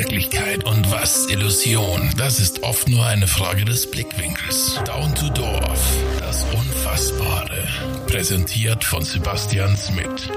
Wirklichkeit 0.00 0.64
und 0.64 0.90
was 0.90 1.26
Illusion? 1.26 2.10
Das 2.16 2.40
ist 2.40 2.62
oft 2.62 2.88
nur 2.88 3.04
eine 3.04 3.26
Frage 3.26 3.66
des 3.66 3.90
Blickwinkels. 3.90 4.80
Down 4.86 5.14
to 5.14 5.28
Dorf, 5.28 5.92
das 6.18 6.42
Unfassbare. 6.54 7.68
Präsentiert 8.06 8.82
von 8.82 9.04
Sebastian 9.04 9.76
Smith. 9.76 10.30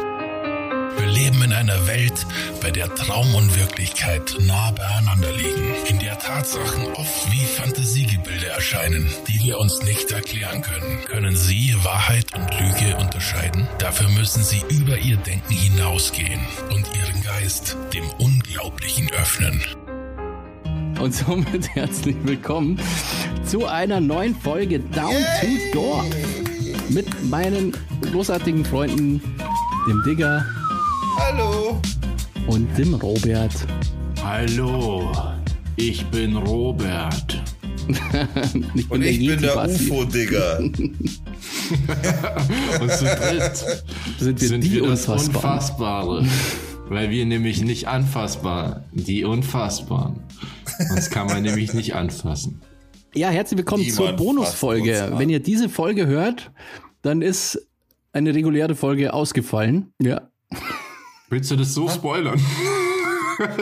Wir 1.14 1.26
leben 1.26 1.44
in 1.44 1.54
einer 1.54 1.86
Welt, 1.88 2.26
bei 2.60 2.72
der 2.72 2.94
Traum 2.96 3.36
und 3.36 3.56
Wirklichkeit 3.56 4.36
nah 4.40 4.72
beieinander 4.72 5.32
liegen, 5.32 5.76
in 5.88 6.00
der 6.00 6.18
Tatsachen 6.18 6.88
oft 6.96 7.32
wie 7.32 7.46
Fantasiegebilde 7.46 8.48
erscheinen, 8.48 9.08
die 9.28 9.44
wir 9.44 9.60
uns 9.60 9.84
nicht 9.84 10.12
erklären 10.12 10.64
können. 10.64 11.06
Können 11.06 11.36
Sie 11.36 11.76
Wahrheit 11.84 12.34
und 12.34 12.50
Lüge 12.60 12.98
unterscheiden? 12.98 13.68
Dafür 13.78 14.10
müssen 14.10 14.44
Sie 14.44 14.64
über 14.70 14.98
Ihr 14.98 15.18
Denken 15.18 15.54
hinausgehen 15.54 16.40
und 16.72 16.88
Ihren 16.96 17.22
Geist 17.22 17.78
dem 17.94 18.10
Unglaublichen 18.18 19.12
öffnen. 19.12 19.62
Und 21.00 21.14
somit 21.14 21.70
herzlich 21.76 22.16
willkommen 22.24 22.80
zu 23.46 23.68
einer 23.68 24.00
neuen 24.00 24.36
Folge 24.36 24.80
Down 24.80 25.14
to 25.42 25.48
Door 25.74 26.06
mit 26.90 27.30
meinen 27.30 27.78
großartigen 28.02 28.66
Freunden, 28.66 29.22
dem 29.88 30.02
Digger 30.08 30.44
Hallo. 31.18 31.80
und 32.48 32.78
dem 32.78 32.94
Robert. 32.96 33.54
Hallo, 34.24 35.12
ich 35.76 36.06
bin 36.08 36.36
Robert. 36.38 37.42
Ich 38.76 38.90
Und 38.90 39.04
ich 39.04 39.20
bin 39.28 39.42
der. 39.42 39.58
UFO-Digger. 39.66 40.60
Und 40.60 40.72
zu 42.92 43.06
dritt 43.06 43.58
Sind 44.20 44.40
wir 44.42 44.48
sind 44.48 44.64
die 44.64 44.72
wir 44.72 44.88
das 44.88 45.08
Unfassbaren? 45.08 46.08
Unfassbare. 46.20 46.26
Weil 46.88 47.10
wir 47.10 47.26
nämlich 47.26 47.62
nicht 47.62 47.88
anfassbar, 47.90 48.86
die 48.94 49.26
Unfassbaren. 49.26 50.22
Uns 50.96 51.10
kann 51.10 51.28
man 51.28 51.42
nämlich 51.44 51.74
nicht 51.74 51.94
anfassen. 51.96 52.62
Ja, 53.14 53.30
herzlich 53.30 53.58
willkommen 53.58 53.84
Niemand 53.84 53.98
zur 53.98 54.14
Bonusfolge. 54.14 55.12
Wenn 55.18 55.30
ihr 55.30 55.42
diese 55.42 55.68
Folge 55.70 56.08
hört, 56.08 56.52
dann 57.02 57.22
ist 57.22 57.68
eine 58.14 58.34
reguläre 58.34 58.76
Folge 58.76 59.14
ausgefallen. 59.14 59.92
Ja. 60.02 60.22
Willst 61.34 61.50
du 61.50 61.56
das 61.56 61.74
so 61.74 61.90
spoilern? 61.90 62.40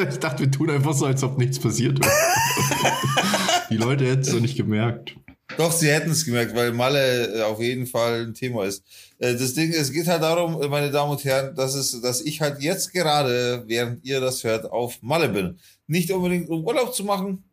Ich 0.10 0.20
dachte, 0.20 0.44
wir 0.44 0.52
tun 0.52 0.70
einfach 0.70 0.94
so, 0.94 1.06
als 1.06 1.24
ob 1.24 1.38
nichts 1.38 1.58
passiert 1.58 1.98
wäre. 2.04 2.12
Die 3.70 3.78
Leute 3.78 4.06
hätten 4.06 4.20
es 4.20 4.30
doch 4.30 4.42
nicht 4.42 4.58
gemerkt. 4.58 5.16
Doch, 5.58 5.72
sie 5.72 5.90
hätten 5.90 6.12
es 6.12 6.26
gemerkt, 6.26 6.54
weil 6.54 6.74
Malle 6.74 7.40
äh, 7.40 7.42
auf 7.44 7.62
jeden 7.62 7.88
Fall 7.88 8.26
ein 8.26 8.34
Thema 8.34 8.66
ist. 8.66 8.84
Äh, 9.20 9.36
Das 9.36 9.54
Ding, 9.54 9.72
es 9.72 9.94
geht 9.94 10.08
halt 10.08 10.22
darum, 10.22 10.62
äh, 10.62 10.68
meine 10.68 10.92
Damen 10.92 11.12
und 11.12 11.24
Herren, 11.24 11.56
dass, 11.56 11.74
es, 11.76 12.02
dass 12.02 12.20
ich 12.20 12.42
halt 12.42 12.62
jetzt 12.62 12.92
gerade, 12.92 13.64
während 13.66 14.04
ihr 14.04 14.20
das 14.20 14.44
hört, 14.44 14.70
auf 14.70 15.02
Malle 15.02 15.30
bin. 15.30 15.58
Nicht 15.88 16.12
unbedingt 16.12 16.50
um 16.50 16.66
Urlaub 16.66 16.94
zu 16.94 17.06
machen, 17.06 17.46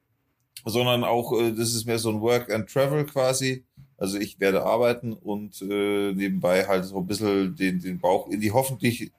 sondern 0.65 1.05
auch, 1.05 1.33
das 1.57 1.73
ist 1.73 1.87
mehr 1.87 2.01
so 2.01 2.11
ein 2.11 2.21
Work 2.21 2.53
and 2.53 2.69
Travel 2.69 3.07
quasi. 3.07 3.65
Also 3.97 4.19
ich 4.19 4.41
werde 4.41 4.65
arbeiten 4.65 5.13
und 5.13 5.63
äh, 5.63 6.13
nebenbei 6.13 6.67
halt 6.67 6.85
so 6.85 6.99
ein 6.99 7.07
bisschen 7.07 7.55
den, 7.55 7.81
den 7.81 8.01
Bauch 8.01 8.29
in 8.29 8.41
die 8.41 8.51
hoffentlich 8.51 9.13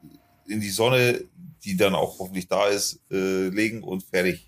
in 0.50 0.62
die 0.62 0.70
Sonne, 0.70 1.24
die 1.64 1.78
dann 1.78 1.96
auch 1.96 2.20
hoffentlich 2.20 2.48
da 2.48 2.68
ist, 2.68 3.00
äh, 3.12 3.50
legen 3.50 3.84
und 3.84 4.04
fertig. 4.04 4.46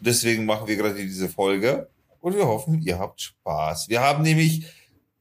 Deswegen 0.00 0.44
machen 0.44 0.66
wir 0.66 0.76
gerade 0.76 0.94
diese 0.94 1.28
Folge 1.28 1.88
und 2.20 2.34
wir 2.34 2.46
hoffen, 2.46 2.82
ihr 2.82 2.98
habt 2.98 3.20
Spaß. 3.20 3.88
Wir 3.88 4.00
haben 4.00 4.22
nämlich 4.22 4.64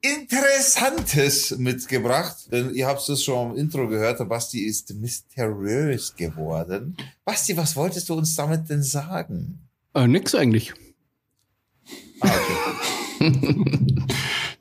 Interessantes 0.02 1.58
mitgebracht, 1.58 2.52
denn 2.52 2.74
ihr 2.76 2.88
habt 2.88 3.08
es 3.08 3.24
schon 3.24 3.52
im 3.52 3.58
Intro 3.58 3.88
gehört, 3.88 4.20
der 4.20 4.26
Basti 4.26 4.60
ist 4.60 4.94
mysteriös 4.96 6.14
geworden. 6.16 6.98
Basti, 7.24 7.56
was 7.56 7.76
wolltest 7.78 8.10
du 8.10 8.16
uns 8.16 8.36
damit 8.36 8.70
denn 8.70 8.84
sagen? 8.84 9.60
Äh, 9.94 10.08
nix 10.08 10.36
eigentlich. 10.36 10.74
Ah, 12.20 12.30
okay. 12.30 13.32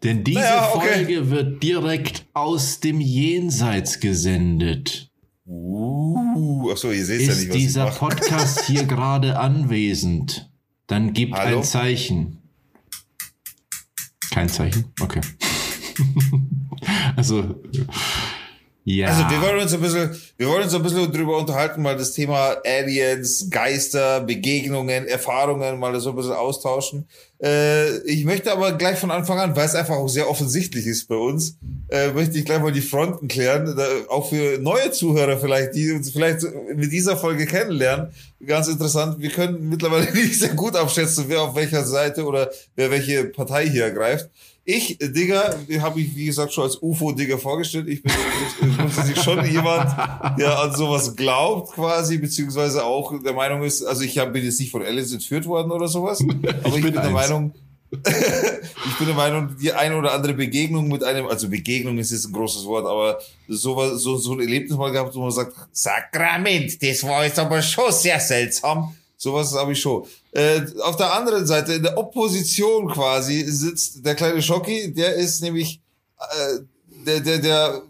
Denn 0.03 0.25
diese 0.25 0.41
Naja, 0.41 0.73
okay. 0.75 0.95
Folge 0.95 1.31
wird 1.31 1.62
direkt 1.62 2.27
aus 2.33 2.81
dem 2.81 3.01
Jenseits 3.01 4.01
gesendet. 4.01 5.12
Uh, 5.45 6.71
achso, 6.71 6.93
ihr 6.93 7.05
seht 7.05 7.23
ja 7.23 7.33
Ist 7.33 7.39
nicht, 7.41 7.49
was 7.49 7.57
dieser. 7.57 7.87
Podcast 7.87 8.65
hier 8.67 8.85
gerade 8.85 9.39
anwesend, 9.41 10.51
dann 10.87 11.13
gibt 11.13 11.35
Hallo? 11.35 11.59
ein 11.59 11.65
Zeichen. 11.65 12.39
Kein 14.31 14.49
Zeichen? 14.49 14.93
Okay. 15.01 15.21
also, 17.17 17.63
ja. 18.84 19.09
Also 19.09 19.31
wir 19.31 19.41
wollen 19.41 19.62
uns 19.62 19.72
ein 19.72 19.81
bisschen, 19.81 20.10
wir 20.37 20.48
wollen 20.48 20.65
uns 20.65 20.75
ein 20.75 20.82
bisschen 20.82 21.12
drüber 21.12 21.38
unterhalten, 21.38 21.82
mal 21.82 21.97
das 21.97 22.12
Thema 22.12 22.56
Aliens, 22.65 23.48
Geister, 23.48 24.20
Begegnungen, 24.20 25.06
Erfahrungen 25.06 25.78
mal 25.78 25.98
so 26.00 26.10
ein 26.10 26.16
bisschen 26.16 26.32
austauschen. 26.32 27.06
Äh, 27.41 27.98
ich 28.06 28.25
möchte 28.25 28.53
aber 28.53 28.72
gleich 28.72 28.98
von 28.98 29.12
Anfang 29.12 29.38
an, 29.38 29.54
weil 29.54 29.66
es 29.66 29.76
einfach 29.76 29.97
auch 29.97 30.09
sehr 30.09 30.28
offensichtlich 30.28 30.87
ist 30.87 31.06
bei 31.06 31.15
uns, 31.15 31.56
äh, 31.91 32.10
möchte 32.12 32.38
ich 32.38 32.44
gleich 32.44 32.60
mal 32.60 32.72
die 32.72 32.81
Fronten 32.81 33.28
klären, 33.28 33.75
da, 33.76 33.87
auch 34.09 34.28
für 34.28 34.59
neue 34.59 34.91
Zuhörer 34.91 35.38
vielleicht, 35.38 35.75
die 35.76 35.93
uns 35.93 36.10
vielleicht 36.10 36.41
mit 36.75 36.91
dieser 36.91 37.16
Folge 37.16 37.47
kennenlernen. 37.47 38.09
Ganz 38.44 38.66
interessant, 38.66 39.20
wir 39.20 39.31
können 39.31 39.69
mittlerweile 39.69 40.12
nicht 40.12 40.38
sehr 40.38 40.54
gut 40.54 40.75
abschätzen, 40.75 41.26
wer 41.28 41.43
auf 41.43 41.54
welcher 41.54 41.84
Seite 41.84 42.25
oder 42.25 42.50
wer 42.75 42.91
welche 42.91 43.25
Partei 43.25 43.69
hier 43.69 43.84
ergreift. 43.84 44.28
Ich, 44.65 45.00
äh, 45.00 45.09
Digger, 45.09 45.56
habe 45.81 46.00
ich, 46.00 46.15
wie 46.15 46.27
gesagt, 46.27 46.53
schon 46.53 46.65
als 46.65 46.81
UFO-Digger 46.81 47.39
vorgestellt. 47.39 47.89
Ich 47.89 48.03
bin 48.03 48.12
grundsätzlich 48.77 49.21
schon 49.21 49.45
jemand, 49.45 49.91
der 50.39 50.59
an 50.61 50.75
sowas 50.75 51.17
glaubt, 51.17 51.73
quasi, 51.73 52.19
beziehungsweise 52.19 52.84
auch 52.84 53.12
der 53.23 53.33
Meinung 53.33 53.62
ist, 53.65 53.83
also 53.83 54.03
ich 54.03 54.19
hab, 54.19 54.33
bin 54.33 54.45
jetzt 54.45 54.61
nicht 54.61 54.71
von 54.71 54.83
Aliens 54.83 55.12
entführt 55.12 55.47
worden 55.47 55.73
oder 55.73 55.89
sowas, 55.89 56.21
aber 56.62 56.77
ich, 56.77 56.83
bin, 56.83 56.93
der 56.93 57.03
eins. 57.03 57.12
Meinung, 57.12 57.53
ich 57.91 58.99
bin 58.99 59.06
der 59.09 59.17
Meinung, 59.17 59.56
die 59.61 59.73
eine 59.73 59.97
oder 59.97 60.12
andere 60.12 60.34
Begegnung 60.34 60.87
mit 60.87 61.03
einem, 61.03 61.27
also 61.27 61.49
Begegnung 61.49 61.99
ist 61.99 62.12
jetzt 62.12 62.27
ein 62.27 62.33
großes 62.33 62.65
Wort, 62.65 62.87
aber 62.87 63.19
sowas, 63.49 64.00
so, 64.00 64.17
so 64.17 64.34
ein 64.34 64.41
Erlebnis 64.41 64.79
mal 64.79 64.93
gehabt, 64.93 65.12
wo 65.17 65.23
man 65.23 65.33
sagt, 65.33 65.56
Sakrament, 65.73 66.81
das 66.81 67.03
war 67.03 67.25
jetzt 67.25 67.39
aber 67.41 67.61
schon 67.62 67.91
sehr 67.91 68.21
seltsam. 68.21 68.94
Sowas 69.17 69.55
habe 69.55 69.73
ich 69.73 69.81
schon. 69.81 70.05
Äh, 70.32 70.62
auf 70.82 70.97
der 70.97 71.12
anderen 71.15 71.47
Seite, 71.47 71.75
in 71.75 71.82
der 71.82 71.98
Opposition 71.98 72.88
quasi, 72.88 73.44
sitzt 73.44 74.04
der 74.04 74.15
kleine 74.15 74.41
Schocki, 74.41 74.93
der 74.93 75.15
ist 75.15 75.43
nämlich, 75.43 75.81
äh, 76.19 76.60
der, 77.06 77.20
der, 77.20 77.38
der 77.38 77.82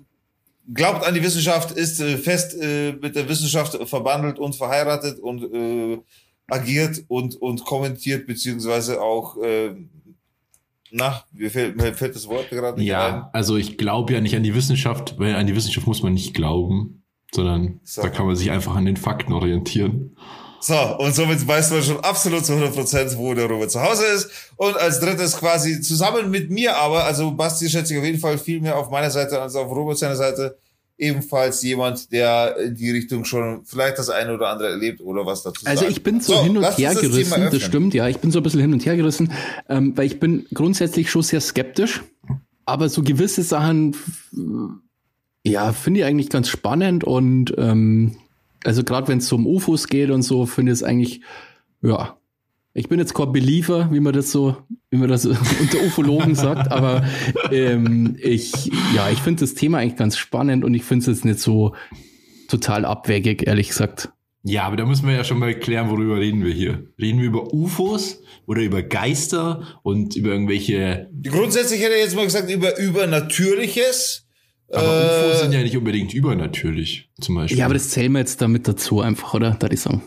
glaubt 0.75 1.07
an 1.07 1.15
die 1.15 1.23
Wissenschaft, 1.23 1.71
ist 1.73 2.01
äh, 2.01 2.17
fest 2.19 2.57
äh, 2.61 2.93
mit 2.93 3.15
der 3.15 3.29
Wissenschaft 3.29 3.79
verbandelt 3.89 4.39
und 4.39 4.57
verheiratet 4.57 5.21
und 5.21 5.55
äh, 5.55 6.01
agiert 6.49 7.05
und, 7.09 7.37
und 7.37 7.65
kommentiert, 7.65 8.27
beziehungsweise 8.27 9.01
auch, 9.01 9.37
äh, 9.39 9.75
na, 10.91 11.25
mir 11.33 11.51
fällt, 11.51 11.77
mir 11.77 11.95
fällt 11.95 12.15
das 12.15 12.29
Wort 12.29 12.51
gerade 12.51 12.79
nicht 12.79 12.89
ja, 12.89 13.31
also 13.33 13.57
ich 13.57 13.79
glaube 13.79 14.13
ja 14.13 14.21
nicht 14.21 14.37
an 14.37 14.43
die 14.43 14.55
Wissenschaft, 14.55 15.19
weil 15.19 15.35
an 15.37 15.47
die 15.47 15.57
Wissenschaft 15.57 15.87
muss 15.87 16.03
man 16.03 16.13
nicht 16.13 16.35
glauben, 16.35 17.05
sondern 17.33 17.81
So. 17.85 18.03
da 18.03 18.11
kann 18.11 18.27
man 18.27 18.37
sich 18.37 18.51
einfach 18.51 18.75
an 18.75 18.85
den 18.85 18.97
Fakten 18.97 19.33
orientieren. 19.33 20.17
So, 20.65 20.97
und 20.99 21.13
somit 21.13 21.47
weiß 21.47 21.73
man 21.73 21.83
schon 21.83 21.99
absolut 22.01 22.47
zu 22.47 22.53
100%, 22.53 23.17
wo 23.17 23.35
der 23.35 23.47
Robert 23.47 23.71
zu 23.73 23.83
Hause 23.83 24.05
ist. 24.15 24.31
Und 24.57 24.77
als 24.77 25.01
drittes 25.01 25.37
quasi 25.37 25.81
zusammen 25.81 26.31
mit 26.31 26.51
mir 26.51 26.77
aber, 26.77 27.05
also 27.05 27.33
Basti 27.33 27.69
schätze 27.69 27.95
ich 27.95 27.99
auf 27.99 28.05
jeden 28.07 28.21
Fall 28.21 28.39
viel 28.39 28.61
mehr 28.61 28.79
auf 28.79 28.89
meiner 28.89 29.11
Seite 29.11 29.41
als 29.43 29.57
auf 29.57 29.69
Robert 29.71 29.99
seiner 29.99 30.15
Seite, 30.15 30.57
ebenfalls 30.99 31.63
jemand, 31.63 32.13
der 32.13 32.57
in 32.59 32.77
die 32.77 32.93
Richtung 32.93 33.25
schon 33.25 33.65
vielleicht 33.65 33.99
das 33.99 34.09
eine 34.09 34.35
oder 34.35 34.51
andere 34.51 34.71
erlebt 34.71 35.01
oder 35.01 35.27
was 35.27 35.43
dazu 35.43 35.67
Also 35.67 35.81
sagt. 35.81 35.91
ich 35.91 36.05
bin 36.05 36.21
so, 36.21 36.41
hin 36.45 36.57
und 36.57 36.79
her 36.79 36.93
das 36.93 37.01
gerissen, 37.01 37.31
das 37.31 37.41
öffnen. 37.55 37.61
stimmt, 37.61 37.95
ja. 37.95 38.07
Ich 38.07 38.19
bin 38.19 38.31
so 38.31 38.39
ein 38.39 38.45
bisschen 38.45 38.61
hin 38.61 38.73
und 38.73 38.87
her 38.87 38.97
gerissen, 38.97 39.33
ähm, 39.69 39.97
weil 39.97 40.07
ich 40.07 40.21
bin 40.21 40.47
grundsätzlich 40.55 41.11
schon 41.11 41.23
sehr 41.23 41.41
skeptisch. 41.41 42.05
Aber 42.67 42.89
so 42.89 43.03
gewisse 43.03 43.43
Sachen, 43.43 43.97
ja, 45.45 45.73
finde 45.73 46.01
ich 46.01 46.07
eigentlich 46.07 46.29
ganz 46.29 46.49
spannend 46.49 47.03
und 47.03 47.53
ähm, 47.59 48.15
also 48.65 48.85
gerade 48.85 49.09
wenn 49.09 49.19
es 49.19 49.29
so 49.29 49.37
um 49.37 49.47
UFOs 49.47 49.89
geht 49.89 50.11
und 50.11 50.23
so, 50.23 50.47
finde 50.47 50.73
ich 50.73 50.79
es 50.79 50.83
eigentlich, 50.83 51.21
ja. 51.83 52.17
Ich 52.75 52.89
bin 52.89 52.99
jetzt 52.99 53.13
kein 53.13 53.33
Believer, 53.33 53.91
wie 53.93 54.01
man 54.01 54.15
das 54.15 54.33
so, 54.33 54.57
wie 54.91 54.97
man 54.97 55.09
das 55.09 55.27
unter 55.27 55.79
Ufologen 55.87 56.35
sagt, 56.35 56.73
aber 56.73 57.05
ähm, 57.51 58.17
ich, 58.19 58.71
ja, 58.95 59.11
ich 59.11 59.19
finde 59.19 59.41
das 59.41 59.53
Thema 59.53 59.79
eigentlich 59.79 59.97
ganz 59.97 60.17
spannend 60.17 60.65
und 60.65 60.73
ich 60.73 60.83
finde 60.83 61.03
es 61.03 61.07
jetzt 61.19 61.25
nicht 61.27 61.39
so 61.39 61.75
total 62.49 62.87
abwegig, 62.87 63.47
ehrlich 63.47 63.69
gesagt. 63.69 64.11
Ja, 64.45 64.65
aber 64.65 64.77
da 64.77 64.87
müssen 64.87 65.07
wir 65.07 65.15
ja 65.15 65.23
schon 65.23 65.39
mal 65.39 65.55
klären, 65.55 65.89
worüber 65.91 66.19
reden 66.19 66.45
wir 66.45 66.53
hier. 66.53 66.87
Reden 67.01 67.21
wir 67.21 67.27
über 67.27 67.53
UFOs 67.53 68.23
oder 68.47 68.63
über 68.63 68.83
Geister 68.83 69.79
und 69.83 70.17
über 70.17 70.31
irgendwelche. 70.31 71.09
Grundsätzlich 71.23 71.81
hätte 71.81 71.95
ich 71.95 72.03
jetzt 72.03 72.17
mal 72.17 72.25
gesagt, 72.25 72.51
über 72.51 72.77
Übernatürliches. 72.77 74.27
Aber 74.73 74.87
Äh, 74.87 75.29
UFOs 75.31 75.41
sind 75.43 75.53
ja 75.53 75.63
nicht 75.63 75.77
unbedingt 75.77 76.15
übernatürlich, 76.15 77.11
zum 77.21 77.35
Beispiel. 77.35 77.59
Ja, 77.59 77.67
aber 77.67 77.75
das 77.75 77.91
zählen 77.91 78.13
wir 78.13 78.21
jetzt 78.21 78.41
damit 78.41 78.67
dazu 78.67 79.01
einfach, 79.01 79.35
oder? 79.35 79.51
Da 79.59 79.69
die 79.69 79.77
sagen. 79.77 80.03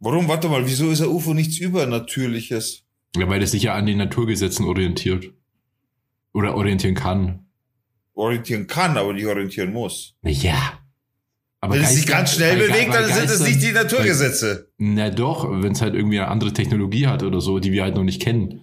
Warum? 0.00 0.28
Warte 0.28 0.48
mal, 0.48 0.66
wieso 0.66 0.90
ist 0.90 1.00
ein 1.00 1.08
UFO 1.08 1.34
nichts 1.34 1.58
Übernatürliches? 1.58 2.84
Ja, 3.16 3.28
weil 3.28 3.40
das 3.40 3.50
sich 3.52 3.64
ja 3.64 3.74
an 3.74 3.86
den 3.86 3.98
Naturgesetzen 3.98 4.64
orientiert. 4.66 5.30
Oder 6.32 6.54
orientieren 6.54 6.94
kann. 6.94 7.46
Orientieren 8.14 8.66
kann, 8.66 8.96
aber 8.96 9.12
nicht 9.12 9.26
orientieren 9.26 9.72
muss. 9.72 10.14
Ja. 10.22 10.78
Aber 11.62 11.74
Wenn 11.74 11.82
es 11.82 11.94
sich 11.96 12.06
ganz 12.06 12.34
schnell 12.34 12.56
bei 12.56 12.66
Ge- 12.66 12.72
bewegt, 12.72 12.94
dann 12.94 13.12
sind 13.12 13.30
es 13.30 13.40
nicht 13.40 13.62
die 13.62 13.72
Naturgesetze. 13.72 14.70
Na 14.78 15.10
doch, 15.10 15.50
wenn 15.62 15.72
es 15.72 15.82
halt 15.82 15.94
irgendwie 15.94 16.18
eine 16.18 16.28
andere 16.28 16.52
Technologie 16.52 17.06
hat 17.06 17.22
oder 17.22 17.40
so, 17.40 17.58
die 17.58 17.72
wir 17.72 17.82
halt 17.82 17.96
noch 17.96 18.04
nicht 18.04 18.22
kennen. 18.22 18.62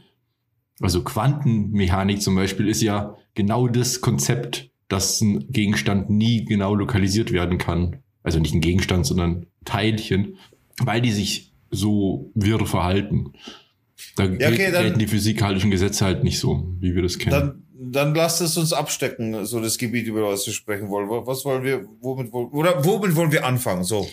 Also 0.80 1.04
Quantenmechanik 1.04 2.22
zum 2.22 2.36
Beispiel 2.36 2.68
ist 2.68 2.82
ja 2.82 3.16
genau 3.36 3.68
das 3.68 4.02
Konzept, 4.02 4.70
dass 4.88 5.22
ein 5.22 5.48
Gegenstand 5.52 6.10
nie 6.10 6.46
genau 6.46 6.74
lokalisiert 6.76 7.32
werden 7.32 7.58
kann. 7.58 7.98
Also 8.24 8.40
nicht 8.40 8.54
ein 8.54 8.62
Gegenstand, 8.62 9.06
sondern 9.06 9.46
Teilchen, 9.66 10.38
weil 10.80 11.02
die 11.02 11.12
sich 11.12 11.52
so 11.72 12.32
wirr 12.36 12.66
verhalten. 12.66 13.34
Da 14.16 14.26
Ja, 14.26 14.50
okay, 14.50 14.72
dann- 14.72 14.84
gelten 14.84 15.00
die 15.00 15.08
physikalischen 15.08 15.72
Gesetze 15.72 16.06
halt 16.06 16.24
nicht 16.24 16.40
so, 16.40 16.68
wie 16.80 16.94
wir 16.96 17.02
das 17.02 17.18
kennen. 17.18 17.32
Dann, 17.32 17.64
dann 17.92 18.16
lasst 18.16 18.42
es 18.42 18.58
uns 18.58 18.74
abstecken, 18.74 19.46
so 19.46 19.60
das 19.60 19.78
Gebiet, 19.78 20.08
über 20.08 20.30
das 20.32 20.46
wir 20.46 20.54
sprechen 20.54 20.90
wollen. 20.90 21.10
Was 21.10 21.44
wollen 21.46 21.64
wir, 21.64 21.86
womit, 22.02 22.32
wollen- 22.32 22.50
oder 22.50 22.84
womit 22.86 23.16
wollen 23.16 23.32
wir 23.32 23.46
anfangen? 23.46 23.84
So. 23.84 24.08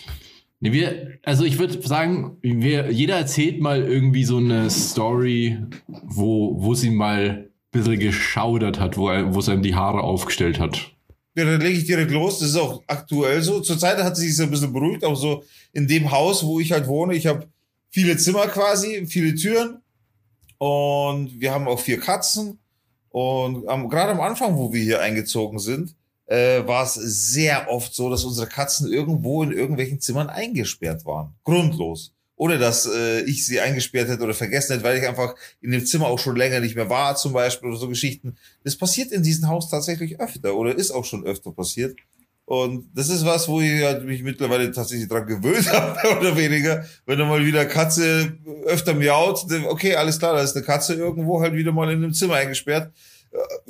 Nee, 0.59 0.71
wir, 0.71 1.19
also 1.23 1.43
ich 1.43 1.59
würde 1.59 1.81
sagen, 1.85 2.37
wir, 2.41 2.89
jeder 2.91 3.17
erzählt 3.17 3.59
mal 3.61 3.83
irgendwie 3.83 4.23
so 4.23 4.37
eine 4.37 4.69
Story, 4.69 5.57
wo, 5.87 6.55
wo 6.61 6.73
sie 6.73 6.89
mal 6.89 7.44
bisschen 7.75 7.99
geschaudert 7.99 8.79
hat, 8.79 8.97
wo, 8.97 9.09
er, 9.09 9.33
wo 9.33 9.39
es 9.39 9.51
die 9.61 9.75
Haare 9.75 10.01
aufgestellt 10.01 10.59
hat. 10.59 10.91
Ja, 11.35 11.43
dann 11.43 11.59
lege 11.59 11.77
ich 11.77 11.85
direkt 11.85 12.11
los. 12.11 12.39
Das 12.39 12.49
ist 12.49 12.55
auch 12.55 12.81
aktuell 12.87 13.41
so. 13.41 13.59
Zurzeit 13.59 13.97
hat 14.01 14.15
sich 14.15 14.35
so 14.35 14.43
ein 14.43 14.51
bisschen 14.51 14.71
beruhigt, 14.71 15.03
auch 15.03 15.15
so 15.15 15.43
in 15.73 15.87
dem 15.87 16.11
Haus, 16.11 16.45
wo 16.45 16.59
ich 16.59 16.71
halt 16.71 16.87
wohne. 16.87 17.13
Ich 17.13 17.27
habe 17.27 17.47
viele 17.89 18.15
Zimmer 18.17 18.47
quasi, 18.47 19.05
viele 19.07 19.35
Türen 19.35 19.81
und 20.57 21.39
wir 21.39 21.51
haben 21.51 21.67
auch 21.67 21.79
vier 21.79 21.99
Katzen. 21.99 22.59
Und 23.09 23.67
am, 23.67 23.89
gerade 23.89 24.11
am 24.11 24.21
Anfang, 24.21 24.57
wo 24.57 24.71
wir 24.71 24.81
hier 24.81 25.01
eingezogen 25.01 25.59
sind, 25.59 25.95
äh, 26.27 26.65
war 26.65 26.83
es 26.83 26.93
sehr 26.93 27.69
oft 27.69 27.93
so, 27.93 28.09
dass 28.09 28.23
unsere 28.23 28.47
Katzen 28.47 28.91
irgendwo 28.91 29.43
in 29.43 29.51
irgendwelchen 29.51 29.99
Zimmern 29.99 30.29
eingesperrt 30.29 31.05
waren. 31.05 31.33
Grundlos. 31.43 32.14
Oder 32.37 32.57
dass 32.57 32.85
äh, 32.85 33.21
ich 33.21 33.45
sie 33.45 33.61
eingesperrt 33.61 34.09
hätte 34.09 34.23
oder 34.23 34.33
vergessen 34.33 34.73
hätte, 34.73 34.83
weil 34.83 34.97
ich 34.97 35.07
einfach 35.07 35.35
in 35.61 35.71
dem 35.71 35.85
Zimmer 35.85 36.07
auch 36.07 36.19
schon 36.19 36.35
länger 36.35 36.59
nicht 36.59 36.75
mehr 36.75 36.89
war, 36.89 37.15
zum 37.15 37.31
Beispiel, 37.31 37.69
oder 37.69 37.77
so 37.77 37.87
Geschichten. 37.87 38.35
Das 38.63 38.75
passiert 38.75 39.11
in 39.11 39.23
diesem 39.23 39.47
Haus 39.47 39.69
tatsächlich 39.69 40.19
öfter 40.19 40.55
oder 40.55 40.75
ist 40.75 40.91
auch 40.91 41.05
schon 41.05 41.25
öfter 41.25 41.51
passiert. 41.51 41.95
Und 42.45 42.89
das 42.93 43.09
ist 43.09 43.25
was, 43.25 43.47
wo 43.47 43.59
ich 43.59 43.83
halt 43.83 44.05
mich 44.05 44.21
mittlerweile 44.21 44.71
tatsächlich 44.71 45.07
dran 45.07 45.25
gewöhnt 45.25 45.71
habe, 45.73 45.99
mehr 46.01 46.19
oder 46.19 46.37
weniger. 46.37 46.85
Wenn 47.05 47.17
dann 47.17 47.27
mal 47.27 47.43
wieder 47.43 47.65
Katze 47.65 48.37
öfter 48.65 48.93
miaut, 48.93 49.45
okay, 49.67 49.95
alles 49.95 50.19
klar, 50.19 50.35
da 50.35 50.41
ist 50.41 50.55
eine 50.55 50.65
Katze 50.65 50.93
irgendwo 50.93 51.41
halt 51.41 51.55
wieder 51.55 51.71
mal 51.71 51.89
in 51.91 52.03
einem 52.03 52.13
Zimmer 52.13 52.35
eingesperrt. 52.35 52.91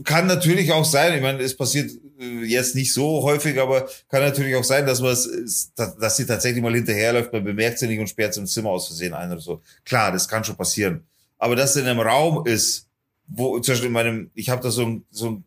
Kann 0.03 0.27
natürlich 0.27 0.71
auch 0.71 0.85
sein, 0.85 1.15
ich 1.15 1.21
meine, 1.21 1.41
es 1.41 1.56
passiert 1.56 1.91
äh, 2.19 2.44
jetzt 2.44 2.75
nicht 2.75 2.94
so 2.94 3.23
häufig, 3.23 3.59
aber 3.59 3.88
kann 4.09 4.21
natürlich 4.21 4.56
auch 4.56 4.63
sein, 4.63 4.85
dass 4.85 5.01
man 5.01 5.12
es, 5.12 5.73
dass 5.75 6.17
sie 6.17 6.25
tatsächlich 6.25 6.62
mal 6.62 6.73
hinterherläuft, 6.73 7.33
man 7.33 7.44
bemerkt 7.44 7.79
sie 7.79 7.88
nicht 7.88 8.00
und 8.00 8.07
sperrt 8.07 8.33
sie 8.33 8.41
im 8.41 8.47
Zimmer 8.47 8.69
aus 8.69 8.88
Versehen 8.88 9.13
ein 9.13 9.31
oder 9.31 9.41
so. 9.41 9.62
Klar, 9.83 10.12
das 10.12 10.27
kann 10.27 10.44
schon 10.44 10.56
passieren. 10.56 11.03
Aber 11.38 11.56
dass 11.56 11.73
sie 11.73 11.81
in 11.81 11.88
einem 11.88 12.00
Raum 12.00 12.45
ist, 12.45 12.88
wo 13.27 13.59
zum 13.59 13.73
Beispiel 13.73 13.88
in 13.88 13.94
meinem, 13.94 14.31
ich 14.35 14.50
habe 14.50 14.62
da 14.62 14.69
so 14.69 14.85
ein, 14.85 15.06
so 15.12 15.29
ein 15.29 15.44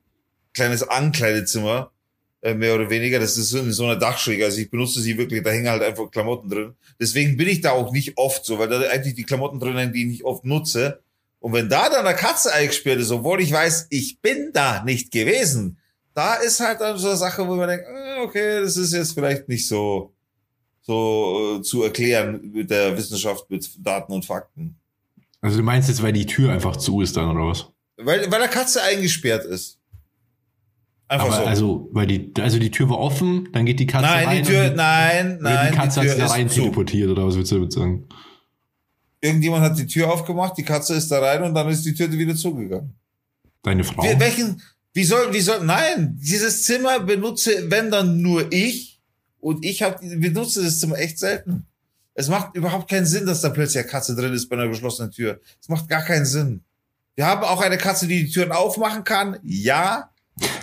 kleines 0.52 0.82
Ankleidezimmer, 0.82 1.90
äh, 2.40 2.54
mehr 2.54 2.74
oder 2.74 2.88
weniger. 2.88 3.18
Das 3.18 3.36
ist 3.36 3.50
so 3.50 3.58
in 3.58 3.72
so 3.72 3.84
einer 3.84 3.96
Dachschräge. 3.96 4.44
Also 4.44 4.60
ich 4.60 4.70
benutze 4.70 5.00
sie 5.00 5.18
wirklich, 5.18 5.42
da 5.42 5.50
hängen 5.50 5.68
halt 5.68 5.82
einfach 5.82 6.10
Klamotten 6.10 6.48
drin. 6.48 6.74
Deswegen 7.00 7.36
bin 7.36 7.48
ich 7.48 7.60
da 7.60 7.72
auch 7.72 7.92
nicht 7.92 8.16
oft 8.16 8.44
so, 8.44 8.58
weil 8.58 8.68
da 8.68 8.80
eigentlich 8.80 9.14
die 9.14 9.24
Klamotten 9.24 9.58
drin 9.58 9.76
hängen, 9.76 9.92
die 9.92 10.02
ich 10.02 10.08
nicht 10.08 10.24
oft 10.24 10.44
nutze. 10.44 11.00
Und 11.40 11.52
wenn 11.52 11.68
da 11.68 11.88
dann 11.88 12.06
eine 12.06 12.16
Katze 12.16 12.52
eingesperrt 12.52 12.98
ist, 13.00 13.10
obwohl 13.10 13.40
ich 13.40 13.52
weiß, 13.52 13.88
ich 13.90 14.20
bin 14.20 14.50
da 14.52 14.82
nicht 14.84 15.12
gewesen, 15.12 15.78
da 16.14 16.34
ist 16.34 16.60
halt 16.60 16.80
dann 16.80 16.98
so 16.98 17.08
eine 17.08 17.16
Sache, 17.16 17.46
wo 17.46 17.54
man 17.54 17.68
denkt, 17.68 17.84
äh, 17.86 18.20
okay, 18.20 18.60
das 18.60 18.76
ist 18.76 18.92
jetzt 18.92 19.12
vielleicht 19.12 19.48
nicht 19.48 19.68
so, 19.68 20.12
so 20.80 21.58
äh, 21.58 21.62
zu 21.62 21.84
erklären 21.84 22.50
mit 22.52 22.70
der 22.70 22.96
Wissenschaft, 22.96 23.48
mit 23.50 23.70
Daten 23.78 24.12
und 24.12 24.24
Fakten. 24.24 24.76
Also 25.40 25.58
du 25.58 25.62
meinst 25.62 25.88
jetzt, 25.88 26.02
weil 26.02 26.12
die 26.12 26.26
Tür 26.26 26.52
einfach 26.52 26.76
zu 26.76 27.00
ist 27.00 27.16
dann, 27.16 27.30
oder 27.30 27.46
was? 27.46 27.68
Weil, 27.96 28.30
weil 28.30 28.40
der 28.40 28.48
Katze 28.48 28.82
eingesperrt 28.82 29.44
ist. 29.44 29.78
Einfach 31.06 31.26
Aber 31.26 31.36
so. 31.36 31.44
also, 31.44 31.88
weil 31.92 32.06
die, 32.06 32.32
also 32.40 32.58
die 32.58 32.70
Tür 32.70 32.90
war 32.90 32.98
offen, 32.98 33.48
dann 33.52 33.64
geht 33.64 33.80
die 33.80 33.86
Katze 33.86 34.06
nein, 34.06 34.26
rein. 34.26 34.42
die 34.42 34.50
Tür, 34.50 34.66
und 34.66 34.76
nein, 34.76 35.38
nein, 35.40 35.70
die 35.70 35.76
Katze 35.76 36.00
die 36.00 36.08
hat 36.08 36.16
Tür 36.16 36.26
sich 36.26 36.32
da 36.32 36.34
rein 36.34 36.48
teleportiert, 36.48 37.10
oder 37.10 37.26
was 37.26 37.36
willst 37.36 37.52
du 37.52 37.56
damit 37.56 37.72
sagen? 37.72 38.08
Irgendjemand 39.20 39.64
hat 39.64 39.78
die 39.78 39.86
Tür 39.86 40.12
aufgemacht, 40.12 40.56
die 40.56 40.64
Katze 40.64 40.94
ist 40.94 41.10
da 41.10 41.18
rein 41.20 41.42
und 41.42 41.54
dann 41.54 41.68
ist 41.68 41.84
die 41.84 41.94
Tür 41.94 42.10
wieder 42.12 42.36
zugegangen. 42.36 42.94
Deine 43.62 43.84
Frau? 43.84 44.02
Wie, 44.02 44.18
welchen, 44.20 44.62
wie 44.92 45.04
soll, 45.04 45.32
wie 45.32 45.40
soll, 45.40 45.64
nein, 45.64 46.16
dieses 46.20 46.62
Zimmer 46.64 47.00
benutze, 47.00 47.70
wenn 47.70 47.90
dann 47.90 48.22
nur 48.22 48.52
ich 48.52 49.00
und 49.40 49.64
ich 49.64 49.82
hab, 49.82 50.00
benutze 50.00 50.62
das 50.62 50.80
Zimmer 50.80 50.98
echt 50.98 51.18
selten. 51.18 51.66
Es 52.14 52.28
macht 52.28 52.54
überhaupt 52.56 52.90
keinen 52.90 53.06
Sinn, 53.06 53.26
dass 53.26 53.40
da 53.40 53.48
plötzlich 53.48 53.82
eine 53.82 53.90
Katze 53.90 54.16
drin 54.16 54.32
ist 54.32 54.48
bei 54.48 54.56
einer 54.56 54.68
geschlossenen 54.68 55.10
Tür. 55.10 55.40
Es 55.60 55.68
macht 55.68 55.88
gar 55.88 56.02
keinen 56.02 56.26
Sinn. 56.26 56.62
Wir 57.14 57.26
haben 57.26 57.42
auch 57.42 57.60
eine 57.60 57.78
Katze, 57.78 58.06
die 58.06 58.24
die 58.24 58.30
Türen 58.30 58.52
aufmachen 58.52 59.04
kann, 59.04 59.38
ja, 59.42 60.10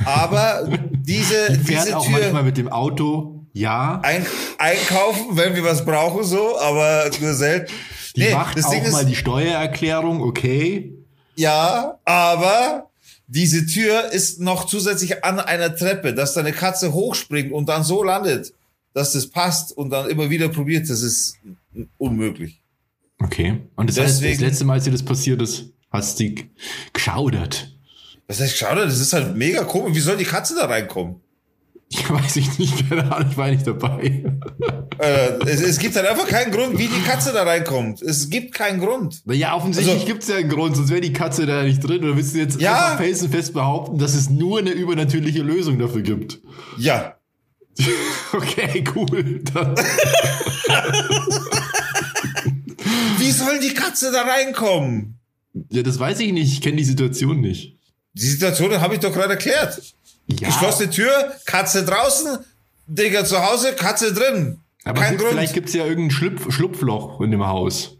aber 0.05 0.69
diese, 0.91 1.51
die 1.51 1.59
fährt 1.59 1.85
diese 1.87 1.97
auch 1.97 2.05
Tür 2.05 2.19
manchmal 2.19 2.43
mit 2.43 2.57
dem 2.57 2.69
Auto, 2.69 3.45
ja. 3.53 3.99
ein, 4.03 4.25
einkaufen, 4.57 5.37
wenn 5.37 5.55
wir 5.55 5.63
was 5.63 5.83
brauchen, 5.85 6.23
so, 6.23 6.59
aber 6.59 7.09
nur 7.19 7.33
selten. 7.33 7.73
Die 8.15 8.29
macht 8.33 8.57
das 8.57 8.65
auch 8.65 8.73
ist, 8.83 8.91
mal 8.91 9.05
die 9.05 9.15
Steuererklärung, 9.15 10.21
okay. 10.21 10.93
Ja, 11.35 11.99
aber 12.05 12.89
diese 13.27 13.65
Tür 13.65 14.11
ist 14.11 14.39
noch 14.39 14.65
zusätzlich 14.65 15.23
an 15.23 15.39
einer 15.39 15.75
Treppe, 15.75 16.13
dass 16.13 16.33
da 16.33 16.41
eine 16.41 16.53
Katze 16.53 16.93
hochspringt 16.93 17.51
und 17.51 17.67
dann 17.67 17.83
so 17.83 18.03
landet, 18.03 18.53
dass 18.93 19.13
das 19.13 19.27
passt 19.27 19.71
und 19.75 19.89
dann 19.89 20.09
immer 20.09 20.29
wieder 20.29 20.47
probiert. 20.49 20.89
Das 20.89 21.01
ist 21.01 21.37
unmöglich. 21.97 22.61
Okay. 23.21 23.61
Und 23.75 23.89
das 23.89 23.97
heißt, 23.97 24.07
das 24.15 24.19
Deswegen- 24.19 24.41
letzte 24.41 24.65
Mal, 24.65 24.73
als 24.73 24.83
dir 24.85 24.91
das 24.91 25.03
passiert 25.03 25.41
ist, 25.41 25.65
hast 25.89 26.19
du 26.19 26.35
geschaudert. 26.93 27.71
Was 28.27 28.39
heißt, 28.39 28.57
schau 28.57 28.73
dir, 28.75 28.85
das 28.85 28.99
ist 28.99 29.13
halt 29.13 29.35
mega 29.35 29.63
komisch. 29.63 29.95
Wie 29.95 30.01
soll 30.01 30.17
die 30.17 30.23
Katze 30.23 30.55
da 30.55 30.65
reinkommen? 30.65 31.17
Ich 31.89 32.09
weiß 32.09 32.35
ich 32.37 32.57
nicht, 32.59 32.89
keine 32.89 33.11
Ahnung, 33.15 33.29
ich 33.31 33.37
war 33.37 33.49
nicht 33.49 33.65
dabei. 33.67 34.23
Äh, 34.97 35.29
es, 35.45 35.61
es 35.61 35.77
gibt 35.79 35.95
halt 35.95 36.07
einfach 36.07 36.27
keinen 36.27 36.51
Grund, 36.51 36.77
wie 36.79 36.87
die 36.87 37.01
Katze 37.01 37.31
da 37.31 37.43
reinkommt. 37.43 38.01
Es 38.01 38.29
gibt 38.29 38.53
keinen 38.55 38.79
Grund. 38.79 39.21
Naja, 39.25 39.53
offensichtlich 39.55 39.93
Also- 39.95 40.07
gibt's 40.07 40.27
ja 40.27 40.35
einen 40.37 40.49
Grund, 40.49 40.75
sonst 40.75 40.89
wäre 40.89 41.01
die 41.01 41.13
Katze 41.13 41.45
da 41.45 41.63
nicht 41.63 41.79
drin. 41.81 42.03
Oder 42.03 42.17
willst 42.17 42.33
du 42.33 42.39
jetzt 42.39 42.59
Ja. 42.59 42.95
felsenfest 42.97 43.53
behaupten, 43.53 43.97
dass 43.99 44.13
es 44.15 44.29
nur 44.29 44.59
eine 44.59 44.71
übernatürliche 44.71 45.41
Lösung 45.43 45.77
dafür 45.79 46.01
gibt? 46.01 46.39
Ja. 46.77 47.15
Okay, 48.33 48.83
cool. 48.95 49.41
Wie 53.17 53.31
soll 53.31 53.59
die 53.59 53.73
Katze 53.73 54.11
da 54.11 54.23
reinkommen? 54.23 55.19
ja, 55.71 55.83
das 55.83 55.99
weiß 55.99 56.19
ich 56.19 56.33
nicht. 56.33 56.51
Ich 56.51 56.61
kenne 56.61 56.75
die 56.77 56.83
Situation 56.83 57.39
nicht. 57.39 57.77
Die 58.13 58.25
Situation 58.27 58.71
habe 58.81 58.93
ich 58.95 58.99
doch 58.99 59.13
gerade 59.13 59.33
erklärt. 59.33 59.94
Ja, 60.27 60.47
Geschlossene 60.47 60.89
Tür, 60.89 61.33
Katze 61.45 61.85
draußen, 61.85 62.39
Digga 62.87 63.25
zu 63.25 63.43
Hause, 63.45 63.73
Katze 63.73 64.13
drin. 64.13 64.59
aber 64.83 65.01
Kein 65.01 65.17
Grund. 65.17 65.29
vielleicht 65.31 65.53
gibt's 65.53 65.73
ja 65.73 65.85
irgendein 65.85 66.11
Schlupf, 66.11 66.51
Schlupfloch 66.51 67.21
in 67.21 67.31
dem 67.31 67.45
Haus. 67.45 67.97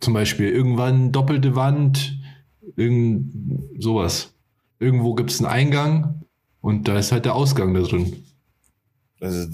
Zum 0.00 0.12
Beispiel 0.12 0.48
irgendwann 0.48 1.12
doppelte 1.12 1.54
Wand, 1.54 2.18
irgend 2.76 3.32
sowas. 3.78 4.32
Irgendwo 4.80 5.14
gibt's 5.14 5.38
einen 5.38 5.48
Eingang 5.48 6.22
und 6.60 6.88
da 6.88 6.98
ist 6.98 7.12
halt 7.12 7.24
der 7.24 7.34
Ausgang 7.34 7.74
da 7.74 7.80
drin. 7.80 8.24
Also, 9.20 9.48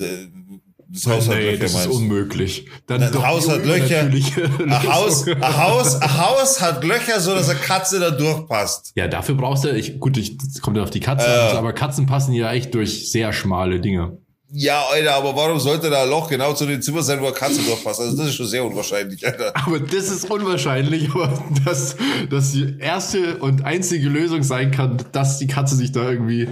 das 0.95 1.07
Haus 1.09 1.29
hat 1.29 1.37
nee, 1.37 1.51
Löcher, 1.51 1.59
das 1.59 1.71
ist 1.73 1.77
meinst 1.77 1.91
unmöglich. 1.99 2.67
Dann 2.87 3.03
Ein 3.03 3.27
Haus 3.27 3.49
hat 3.51 3.67
Löcher. 3.67 4.01
Ein 4.01 4.89
Haus, 4.93 5.27
ein 5.27 5.57
Haus, 5.59 6.01
ein 6.01 6.19
Haus 6.19 6.61
hat 6.61 6.85
Löcher, 6.85 7.19
so 7.21 7.35
dass 7.35 7.49
eine 7.51 7.59
Katze 7.59 7.99
da 7.99 8.11
durchpasst. 8.11 8.93
Ja, 8.95 9.09
dafür 9.09 9.35
brauchst 9.35 9.65
du, 9.65 9.71
ich, 9.71 9.99
gut, 9.99 10.17
ich, 10.17 10.39
das 10.39 10.61
kommt 10.61 10.77
ja 10.77 10.83
auf 10.85 10.91
die 10.91 11.01
Katze 11.01 11.27
Äh. 11.27 11.51
an, 11.51 11.57
aber 11.57 11.73
Katzen 11.73 12.07
passen 12.07 12.33
ja 12.33 12.53
echt 12.53 12.73
durch 12.75 13.11
sehr 13.11 13.33
schmale 13.33 13.81
Dinge. 13.81 14.19
Ja, 14.57 14.85
Alter, 14.93 15.17
aber 15.17 15.35
warum 15.35 15.59
sollte 15.59 15.91
da 15.91 16.05
ein 16.05 16.11
Loch 16.11 16.29
genau 16.31 16.53
zu 16.53 16.65
dem 16.65 16.81
Zimmer 16.81 17.03
sein, 17.03 17.21
wo 17.21 17.25
eine 17.27 17.35
Katze 17.35 17.61
durchpasst? 17.63 18.01
Also 18.01 18.17
das 18.17 18.29
ist 18.29 18.35
schon 18.37 18.47
sehr 18.47 18.65
unwahrscheinlich, 18.65 19.27
Alter. 19.27 19.51
Aber 19.57 19.81
das 19.81 20.11
ist 20.11 20.31
unwahrscheinlich, 20.31 21.11
aber 21.11 21.43
dass, 21.65 21.97
dass 22.31 22.53
die 22.53 22.77
erste 22.79 23.39
und 23.39 23.65
einzige 23.65 24.09
Lösung 24.09 24.45
sein 24.45 24.71
kann, 24.71 24.99
dass 25.11 25.41
die 25.41 25.49
Katze 25.49 25.75
sich 25.75 25.91
da 25.91 26.09
irgendwie, 26.09 26.47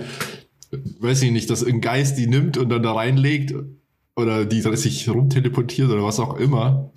weiß 0.99 1.23
ich 1.23 1.31
nicht, 1.31 1.49
dass 1.49 1.63
ein 1.63 1.81
Geist 1.81 2.19
die 2.19 2.27
nimmt 2.27 2.57
und 2.57 2.71
dann 2.71 2.83
da 2.83 2.93
reinlegt 2.93 3.55
oder 4.17 4.45
die 4.45 4.61
sich 4.77 5.09
rumteleportiert 5.09 5.91
oder 5.91 6.03
was 6.03 6.21
auch 6.21 6.37
immer. 6.37 6.91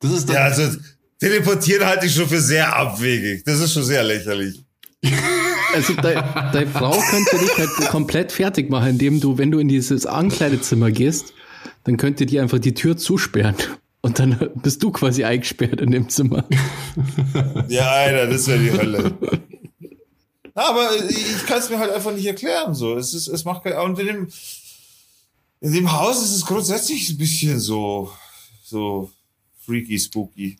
Das 0.00 0.12
ist 0.12 0.28
dann, 0.28 0.36
Ja, 0.36 0.42
also 0.44 0.78
teleportieren 1.20 1.86
halte 1.86 2.06
ich 2.06 2.14
schon 2.14 2.28
für 2.28 2.40
sehr 2.40 2.74
abwegig. 2.76 3.44
Das 3.44 3.60
ist 3.60 3.72
schon 3.72 3.84
sehr 3.84 4.04
lächerlich. 4.04 4.62
Also 5.74 5.92
de, 5.92 6.14
deine 6.14 6.66
Frau 6.66 6.98
könnte 7.10 7.38
dich 7.38 7.58
halt 7.58 7.90
komplett 7.90 8.32
fertig 8.32 8.70
machen, 8.70 8.88
indem 8.88 9.20
du, 9.20 9.36
wenn 9.36 9.50
du 9.50 9.58
in 9.58 9.68
dieses 9.68 10.06
Ankleidezimmer 10.06 10.90
gehst, 10.90 11.34
dann 11.84 11.98
könnte 11.98 12.24
die 12.24 12.40
einfach 12.40 12.58
die 12.58 12.72
Tür 12.72 12.96
zusperren. 12.96 13.54
Und 14.00 14.18
dann 14.18 14.50
bist 14.62 14.82
du 14.82 14.90
quasi 14.90 15.24
eingesperrt 15.24 15.80
in 15.82 15.90
dem 15.90 16.08
Zimmer. 16.08 16.44
Ja, 17.68 17.90
Alter, 17.90 18.28
das 18.28 18.46
wäre 18.48 18.58
die 18.58 18.72
Hölle. 18.72 19.12
Aber 20.54 20.88
ich 21.08 21.46
kann 21.46 21.58
es 21.58 21.68
mir 21.68 21.78
halt 21.78 21.92
einfach 21.92 22.12
nicht 22.12 22.26
erklären. 22.26 22.74
So, 22.74 22.96
es 22.96 23.12
ist, 23.14 23.28
es 23.28 23.44
macht 23.44 23.64
kein. 23.64 23.74
Und 23.78 23.98
in 23.98 24.06
dem, 24.06 24.28
In 25.60 25.72
dem 25.72 25.92
Haus 25.92 26.22
ist 26.22 26.34
es 26.36 26.46
grundsätzlich 26.46 27.10
ein 27.10 27.18
bisschen 27.18 27.58
so, 27.58 28.10
so 28.62 29.10
freaky, 29.58 29.98
spooky. 29.98 30.56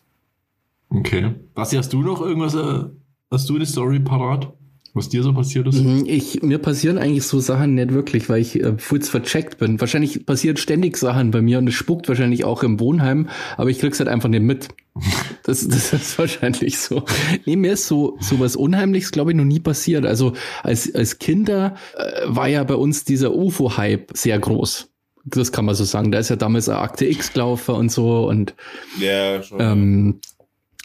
Okay. 0.89 1.35
Basti, 1.53 1.77
hast 1.77 1.93
du 1.93 2.01
noch 2.01 2.21
irgendwas, 2.21 2.55
äh, 2.55 2.85
hast 3.31 3.49
du 3.49 3.55
eine 3.55 3.65
Story 3.65 3.99
parat? 3.99 4.51
Was 4.95 5.07
dir 5.07 5.21
so 5.21 5.31
passiert 5.33 5.67
ist? 5.67 5.75
Mhm, 5.81 6.03
Ich, 6.07 6.41
mir 6.41 6.57
passieren 6.57 6.97
eigentlich 6.97 7.23
so 7.23 7.39
Sachen 7.39 7.75
nicht 7.75 7.93
wirklich, 7.93 8.27
weil 8.27 8.41
ich 8.41 8.59
äh, 8.59 8.75
kurz 8.89 9.07
vercheckt 9.07 9.59
bin. 9.59 9.79
Wahrscheinlich 9.79 10.25
passieren 10.25 10.57
ständig 10.57 10.97
Sachen 10.97 11.29
bei 11.29 11.41
mir 11.43 11.59
und 11.59 11.67
es 11.69 11.75
spuckt 11.75 12.07
wahrscheinlich 12.09 12.43
auch 12.43 12.63
im 12.63 12.79
Wohnheim, 12.79 13.29
aber 13.55 13.69
ich 13.69 13.77
krieg's 13.77 13.99
halt 13.99 14.09
einfach 14.09 14.29
nicht 14.29 14.43
mit. 14.43 14.69
Das, 15.43 15.67
das 15.67 15.93
ist 15.93 16.19
wahrscheinlich 16.19 16.77
so. 16.77 17.05
Nee, 17.47 17.55
mir 17.55 17.73
ist 17.73 17.87
so, 17.87 18.17
so 18.19 18.39
was 18.39 18.55
Unheimliches, 18.55 19.11
glaube 19.11 19.31
ich, 19.31 19.37
noch 19.37 19.45
nie 19.45 19.59
passiert. 19.59 20.05
Also 20.05 20.33
als, 20.61 20.93
als 20.93 21.17
Kinder 21.17 21.75
äh, 21.97 22.21
war 22.27 22.47
ja 22.47 22.63
bei 22.63 22.75
uns 22.75 23.03
dieser 23.03 23.33
UFO-Hype 23.33 24.11
sehr 24.15 24.37
groß. 24.37 24.88
Das 25.25 25.51
kann 25.51 25.65
man 25.65 25.75
so 25.75 25.83
sagen. 25.83 26.11
Da 26.11 26.19
ist 26.19 26.29
ja 26.29 26.35
damals 26.35 26.69
eine 26.69 26.79
Akte 26.79 27.05
X 27.05 27.33
gelaufen 27.33 27.75
und 27.75 27.91
so 27.91 28.27
und 28.27 28.55
Ja, 28.99 29.43
schon. 29.43 29.59
ähm, 29.59 30.19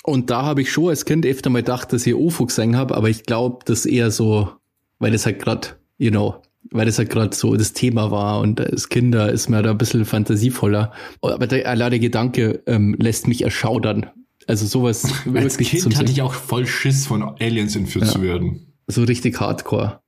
und 0.03 0.31
da 0.31 0.43
habe 0.43 0.61
ich 0.63 0.71
schon 0.73 0.89
als 0.91 1.05
Kind 1.05 1.25
öfter 1.25 1.51
mal 1.51 1.61
gedacht, 1.61 1.93
dass 1.93 2.07
ich 2.07 2.15
UFO 2.15 2.47
gesehen 2.47 2.77
habe, 2.77 2.95
aber 2.97 3.09
ich 3.09 3.23
glaube, 3.25 3.61
das 3.65 3.87
eher 3.87 4.11
so, 4.11 4.51
weil 4.99 5.13
das 5.13 5.25
halt 5.25 5.39
gerade, 5.41 5.69
you 5.99 6.11
know, 6.11 6.43
weil 6.71 6.85
das 6.87 6.99
halt 6.99 7.11
gerade 7.11 7.35
so 7.35 7.55
das 7.57 7.73
Thema 7.73 8.11
war 8.11 8.41
und 8.41 8.61
als 8.61 8.89
Kinder 8.89 9.31
ist 9.33 9.49
mir 9.49 9.63
da 9.63 9.71
ein 9.71 9.79
bisschen 9.79 10.05
fantasievoller. 10.05 10.93
Aber 11.23 11.47
der, 11.47 11.69
allein 11.69 11.91
der 11.91 12.01
Gedanke 12.01 12.63
ähm, 12.67 12.97
lässt 12.99 13.29
mich 13.29 13.43
erschaudern. 13.45 14.07
Also 14.47 14.67
sowas 14.67 15.05
Als 15.35 15.57
Kind 15.57 15.97
hatte 15.97 16.13
ich 16.13 16.21
auch 16.21 16.35
voll 16.35 16.67
Schiss 16.67 17.07
von 17.07 17.23
Aliens 17.23 17.77
entführt 17.77 18.05
Ja. 18.07 18.13
zu 18.13 18.21
werden. 18.23 18.73
so 18.87 19.03
richtig 19.05 19.41
hardcore. 19.41 20.01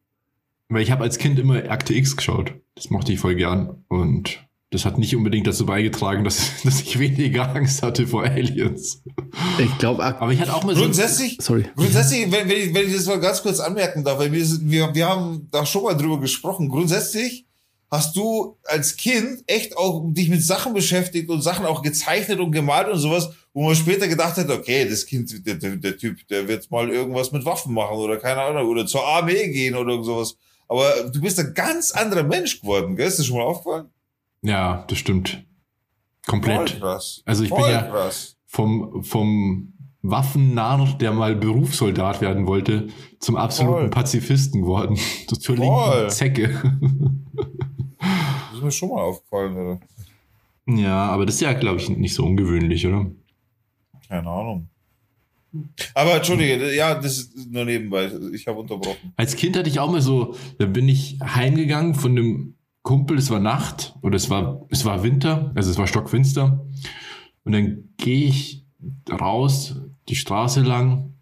Weil 0.68 0.82
ich 0.82 0.90
habe 0.90 1.04
als 1.04 1.18
Kind 1.18 1.38
immer 1.38 1.70
Akte 1.70 1.94
X 1.94 2.16
geschaut. 2.16 2.54
Das 2.74 2.90
mochte 2.90 3.12
ich 3.12 3.20
voll 3.20 3.36
gern. 3.36 3.84
Und 3.88 4.46
das 4.70 4.84
hat 4.84 4.98
nicht 4.98 5.14
unbedingt 5.14 5.46
dazu 5.46 5.64
beigetragen, 5.64 6.24
dass, 6.24 6.50
dass 6.64 6.80
ich 6.80 6.98
weniger 6.98 7.54
Angst 7.54 7.82
hatte 7.82 8.06
vor 8.06 8.24
Aliens. 8.24 9.02
Ich 9.58 9.78
glaube, 9.78 10.04
Aber 10.04 10.32
ich 10.32 10.40
hatte 10.40 10.54
auch 10.54 10.64
mal 10.64 10.74
so. 10.74 10.82
Grundsätzlich, 10.82 11.38
sorry. 11.40 11.64
grundsätzlich, 11.76 12.30
wenn, 12.32 12.48
wenn, 12.48 12.58
ich, 12.58 12.74
wenn 12.74 12.86
ich 12.86 12.94
das 12.94 13.06
mal 13.06 13.20
ganz 13.20 13.42
kurz 13.42 13.60
anmerken 13.60 14.04
darf, 14.04 14.18
weil 14.18 14.32
wir, 14.32 14.44
wir, 14.62 14.94
wir 14.94 15.08
haben 15.08 15.48
da 15.50 15.64
schon 15.64 15.84
mal 15.84 15.94
drüber 15.94 16.20
gesprochen. 16.20 16.68
Grundsätzlich 16.68 17.46
hast 17.90 18.16
du 18.16 18.58
als 18.64 18.96
Kind 18.96 19.44
echt 19.46 19.76
auch 19.76 20.02
dich 20.12 20.28
mit 20.28 20.42
Sachen 20.42 20.74
beschäftigt 20.74 21.30
und 21.30 21.42
Sachen 21.42 21.66
auch 21.66 21.82
gezeichnet 21.82 22.40
und 22.40 22.50
gemalt 22.50 22.88
und 22.88 22.98
sowas, 22.98 23.30
wo 23.54 23.64
man 23.64 23.76
später 23.76 24.08
gedacht 24.08 24.36
hat, 24.36 24.50
okay, 24.50 24.88
das 24.88 25.06
Kind, 25.06 25.46
der, 25.46 25.54
der, 25.54 25.76
der 25.76 25.96
Typ, 25.96 26.26
der 26.28 26.48
wird 26.48 26.70
mal 26.70 26.90
irgendwas 26.90 27.30
mit 27.30 27.44
Waffen 27.44 27.72
machen 27.72 27.96
oder 27.96 28.16
keine 28.16 28.42
Ahnung, 28.42 28.68
oder 28.68 28.86
zur 28.86 29.06
Armee 29.06 29.48
gehen 29.48 29.76
oder 29.76 30.02
sowas. 30.02 30.36
Aber 30.68 31.10
du 31.12 31.20
bist 31.20 31.38
ein 31.38 31.54
ganz 31.54 31.92
anderer 31.92 32.22
Mensch 32.24 32.60
geworden, 32.60 32.96
gell? 32.96 33.06
Ist 33.06 33.18
das 33.18 33.26
schon 33.26 33.36
mal 33.36 33.44
aufgefallen? 33.44 33.88
Ja, 34.42 34.84
das 34.88 34.98
stimmt. 34.98 35.44
Komplett. 36.26 36.80
Also 37.24 37.44
ich 37.44 37.50
bin 37.50 37.58
Voll 37.60 37.70
ja- 37.70 37.82
krass. 37.82 38.36
Vom, 38.46 39.02
vom 39.04 39.72
Waffennarr, 40.02 40.96
der 41.00 41.12
mal 41.12 41.34
Berufssoldat 41.36 42.20
werden 42.20 42.46
wollte, 42.46 42.88
zum 43.20 43.36
absoluten 43.36 43.78
Voll. 43.78 43.90
Pazifisten 43.90 44.62
geworden. 44.62 44.96
Zur 45.40 45.56
linken 45.56 46.10
Zecke. 46.10 46.78
Das 47.98 48.54
ist 48.58 48.62
mir 48.62 48.70
schon 48.70 48.88
mal 48.90 49.02
aufgefallen, 49.02 49.56
oder? 49.56 49.80
ja, 50.78 51.06
aber 51.06 51.26
das 51.26 51.36
ist 51.36 51.40
ja, 51.42 51.52
glaube 51.52 51.80
ich, 51.80 51.88
nicht 51.90 52.14
so 52.14 52.24
ungewöhnlich, 52.24 52.86
oder? 52.86 53.06
Keine 54.08 54.28
Ahnung. 54.28 54.68
Aber 55.94 56.16
entschuldige, 56.16 56.74
ja, 56.74 56.94
das 56.94 57.18
ist 57.18 57.50
nur 57.50 57.64
nebenbei. 57.64 58.10
Ich 58.32 58.46
habe 58.46 58.60
unterbrochen. 58.60 59.12
Als 59.16 59.36
Kind 59.36 59.56
hatte 59.56 59.68
ich 59.68 59.80
auch 59.80 59.90
mal 59.90 60.00
so, 60.00 60.36
da 60.58 60.66
bin 60.66 60.88
ich 60.88 61.18
heimgegangen 61.22 61.94
von 61.94 62.12
einem 62.12 62.54
Kumpel, 62.82 63.18
es 63.18 63.30
war 63.30 63.40
Nacht 63.40 63.94
oder 64.02 64.16
es 64.16 64.30
war, 64.30 64.66
es 64.70 64.84
war 64.84 65.02
Winter, 65.02 65.52
also 65.54 65.70
es 65.70 65.78
war 65.78 65.86
stockfinster. 65.86 66.64
Und 67.44 67.52
dann 67.52 67.88
gehe 67.96 68.28
ich 68.28 68.64
raus, 69.10 69.76
die 70.08 70.16
Straße 70.16 70.62
lang 70.62 71.14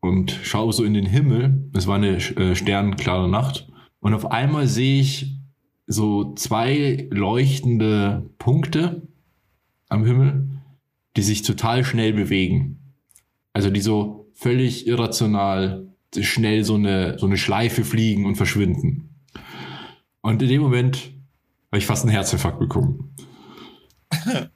und 0.00 0.38
schaue 0.42 0.72
so 0.72 0.84
in 0.84 0.94
den 0.94 1.06
Himmel. 1.06 1.70
Es 1.74 1.86
war 1.86 1.96
eine 1.96 2.16
äh, 2.16 2.54
sternklare 2.54 3.28
Nacht. 3.28 3.68
Und 4.00 4.14
auf 4.14 4.30
einmal 4.30 4.66
sehe 4.66 5.00
ich 5.00 5.36
so 5.86 6.34
zwei 6.34 7.08
leuchtende 7.10 8.30
Punkte 8.38 9.02
am 9.88 10.04
Himmel, 10.04 10.48
die 11.16 11.22
sich 11.22 11.42
total 11.42 11.84
schnell 11.84 12.12
bewegen. 12.12 12.79
Also 13.52 13.70
die 13.70 13.80
so 13.80 14.30
völlig 14.32 14.86
irrational 14.86 15.88
schnell 16.18 16.64
so 16.64 16.74
eine, 16.74 17.18
so 17.18 17.26
eine 17.26 17.36
Schleife 17.36 17.84
fliegen 17.84 18.26
und 18.26 18.36
verschwinden. 18.36 19.10
Und 20.22 20.42
in 20.42 20.48
dem 20.48 20.62
Moment 20.62 21.12
habe 21.70 21.78
ich 21.78 21.86
fast 21.86 22.04
einen 22.04 22.12
Herzinfarkt 22.12 22.58
bekommen. 22.58 23.14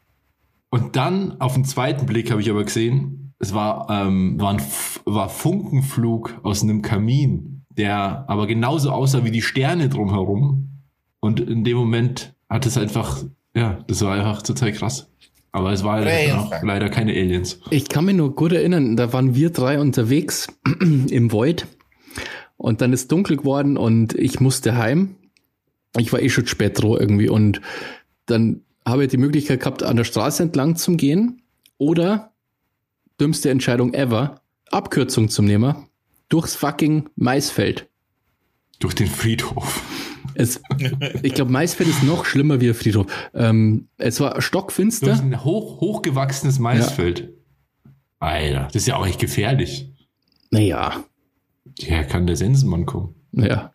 Und 0.70 0.96
dann 0.96 1.40
auf 1.40 1.54
den 1.54 1.64
zweiten 1.64 2.04
Blick 2.04 2.32
habe 2.32 2.40
ich 2.40 2.50
aber 2.50 2.64
gesehen, 2.64 3.32
es 3.38 3.54
war, 3.54 3.88
ähm, 3.88 4.40
war 4.40 4.54
ein 4.54 4.62
war 5.04 5.28
Funkenflug 5.28 6.40
aus 6.42 6.62
einem 6.62 6.82
Kamin, 6.82 7.64
der 7.70 8.24
aber 8.28 8.48
genauso 8.48 8.90
aussah 8.90 9.24
wie 9.24 9.30
die 9.30 9.42
Sterne 9.42 9.88
drumherum. 9.88 10.82
Und 11.20 11.38
in 11.38 11.62
dem 11.62 11.76
Moment 11.76 12.34
hat 12.48 12.66
es 12.66 12.76
einfach, 12.76 13.22
ja, 13.54 13.84
das 13.86 14.02
war 14.02 14.14
einfach 14.14 14.42
total 14.42 14.72
krass. 14.72 15.08
Aber 15.54 15.70
es 15.70 15.84
war 15.84 16.00
leider, 16.00 16.40
auch, 16.40 16.62
leider 16.64 16.88
keine 16.88 17.12
Aliens. 17.12 17.60
Ich 17.70 17.88
kann 17.88 18.06
mich 18.06 18.16
nur 18.16 18.34
gut 18.34 18.50
erinnern, 18.50 18.96
da 18.96 19.12
waren 19.12 19.36
wir 19.36 19.50
drei 19.50 19.78
unterwegs 19.78 20.48
im 20.80 21.30
Void 21.30 21.68
und 22.56 22.80
dann 22.80 22.92
ist 22.92 23.12
dunkel 23.12 23.36
geworden 23.36 23.76
und 23.76 24.14
ich 24.14 24.40
musste 24.40 24.76
heim. 24.76 25.14
Ich 25.96 26.12
war 26.12 26.20
eh 26.20 26.28
schon 26.28 26.48
spät 26.48 26.82
dran 26.82 26.96
irgendwie 26.98 27.28
und 27.28 27.60
dann 28.26 28.62
habe 28.84 29.04
ich 29.04 29.10
die 29.10 29.16
Möglichkeit 29.16 29.60
gehabt, 29.60 29.84
an 29.84 29.96
der 29.96 30.02
Straße 30.02 30.42
entlang 30.42 30.74
zu 30.74 30.96
gehen 30.96 31.42
oder 31.78 32.32
dümmste 33.20 33.50
Entscheidung 33.50 33.94
ever, 33.94 34.40
Abkürzung 34.72 35.28
zum 35.28 35.44
Nehmen, 35.44 35.86
durchs 36.30 36.56
fucking 36.56 37.08
Maisfeld. 37.14 37.88
Durch 38.80 38.94
den 38.94 39.06
Friedhof. 39.06 39.82
Es, 40.34 40.60
ich 41.22 41.34
glaube, 41.34 41.52
Maisfeld 41.52 41.88
ist 41.88 42.02
noch 42.02 42.24
schlimmer 42.24 42.60
wie 42.60 42.68
ein 42.68 42.74
Friedhof. 42.74 43.06
Ähm, 43.34 43.88
es 43.98 44.20
war 44.20 44.40
stockfinster. 44.40 45.12
ein 45.12 45.44
hoch, 45.44 45.80
hochgewachsenes 45.80 46.58
Maisfeld. 46.58 47.32
Alter, 48.18 48.64
das 48.66 48.76
ist 48.82 48.86
ja 48.86 48.96
auch 48.96 49.06
echt 49.06 49.20
gefährlich. 49.20 49.90
Naja, 50.50 51.04
Ja, 51.78 52.04
kann 52.04 52.26
der 52.26 52.36
Sensenmann 52.36 52.86
kommen. 52.86 53.14
Ja. 53.32 53.72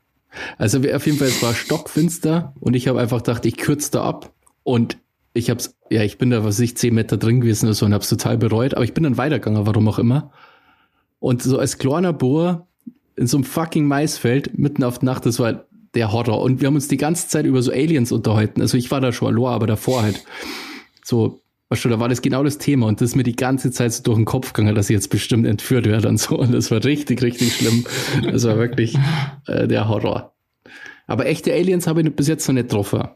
Also 0.58 0.80
auf 0.80 1.06
jeden 1.06 1.18
Fall, 1.18 1.28
es 1.28 1.42
war 1.42 1.54
stockfinster 1.54 2.54
und 2.60 2.75
ich 2.75 2.88
habe 2.88 3.00
einfach 3.00 3.18
gedacht, 3.18 3.46
ich 3.46 3.58
kürze 3.58 3.92
da 3.92 4.04
ab 4.04 4.34
und 4.63 4.98
ich 5.34 5.50
hab's, 5.50 5.75
ja, 5.89 6.04
ich 6.04 6.18
bin 6.18 6.30
da, 6.30 6.44
was 6.44 6.60
ich, 6.60 6.78
zehn 6.78 6.94
Meter 6.94 7.18
drin 7.18 7.42
gewesen 7.42 7.66
oder 7.66 7.74
so 7.74 7.86
und 7.86 7.94
hab's 7.94 8.10
total 8.10 8.38
bereut, 8.38 8.74
aber 8.74 8.84
ich 8.84 8.94
bin 8.94 9.04
dann 9.04 9.18
weitergegangen, 9.18 9.66
warum 9.66 9.88
auch 9.88 10.00
immer. 10.00 10.32
Und 11.20 11.44
so 11.44 11.60
als 11.60 11.78
kleiner 11.78 12.13
Bohr 12.13 12.68
in 13.16 13.28
so 13.28 13.38
einem 13.38 13.44
fucking 13.44 13.86
Maisfeld 13.86 14.58
mitten 14.58 14.84
auf 14.84 15.00
die 15.00 15.06
Nacht, 15.06 15.25
das 15.25 15.39
war 15.39 15.66
der 15.96 16.12
Horror. 16.12 16.41
Und 16.41 16.62
wir 16.62 16.67
haben 16.67 16.75
uns 16.75 16.88
die 16.88 16.98
ganze 16.98 17.27
Zeit 17.27 17.46
über 17.46 17.62
so 17.62 17.72
Aliens 17.72 18.12
unterhalten. 18.12 18.62
Also 18.62 18.77
ich 18.77 18.91
war 18.91 19.01
da 19.01 19.12
schon 19.12 19.36
allein, 19.36 19.53
aber 19.53 19.67
davor 19.67 20.03
halt. 20.03 20.24
So, 21.03 21.41
weißt 21.69 21.86
du, 21.86 21.89
da 21.89 22.00
war 22.00 22.10
das 22.10 22.22
genau 22.22 22.43
das 22.43 22.58
Thema 22.58 22.88
und 22.88 23.01
das 23.01 23.12
ist 23.12 23.15
mir 23.15 23.24
die 23.24 23.36
ganze 23.36 23.72
Zeit 23.72 23.93
so 23.93 24.03
durch 24.03 24.17
den 24.17 24.25
Kopf 24.25 24.53
gegangen, 24.53 24.75
dass 24.75 24.89
ich 24.89 24.93
jetzt 24.93 25.10
bestimmt 25.10 25.48
entführt 25.48 25.86
werde 25.86 26.08
und 26.08 26.17
so. 26.17 26.38
Und 26.38 26.53
das 26.53 26.72
war 26.72 26.84
richtig, 26.84 27.22
richtig 27.22 27.55
schlimm. 27.55 27.86
Das 28.24 28.43
war 28.43 28.58
wirklich 28.58 28.98
äh, 29.48 29.67
der 29.67 29.88
Horror. 29.88 30.34
Aber 31.08 31.25
echte 31.25 31.51
Aliens 31.53 31.88
habe 31.88 32.01
ich 32.01 32.15
bis 32.15 32.27
jetzt 32.27 32.48
noch 32.48 32.53
nicht 32.53 32.69
getroffen. 32.69 33.08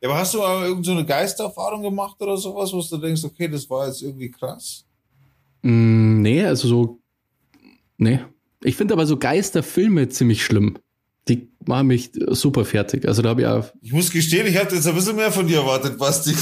Ja, 0.00 0.08
aber 0.08 0.18
hast 0.18 0.34
du 0.34 0.38
mal 0.38 0.62
irgendeine 0.62 0.84
so 0.84 0.92
eine 0.92 1.06
Geistererfahrung 1.06 1.82
gemacht 1.82 2.20
oder 2.20 2.36
sowas, 2.36 2.72
wo 2.72 2.82
du 2.82 3.00
denkst, 3.00 3.24
okay, 3.24 3.48
das 3.48 3.68
war 3.70 3.86
jetzt 3.86 4.02
irgendwie 4.02 4.30
krass? 4.30 4.84
Mm, 5.62 6.20
nee, 6.20 6.44
also 6.44 6.68
so. 6.68 6.98
Nee. 7.96 8.20
Ich 8.62 8.76
finde 8.76 8.94
aber 8.94 9.06
so 9.06 9.16
Geisterfilme 9.16 10.08
ziemlich 10.08 10.44
schlimm. 10.44 10.78
Die 11.28 11.48
machen 11.66 11.88
mich 11.88 12.10
super 12.28 12.64
fertig. 12.64 13.06
Also 13.06 13.22
da 13.22 13.30
habe 13.30 13.42
ich 13.42 13.46
auch. 13.46 13.66
Ich 13.82 13.92
muss 13.92 14.10
gestehen, 14.10 14.46
ich 14.46 14.56
hatte 14.58 14.74
jetzt 14.74 14.86
ein 14.86 14.94
bisschen 14.94 15.16
mehr 15.16 15.30
von 15.30 15.46
dir 15.46 15.58
erwartet, 15.58 15.98
Basti. 15.98 16.34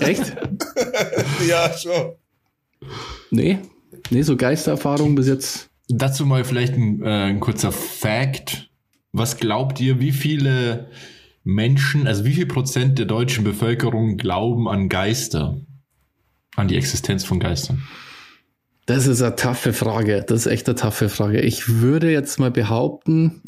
Echt? 0.00 0.36
ja, 1.48 1.72
schon. 1.76 2.12
Nee. 3.30 3.58
Nee, 4.10 4.22
so 4.22 4.36
Geistererfahrungen 4.36 5.14
bis 5.14 5.28
jetzt. 5.28 5.70
Dazu 5.88 6.26
mal 6.26 6.44
vielleicht 6.44 6.74
ein, 6.74 7.02
äh, 7.02 7.30
ein 7.30 7.40
kurzer 7.40 7.72
Fact. 7.72 8.70
Was 9.12 9.38
glaubt 9.38 9.80
ihr, 9.80 10.00
wie 10.00 10.12
viele 10.12 10.88
Menschen, 11.42 12.06
also 12.06 12.24
wie 12.24 12.34
viel 12.34 12.46
Prozent 12.46 12.98
der 12.98 13.06
deutschen 13.06 13.44
Bevölkerung 13.44 14.16
glauben 14.16 14.68
an 14.68 14.88
Geister? 14.88 15.60
An 16.56 16.68
die 16.68 16.76
Existenz 16.76 17.24
von 17.24 17.40
Geistern? 17.40 17.82
Das 18.86 19.06
ist 19.06 19.22
eine 19.22 19.36
taffe 19.36 19.72
Frage. 19.72 20.24
Das 20.26 20.40
ist 20.40 20.46
echt 20.46 20.68
eine 20.68 20.74
taffe 20.74 21.08
Frage. 21.08 21.40
Ich 21.40 21.80
würde 21.80 22.10
jetzt 22.10 22.38
mal 22.38 22.50
behaupten, 22.50 23.40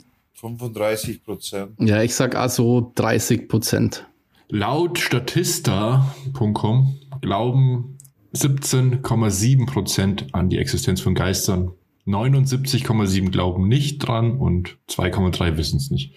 35 0.42 1.24
Prozent. 1.24 1.72
ja, 1.78 2.02
ich 2.02 2.14
sag 2.14 2.34
also 2.34 2.92
30 2.96 3.48
Prozent. 3.48 4.06
Laut 4.48 4.98
Statista.com 4.98 6.98
glauben 7.20 7.96
17,7 8.34 9.66
Prozent 9.66 10.26
an 10.34 10.50
die 10.50 10.58
Existenz 10.58 11.00
von 11.00 11.14
Geistern. 11.14 11.72
79,7 12.06 13.30
glauben 13.30 13.68
nicht 13.68 13.98
dran 13.98 14.36
und 14.38 14.76
2,3 14.90 15.56
wissen 15.56 15.76
es 15.76 15.90
nicht. 15.90 16.14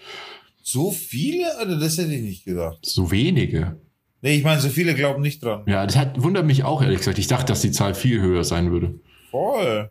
So 0.60 0.90
viele? 0.90 1.56
Alter, 1.58 1.78
das 1.78 1.96
hätte 1.96 2.12
ich 2.12 2.22
nicht 2.22 2.44
gedacht. 2.44 2.78
So 2.82 3.12
wenige. 3.12 3.80
Nee, 4.22 4.36
ich 4.36 4.42
meine, 4.42 4.60
so 4.60 4.68
viele 4.68 4.94
glauben 4.94 5.22
nicht 5.22 5.44
dran. 5.44 5.62
Ja, 5.68 5.86
das 5.86 5.96
hat, 5.96 6.20
wundert 6.20 6.46
mich 6.46 6.64
auch, 6.64 6.82
ehrlich 6.82 6.98
gesagt. 6.98 7.20
Ich 7.20 7.28
dachte, 7.28 7.46
dass 7.46 7.60
die 7.60 7.70
Zahl 7.70 7.94
viel 7.94 8.20
höher 8.20 8.42
sein 8.42 8.72
würde. 8.72 8.98
Voll. 9.30 9.90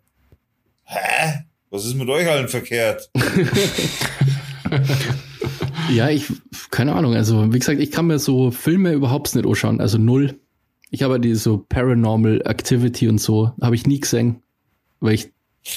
Hä? 0.83 1.45
Was 1.69 1.85
ist 1.85 1.95
mit 1.95 2.09
euch 2.09 2.29
allen 2.29 2.47
verkehrt? 2.47 3.09
Ja, 5.89 6.09
ich, 6.09 6.25
keine 6.71 6.93
Ahnung. 6.93 7.13
Also, 7.13 7.53
wie 7.53 7.59
gesagt, 7.59 7.79
ich 7.79 7.91
kann 7.91 8.07
mir 8.07 8.19
so 8.19 8.51
Filme 8.51 8.91
überhaupt 8.93 9.35
nicht 9.35 9.45
anschauen. 9.45 9.79
Also 9.79 9.97
null. 9.97 10.39
Ich 10.91 11.03
habe 11.03 11.19
die 11.19 11.35
so 11.35 11.57
Paranormal 11.69 12.41
Activity 12.45 13.07
und 13.07 13.19
so, 13.19 13.51
habe 13.61 13.75
ich 13.75 13.85
nie 13.85 13.99
gesehen. 13.99 14.41
Weil 14.99 15.15
ich 15.15 15.29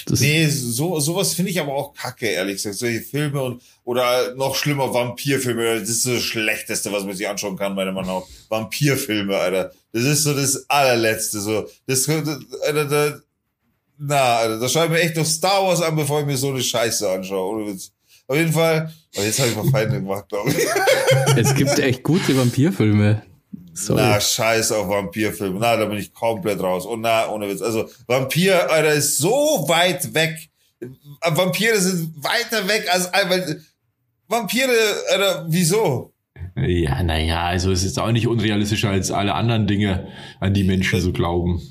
das 0.04 0.20
Nee, 0.20 0.46
so, 0.48 1.00
sowas 1.00 1.32
finde 1.32 1.50
ich 1.50 1.60
aber 1.60 1.74
auch 1.74 1.94
kacke, 1.94 2.26
ehrlich 2.26 2.56
gesagt. 2.56 2.76
Solche 2.76 3.00
Filme 3.00 3.42
und, 3.42 3.62
oder 3.84 4.34
noch 4.34 4.54
schlimmer, 4.54 4.92
Vampirfilme. 4.92 5.80
Das 5.80 5.88
ist 5.88 6.02
so 6.02 6.12
das 6.12 6.22
Schlechteste, 6.22 6.92
was 6.92 7.04
man 7.04 7.16
sich 7.16 7.26
anschauen 7.26 7.56
kann, 7.56 7.74
meiner 7.74 7.92
Meinung 7.92 8.20
nach. 8.20 8.26
Vampirfilme, 8.50 9.34
Alter. 9.36 9.72
Das 9.92 10.04
ist 10.04 10.24
so 10.24 10.34
das 10.34 10.68
allerletzte, 10.68 11.40
so. 11.40 11.66
Das, 11.86 12.04
das 12.04 12.38
Alter, 12.66 12.84
da, 12.84 13.18
na, 13.98 14.36
Alter, 14.36 14.60
da 14.60 14.68
schaue 14.68 14.84
ich 14.84 14.90
mir 14.90 15.00
echt 15.00 15.16
noch 15.16 15.24
Star 15.24 15.64
Wars 15.64 15.80
an, 15.80 15.96
bevor 15.96 16.20
ich 16.20 16.26
mir 16.26 16.36
so 16.36 16.50
eine 16.50 16.62
Scheiße 16.62 17.08
anschaue. 17.08 17.56
Ohne 17.56 17.72
Witz. 17.72 17.90
Auf 18.28 18.36
jeden 18.36 18.52
Fall, 18.52 18.92
aber 19.16 19.24
jetzt 19.24 19.40
habe 19.40 19.48
ich 19.48 19.56
mal 19.56 19.70
Feinde 19.70 20.00
gemacht, 20.00 20.28
glaube 20.28 20.50
ich. 20.50 20.56
es 21.36 21.54
gibt 21.54 21.78
echt 21.78 22.02
gute 22.02 22.36
Vampirfilme. 22.36 23.22
Sorry. 23.72 24.02
Na, 24.02 24.20
scheiß 24.20 24.72
auf 24.72 24.88
Vampirfilme. 24.88 25.58
Na, 25.58 25.76
da 25.76 25.86
bin 25.86 25.96
ich 25.96 26.12
komplett 26.12 26.60
raus. 26.60 26.84
Und 26.84 27.00
na, 27.00 27.30
ohne 27.30 27.48
Witz. 27.48 27.62
Also, 27.62 27.88
Vampir, 28.06 28.70
Alter, 28.70 28.92
ist 28.92 29.16
so 29.16 29.64
weit 29.66 30.12
weg. 30.12 30.50
Vampire 31.24 31.78
sind 31.78 32.12
weiter 32.22 32.68
weg 32.68 32.86
als, 32.92 33.10
weil, 33.12 33.62
Vampire, 34.28 34.72
Alter, 35.10 35.46
wieso? 35.48 36.12
Ja, 36.54 37.02
naja, 37.02 37.44
also 37.44 37.72
es 37.72 37.82
ist 37.82 37.98
auch 37.98 38.12
nicht 38.12 38.26
unrealistischer 38.26 38.90
als 38.90 39.10
alle 39.10 39.34
anderen 39.34 39.66
Dinge, 39.66 40.08
an 40.38 40.52
die 40.52 40.64
Menschen 40.64 41.00
so 41.00 41.12
glauben. 41.12 41.62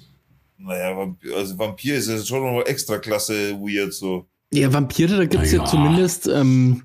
Naja, 0.57 0.97
Vampir, 0.97 1.35
also 1.35 1.57
Vampir 1.59 1.95
ist 1.95 2.09
ja 2.09 2.17
schon 2.17 2.41
noch 2.41 2.65
extra 2.65 2.97
klasse 2.97 3.53
weird, 3.59 3.93
so. 3.93 4.27
Ja, 4.53 4.71
Vampire, 4.71 5.17
da 5.17 5.25
gibt's 5.25 5.51
Na 5.51 5.57
ja 5.57 5.63
ja. 5.63 5.69
zumindest, 5.69 6.27
ähm, 6.27 6.83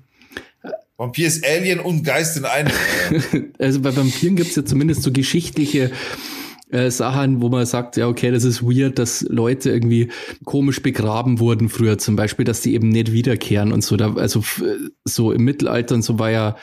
Vampir 0.97 1.27
ist 1.27 1.45
Alien 1.45 1.79
und 1.79 2.03
Geist 2.03 2.37
in 2.37 2.45
einem. 2.45 2.71
Also 3.59 3.81
bei 3.81 3.95
Vampiren 3.95 4.35
gibt's 4.35 4.55
ja 4.55 4.63
zumindest 4.63 5.03
so 5.03 5.11
geschichtliche 5.11 5.91
äh, 6.69 6.91
Sachen, 6.91 7.41
wo 7.41 7.49
man 7.49 7.65
sagt, 7.65 7.97
ja, 7.97 8.07
okay, 8.07 8.31
das 8.31 8.43
ist 8.43 8.63
weird, 8.63 8.99
dass 8.99 9.21
Leute 9.21 9.69
irgendwie 9.69 10.09
komisch 10.45 10.81
begraben 10.81 11.39
wurden 11.39 11.69
früher, 11.69 11.97
zum 11.97 12.15
Beispiel, 12.15 12.45
dass 12.45 12.61
die 12.61 12.73
eben 12.73 12.89
nicht 12.89 13.11
wiederkehren 13.11 13.71
und 13.71 13.83
so. 13.83 13.97
Da, 13.97 14.13
also 14.13 14.43
so 15.03 15.31
im 15.31 15.43
Mittelalter 15.43 15.95
und 15.95 16.03
so 16.03 16.19
war 16.19 16.31
ja 16.31 16.57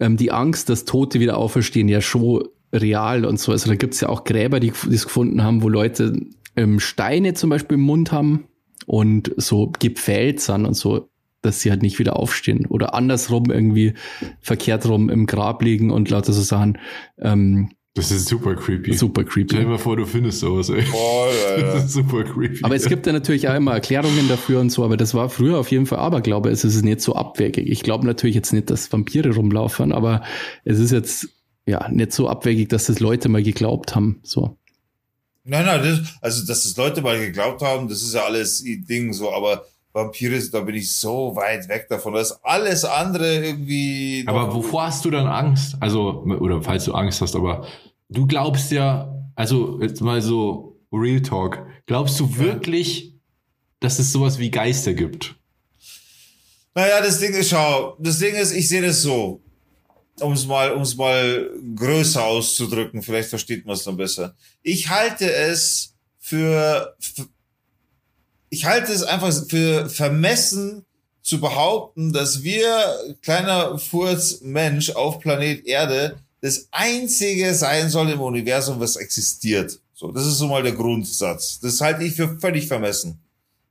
ähm, 0.00 0.16
die 0.16 0.32
Angst, 0.32 0.68
dass 0.68 0.84
Tote 0.84 1.20
wieder 1.20 1.36
auferstehen, 1.36 1.88
ja 1.88 2.00
schon 2.00 2.48
real 2.72 3.24
und 3.24 3.38
so. 3.38 3.52
Also 3.52 3.68
da 3.68 3.76
gibt's 3.76 4.00
ja 4.00 4.08
auch 4.08 4.24
Gräber, 4.24 4.60
die 4.60 4.72
die 4.88 4.94
es 4.94 5.04
gefunden 5.04 5.42
haben, 5.42 5.62
wo 5.62 5.68
Leute 5.68 6.18
ähm, 6.56 6.80
Steine 6.80 7.34
zum 7.34 7.50
Beispiel 7.50 7.76
im 7.76 7.84
Mund 7.84 8.12
haben 8.12 8.44
und 8.86 9.32
so 9.36 9.72
gepfählt 9.78 10.40
sind 10.40 10.64
und 10.66 10.74
so, 10.74 11.08
dass 11.42 11.60
sie 11.60 11.70
halt 11.70 11.82
nicht 11.82 11.98
wieder 11.98 12.16
aufstehen 12.16 12.66
oder 12.66 12.94
andersrum 12.94 13.50
irgendwie 13.50 13.94
verkehrt 14.40 14.86
rum 14.88 15.08
im 15.10 15.26
Grab 15.26 15.62
liegen 15.62 15.90
und 15.90 16.08
lauter 16.10 16.32
so 16.32 16.42
Sachen. 16.42 16.78
Ähm, 17.18 17.70
Das 17.94 18.10
ist 18.12 18.28
super 18.28 18.54
creepy. 18.54 18.92
super 18.94 19.22
Stell 19.28 19.44
dir 19.44 19.56
creepy. 19.56 19.64
mal 19.68 19.78
vor, 19.78 19.96
du 19.96 20.06
findest 20.06 20.38
sowas, 20.40 20.68
ey. 20.70 20.82
Voll, 20.82 21.32
Das 21.60 21.84
ist 21.86 21.92
super 21.94 22.22
creepy. 22.24 22.60
Aber 22.62 22.74
es 22.76 22.86
gibt 22.86 23.06
ja 23.06 23.12
natürlich 23.12 23.48
auch 23.48 23.54
immer 23.54 23.72
Erklärungen 23.72 24.28
dafür 24.28 24.60
und 24.60 24.70
so, 24.70 24.84
aber 24.84 24.96
das 24.96 25.14
war 25.14 25.28
früher 25.28 25.58
auf 25.58 25.70
jeden 25.72 25.86
Fall 25.86 25.98
Aberglaube. 25.98 26.48
Es 26.48 26.64
ist 26.64 26.82
nicht 26.84 27.00
so 27.00 27.14
abwegig. 27.16 27.68
Ich 27.68 27.82
glaube 27.82 28.06
natürlich 28.06 28.36
jetzt 28.36 28.52
nicht, 28.52 28.70
dass 28.70 28.92
Vampire 28.92 29.34
rumlaufen, 29.34 29.92
aber 29.92 30.22
es 30.64 30.78
ist 30.78 30.92
jetzt 30.92 31.28
ja 31.66 31.88
nicht 31.90 32.12
so 32.12 32.28
abwegig, 32.28 32.68
dass 32.68 32.86
das 32.86 33.00
Leute 33.00 33.28
mal 33.28 33.42
geglaubt 33.42 33.94
haben. 33.96 34.20
So. 34.22 34.56
Nein, 35.44 35.66
nein, 35.66 35.82
das, 35.82 36.14
also, 36.20 36.46
dass 36.46 36.62
das 36.62 36.76
Leute 36.76 37.02
mal 37.02 37.18
geglaubt 37.18 37.62
haben, 37.62 37.88
das 37.88 38.02
ist 38.02 38.14
ja 38.14 38.24
alles 38.24 38.62
Ding 38.62 39.12
so, 39.12 39.32
aber 39.32 39.64
Vampire, 39.92 40.40
da 40.50 40.60
bin 40.60 40.76
ich 40.76 40.92
so 40.92 41.34
weit 41.36 41.68
weg 41.68 41.86
davon. 41.88 42.14
Das 42.14 42.30
ist 42.30 42.38
alles 42.42 42.84
andere 42.84 43.44
irgendwie. 43.44 44.24
Aber 44.26 44.54
wovor 44.54 44.84
hast 44.84 45.04
du 45.04 45.10
dann 45.10 45.26
Angst? 45.26 45.76
Also, 45.80 46.22
oder 46.40 46.62
falls 46.62 46.84
du 46.84 46.92
Angst 46.94 47.20
hast, 47.20 47.36
aber 47.36 47.66
du 48.08 48.26
glaubst 48.26 48.70
ja, 48.70 49.12
also 49.34 49.80
jetzt 49.82 50.00
mal 50.00 50.22
so 50.22 50.80
Real 50.92 51.20
Talk, 51.20 51.66
glaubst 51.86 52.18
du 52.20 52.36
wirklich, 52.38 53.14
dass 53.80 53.98
es 53.98 54.12
sowas 54.12 54.38
wie 54.38 54.50
Geister 54.50 54.94
gibt? 54.94 55.34
Naja, 56.74 57.02
das 57.02 57.18
Ding 57.18 57.34
ist, 57.34 57.50
schau, 57.50 57.96
das 57.98 58.18
Ding 58.18 58.34
ist, 58.34 58.52
ich 58.52 58.68
sehe 58.68 58.80
das 58.80 59.02
so. 59.02 59.42
Um 60.20 60.32
es 60.34 60.46
mal, 60.46 60.72
um 60.72 60.82
es 60.82 60.96
mal 60.96 61.50
größer 61.74 62.22
auszudrücken, 62.22 63.02
vielleicht 63.02 63.30
versteht 63.30 63.64
man 63.66 63.74
es 63.74 63.84
dann 63.84 63.96
besser. 63.96 64.34
Ich 64.62 64.88
halte 64.88 65.32
es 65.32 65.94
für, 66.18 66.94
für 67.00 67.26
ich 68.50 68.66
halte 68.66 68.92
es 68.92 69.02
einfach 69.02 69.32
für 69.48 69.88
vermessen 69.88 70.84
zu 71.22 71.40
behaupten, 71.40 72.12
dass 72.12 72.42
wir, 72.42 73.16
kleiner 73.22 73.78
Furz 73.78 74.40
Mensch 74.42 74.90
auf 74.90 75.20
Planet 75.20 75.64
Erde, 75.66 76.18
das 76.42 76.68
einzige 76.72 77.54
sein 77.54 77.88
soll 77.88 78.10
im 78.10 78.20
Universum, 78.20 78.80
was 78.80 78.96
existiert. 78.96 79.80
So, 79.94 80.10
das 80.12 80.26
ist 80.26 80.38
so 80.38 80.48
mal 80.48 80.62
der 80.62 80.72
Grundsatz. 80.72 81.60
Das 81.60 81.80
halte 81.80 82.04
ich 82.04 82.14
für 82.14 82.38
völlig 82.40 82.66
vermessen 82.66 83.22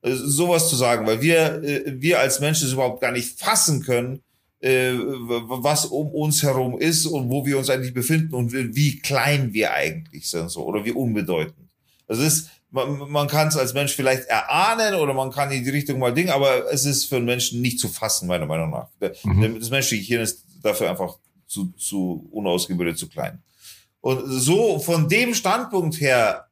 äh, 0.02 0.16
sowas 0.16 0.70
zu 0.70 0.76
sagen, 0.76 1.06
weil 1.06 1.22
wir, 1.22 1.64
äh, 1.64 2.02
wir 2.02 2.20
als 2.20 2.40
Menschen 2.40 2.68
es 2.68 2.74
überhaupt 2.74 3.02
gar 3.02 3.12
nicht 3.12 3.40
fassen 3.40 3.84
können, 3.84 4.22
äh, 4.62 4.94
was 4.94 5.86
um 5.86 6.10
uns 6.10 6.44
herum 6.44 6.80
ist 6.80 7.06
und 7.06 7.30
wo 7.30 7.46
wir 7.46 7.58
uns 7.58 7.70
eigentlich 7.70 7.94
befinden 7.94 8.36
und 8.36 8.54
wie 8.54 9.00
klein 9.00 9.54
wir 9.54 9.74
eigentlich 9.74 10.30
sind, 10.30 10.50
so, 10.50 10.64
oder 10.66 10.86
wie 10.86 10.92
unbedeutend. 10.92 11.70
Das 12.08 12.20
ist, 12.20 12.50
man, 12.70 13.10
man 13.10 13.28
kann 13.28 13.48
es 13.48 13.58
als 13.58 13.74
Mensch 13.74 13.94
vielleicht 13.94 14.26
erahnen 14.26 14.96
oder 14.96 15.14
man 15.14 15.32
kann 15.32 15.52
in 15.52 15.64
die 15.64 15.70
Richtung 15.70 16.00
mal 16.00 16.14
Ding, 16.14 16.30
aber 16.30 16.72
es 16.72 16.86
ist 16.86 17.06
für 17.06 17.18
einen 17.18 17.26
Menschen 17.26 17.62
nicht 17.62 17.80
zu 17.80 17.88
fassen, 17.88 18.28
meiner 18.28 18.46
Meinung 18.46 18.70
nach. 18.70 18.88
Mhm. 19.24 19.60
Das 19.60 19.70
menschliche 19.70 20.04
Gehirn 20.04 20.24
ist 20.24 20.46
dafür 20.62 20.90
einfach 20.90 21.18
zu, 21.48 21.74
zu 21.78 22.28
unausgebildet, 22.32 22.98
zu 22.98 23.10
klein. 23.10 23.42
Und 24.00 24.24
so 24.28 24.80
von 24.80 25.10
dem 25.10 25.34
Standpunkt 25.34 26.00
her, 26.00 26.48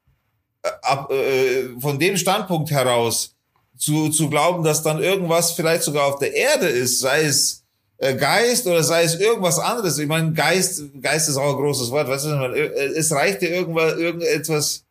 äh, 0.63 0.69
ab, 0.81 1.11
äh, 1.11 1.79
von 1.79 1.99
dem 1.99 2.17
Standpunkt 2.17 2.71
heraus, 2.71 3.35
zu, 3.77 4.09
zu 4.09 4.29
glauben, 4.29 4.63
dass 4.63 4.83
dann 4.83 5.01
irgendwas 5.01 5.51
vielleicht 5.51 5.83
sogar 5.83 6.07
auf 6.07 6.19
der 6.19 6.33
Erde 6.35 6.67
ist, 6.67 6.99
sei 6.99 7.23
es 7.23 7.63
Geist 7.99 8.65
oder 8.65 8.81
sei 8.83 9.03
es 9.03 9.19
irgendwas 9.19 9.59
anderes. 9.59 9.97
Ich 9.99 10.07
meine, 10.07 10.31
Geist, 10.31 10.83
Geist 11.01 11.27
ist 11.27 11.37
auch 11.37 11.51
ein 11.51 11.61
großes 11.61 11.91
Wort. 11.91 12.07
Weißt 12.07 12.25
du, 12.25 12.29
man, 12.29 12.53
äh, 12.53 12.67
es 12.95 13.11
reicht 13.11 13.41
dir 13.41 13.49
irgendwas, 13.49 13.97
irgendetwas. 13.97 14.85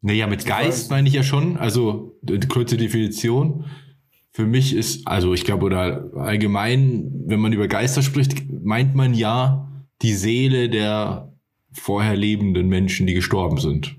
Naja, 0.00 0.26
mit 0.26 0.40
weiß. 0.40 0.46
Geist 0.48 0.90
meine 0.90 1.08
ich 1.08 1.14
ja 1.14 1.22
schon, 1.24 1.56
also 1.56 2.16
kurze 2.48 2.76
Definition. 2.76 3.64
Für 4.30 4.46
mich 4.46 4.76
ist, 4.76 5.08
also 5.08 5.32
ich 5.34 5.44
glaube, 5.44 5.64
oder 5.66 6.10
allgemein, 6.14 7.10
wenn 7.26 7.40
man 7.40 7.52
über 7.52 7.66
Geister 7.68 8.02
spricht, 8.02 8.44
meint 8.50 8.94
man 8.94 9.14
ja 9.14 9.66
die 10.02 10.12
Seele 10.14 10.68
der 10.68 11.32
vorher 11.72 12.14
lebenden 12.16 12.68
Menschen, 12.68 13.06
die 13.06 13.14
gestorben 13.14 13.58
sind. 13.58 13.96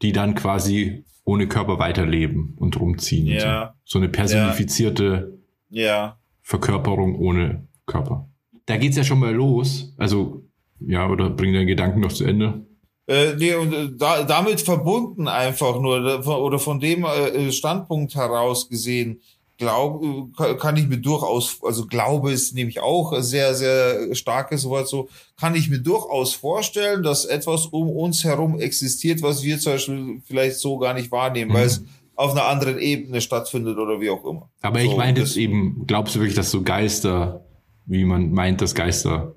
Die 0.00 0.12
dann 0.12 0.34
quasi 0.34 1.04
ohne 1.24 1.48
Körper 1.48 1.78
weiterleben 1.78 2.54
und 2.56 2.78
rumziehen. 2.80 3.26
und 3.28 3.34
Ja. 3.34 3.74
So. 3.84 3.98
so 3.98 3.98
eine 3.98 4.08
personifizierte 4.08 5.38
Ja. 5.70 6.18
Verkörperung 6.42 7.16
ohne 7.16 7.66
Körper. 7.86 8.28
Da 8.66 8.76
geht's 8.76 8.96
ja 8.96 9.04
schon 9.04 9.18
mal 9.20 9.32
los. 9.34 9.92
Also, 9.98 10.44
ja, 10.80 11.08
oder 11.08 11.30
bring 11.30 11.52
deinen 11.52 11.66
Gedanken 11.66 12.00
noch 12.00 12.12
zu 12.12 12.24
Ende. 12.24 12.66
Äh, 13.06 13.34
nee, 13.38 13.54
und 13.54 13.72
äh, 13.74 13.88
da, 13.96 14.22
damit 14.22 14.62
verbunden 14.62 15.28
einfach 15.28 15.78
nur, 15.80 16.22
von- 16.22 16.40
oder 16.40 16.58
von 16.58 16.80
dem 16.80 17.04
äh, 17.04 17.52
Standpunkt 17.52 18.14
heraus 18.14 18.68
gesehen, 18.70 19.20
glaube, 19.58 20.28
ka- 20.36 20.54
kann 20.54 20.76
ich 20.78 20.88
mir 20.88 20.96
durchaus, 20.98 21.58
also 21.62 21.86
Glaube 21.86 22.32
ist 22.32 22.54
nämlich 22.54 22.80
auch 22.80 23.12
ein 23.12 23.22
sehr, 23.22 23.54
sehr 23.54 24.14
starkes 24.14 24.64
Wort, 24.68 24.88
so, 24.88 25.08
kann 25.38 25.54
ich 25.54 25.68
mir 25.68 25.78
durchaus 25.80 26.32
vorstellen, 26.34 27.02
dass 27.02 27.24
etwas 27.26 27.66
um 27.66 27.90
uns 27.90 28.24
herum 28.24 28.58
existiert, 28.58 29.22
was 29.22 29.42
wir 29.44 29.58
zum 29.58 29.72
Beispiel 29.74 30.22
vielleicht 30.26 30.56
so 30.56 30.78
gar 30.78 30.94
nicht 30.94 31.12
wahrnehmen, 31.12 31.50
Mhm. 31.50 31.54
weil 31.54 31.66
es 31.66 31.84
auf 32.16 32.32
einer 32.32 32.46
anderen 32.46 32.78
Ebene 32.78 33.20
stattfindet 33.20 33.76
oder 33.76 34.00
wie 34.00 34.08
auch 34.10 34.24
immer. 34.24 34.48
Aber 34.62 34.80
ich 34.80 34.90
So, 34.90 34.96
meine 34.96 35.20
das- 35.20 35.30
jetzt 35.30 35.36
eben, 35.36 35.84
glaubst 35.86 36.14
du 36.16 36.20
wirklich, 36.20 36.36
dass 36.36 36.50
so 36.50 36.62
Geister, 36.62 37.43
wie 37.86 38.04
man 38.04 38.30
meint, 38.32 38.60
dass 38.60 38.74
Geister, 38.74 39.34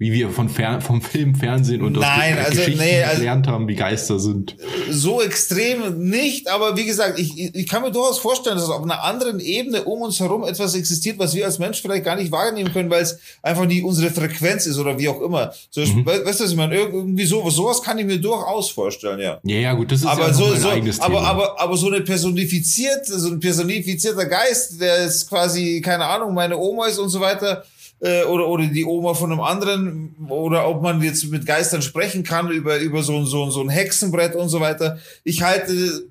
wie 0.00 0.12
wir 0.12 0.30
von 0.30 0.48
Fer 0.48 0.80
vom 0.80 1.02
Film, 1.02 1.34
Fernsehen 1.34 1.82
und 1.82 1.98
aus 1.98 2.04
Nein, 2.04 2.34
Ge- 2.34 2.44
also, 2.44 2.56
Geschichten 2.56 2.80
nee, 2.80 3.02
also- 3.02 3.16
gelernt 3.18 3.48
haben, 3.48 3.66
wie 3.66 3.74
Geister 3.74 4.20
sind? 4.20 4.56
so 4.90 5.20
extrem 5.20 6.08
nicht, 6.08 6.48
aber 6.48 6.76
wie 6.76 6.86
gesagt, 6.86 7.18
ich, 7.18 7.52
ich 7.54 7.66
kann 7.68 7.82
mir 7.82 7.90
durchaus 7.90 8.18
vorstellen, 8.20 8.56
dass 8.56 8.70
auf 8.70 8.82
einer 8.82 9.02
anderen 9.02 9.40
Ebene 9.40 9.82
um 9.84 10.00
uns 10.02 10.20
herum 10.20 10.44
etwas 10.44 10.74
existiert, 10.76 11.18
was 11.18 11.34
wir 11.34 11.44
als 11.46 11.58
Mensch 11.58 11.82
vielleicht 11.82 12.04
gar 12.04 12.14
nicht 12.14 12.30
wahrnehmen 12.30 12.72
können, 12.72 12.88
weil 12.90 13.02
es 13.02 13.18
einfach 13.42 13.66
nicht 13.66 13.82
unsere 13.84 14.10
Frequenz 14.12 14.66
ist 14.66 14.78
oder 14.78 14.96
wie 15.00 15.08
auch 15.08 15.20
immer. 15.20 15.52
So, 15.70 15.80
Mhm. 15.80 16.06
we- 16.06 16.24
Weißt 16.24 16.38
du, 16.40 16.44
was 16.44 16.50
ich 16.52 16.56
meine? 16.56 16.76
Irgendwie 16.76 17.26
sowas, 17.26 17.54
sowas 17.54 17.82
kann 17.82 17.98
ich 17.98 18.06
mir 18.06 18.18
durchaus 18.20 18.70
vorstellen, 18.70 19.18
ja. 19.18 19.40
Ja, 19.42 19.56
ja, 19.56 19.72
gut, 19.72 19.90
das 19.90 20.00
ist 20.00 20.06
Aber 20.06 20.28
ja 20.28 20.32
so, 20.32 20.46
mein 20.46 20.60
so, 20.60 20.68
eigenes 20.70 21.00
aber, 21.00 21.16
Thema. 21.16 21.26
aber, 21.28 21.60
aber 21.60 21.76
so 21.76 21.88
eine 21.88 22.00
personifizierte, 22.02 23.18
so 23.18 23.28
ein 23.28 23.40
personifizierter 23.40 24.26
Geist, 24.26 24.80
der 24.80 24.98
ist 24.98 25.28
quasi, 25.28 25.80
keine 25.80 26.04
Ahnung, 26.04 26.34
meine 26.34 26.56
Oma 26.56 26.86
ist 26.86 26.98
und 26.98 27.08
so 27.08 27.20
weiter, 27.20 27.64
äh, 28.00 28.24
oder, 28.24 28.48
oder 28.48 28.66
die 28.66 28.84
Oma 28.84 29.14
von 29.14 29.32
einem 29.32 29.40
anderen 29.40 30.14
oder 30.28 30.68
ob 30.68 30.82
man 30.82 31.02
jetzt 31.02 31.30
mit 31.30 31.46
Geistern 31.46 31.82
sprechen 31.82 32.22
kann 32.22 32.50
über, 32.50 32.78
über 32.78 33.02
so, 33.02 33.16
ein 33.16 33.26
so, 33.26 33.50
so 33.50 33.60
ein 33.60 33.68
Hexenbrett 33.68 34.34
und 34.34 34.48
so 34.48 34.60
weiter. 34.60 34.98
Ich 35.24 35.42
halte 35.42 36.08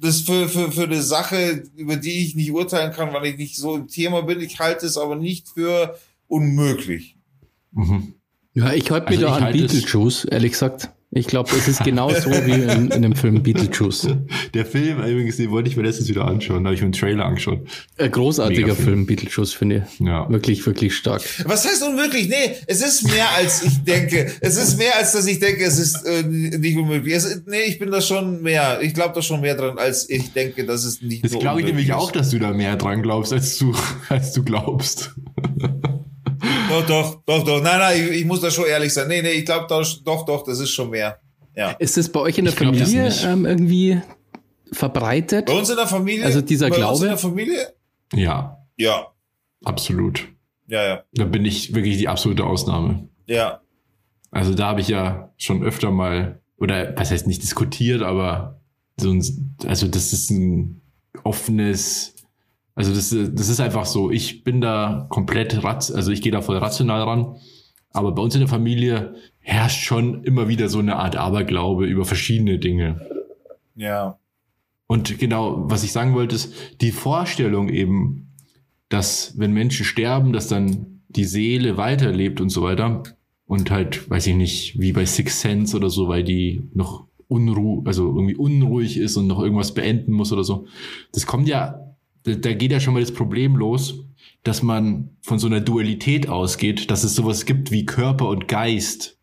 das 0.00 0.22
für, 0.22 0.48
für, 0.48 0.72
für 0.72 0.84
eine 0.84 1.02
Sache, 1.02 1.62
über 1.76 1.96
die 1.96 2.24
ich 2.24 2.34
nicht 2.34 2.52
urteilen 2.52 2.92
kann, 2.92 3.12
weil 3.12 3.26
ich 3.26 3.36
nicht 3.36 3.56
so 3.56 3.76
im 3.76 3.88
Thema 3.88 4.22
bin. 4.22 4.40
Ich 4.40 4.58
halte 4.58 4.86
es 4.86 4.96
aber 4.96 5.16
nicht 5.16 5.48
für 5.48 5.98
unmöglich. 6.26 7.16
Mhm. 7.72 8.14
Ja, 8.54 8.72
ich 8.72 8.90
halte 8.90 9.10
mich 9.10 9.24
Also 9.24 9.38
da 9.38 9.46
an 9.46 9.52
Beetlejuice, 9.52 10.24
ehrlich 10.24 10.52
gesagt. 10.52 10.90
Ich 11.12 11.26
glaube, 11.26 11.50
es 11.56 11.66
ist 11.66 11.82
genau 11.82 12.08
so 12.10 12.30
wie 12.30 12.52
in, 12.52 12.88
in 12.92 13.02
dem 13.02 13.16
Film 13.16 13.42
Beetlejuice. 13.42 14.08
Der 14.54 14.64
Film, 14.64 14.98
übrigens, 14.98 15.38
den 15.38 15.50
wollte 15.50 15.68
ich 15.68 15.76
mir 15.76 15.82
letztens 15.82 16.08
wieder 16.08 16.24
anschauen. 16.24 16.62
Da 16.62 16.68
habe 16.68 16.74
ich 16.76 16.82
mir 16.82 16.84
einen 16.86 16.92
Trailer 16.92 17.24
angeschaut. 17.24 17.66
Ein 17.98 18.12
großartiger 18.12 18.60
Mega 18.60 18.74
Film. 18.76 18.86
Film. 18.86 19.06
Beetlejuice, 19.06 19.52
finde 19.52 19.88
ich. 19.98 20.06
Ja. 20.06 20.30
Wirklich, 20.30 20.64
wirklich 20.66 20.94
stark. 20.94 21.22
Was 21.46 21.64
heißt 21.66 21.82
unmöglich? 21.82 22.28
Nee, 22.28 22.54
es 22.68 22.80
ist 22.80 23.08
mehr 23.08 23.28
als 23.36 23.64
ich 23.64 23.82
denke. 23.82 24.30
Es 24.40 24.56
ist 24.56 24.78
mehr 24.78 24.96
als 24.96 25.10
dass 25.10 25.26
ich 25.26 25.40
denke, 25.40 25.64
es 25.64 25.78
ist 25.78 25.96
äh, 26.06 26.22
nicht 26.22 26.76
unmöglich. 26.78 27.12
Es 27.12 27.24
ist, 27.24 27.48
nee, 27.48 27.62
ich 27.66 27.80
bin 27.80 27.90
da 27.90 28.00
schon 28.00 28.40
mehr. 28.42 28.80
Ich 28.80 28.94
glaube 28.94 29.12
da 29.12 29.20
schon 29.20 29.40
mehr 29.40 29.56
dran, 29.56 29.78
als 29.78 30.08
ich 30.08 30.32
denke, 30.32 30.64
dass 30.64 30.84
es 30.84 31.02
nicht 31.02 31.24
Das 31.24 31.32
so 31.32 31.40
glaube 31.40 31.58
ich 31.60 31.66
unmöglich 31.66 31.88
nämlich 31.88 31.88
ist. 31.88 32.08
auch, 32.08 32.12
dass 32.12 32.30
du 32.30 32.38
da 32.38 32.52
mehr 32.52 32.76
dran 32.76 33.02
glaubst, 33.02 33.32
als 33.32 33.58
du, 33.58 33.74
als 34.08 34.32
du 34.32 34.44
glaubst. 34.44 35.12
Doch, 36.70 36.86
doch, 36.86 37.22
doch, 37.26 37.44
doch. 37.44 37.62
Nein, 37.62 37.78
nein, 37.78 38.00
ich, 38.00 38.20
ich 38.20 38.24
muss 38.24 38.40
da 38.40 38.50
schon 38.50 38.66
ehrlich 38.66 38.92
sein. 38.92 39.08
Nee, 39.08 39.22
nee, 39.22 39.30
ich 39.32 39.44
glaube 39.44 39.66
doch, 39.68 40.24
doch, 40.24 40.44
das 40.44 40.58
ist 40.60 40.70
schon 40.70 40.90
mehr. 40.90 41.18
Ja. 41.56 41.70
Ist 41.72 41.96
das 41.96 42.08
bei 42.08 42.20
euch 42.20 42.38
in 42.38 42.44
der 42.44 42.52
Ich 42.54 42.58
glaub 42.58 42.74
Familie 42.74 43.12
ähm, 43.24 43.44
irgendwie 43.44 44.00
verbreitet? 44.72 45.46
Bei 45.46 45.52
uns 45.58 45.68
in 45.70 45.76
der 45.76 45.86
Familie? 45.86 46.24
Also 46.24 46.40
dieser 46.40 46.68
bei 46.68 46.76
Uns 46.76 46.78
Glaube? 46.78 47.04
in 47.04 47.08
der 47.10 47.18
Familie? 47.18 47.74
Ja, 48.14 48.58
Ja. 48.76 49.08
absolut. 49.64 50.28
Ja, 50.68 50.86
ja. 50.86 51.04
Da 51.14 51.24
bin 51.24 51.44
ich 51.44 51.74
wirklich 51.74 51.98
die 51.98 52.08
absolute 52.08 52.44
Ausnahme. 52.44 53.08
Ja. 53.26 53.60
Also 54.30 54.54
da 54.54 54.68
habe 54.68 54.80
ich 54.80 54.88
ja 54.88 55.32
schon 55.36 55.64
öfter 55.64 55.90
mal, 55.90 56.40
oder 56.58 56.94
was 56.96 57.10
heißt 57.10 57.26
nicht 57.26 57.42
diskutiert, 57.42 58.02
aber 58.02 58.60
so 58.96 59.10
ein, 59.10 59.56
also 59.66 59.88
das 59.88 60.12
ist 60.12 60.30
ein 60.30 60.80
offenes, 61.24 62.14
also 62.80 62.94
das, 62.94 63.10
das 63.34 63.48
ist 63.50 63.60
einfach 63.60 63.84
so, 63.84 64.10
ich 64.10 64.42
bin 64.42 64.62
da 64.62 65.06
komplett 65.10 65.62
rat, 65.62 65.92
also 65.92 66.10
ich 66.12 66.22
gehe 66.22 66.32
da 66.32 66.40
voll 66.40 66.56
rational 66.56 67.02
ran, 67.02 67.36
aber 67.92 68.12
bei 68.12 68.22
uns 68.22 68.34
in 68.34 68.40
der 68.40 68.48
Familie 68.48 69.16
herrscht 69.40 69.84
schon 69.84 70.24
immer 70.24 70.48
wieder 70.48 70.70
so 70.70 70.78
eine 70.78 70.96
Art 70.96 71.14
Aberglaube 71.14 71.84
über 71.84 72.06
verschiedene 72.06 72.58
Dinge. 72.58 73.06
Ja. 73.74 74.18
Und 74.86 75.18
genau, 75.18 75.70
was 75.70 75.84
ich 75.84 75.92
sagen 75.92 76.14
wollte, 76.14 76.36
ist 76.36 76.54
die 76.80 76.90
Vorstellung 76.90 77.68
eben, 77.68 78.32
dass 78.88 79.38
wenn 79.38 79.52
Menschen 79.52 79.84
sterben, 79.84 80.32
dass 80.32 80.48
dann 80.48 81.02
die 81.08 81.24
Seele 81.24 81.76
weiterlebt 81.76 82.40
und 82.40 82.48
so 82.48 82.62
weiter. 82.62 83.02
Und 83.44 83.70
halt, 83.70 84.08
weiß 84.08 84.26
ich 84.28 84.36
nicht, 84.36 84.80
wie 84.80 84.92
bei 84.92 85.04
Six 85.04 85.42
Sense 85.42 85.76
oder 85.76 85.90
so, 85.90 86.08
weil 86.08 86.24
die 86.24 86.62
noch 86.72 87.04
unruh, 87.28 87.82
also 87.84 88.06
irgendwie 88.06 88.36
unruhig 88.36 88.96
ist 88.96 89.18
und 89.18 89.26
noch 89.26 89.40
irgendwas 89.40 89.74
beenden 89.74 90.12
muss 90.12 90.32
oder 90.32 90.44
so. 90.44 90.66
Das 91.12 91.26
kommt 91.26 91.46
ja, 91.46 91.89
da, 92.24 92.34
da 92.34 92.52
geht 92.54 92.72
ja 92.72 92.80
schon 92.80 92.94
mal 92.94 93.00
das 93.00 93.12
Problem 93.12 93.56
los, 93.56 94.04
dass 94.42 94.62
man 94.62 95.10
von 95.22 95.38
so 95.38 95.46
einer 95.46 95.60
Dualität 95.60 96.28
ausgeht, 96.28 96.90
dass 96.90 97.04
es 97.04 97.14
sowas 97.14 97.46
gibt 97.46 97.70
wie 97.70 97.86
Körper 97.86 98.28
und 98.28 98.48
Geist, 98.48 99.18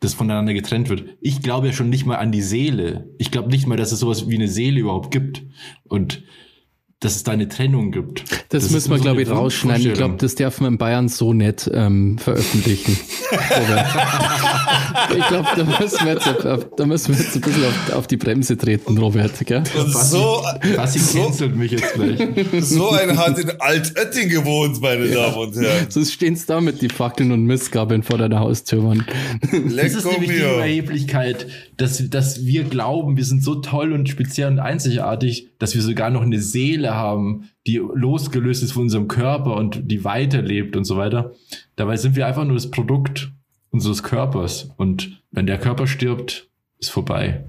das 0.00 0.14
voneinander 0.14 0.54
getrennt 0.54 0.88
wird. 0.88 1.16
Ich 1.20 1.42
glaube 1.42 1.68
ja 1.68 1.72
schon 1.72 1.90
nicht 1.90 2.06
mal 2.06 2.16
an 2.16 2.32
die 2.32 2.42
Seele. 2.42 3.10
Ich 3.18 3.30
glaube 3.30 3.50
nicht 3.50 3.66
mal, 3.66 3.76
dass 3.76 3.92
es 3.92 4.00
sowas 4.00 4.28
wie 4.28 4.34
eine 4.34 4.48
Seele 4.48 4.80
überhaupt 4.80 5.10
gibt. 5.10 5.42
Und 5.84 6.22
dass 7.04 7.16
es 7.16 7.22
da 7.22 7.32
eine 7.32 7.48
Trennung 7.48 7.92
gibt. 7.92 8.24
Das, 8.48 8.64
ist 8.64 8.70
müssen 8.72 8.90
wir, 8.90 8.98
glaube 8.98 9.20
ich, 9.20 9.30
rausschneiden. 9.30 9.88
Ich 9.88 9.92
glaube, 9.92 10.16
das 10.16 10.34
darf 10.36 10.60
man 10.60 10.72
in 10.72 10.78
Bayern 10.78 11.08
so 11.08 11.34
nicht 11.34 11.70
ähm, 11.72 12.18
veröffentlichen. 12.18 12.98
Ich 15.16 15.26
glaube, 15.26 15.48
da 15.56 15.64
müssen 15.64 16.06
wir 16.06 16.12
jetzt, 16.14 16.46
auf, 16.46 16.66
da 16.76 16.86
müssen 16.86 17.14
wir 17.14 17.22
jetzt 17.22 17.34
ein 17.34 17.40
bisschen 17.40 17.64
auf, 17.64 17.92
auf 17.94 18.06
die 18.06 18.16
Bremse 18.16 18.56
treten, 18.56 18.96
Robert. 18.96 19.32
Gell? 19.44 19.62
Und 19.76 19.92
so, 19.92 20.42
Was 20.76 20.94
so, 20.94 21.20
cancelt 21.20 21.56
mich 21.56 21.72
jetzt 21.72 21.94
gleich. 21.94 22.18
so 22.60 22.90
ein 22.90 23.16
hat 23.18 23.38
in 23.38 23.50
Altötting 23.58 24.28
gewohnt, 24.28 24.80
meine 24.80 25.08
Damen 25.08 25.34
und 25.34 25.56
Herren. 25.56 25.86
So 25.88 26.04
stehen 26.04 26.40
da 26.46 26.60
mit 26.60 26.80
die 26.80 26.88
Fackeln 26.88 27.32
und 27.32 27.44
Mistgabeln 27.44 28.02
vor 28.02 28.18
deiner 28.18 28.40
Haustür, 28.40 28.82
Mann. 28.82 29.04
Das 29.50 29.94
ist 29.94 30.06
nämlich 30.06 30.30
die. 30.30 30.36
Überheblichkeit, 30.36 31.46
dass, 31.76 32.08
dass 32.08 32.44
wir 32.44 32.64
glauben, 32.64 33.16
wir 33.16 33.24
sind 33.24 33.42
so 33.42 33.56
toll 33.56 33.92
und 33.92 34.08
speziell 34.08 34.48
und 34.48 34.58
einzigartig, 34.58 35.48
dass 35.58 35.74
wir 35.74 35.82
sogar 35.82 36.10
noch 36.10 36.22
eine 36.22 36.40
Seele 36.40 36.93
haben, 36.94 37.50
die 37.66 37.76
losgelöst 37.76 38.62
ist 38.62 38.72
von 38.72 38.82
unserem 38.82 39.08
Körper 39.08 39.56
und 39.56 39.90
die 39.90 40.04
weiterlebt 40.04 40.76
und 40.76 40.84
so 40.84 40.96
weiter. 40.96 41.32
Dabei 41.76 41.96
sind 41.96 42.16
wir 42.16 42.26
einfach 42.26 42.44
nur 42.44 42.54
das 42.54 42.70
Produkt 42.70 43.32
unseres 43.70 44.02
Körpers. 44.02 44.70
Und 44.76 45.22
wenn 45.30 45.46
der 45.46 45.58
Körper 45.58 45.86
stirbt, 45.86 46.48
ist 46.78 46.90
vorbei. 46.90 47.44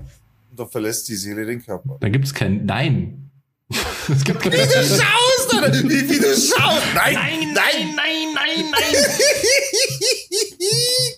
Da 0.55 0.65
verlässt 0.65 1.07
die 1.09 1.15
Seele 1.15 1.45
den 1.45 1.63
Körper. 1.63 1.97
Dann 1.99 2.11
gibt 2.11 2.25
es 2.25 2.33
kein 2.33 2.65
Nein. 2.65 3.29
es 4.09 4.23
gibt 4.23 4.39
keine 4.41 4.55
Wie 4.55 4.59
du 4.61 4.67
Seele. 4.67 5.01
schaust, 5.01 5.53
oder? 5.53 5.73
Wie, 5.73 6.09
wie 6.09 6.19
du 6.19 6.27
schaust. 6.35 6.83
Nein, 6.95 7.15
nein, 7.15 7.53
nein, 7.53 7.95
nein, 7.95 8.65
nein. 8.71 8.95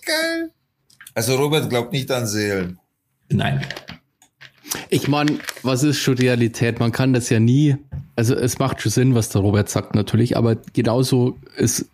Geil. 0.06 0.50
Also 1.14 1.36
Robert 1.36 1.68
glaubt 1.68 1.92
nicht 1.92 2.10
an 2.10 2.26
Seelen. 2.26 2.78
Nein. 3.30 3.64
Ich 4.90 5.08
meine, 5.08 5.38
was 5.62 5.82
ist 5.82 5.98
schon 5.98 6.18
Realität? 6.18 6.80
Man 6.80 6.92
kann 6.92 7.12
das 7.12 7.30
ja 7.30 7.40
nie, 7.40 7.76
also 8.16 8.34
es 8.34 8.58
macht 8.58 8.82
schon 8.82 8.92
Sinn, 8.92 9.14
was 9.14 9.30
der 9.30 9.40
Robert 9.40 9.68
sagt 9.68 9.94
natürlich, 9.94 10.36
aber 10.36 10.56
genauso 10.56 11.38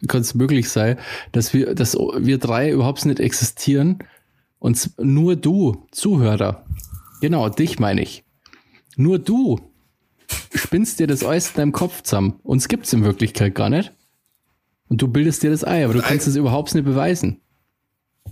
kann 0.09 0.21
es 0.21 0.35
möglich 0.35 0.69
sein, 0.69 0.99
dass 1.33 1.53
wir, 1.53 1.75
dass 1.75 1.95
wir 1.95 2.39
drei 2.39 2.71
überhaupt 2.71 3.05
nicht 3.05 3.21
existieren 3.21 3.99
und 4.59 4.91
nur 4.99 5.37
du, 5.37 5.87
Zuhörer, 5.93 6.65
genau, 7.21 7.49
dich 7.49 7.79
meine 7.79 8.03
ich, 8.03 8.25
nur 8.97 9.19
du 9.19 9.59
spinnst 10.55 11.01
dir 11.01 11.07
das 11.07 11.25
alles 11.25 11.51
in 11.51 11.57
deinem 11.57 11.73
Kopf 11.73 12.03
zusammen. 12.03 12.41
Uns 12.43 12.69
gibt's 12.69 12.93
in 12.93 13.05
Wirklichkeit 13.05 13.55
gar 13.55 13.71
nicht. 13.71 13.93
Und 14.89 15.03
du 15.03 15.09
bildest 15.09 15.43
dir 15.43 15.51
das 15.51 15.67
Ei, 15.67 15.85
aber 15.85 15.95
du 15.95 16.01
kannst 16.01 16.27
es 16.27 16.37
überhaupt 16.37 16.75
nicht 16.75 16.85
beweisen. 16.85 17.41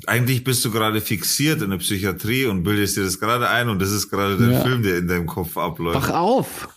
Eigentlich 0.08 0.44
bist 0.44 0.64
du 0.64 0.70
gerade 0.70 1.00
fixiert 1.00 1.62
in 1.62 1.70
der 1.70 1.78
Psychiatrie 1.78 2.46
und 2.46 2.62
bildest 2.62 2.96
dir 2.96 3.04
das 3.04 3.18
gerade 3.20 3.48
ein 3.48 3.68
und 3.68 3.80
das 3.80 3.90
ist 3.90 4.10
gerade 4.10 4.36
der 4.36 4.50
Ja. 4.50 4.60
Film, 4.62 4.82
der 4.82 4.98
in 4.98 5.08
deinem 5.08 5.26
Kopf 5.26 5.56
abläuft. 5.56 5.96
Wach 5.96 6.10
auf! 6.10 6.68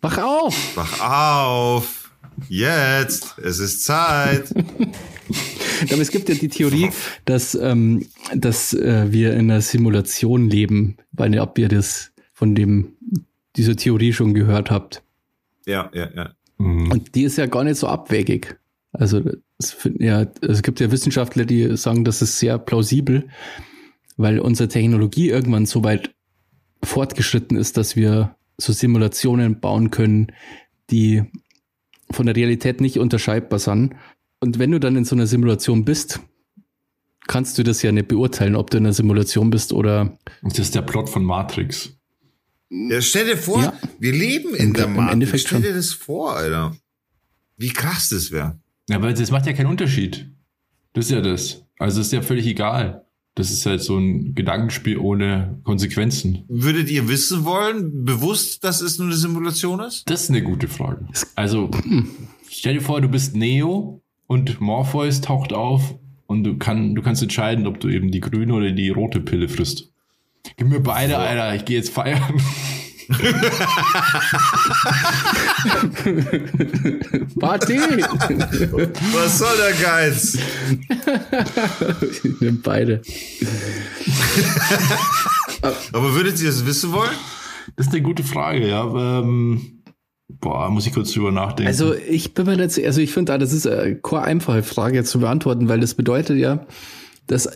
Wach 0.00 0.18
auf! 0.18 0.76
Wach 0.76 1.00
auf! 1.00 2.10
Jetzt! 2.48 3.36
Es 3.38 3.58
ist 3.58 3.84
Zeit! 3.84 4.52
Aber 5.90 6.00
es 6.00 6.10
gibt 6.10 6.28
ja 6.28 6.34
die 6.34 6.48
Theorie, 6.48 6.90
dass, 7.24 7.54
ähm, 7.54 8.06
dass 8.34 8.72
äh, 8.72 9.10
wir 9.10 9.32
in 9.32 9.50
einer 9.50 9.60
Simulation 9.60 10.48
leben, 10.48 10.96
weil 11.12 11.36
ob 11.40 11.58
ihr 11.58 11.68
das 11.68 12.12
von 12.32 12.54
dem 12.54 12.92
dieser 13.56 13.76
Theorie 13.76 14.12
schon 14.12 14.34
gehört 14.34 14.70
habt. 14.70 15.02
ja, 15.66 15.90
ja, 15.92 16.08
ja. 16.14 16.30
Mhm. 16.58 16.90
Und 16.92 17.14
die 17.14 17.24
ist 17.24 17.36
ja 17.38 17.46
gar 17.46 17.64
nicht 17.64 17.76
so 17.78 17.88
abwegig. 17.88 18.56
Also 18.92 19.22
es, 19.64 19.72
finden 19.72 20.02
ja, 20.04 20.26
es 20.42 20.62
gibt 20.62 20.80
ja 20.80 20.90
Wissenschaftler, 20.90 21.44
die 21.44 21.76
sagen, 21.76 22.04
das 22.04 22.22
ist 22.22 22.38
sehr 22.38 22.58
plausibel, 22.58 23.28
weil 24.16 24.38
unsere 24.38 24.68
Technologie 24.68 25.28
irgendwann 25.30 25.66
so 25.66 25.82
weit 25.84 26.14
fortgeschritten 26.82 27.56
ist, 27.56 27.76
dass 27.76 27.96
wir 27.96 28.36
so 28.58 28.72
Simulationen 28.72 29.60
bauen 29.60 29.90
können, 29.90 30.32
die 30.90 31.22
von 32.10 32.26
der 32.26 32.36
Realität 32.36 32.80
nicht 32.80 32.98
unterscheidbar 32.98 33.58
sind. 33.58 33.94
Und 34.40 34.58
wenn 34.58 34.70
du 34.72 34.80
dann 34.80 34.96
in 34.96 35.04
so 35.04 35.14
einer 35.16 35.26
Simulation 35.26 35.84
bist, 35.84 36.20
kannst 37.26 37.56
du 37.56 37.62
das 37.62 37.82
ja 37.82 37.92
nicht 37.92 38.08
beurteilen, 38.08 38.56
ob 38.56 38.70
du 38.70 38.78
in 38.78 38.84
einer 38.84 38.92
Simulation 38.92 39.50
bist 39.50 39.72
oder 39.72 40.18
Das 40.42 40.58
ist 40.58 40.74
der 40.74 40.82
Plot 40.82 41.08
von 41.08 41.24
Matrix. 41.24 41.96
ja 42.70 43.00
stell 43.00 43.26
dir 43.26 43.36
vor, 43.36 43.62
Ja. 43.62 43.72
wir 44.00 44.12
leben 44.12 44.54
in 44.54 44.68
Im- 44.68 44.74
der 44.74 44.88
Matrix. 44.88 45.42
Stell 45.42 45.62
dir 45.62 45.72
das 45.74 45.92
vor, 45.92 46.36
Alter. 46.36 46.76
Wie 47.56 47.68
krass 47.68 48.08
das 48.08 48.32
wäre. 48.32 48.58
Ja, 48.88 48.96
aber 48.96 49.12
das 49.12 49.30
macht 49.30 49.46
ja 49.46 49.52
keinen 49.52 49.66
Unterschied. 49.66 50.30
Das 50.92 51.06
ist 51.06 51.10
ja 51.10 51.20
das. 51.20 51.64
Also 51.78 52.00
ist 52.00 52.12
ja 52.12 52.22
völlig 52.22 52.46
egal. 52.46 53.06
Das 53.34 53.50
ist 53.50 53.64
halt 53.64 53.80
so 53.80 53.96
ein 53.96 54.34
Gedankenspiel 54.34 54.98
ohne 54.98 55.58
Konsequenzen. 55.64 56.44
Würdet 56.48 56.90
ihr 56.90 57.08
wissen 57.08 57.44
wollen, 57.44 58.04
bewusst, 58.04 58.62
dass 58.62 58.82
es 58.82 58.98
nur 58.98 59.08
eine 59.08 59.16
Simulation 59.16 59.80
ist? 59.80 60.08
Das 60.10 60.24
ist 60.24 60.30
eine 60.30 60.42
gute 60.42 60.68
Frage. 60.68 61.06
Also, 61.34 61.70
stell 62.50 62.74
dir 62.74 62.82
vor, 62.82 63.00
du 63.00 63.08
bist 63.08 63.34
Neo 63.34 64.02
und 64.26 64.60
Morpheus 64.60 65.22
taucht 65.22 65.54
auf 65.54 65.98
und 66.26 66.44
du, 66.44 66.58
kann, 66.58 66.94
du 66.94 67.00
kannst 67.00 67.22
entscheiden, 67.22 67.66
ob 67.66 67.80
du 67.80 67.88
eben 67.88 68.10
die 68.10 68.20
grüne 68.20 68.52
oder 68.52 68.70
die 68.70 68.90
rote 68.90 69.20
Pille 69.20 69.48
frisst. 69.48 69.90
Gib 70.56 70.68
mir 70.68 70.80
beide, 70.80 71.16
Alter, 71.16 71.54
ich 71.54 71.64
gehe 71.64 71.78
jetzt 71.78 71.90
feiern. 71.90 72.20
Party! 77.40 77.78
Was 79.12 79.38
soll 79.38 79.56
der 79.56 79.72
Geiz? 79.80 80.38
Nimm 82.40 82.60
beide. 82.62 83.02
Aber 85.92 86.14
würdet 86.14 86.40
ihr 86.40 86.48
es 86.48 86.66
wissen 86.66 86.92
wollen? 86.92 87.10
Das 87.76 87.86
ist 87.86 87.92
eine 87.92 88.02
gute 88.02 88.24
Frage, 88.24 88.68
ja. 88.68 88.84
Ähm, 89.20 89.82
Boah, 90.40 90.70
muss 90.70 90.86
ich 90.86 90.94
kurz 90.94 91.12
drüber 91.12 91.30
nachdenken. 91.30 91.68
Also 91.68 91.94
ich 91.94 92.34
bin 92.34 92.46
mir 92.46 92.56
nicht, 92.56 92.78
also 92.84 93.00
ich 93.00 93.12
finde, 93.12 93.38
das 93.38 93.52
ist 93.52 93.66
eine 93.66 93.96
keine 93.96 94.22
einfache 94.22 94.62
Frage 94.62 95.04
zu 95.04 95.20
beantworten, 95.20 95.68
weil 95.68 95.80
das 95.80 95.94
bedeutet 95.94 96.38
ja, 96.38 96.66
dass 97.26 97.48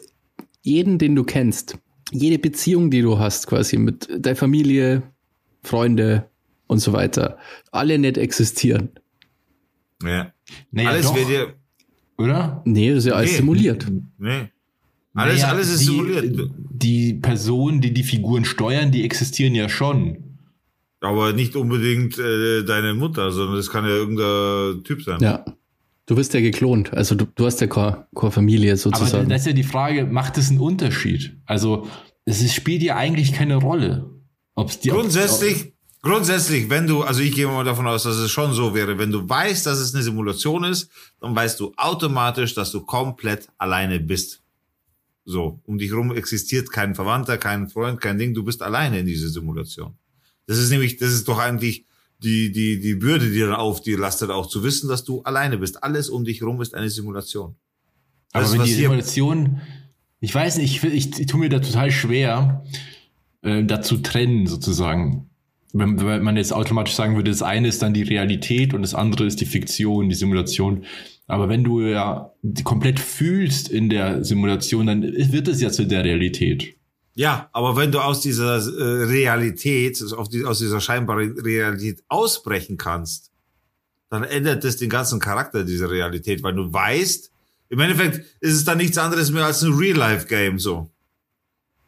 jeden, 0.63 0.99
den 0.99 1.15
du 1.17 1.25
kennst, 1.25 1.79
jede 2.13 2.39
Beziehung, 2.39 2.91
die 2.91 3.03
du 3.03 3.19
hast, 3.19 3.47
quasi 3.47 3.77
mit 3.77 4.09
deiner 4.17 4.37
Familie, 4.37 5.03
Freunde 5.67 6.29
und 6.67 6.79
so 6.79 6.93
weiter, 6.93 7.39
alle 7.73 7.99
nicht 7.99 8.19
existieren. 8.19 8.91
Ja. 10.03 10.33
naja, 10.71 10.91
Alles 10.91 11.07
doch, 11.07 11.17
wird 11.17 11.29
dir. 11.29 11.55
oder? 12.19 12.63
Nee, 12.65 12.91
das 12.91 12.99
ist 12.99 13.07
ja 13.07 13.15
alles 13.15 13.31
Nee. 13.33 13.37
simuliert. 13.39 13.87
Nee. 14.19 14.49
Alles, 15.15 15.41
Naja, 15.41 15.49
alles 15.49 15.69
ist 15.71 15.81
die, 15.81 15.85
simuliert. 15.85 16.51
Die 16.71 17.15
Personen, 17.15 17.81
die 17.81 17.95
die 17.95 18.03
Figuren 18.03 18.45
steuern, 18.45 18.91
die 18.93 19.05
existieren 19.05 19.55
ja 19.55 19.69
schon. 19.71 20.19
Aber 21.01 21.33
nicht 21.33 21.57
unbedingt 21.57 22.19
äh, 22.19 22.63
deine 22.65 22.93
Mutter, 22.95 23.31
sondern 23.33 23.57
das 23.57 23.71
kann 23.71 23.85
ja 23.85 23.91
irgendein 23.91 24.85
Typ 24.85 25.03
sein. 25.03 25.21
Ja. 25.21 25.45
Du 26.05 26.17
wirst 26.17 26.35
ja 26.35 26.41
geklont, 26.41 26.93
also 26.93 27.15
du, 27.17 27.25
du 27.35 27.47
hast 27.47 27.61
ja 27.61 27.67
keine, 27.67 28.07
keine 28.15 28.31
Familie 28.31 28.73
Aber 28.73 28.77
sozusagen. 28.79 29.29
das 29.29 29.41
ist 29.41 29.47
ja 29.49 29.53
die 29.55 29.63
Frage, 29.65 30.05
macht 30.05 30.39
es 30.39 30.51
einen 30.51 30.61
Unterschied? 30.61 31.37
Also, 31.47 31.89
es 32.27 32.43
ist, 32.43 32.55
spielt 32.55 32.83
ja 32.83 32.97
eigentlich 32.97 33.33
keine 33.33 33.57
Rolle. 33.57 34.09
Ob's 34.57 34.81
die, 34.81 34.89
Grundsätzlich, 34.89 35.75
grundsätzlich, 36.03 36.69
wenn 36.71 36.87
du, 36.87 37.03
also 37.03 37.21
ich 37.21 37.35
gehe 37.35 37.47
mal 37.47 37.63
davon 37.63 37.87
aus, 37.87 38.05
dass 38.05 38.17
es 38.17 38.31
schon 38.31 38.55
so 38.55 38.75
wäre, 38.75 38.99
wenn 38.99 39.13
du 39.13 39.29
weißt, 39.29 39.67
dass 39.67 39.79
es 39.79 39.95
eine 39.95 40.03
Simulation 40.03 40.65
ist, 40.65 40.91
dann 41.21 41.37
weißt 41.37 41.61
du 41.61 41.73
automatisch, 41.77 42.55
dass 42.55 42.73
du 42.73 42.81
komplett 42.81 43.49
alleine 43.59 44.01
bist. 44.01 44.43
So, 45.27 45.61
um 45.65 45.77
dich 45.77 45.93
rum 45.93 46.15
existiert 46.15 46.73
kein 46.73 46.95
Verwandter, 46.95 47.37
kein 47.37 47.69
Freund, 47.69 48.01
kein 48.01 48.17
Ding, 48.17 48.33
du 48.33 48.45
bist 48.45 48.63
alleine 48.63 49.01
in 49.01 49.07
dieser 49.07 49.29
Simulation. 49.29 49.95
Das 50.47 50.57
ist 50.57 50.71
nämlich, 50.71 50.97
das 50.97 51.13
ist 51.13 51.29
doch 51.29 51.39
eigentlich 51.39 51.85
die, 52.19 52.51
die, 52.51 52.81
die 52.81 52.95
Bürde, 52.95 53.31
die 53.31 53.41
dann 53.41 53.53
auf 53.53 53.83
dir 53.83 53.99
lastet, 53.99 54.31
auch 54.31 54.47
zu 54.47 54.63
wissen, 54.63 54.89
dass 54.89 55.05
du 55.05 55.21
alleine 55.23 55.59
bist. 55.59 55.83
Alles 55.83 56.09
um 56.09 56.25
dich 56.25 56.43
rum 56.43 56.63
ist 56.63 56.75
eine 56.75 56.89
Simulation. 56.89 57.57
Aber 58.33 58.45
Das, 58.45 58.53
wenn 58.53 58.61
was 58.61 58.69
die 58.69 58.75
Simulation, 58.75 59.61
ich 60.21 60.35
weiß 60.35 60.57
nicht, 60.59 60.83
ich, 60.83 60.85
ich, 60.85 61.21
ich 61.21 61.27
tue 61.27 61.41
mir 61.41 61.49
da 61.51 61.59
total 61.59 61.91
schwer, 61.91 62.65
äh, 63.47 63.65
da 63.65 63.81
zu 63.81 63.99
trennen 63.99 64.47
sozusagen. 64.47 65.31
Wenn, 65.73 66.05
wenn 66.05 66.23
man 66.23 66.37
jetzt 66.37 66.53
automatisch 66.53 66.95
sagen 66.95 67.17
würde, 67.17 67.31
das 67.31 67.43
eine 67.43 67.69
ist 67.69 67.81
dann 67.81 67.95
die 67.95 68.03
Realität 68.03 68.75
und 68.75 68.83
das 68.83 68.95
andere 68.95 69.25
ist 69.25 69.41
die 69.41 69.47
Fiktion, 69.47 70.09
die 70.09 70.15
Simulation. 70.15 70.85
Aber 71.29 71.49
wenn 71.49 71.65
du 71.65 71.81
ja 71.81 72.33
komplett 72.65 72.99
fühlst 72.99 73.69
in 73.69 73.89
der 73.89 74.25
Simulation, 74.25 74.87
dann 74.87 75.03
wird 75.03 75.49
es 75.49 75.61
ja 75.61 75.71
zu 75.71 75.87
der 75.87 76.05
Realität. 76.05 76.75
Ja, 77.15 77.49
aber 77.53 77.77
wenn 77.77 77.93
du 77.93 78.01
aus 78.01 78.21
dieser 78.21 78.57
äh, 78.57 79.05
Realität, 79.05 80.03
aus 80.13 80.59
dieser 80.59 80.81
scheinbaren 80.81 81.39
Realität 81.39 82.03
ausbrechen 82.09 82.77
kannst, 82.77 83.31
dann 84.11 84.25
ändert 84.25 84.65
das 84.65 84.77
den 84.77 84.91
ganzen 84.91 85.19
Charakter 85.19 85.65
dieser 85.65 85.91
Realität, 85.91 86.43
weil 86.43 86.55
du 86.55 86.73
weißt, 86.73 87.33
im 87.69 87.81
Endeffekt 87.81 88.25
ist 88.41 88.55
es 88.55 88.65
dann 88.65 88.79
nichts 88.79 88.99
anderes 88.99 89.31
mehr 89.31 89.47
als 89.47 89.63
ein 89.63 89.73
Real-Life-Game 89.73 90.59
so. 90.59 90.91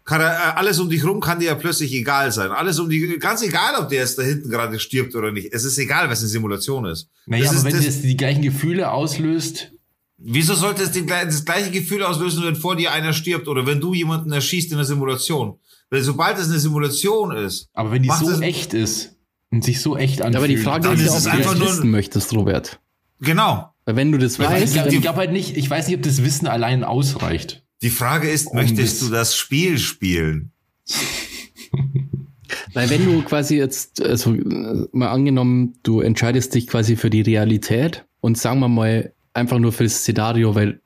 Kann, 0.08 0.22
er- 0.22 0.32
äh, 0.32 0.52
alles 0.56 0.78
um 0.80 0.88
dich 0.88 1.04
rum 1.04 1.20
kann 1.20 1.38
dir 1.38 1.46
ja 1.48 1.54
plötzlich 1.54 1.92
egal 1.92 2.32
sein. 2.32 2.50
Alles 2.50 2.78
um 2.78 2.88
die, 2.88 3.18
ganz 3.18 3.42
egal, 3.42 3.74
ob 3.78 3.90
der 3.90 3.98
jetzt 4.00 4.16
da 4.18 4.22
hinten 4.22 4.48
gerade 4.48 4.78
stirbt 4.80 5.14
oder 5.14 5.32
nicht. 5.32 5.52
Es 5.52 5.64
ist 5.64 5.76
egal, 5.76 6.08
was 6.08 6.20
eine 6.20 6.28
Simulation 6.28 6.86
ist. 6.86 7.10
Naja, 7.26 7.42
Das 7.44 7.50
aber 7.50 7.58
ist 7.58 7.64
wenn 7.66 7.76
das- 7.84 7.94
das 7.96 8.00
die 8.02 8.16
gleichen 8.16 8.40
Gefühle 8.42 8.90
auslöst, 8.90 9.72
Wieso 10.20 10.54
sollte 10.54 10.82
es 10.82 10.90
den, 10.90 11.06
das 11.06 11.44
gleiche 11.44 11.70
Gefühl 11.70 12.02
auslösen, 12.02 12.42
wenn 12.42 12.56
vor 12.56 12.74
dir 12.74 12.90
einer 12.92 13.12
stirbt 13.12 13.46
oder 13.46 13.66
wenn 13.66 13.80
du 13.80 13.94
jemanden 13.94 14.32
erschießt 14.32 14.72
in 14.72 14.78
der 14.78 14.84
Simulation? 14.84 15.60
Weil 15.90 16.02
sobald 16.02 16.38
es 16.38 16.48
eine 16.48 16.58
Simulation 16.58 17.30
ist, 17.36 17.68
aber 17.72 17.92
wenn 17.92 18.02
die 18.02 18.08
so 18.18 18.28
es- 18.30 18.40
echt 18.40 18.74
ist 18.74 19.14
und 19.52 19.62
sich 19.62 19.80
so 19.80 19.96
echt 19.96 20.20
anfühlt. 20.22 20.36
aber 20.36 20.48
die 20.48 20.56
Frage 20.56 20.88
dann 20.88 20.98
ist 20.98 21.06
ja, 21.06 21.16
ist 21.18 21.26
ob 21.26 21.32
du 21.32 21.38
einfach 21.38 21.50
das 21.52 21.58
nur- 21.60 21.68
wissen 21.68 21.90
möchtest, 21.92 22.32
Robert. 22.34 22.80
genau. 23.20 23.68
Weil 23.84 23.94
wenn 23.96 24.10
du 24.10 24.18
das 24.18 24.38
Weil 24.40 24.46
ich 24.56 24.62
weißt, 24.64 24.72
glaube 24.74 24.90
dann, 24.90 25.00
glaub 25.02 25.16
halt 25.16 25.30
nicht, 25.32 25.56
ich 25.56 25.70
weiß 25.70 25.86
nicht, 25.86 25.96
ob 25.96 26.02
das 26.02 26.24
Wissen 26.24 26.48
allein 26.48 26.82
ausreicht. 26.82 27.62
Die 27.82 27.90
Frage 27.90 28.28
ist, 28.28 28.48
Um 28.48 28.56
möchtest 28.56 29.02
du 29.02 29.08
das 29.08 29.36
Spiel 29.36 29.78
spielen? 29.78 30.52
weil 32.74 32.90
wenn 32.90 33.04
du 33.04 33.22
quasi 33.22 33.56
jetzt, 33.56 34.02
also 34.02 34.34
äh, 34.34 34.86
mal 34.92 35.08
angenommen, 35.08 35.74
du 35.82 36.00
entscheidest 36.00 36.54
dich 36.54 36.66
quasi 36.66 36.96
für 36.96 37.10
die 37.10 37.20
Realität 37.20 38.04
und 38.20 38.38
sagen 38.38 38.60
wir 38.60 38.68
mal 38.68 39.12
einfach 39.32 39.58
nur 39.58 39.72
für 39.72 39.84
das 39.84 40.00
Szenario, 40.00 40.54
weil 40.54 40.80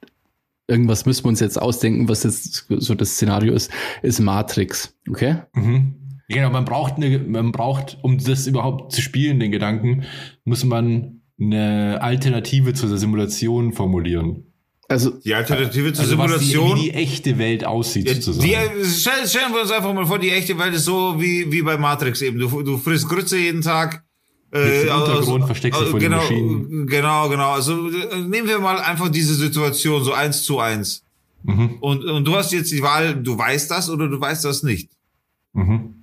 irgendwas 0.68 1.06
müssen 1.06 1.24
wir 1.24 1.28
uns 1.28 1.40
jetzt 1.40 1.60
ausdenken, 1.60 2.08
was 2.08 2.24
jetzt 2.24 2.66
so 2.68 2.94
das 2.94 3.14
Szenario 3.14 3.54
ist, 3.54 3.70
ist 4.02 4.20
Matrix, 4.20 4.96
okay? 5.08 5.36
Mhm. 5.54 5.94
Genau, 6.28 6.50
man 6.50 6.64
braucht 6.64 6.96
eine, 6.96 7.18
man 7.18 7.52
braucht, 7.52 7.98
um 8.02 8.18
das 8.18 8.46
überhaupt 8.46 8.92
zu 8.92 9.02
spielen, 9.02 9.38
den 9.40 9.52
Gedanken, 9.52 10.04
muss 10.44 10.64
man 10.64 11.20
eine 11.38 12.00
Alternative 12.00 12.72
zu 12.74 12.88
der 12.88 12.96
Simulation 12.96 13.72
formulieren. 13.72 14.51
Also 14.92 15.10
Die 15.10 15.34
Alternative 15.34 15.92
zur 15.92 16.04
Also 16.04 16.18
was 16.18 16.38
die, 16.38 16.46
Simulation. 16.46 16.78
wie 16.78 16.82
die 16.84 16.90
echte 16.92 17.38
Welt 17.38 17.64
aussieht, 17.64 18.06
Ja, 18.08 18.14
sozusagen. 18.14 18.42
die, 18.80 18.84
stell- 18.88 19.26
stellen 19.28 19.52
wir 19.52 19.62
uns 19.62 19.70
einfach 19.70 19.92
mal 19.92 20.06
vor, 20.06 20.18
die 20.18 20.30
echte 20.30 20.58
Welt 20.58 20.74
ist 20.74 20.84
so 20.84 21.20
wie, 21.20 21.50
wie 21.50 21.62
bei 21.62 21.76
Matrix 21.76 22.22
eben. 22.22 22.38
Du, 22.38 22.62
du 22.62 22.78
frisst 22.78 23.08
Grütze 23.08 23.38
jeden 23.38 23.62
Tag. 23.62 24.02
Liegst 24.54 24.84
im 24.84 24.90
aus- 24.90 25.08
Untergrund, 25.08 25.46
versteckst 25.46 25.80
dich 25.80 25.88
vor 25.88 25.98
den 25.98 26.10
genau, 26.10 26.22
Maschinen. 26.22 26.86
Genau, 26.86 27.28
genau. 27.30 27.52
Also 27.52 27.88
äh, 27.88 28.20
nehmen 28.20 28.46
wir 28.46 28.58
mal 28.60 28.78
einfach 28.80 29.08
diese 29.08 29.34
Situation 29.34 30.04
so 30.04 30.12
eins 30.12 30.42
zu 30.42 30.58
eins. 30.58 31.02
Mhm. 31.44 31.78
Und, 31.80 32.04
und 32.04 32.24
du 32.26 32.36
hast 32.36 32.52
jetzt 32.52 32.70
die 32.70 32.82
Wahl, 32.82 33.14
du 33.14 33.36
weißt 33.38 33.70
das 33.70 33.88
oder 33.88 34.08
du 34.08 34.20
weißt 34.20 34.44
das 34.44 34.62
nicht. 34.62 34.90
Mhm. 35.54 35.94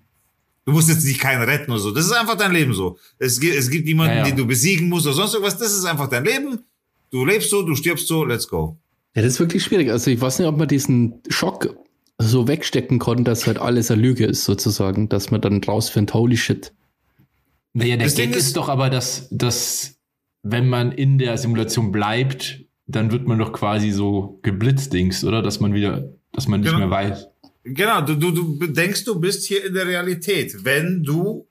Du 0.65 0.71
musst 0.71 0.89
jetzt 0.89 1.05
nicht 1.05 1.19
keinen 1.19 1.43
retten 1.43 1.71
oder 1.71 1.79
so. 1.79 1.91
Das 1.91 2.05
ist 2.05 2.11
einfach 2.11 2.35
dein 2.35 2.51
Leben 2.51 2.73
so. 2.73 2.97
Es 3.19 3.39
gibt, 3.39 3.55
es 3.55 3.69
gibt 3.69 3.85
niemanden, 3.85 4.13
Ja, 4.13 4.19
ja. 4.19 4.25
den 4.25 4.35
du 4.37 4.45
besiegen 4.47 4.89
musst 4.89 5.05
oder 5.05 5.15
sonst 5.15 5.33
irgendwas. 5.33 5.57
Das 5.57 5.71
ist 5.71 5.85
einfach 5.85 6.07
dein 6.09 6.25
Leben. 6.25 6.59
Du 7.11 7.25
lebst 7.25 7.49
so, 7.49 7.63
du 7.63 7.75
stirbst 7.75 8.07
so, 8.07 8.23
let's 8.25 8.47
go. 8.47 8.77
Ja, 9.15 9.21
das 9.23 9.33
ist 9.33 9.39
wirklich 9.39 9.63
schwierig. 9.63 9.89
Also 9.91 10.11
ich 10.11 10.21
weiß 10.21 10.39
nicht, 10.39 10.47
ob 10.47 10.57
man 10.57 10.67
diesen 10.67 11.21
Schock 11.29 11.75
so 12.19 12.47
wegstecken 12.47 12.99
konnte, 12.99 13.23
dass 13.23 13.47
halt 13.47 13.57
alles 13.57 13.89
eine 13.89 14.01
Lüge 14.01 14.25
ist, 14.25 14.43
sozusagen, 14.45 15.09
dass 15.09 15.31
man 15.31 15.41
dann 15.41 15.63
rausfindet, 15.63 16.13
holy 16.13 16.37
shit. 16.37 16.73
Naja, 17.73 17.97
der 17.97 18.05
Das 18.07 18.15
Gag 18.15 18.25
Ding 18.29 18.37
ist, 18.37 18.47
ist- 18.47 18.57
doch 18.57 18.69
aber, 18.69 18.89
dass, 18.89 19.27
dass, 19.31 19.97
wenn 20.43 20.69
man 20.69 20.91
in 20.91 21.17
der 21.17 21.37
Simulation 21.37 21.91
bleibt, 21.91 22.63
dann 22.87 23.11
wird 23.11 23.27
man 23.27 23.39
doch 23.39 23.53
quasi 23.53 23.91
so 23.91 24.39
geblitzdings, 24.41 25.23
oder? 25.23 25.41
Dass 25.41 25.59
man 25.59 25.73
wieder, 25.73 26.09
dass 26.33 26.47
man 26.47 26.61
nicht 26.61 26.69
Genau. 26.71 26.79
mehr 26.87 26.89
weiß. 26.91 27.27
Genau, 27.63 28.01
du, 28.01 28.15
du, 28.15 28.31
du 28.31 28.67
denkst, 28.67 29.03
du 29.05 29.19
bist 29.19 29.45
hier 29.45 29.65
in 29.65 29.73
der 29.73 29.85
Realität, 29.87 30.63
wenn 30.65 31.03
du 31.03 31.47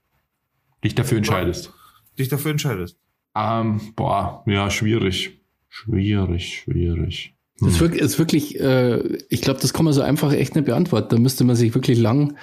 Dich 0.85 0.95
dafür 0.95 1.19
entscheidest. 1.19 1.73
dich 2.19 2.29
dafür 2.29 2.51
entscheidest. 2.53 2.99
Ähm, 3.37 3.81
boah, 3.95 4.43
ja, 4.47 4.69
schwierig. 4.71 5.38
Schwierig, 5.69 6.63
schwierig. 6.65 7.35
Das 7.61 7.75
ist 7.75 7.81
wirklich, 7.81 8.03
ist 8.03 8.19
wirklich 8.19 8.61
äh, 8.61 9.19
ich 9.29 9.41
glaube, 9.41 9.61
das 9.61 9.73
kann 9.73 9.85
man 9.85 9.93
so 9.93 10.01
einfach 10.01 10.33
echt 10.33 10.55
nicht 10.55 10.67
beantworten. 10.67 11.09
Da 11.11 11.19
müsste 11.19 11.43
man 11.43 11.57
sich 11.57 11.75
wirklich 11.75 11.99
lang 11.99 12.37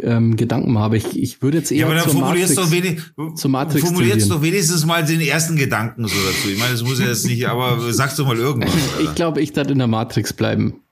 ähm, 0.00 0.36
Gedanken 0.36 0.72
machen. 0.72 0.84
Aber 0.84 0.96
ich, 0.96 1.20
ich 1.20 1.42
würde 1.42 1.58
jetzt 1.58 1.72
eher 1.72 1.78
Ja, 1.78 1.86
aber 1.86 1.96
dann 1.96 2.04
zur 2.04 2.12
formulierst 2.12 2.56
Matrix, 2.56 2.70
doch, 2.70 3.18
wenig, 3.24 3.36
zur 3.36 3.50
Matrix 3.50 3.84
formulierst 3.84 4.30
doch 4.30 4.42
wenigstens 4.42 4.86
mal 4.86 5.04
den 5.04 5.20
ersten 5.20 5.56
Gedanken 5.56 6.06
so 6.06 6.14
dazu. 6.14 6.50
Ich 6.50 6.58
meine, 6.58 6.72
das 6.72 6.84
muss 6.84 7.00
ja 7.00 7.08
jetzt 7.08 7.26
nicht, 7.26 7.48
aber 7.48 7.92
sagst 7.92 8.18
du 8.18 8.24
mal 8.24 8.36
irgendwas. 8.36 8.72
Ich 9.02 9.14
glaube, 9.16 9.40
ich 9.40 9.52
darf 9.52 9.68
in 9.68 9.78
der 9.78 9.88
Matrix 9.88 10.32
bleiben. 10.32 10.82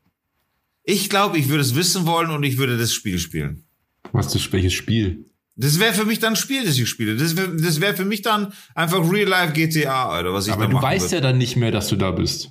Ich 0.83 1.09
glaube, 1.09 1.39
ich 1.39 1.49
würde 1.49 1.61
es 1.61 1.75
wissen 1.77 2.07
wollen 2.07 2.31
und 2.31 2.43
ich 2.43 2.59
würde 2.59 2.77
das 2.79 2.93
Spiel 2.93 3.19
spielen. 3.19 3.65
Was 4.13 4.35
ist 4.35 4.53
welches 4.53 4.73
Spiel? 4.73 5.27
Das 5.61 5.79
wäre 5.81 5.93
für 5.93 6.05
mich 6.05 6.21
dann 6.21 6.35
ein 6.35 6.37
Spiel, 6.37 6.65
das 6.65 6.79
ich 6.79 6.89
spiele. 6.89 7.17
Das 7.17 7.37
wäre 7.37 7.55
das 7.57 7.81
wär 7.81 7.95
für 7.95 8.05
mich 8.05 8.23
dann 8.23 8.53
einfach 8.75 9.01
Real-Life 9.11 9.53
GTA, 9.53 10.09
Alter, 10.09 10.33
was 10.33 10.47
ich 10.47 10.53
Aber 10.53 10.69
du 10.69 10.81
weißt 10.81 11.07
würde. 11.07 11.15
ja 11.17 11.21
dann 11.21 11.37
nicht 11.39 11.57
mehr, 11.57 11.73
dass 11.73 11.89
du 11.89 11.97
da 11.97 12.13
bist. 12.13 12.51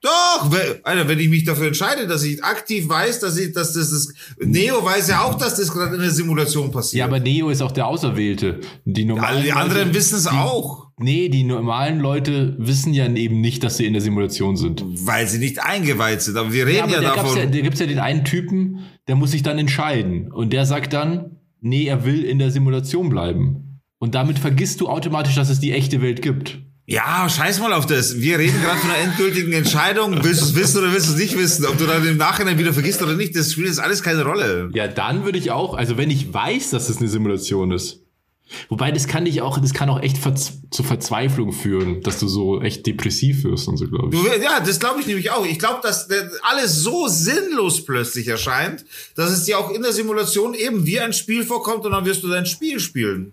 Doch, 0.00 0.52
Alter, 0.84 1.08
wenn 1.08 1.18
ich 1.18 1.28
mich 1.28 1.42
dafür 1.44 1.66
entscheide, 1.68 2.06
dass 2.06 2.22
ich 2.22 2.44
aktiv 2.44 2.88
weiß, 2.88 3.18
dass 3.18 3.36
ich, 3.36 3.52
dass 3.52 3.72
das 3.72 3.90
ist, 3.90 4.14
Neo 4.40 4.84
weiß 4.84 5.08
ja 5.08 5.22
auch, 5.24 5.34
dass 5.34 5.56
das 5.56 5.72
gerade 5.72 5.96
in 5.96 6.00
der 6.00 6.10
Simulation 6.12 6.70
passiert. 6.70 6.98
Ja, 7.00 7.04
aber 7.06 7.18
Neo 7.18 7.48
ist 7.50 7.60
auch 7.62 7.72
der 7.72 7.88
Auserwählte. 7.88 8.60
Die 8.84 9.04
normalen 9.04 9.36
alle 9.38 9.42
die 9.42 9.52
anderen 9.52 9.94
wissen 9.94 10.16
es 10.16 10.26
auch, 10.28 10.86
Nee, 11.00 11.28
die 11.28 11.44
normalen 11.44 12.00
Leute 12.00 12.56
wissen 12.58 12.92
ja 12.92 13.06
eben 13.06 13.40
nicht, 13.40 13.62
dass 13.62 13.76
sie 13.76 13.86
in 13.86 13.92
der 13.92 14.02
Simulation 14.02 14.56
sind. 14.56 14.82
weil 15.06 15.28
sie 15.28 15.38
nicht 15.38 15.62
eingeweiht 15.62 16.22
sind. 16.22 16.36
Aber 16.36 16.52
wir 16.52 16.66
reden 16.66 16.78
Ja, 16.78 16.84
aber 16.84 16.92
ja, 16.94 17.00
da, 17.02 17.14
davon. 17.14 17.36
ja, 17.38 17.46
da 17.46 17.60
gibt's 17.60 17.78
ja 17.80 17.86
den 17.86 18.00
einen 18.00 18.24
Typen, 18.24 18.80
der 19.06 19.14
muss 19.16 19.30
sich 19.32 19.42
dann 19.44 19.58
entscheiden. 19.58 20.30
Und 20.32 20.52
der 20.52 20.64
sagt 20.66 20.92
dann, 20.92 21.37
nee, 21.60 21.86
er 21.86 22.04
will 22.04 22.24
in 22.24 22.38
der 22.38 22.50
Simulation 22.50 23.08
bleiben. 23.08 23.80
Und 23.98 24.14
damit 24.14 24.38
vergisst 24.38 24.80
du 24.80 24.88
automatisch, 24.88 25.34
dass 25.34 25.50
es 25.50 25.60
die 25.60 25.72
echte 25.72 26.00
Welt 26.02 26.22
gibt. 26.22 26.58
Ja, 26.90 27.28
scheiß 27.28 27.60
mal 27.60 27.74
auf 27.74 27.84
das. 27.84 28.18
Wir 28.18 28.38
reden 28.38 28.62
gerade 28.62 28.78
von 28.78 28.90
einer 28.90 29.00
endgültigen 29.00 29.52
Entscheidung. 29.52 30.24
Willst 30.24 30.40
du 30.40 30.46
es 30.46 30.54
wissen 30.54 30.78
oder 30.78 30.92
willst 30.92 31.08
du 31.08 31.12
es 31.12 31.18
nicht 31.18 31.36
wissen? 31.36 31.66
Ob 31.66 31.76
du 31.76 31.84
dann 31.84 32.06
im 32.06 32.16
Nachhinein 32.16 32.58
wieder 32.58 32.72
vergisst 32.72 33.02
oder 33.02 33.14
nicht, 33.14 33.36
das 33.36 33.52
spielt 33.52 33.66
jetzt 33.66 33.80
alles 33.80 34.02
keine 34.02 34.24
Rolle. 34.24 34.70
Ja, 34.72 34.88
dann 34.88 35.24
würde 35.24 35.36
ich 35.36 35.50
auch, 35.50 35.74
also 35.74 35.98
wenn 35.98 36.10
ich 36.10 36.32
weiß, 36.32 36.70
dass 36.70 36.88
es 36.88 36.96
eine 36.96 37.08
Simulation 37.08 37.72
ist. 37.72 38.07
Wobei, 38.68 38.92
das 38.92 39.06
kann 39.06 39.24
dich 39.24 39.42
auch, 39.42 39.58
das 39.58 39.74
kann 39.74 39.88
auch 39.90 40.00
echt 40.00 40.18
verz 40.18 40.52
zu 40.70 40.82
Verzweiflung 40.82 41.52
führen, 41.52 42.02
dass 42.02 42.18
du 42.18 42.28
so 42.28 42.60
echt 42.60 42.86
depressiv 42.86 43.44
wirst 43.44 43.68
und 43.68 43.76
so, 43.76 43.86
glaube 43.86 44.14
ich. 44.14 44.42
Ja, 44.42 44.60
das 44.60 44.78
glaube 44.78 45.00
ich 45.00 45.06
nämlich 45.06 45.30
auch. 45.30 45.46
Ich 45.46 45.58
glaube, 45.58 45.80
dass 45.82 46.08
äh, 46.10 46.28
alles 46.42 46.76
so 46.82 47.08
sinnlos 47.08 47.84
plötzlich 47.84 48.28
erscheint, 48.28 48.84
dass 49.14 49.30
es 49.30 49.44
dir 49.44 49.58
auch 49.58 49.70
in 49.70 49.82
der 49.82 49.92
Simulation 49.92 50.54
eben 50.54 50.86
wie 50.86 51.00
ein 51.00 51.12
Spiel 51.12 51.44
vorkommt 51.44 51.84
und 51.86 51.92
dann 51.92 52.04
wirst 52.04 52.22
du 52.22 52.28
dein 52.28 52.46
Spiel 52.46 52.80
spielen. 52.80 53.32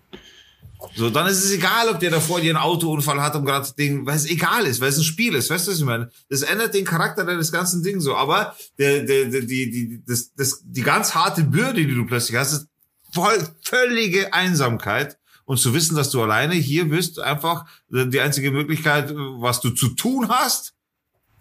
So, 0.96 1.10
dann 1.10 1.28
ist 1.28 1.44
es 1.44 1.52
egal, 1.52 1.90
ob 1.90 2.00
der 2.00 2.12
davor 2.12 2.40
dir 2.40 2.52
einen 2.52 2.64
Autounfall 2.64 3.22
hat 3.22 3.36
und 3.36 3.46
gerade 3.46 3.68
Ding, 3.78 4.06
weil 4.06 4.16
es 4.16 4.30
egal 4.30 4.66
ist, 4.66 4.82
weil 4.82 4.90
es 4.90 4.98
ein 4.98 5.04
Spiel 5.04 5.34
ist, 5.36 5.50
weißt 5.50 5.68
du, 5.68 5.72
was 5.72 5.80
ich 5.80 5.86
meine? 5.86 6.12
Das 6.30 6.42
ändert 6.42 6.74
den 6.74 6.86
Charakter 6.86 7.26
deines 7.26 7.52
ganzen 7.52 7.82
Ding 7.82 8.00
so, 8.00 8.16
aber 8.16 8.56
der, 8.78 9.04
der, 9.04 9.26
der, 9.26 9.42
die, 9.42 9.72
die, 9.72 10.04
das, 10.06 10.32
das, 10.36 10.62
die 10.64 10.82
ganz 10.82 11.16
harte 11.16 11.44
Bürde, 11.44 11.86
die 11.86 11.96
du 11.96 12.06
plötzlich 12.06 12.38
hast, 12.38 12.54
ist 12.54 12.68
voll, 13.16 13.48
völlige 13.62 14.34
Einsamkeit 14.34 15.18
und 15.46 15.58
zu 15.58 15.74
wissen, 15.74 15.96
dass 15.96 16.12
du 16.12 16.22
alleine 16.22 16.56
hier 16.56 16.90
bist, 16.90 17.20
einfach 17.20 17.66
die 17.90 18.20
einzige 18.20 18.52
Möglichkeit, 18.52 19.14
was 19.16 19.62
du 19.62 19.70
zu 19.70 19.90
tun 19.90 20.28
hast, 20.30 20.74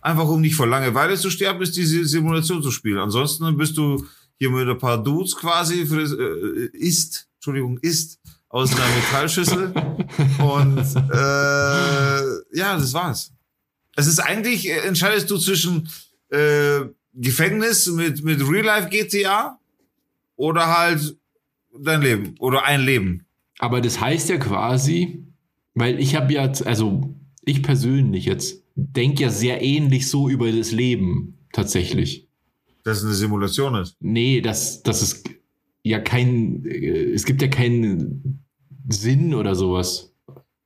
einfach 0.00 0.28
um 0.28 0.40
nicht 0.40 0.54
vor 0.54 0.66
Langeweile 0.66 1.16
zu 1.16 1.30
sterben, 1.30 1.62
ist 1.62 1.76
diese 1.76 2.04
Simulation 2.04 2.62
zu 2.62 2.70
spielen. 2.70 2.98
Ansonsten 2.98 3.56
bist 3.56 3.76
du 3.76 4.06
hier 4.38 4.50
mit 4.50 4.68
ein 4.68 4.78
paar 4.78 5.02
Dudes 5.02 5.34
quasi, 5.36 5.86
für 5.86 6.02
äh, 6.02 6.76
ist, 6.76 7.28
Entschuldigung, 7.36 7.78
ist 7.78 8.20
aus 8.48 8.72
einer 8.72 8.86
Metallschüssel. 8.86 9.72
Und 10.38 10.78
äh, 10.78 12.56
ja, 12.56 12.76
das 12.76 12.92
war's. 12.92 13.32
Es 13.96 14.06
ist 14.06 14.18
eigentlich, 14.20 14.68
äh, 14.68 14.80
entscheidest 14.80 15.30
du 15.30 15.38
zwischen 15.38 15.88
äh, 16.28 16.80
Gefängnis 17.14 17.86
mit, 17.86 18.22
mit 18.24 18.40
Real-Life 18.46 18.88
GTA 18.90 19.58
oder 20.36 20.66
halt 20.66 21.16
dein 21.78 22.02
Leben 22.02 22.34
oder 22.38 22.64
ein 22.64 22.80
Leben. 22.80 23.26
Aber 23.58 23.80
das 23.80 24.00
heißt 24.00 24.28
ja 24.28 24.36
quasi, 24.38 25.24
weil 25.74 26.00
ich 26.00 26.14
habe 26.16 26.32
ja, 26.32 26.42
also 26.64 27.14
ich 27.44 27.62
persönlich 27.62 28.24
jetzt 28.24 28.62
denke 28.74 29.22
ja 29.22 29.30
sehr 29.30 29.62
ähnlich 29.62 30.08
so 30.08 30.28
über 30.28 30.50
das 30.50 30.72
Leben 30.72 31.38
tatsächlich. 31.52 32.28
Dass 32.82 32.98
es 32.98 33.04
eine 33.04 33.14
Simulation 33.14 33.74
ist. 33.76 33.96
Nee, 34.00 34.40
dass, 34.40 34.82
dass 34.82 35.02
es 35.02 35.22
ja 35.82 36.00
kein, 36.00 36.64
äh, 36.66 37.12
es 37.12 37.24
gibt 37.24 37.40
ja 37.40 37.48
keinen 37.48 38.44
Sinn 38.88 39.34
oder 39.34 39.54
sowas 39.54 40.12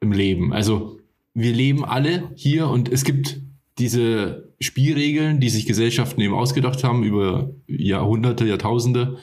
im 0.01 0.13
Leben. 0.13 0.53
Also 0.53 0.99
wir 1.35 1.53
leben 1.53 1.85
alle 1.85 2.31
hier 2.35 2.69
und 2.69 2.91
es 2.91 3.05
gibt 3.05 3.41
diese 3.79 4.53
Spielregeln, 4.61 5.39
die 5.39 5.51
sich 5.51 5.67
Gesellschaften 5.67 6.21
eben 6.21 6.35
ausgedacht 6.35 6.83
haben 6.83 7.05
über 7.05 7.55
Jahrhunderte, 7.69 8.45
Jahrtausende, 8.45 9.19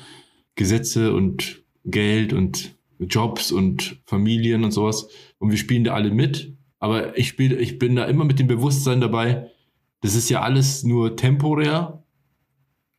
Gesetze 0.56 1.14
und 1.14 1.65
Geld 1.86 2.34
und 2.34 2.76
Jobs 3.00 3.52
und 3.52 4.02
Familien 4.06 4.64
und 4.64 4.72
sowas. 4.72 5.08
Und 5.38 5.52
wir 5.52 5.58
spielen 5.58 5.84
da 5.84 5.94
alle 5.94 6.12
mit. 6.12 6.54
Aber 6.80 7.18
ich 7.18 7.30
spiele, 7.30 7.56
ich 7.56 7.80
bin 7.80 7.96
da 7.96 8.06
immer 8.06 8.26
mit 8.26 8.40
dem 8.40 8.48
Bewusstsein 8.48 9.02
dabei, 9.02 9.50
das 10.02 10.14
ist 10.14 10.30
ja 10.30 10.42
alles 10.42 10.84
nur 10.84 11.16
temporär. 11.16 12.04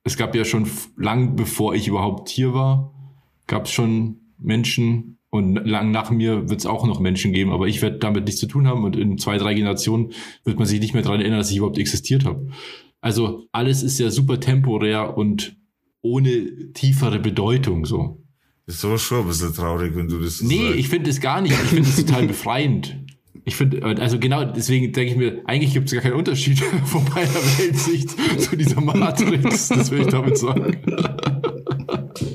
Es 0.02 0.16
gab 0.16 0.34
ja 0.34 0.44
schon 0.44 0.68
lang 0.96 1.36
bevor 1.36 1.74
ich 1.74 1.88
überhaupt 1.88 2.28
hier 2.28 2.54
war, 2.54 2.92
gab 3.46 3.66
es 3.66 3.72
schon 3.72 4.32
Menschen 4.38 5.18
und 5.30 5.54
lang 5.54 5.90
nach 5.90 6.10
mir 6.10 6.48
wird 6.48 6.60
es 6.60 6.66
auch 6.66 6.86
noch 6.86 7.00
Menschen 7.00 7.32
geben, 7.32 7.52
aber 7.52 7.68
ich 7.68 7.82
werde 7.82 7.98
damit 7.98 8.24
nichts 8.24 8.40
zu 8.40 8.46
tun 8.46 8.66
haben 8.66 8.84
und 8.84 8.96
in 8.96 9.18
zwei, 9.18 9.38
drei 9.38 9.54
Generationen 9.54 10.12
wird 10.44 10.58
man 10.58 10.66
sich 10.66 10.80
nicht 10.80 10.94
mehr 10.94 11.02
daran 11.02 11.20
erinnern, 11.20 11.38
dass 11.38 11.50
ich 11.50 11.58
überhaupt 11.58 11.78
existiert 11.78 12.24
habe. 12.24 12.48
Also 13.00 13.46
alles 13.52 13.82
ist 13.82 13.98
ja 13.98 14.10
super 14.10 14.40
temporär 14.40 15.16
und 15.16 15.56
ohne 16.02 16.72
tiefere 16.72 17.18
Bedeutung 17.18 17.84
so. 17.84 18.25
Ist 18.66 18.84
aber 18.84 18.98
schon 18.98 19.20
ein 19.22 19.28
bisschen 19.28 19.54
traurig, 19.54 19.94
wenn 19.94 20.08
du 20.08 20.18
das 20.18 20.38
so 20.38 20.46
Nee, 20.46 20.66
sagst. 20.66 20.78
ich 20.80 20.88
finde 20.88 21.10
es 21.10 21.20
gar 21.20 21.40
nicht. 21.40 21.52
Ich 21.52 21.58
finde 21.70 21.88
es 21.88 21.96
total 21.96 22.26
befreiend. 22.26 22.98
Ich 23.44 23.54
finde, 23.54 23.84
also 23.84 24.18
genau 24.18 24.44
deswegen 24.44 24.92
denke 24.92 25.12
ich 25.12 25.16
mir, 25.16 25.42
eigentlich 25.44 25.72
gibt 25.72 25.86
es 25.86 25.92
gar 25.92 26.02
keinen 26.02 26.14
Unterschied 26.14 26.58
von 26.84 27.04
meiner 27.14 27.28
Weltsicht 27.58 28.10
zu 28.40 28.56
dieser 28.56 28.80
Matrix. 28.80 29.68
Das 29.68 29.90
will 29.92 30.00
ich 30.00 30.08
damit 30.08 30.36
sagen. 30.36 30.78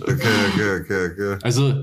Okay, 0.01 0.29
okay, 0.53 0.79
okay, 0.81 1.09
okay. 1.11 1.37
Also, 1.43 1.73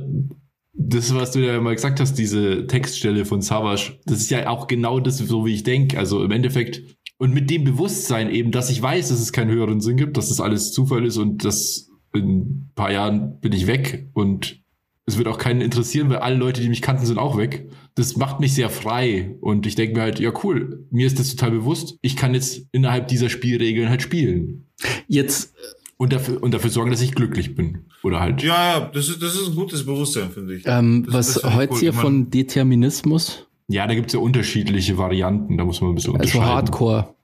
das, 0.73 1.15
was 1.15 1.33
du 1.33 1.41
ja 1.41 1.61
mal 1.61 1.75
gesagt 1.75 2.01
hast, 2.01 2.15
diese 2.15 2.67
Textstelle 2.67 3.27
von 3.27 3.43
Savage, 3.43 3.99
das 4.07 4.21
ist 4.21 4.31
ja 4.31 4.49
auch 4.49 4.67
genau 4.67 5.01
das, 5.01 5.19
so 5.19 5.45
wie 5.45 5.55
ich 5.55 5.63
denke. 5.63 5.99
Also 5.99 6.25
im 6.25 6.31
Endeffekt, 6.31 6.83
und 7.19 7.35
mit 7.35 7.51
dem 7.51 7.65
Bewusstsein 7.65 8.31
eben, 8.31 8.51
dass 8.53 8.71
ich 8.71 8.81
weiß, 8.81 9.09
dass 9.09 9.21
es 9.21 9.33
keinen 9.33 9.51
höheren 9.51 9.81
Sinn 9.81 9.97
gibt, 9.97 10.17
dass 10.17 10.29
das 10.29 10.41
alles 10.41 10.73
Zufall 10.73 11.05
ist 11.05 11.17
und 11.19 11.45
dass 11.45 11.88
in 12.13 12.39
ein 12.39 12.71
paar 12.75 12.91
Jahren 12.91 13.41
bin 13.41 13.53
ich 13.53 13.67
weg 13.67 14.09
und 14.15 14.61
es 15.07 15.17
wird 15.17 15.27
auch 15.27 15.39
keinen 15.39 15.63
interessieren, 15.63 16.11
weil 16.11 16.19
alle 16.19 16.37
Leute, 16.37 16.61
die 16.61 16.69
mich 16.69 16.83
kannten, 16.83 17.07
sind 17.07 17.19
auch 17.19 17.39
weg. 17.39 17.71
Das 17.95 18.17
macht 18.17 18.41
mich 18.41 18.53
sehr 18.55 18.69
frei 18.69 19.35
und 19.41 19.67
ich 19.67 19.75
denke 19.75 19.97
mir 19.97 20.03
halt, 20.03 20.21
ja 20.21 20.33
cool, 20.45 20.85
mir 20.91 21.07
ist 21.07 21.19
das 21.19 21.35
total 21.35 21.51
bewusst. 21.53 21.97
Ich 22.03 22.15
kann 22.15 22.35
jetzt 22.35 22.67
innerhalb 22.73 23.09
dieser 23.09 23.31
Spielregeln 23.31 23.89
halt 23.89 24.03
spielen. 24.03 24.67
Jetzt 25.07 25.55
und 25.97 26.13
dafür, 26.13 26.43
und 26.43 26.53
dafür 26.53 26.71
sorgen, 26.71 26.91
dass 26.91 27.01
ich 27.01 27.15
glücklich 27.15 27.55
bin. 27.55 27.87
Oder 28.03 28.21
halt. 28.21 28.43
Ja, 28.43 28.79
ja, 28.79 28.91
das 28.93 29.09
ist, 29.09 29.23
das 29.23 29.35
ist 29.35 29.49
ein 29.49 29.55
gutes 29.55 29.85
Bewusstsein, 29.85 30.31
finde 30.31 30.55
ich. 30.55 30.63
Ähm, 30.67 31.05
was 31.09 31.43
heute 31.43 31.73
cool. 31.73 31.81
hier 31.81 31.93
von 31.93 32.31
Determinismus? 32.31 33.47
Ja, 33.67 33.87
da 33.87 33.95
gibt's 33.95 34.13
ja 34.13 34.21
unterschiedliche 34.21 34.97
Varianten, 34.97 35.59
da 35.59 35.65
muss 35.65 35.81
man 35.81 35.91
ein 35.91 35.95
bisschen 35.97 36.15
also 36.15 36.39
unterscheiden. 36.39 36.45
Also 36.45 36.55
Hardcore. 36.55 37.15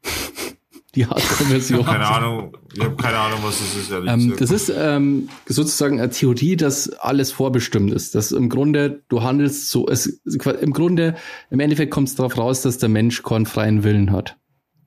Die 0.95 1.07
Hardcore-Version. 1.07 1.85
keine 1.85 2.07
Ahnung, 2.07 2.57
ich 2.75 2.83
habe 2.83 2.97
keine 2.97 3.19
Ahnung, 3.19 3.41
was 3.43 3.59
das 3.59 3.77
ist. 3.77 3.91
Ähm, 4.07 4.35
das 4.39 4.51
ist 4.51 4.73
ähm, 4.77 5.29
sozusagen 5.47 6.01
eine 6.01 6.11
Theorie, 6.11 6.57
dass 6.57 6.89
alles 6.91 7.33
vorbestimmt 7.33 7.93
ist. 7.93 8.15
Dass 8.15 8.33
im 8.33 8.49
Grunde 8.49 9.03
du 9.09 9.23
handelst 9.23 9.71
so, 9.71 9.89
es, 9.89 10.21
im 10.27 10.73
Grunde, 10.73 11.17
im 11.51 11.61
Endeffekt 11.61 11.91
kommt 11.91 12.09
es 12.09 12.15
darauf 12.15 12.39
raus, 12.39 12.63
dass 12.63 12.79
der 12.79 12.89
Mensch 12.89 13.23
keinen 13.23 13.47
freien 13.47 13.83
Willen 13.83 14.13
hat. 14.13 14.37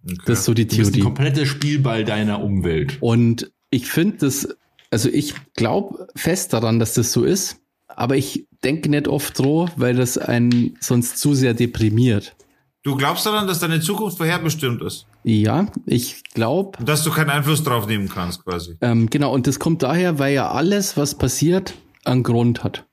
Okay. 0.04 0.18
Das 0.26 0.40
ist 0.40 0.46
so 0.46 0.54
die 0.54 0.68
Theorie. 0.68 0.84
Du 0.84 0.92
bist 0.92 1.02
ein 1.02 1.04
kompletter 1.04 1.46
Spielball 1.46 2.06
deiner 2.06 2.42
Umwelt. 2.42 2.98
Und 3.02 3.52
ich 3.70 3.88
finde 3.88 4.18
das, 4.18 4.48
also 4.90 5.10
ich 5.10 5.34
glaube 5.54 6.08
fest 6.16 6.54
daran, 6.54 6.80
dass 6.80 6.94
das 6.94 7.12
so 7.12 7.24
ist, 7.24 7.60
aber 7.88 8.16
ich 8.16 8.48
denke 8.64 8.90
nicht 8.90 9.08
oft 9.08 9.38
drauf, 9.38 9.72
weil 9.76 9.96
das 9.96 10.18
einen 10.18 10.78
sonst 10.80 11.18
zu 11.18 11.34
sehr 11.34 11.54
deprimiert. 11.54 12.36
Du 12.84 12.96
glaubst 12.96 13.26
daran, 13.26 13.48
dass 13.48 13.60
deine 13.60 13.82
Zukunft 13.82 14.18
vorherbestimmt 14.18 14.82
ist? 14.82 15.08
Ja, 15.30 15.68
ich 15.86 16.24
glaube. 16.34 16.82
Dass 16.82 17.04
du 17.04 17.12
keinen 17.12 17.30
Einfluss 17.30 17.62
drauf 17.62 17.86
nehmen 17.86 18.08
kannst, 18.08 18.46
quasi. 18.46 18.78
Ähm, 18.80 19.10
genau, 19.10 19.34
und 19.34 19.46
das 19.46 19.60
kommt 19.60 19.84
daher, 19.84 20.20
weil 20.20 20.34
ja 20.34 20.50
alles, 20.52 20.96
was 20.96 21.16
passiert, 21.18 21.74
einen 22.06 22.24
Grund 22.24 22.64
hat. 22.64 22.86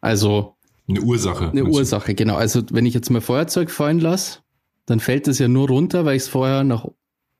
Also. 0.00 0.54
Eine 0.88 1.00
Ursache. 1.00 1.50
Eine 1.50 1.64
Ursache, 1.64 2.14
genau. 2.14 2.36
Also, 2.36 2.62
wenn 2.70 2.86
ich 2.86 2.94
jetzt 2.94 3.10
mal 3.10 3.20
Feuerzeug 3.20 3.72
fallen 3.72 3.98
lasse, 3.98 4.38
dann 4.86 5.00
fällt 5.00 5.26
es 5.26 5.40
ja 5.40 5.48
nur 5.48 5.66
runter, 5.66 6.04
weil 6.04 6.14
ich 6.14 6.22
es 6.22 6.28
vorher 6.28 6.62
nach, 6.62 6.86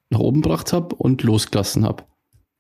nach 0.09 0.19
oben 0.19 0.43
gebracht 0.43 0.73
habe 0.73 0.97
und 0.97 1.23
losgelassen 1.23 1.85
habe. 1.85 2.03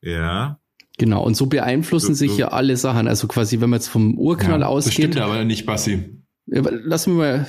Ja. 0.00 0.61
Genau, 0.96 1.24
und 1.24 1.37
so 1.37 1.46
beeinflussen 1.46 2.12
du, 2.12 2.14
sich 2.14 2.33
du, 2.33 2.38
ja 2.38 2.48
alle 2.48 2.76
Sachen. 2.76 3.09
Also 3.09 3.26
quasi, 3.26 3.61
wenn 3.61 3.70
man 3.70 3.81
jetzt 3.81 3.88
vom 3.88 4.16
Urknall 4.16 4.61
ja, 4.61 4.66
ausgeht. 4.66 4.92
Das 4.92 4.94
stimmt 4.94 5.16
aber 5.18 5.44
nicht, 5.44 5.66
Bassi. 5.66 6.22
Lass 6.46 7.09
mich 7.09 7.16
mal 7.16 7.48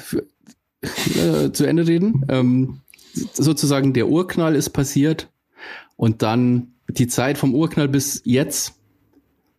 äh, 0.82 1.51
zu 1.51 1.65
Ende 1.65 1.86
reden. 1.86 2.25
Ähm, 2.27 2.80
sozusagen 3.13 3.93
der 3.93 4.08
Urknall 4.08 4.56
ist 4.56 4.69
passiert 4.71 5.30
und 5.95 6.21
dann 6.21 6.74
die 6.89 7.08
Zeit 7.08 7.38
vom 7.38 7.54
Urknall 7.54 7.88
bis 7.88 8.21
jetzt 8.26 8.74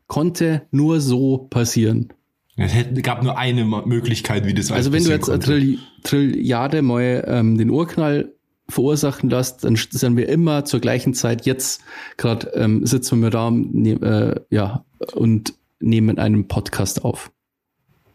konnte 0.06 0.62
nur 0.70 1.00
so 1.00 1.38
passieren. 1.50 2.12
Es 2.56 2.72
gab 3.02 3.22
nur 3.22 3.38
eine 3.38 3.64
Möglichkeit, 3.64 4.46
wie 4.46 4.52
das 4.52 4.70
Also 4.70 4.92
wenn 4.92 5.04
du 5.04 5.10
jetzt 5.10 5.26
Trill 5.26 5.78
Trilliarde 6.02 6.82
mal 6.82 7.24
ähm, 7.26 7.56
den 7.56 7.70
Urknall 7.70 8.34
verursachen 8.68 9.30
lässt, 9.30 9.64
dann 9.64 9.76
sind 9.76 10.16
wir 10.16 10.28
immer 10.28 10.64
zur 10.64 10.80
gleichen 10.80 11.14
Zeit 11.14 11.46
jetzt 11.46 11.82
gerade 12.16 12.48
ähm, 12.54 12.84
sitzen 12.84 13.20
wir 13.20 13.30
da 13.30 13.50
ne, 13.50 13.92
äh, 13.92 14.40
ja 14.54 14.84
und 15.14 15.54
nehmen 15.80 16.18
einen 16.18 16.46
Podcast 16.48 17.04
auf. 17.04 17.32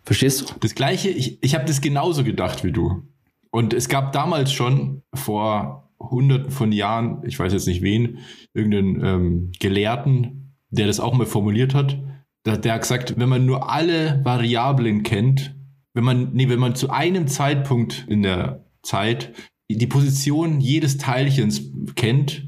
Verstehst 0.04 0.41
du? 0.41 0.45
Das 0.62 0.76
gleiche, 0.76 1.10
ich, 1.10 1.38
ich 1.41 1.56
habe 1.56 1.65
das 1.65 1.82
genauso 1.82 2.23
gedacht 2.23 2.63
wie 2.63 2.71
du. 2.71 3.04
Und 3.51 3.73
es 3.73 3.89
gab 3.89 4.12
damals 4.12 4.51
schon 4.51 5.03
vor 5.13 5.91
hunderten 5.99 6.51
von 6.51 6.71
Jahren, 6.71 7.23
ich 7.25 7.39
weiß 7.39 7.53
jetzt 7.53 7.67
nicht 7.67 7.81
wen, 7.81 8.19
irgendeinen 8.53 9.03
ähm, 9.03 9.51
Gelehrten, 9.60 10.55
der 10.69 10.88
das 10.88 10.99
auch 10.99 11.13
mal 11.13 11.25
formuliert 11.25 11.73
hat, 11.73 11.99
der, 12.45 12.57
der 12.57 12.73
hat 12.73 12.81
gesagt, 12.81 13.15
wenn 13.17 13.29
man 13.29 13.45
nur 13.45 13.69
alle 13.71 14.21
Variablen 14.23 15.03
kennt, 15.03 15.55
wenn 15.93 16.03
man, 16.03 16.33
nee, 16.33 16.49
wenn 16.49 16.60
man 16.60 16.75
zu 16.75 16.89
einem 16.89 17.27
Zeitpunkt 17.27 18.05
in 18.07 18.21
der 18.21 18.65
Zeit 18.83 19.33
die 19.69 19.87
Position 19.87 20.62
jedes 20.62 20.98
Teilchens 20.98 21.71
kennt, 21.95 22.48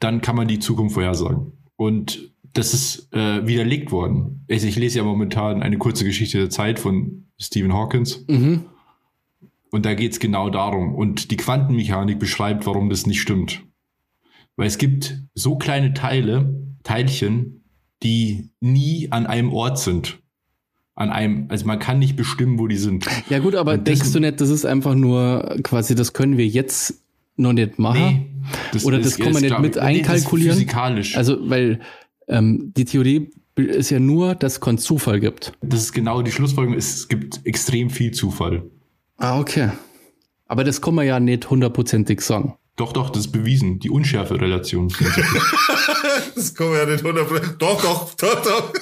dann 0.00 0.20
kann 0.20 0.36
man 0.36 0.48
die 0.48 0.58
Zukunft 0.58 0.94
vorhersagen. 0.94 1.52
Und 1.76 2.32
das 2.52 2.74
ist 2.74 3.12
äh, 3.14 3.46
widerlegt 3.46 3.92
worden. 3.92 4.44
Also 4.50 4.66
ich 4.66 4.76
lese 4.76 4.98
ja 4.98 5.04
momentan 5.04 5.62
eine 5.62 5.78
kurze 5.78 6.04
Geschichte 6.04 6.38
der 6.38 6.50
Zeit 6.50 6.78
von 6.78 7.28
Stephen 7.38 7.72
Hawkins. 7.72 8.24
Mhm. 8.28 8.66
Und 9.70 9.84
da 9.84 9.94
geht 9.94 10.12
es 10.12 10.20
genau 10.20 10.50
darum. 10.50 10.94
Und 10.94 11.30
die 11.30 11.36
Quantenmechanik 11.36 12.18
beschreibt, 12.18 12.66
warum 12.66 12.88
das 12.88 13.06
nicht 13.06 13.20
stimmt. 13.20 13.62
Weil 14.56 14.66
es 14.66 14.78
gibt 14.78 15.22
so 15.34 15.56
kleine 15.56 15.94
Teile, 15.94 16.66
Teilchen, 16.82 17.64
die 18.02 18.50
nie 18.60 19.10
an 19.10 19.26
einem 19.26 19.52
Ort 19.52 19.78
sind 19.78 20.20
an 20.98 21.10
einem, 21.10 21.46
also 21.48 21.64
man 21.64 21.78
kann 21.78 22.00
nicht 22.00 22.16
bestimmen, 22.16 22.58
wo 22.58 22.66
die 22.66 22.76
sind. 22.76 23.06
Ja 23.30 23.38
gut, 23.38 23.54
aber 23.54 23.78
denkst 23.78 24.12
du 24.12 24.18
nicht, 24.18 24.40
das 24.40 24.50
ist 24.50 24.64
einfach 24.66 24.96
nur 24.96 25.58
quasi, 25.62 25.94
das 25.94 26.12
können 26.12 26.36
wir 26.36 26.46
jetzt 26.46 27.02
noch 27.36 27.52
nicht 27.52 27.78
machen? 27.78 28.00
Nee, 28.00 28.26
das 28.72 28.84
Oder 28.84 28.98
das 28.98 29.16
kann 29.16 29.32
man 29.32 29.42
nicht 29.42 29.58
mit 29.60 29.78
einkalkulieren? 29.78 30.54
physikalisch. 30.54 31.16
Also, 31.16 31.48
weil 31.48 31.78
ähm, 32.26 32.72
die 32.76 32.84
Theorie 32.84 33.30
ist 33.54 33.90
ja 33.90 34.00
nur, 34.00 34.34
dass 34.34 34.58
es 34.58 34.82
Zufall 34.82 35.20
gibt. 35.20 35.52
Das 35.60 35.82
ist 35.82 35.92
genau 35.92 36.20
die 36.22 36.32
Schlussfolgerung. 36.32 36.76
Es 36.76 37.06
gibt 37.06 37.40
extrem 37.44 37.90
viel 37.90 38.10
Zufall. 38.10 38.68
Ah, 39.18 39.38
okay. 39.38 39.70
Aber 40.46 40.64
das 40.64 40.80
kann 40.80 40.94
man 40.94 41.06
ja 41.06 41.20
nicht 41.20 41.50
hundertprozentig 41.50 42.20
sagen. 42.22 42.56
Doch, 42.76 42.92
doch, 42.92 43.10
das 43.10 43.26
ist 43.26 43.32
bewiesen. 43.32 43.80
Die 43.80 43.90
Unschärfe-Relation. 43.90 44.88
das 46.34 46.54
kann 46.54 46.68
man 46.68 46.76
ja 46.76 46.86
nicht 46.86 47.04
100%. 47.04 47.56
Doch, 47.56 47.82
doch, 47.82 48.14
doch, 48.14 48.42
doch. 48.42 48.72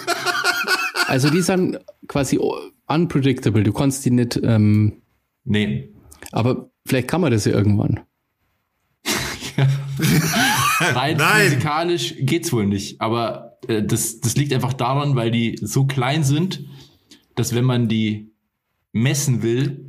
Also 1.07 1.31
die 1.31 1.41
sind 1.41 1.79
quasi 2.07 2.39
unpredictable. 2.87 3.63
Du 3.63 3.73
kannst 3.73 4.05
die 4.05 4.11
nicht. 4.11 4.39
Ähm, 4.43 5.01
nee. 5.45 5.95
Aber 6.31 6.71
vielleicht 6.85 7.09
kann 7.09 7.23
man 7.23 7.33
das 7.33 7.47
ja 7.47 7.53
irgendwann. 7.53 8.01
Rein 10.79 11.17
Nein. 11.17 11.49
physikalisch 11.49 12.15
geht's 12.19 12.53
wohl 12.53 12.67
nicht. 12.67 13.01
Aber 13.01 13.57
äh, 13.67 13.83
das, 13.83 14.21
das 14.21 14.37
liegt 14.37 14.53
einfach 14.53 14.75
daran, 14.75 15.17
weil 15.17 15.31
die 15.31 15.59
so 15.63 15.87
klein 15.87 16.23
sind, 16.23 16.67
dass 17.35 17.55
wenn 17.55 17.65
man 17.65 17.89
die 17.89 18.31
messen 18.93 19.43
will, 19.43 19.86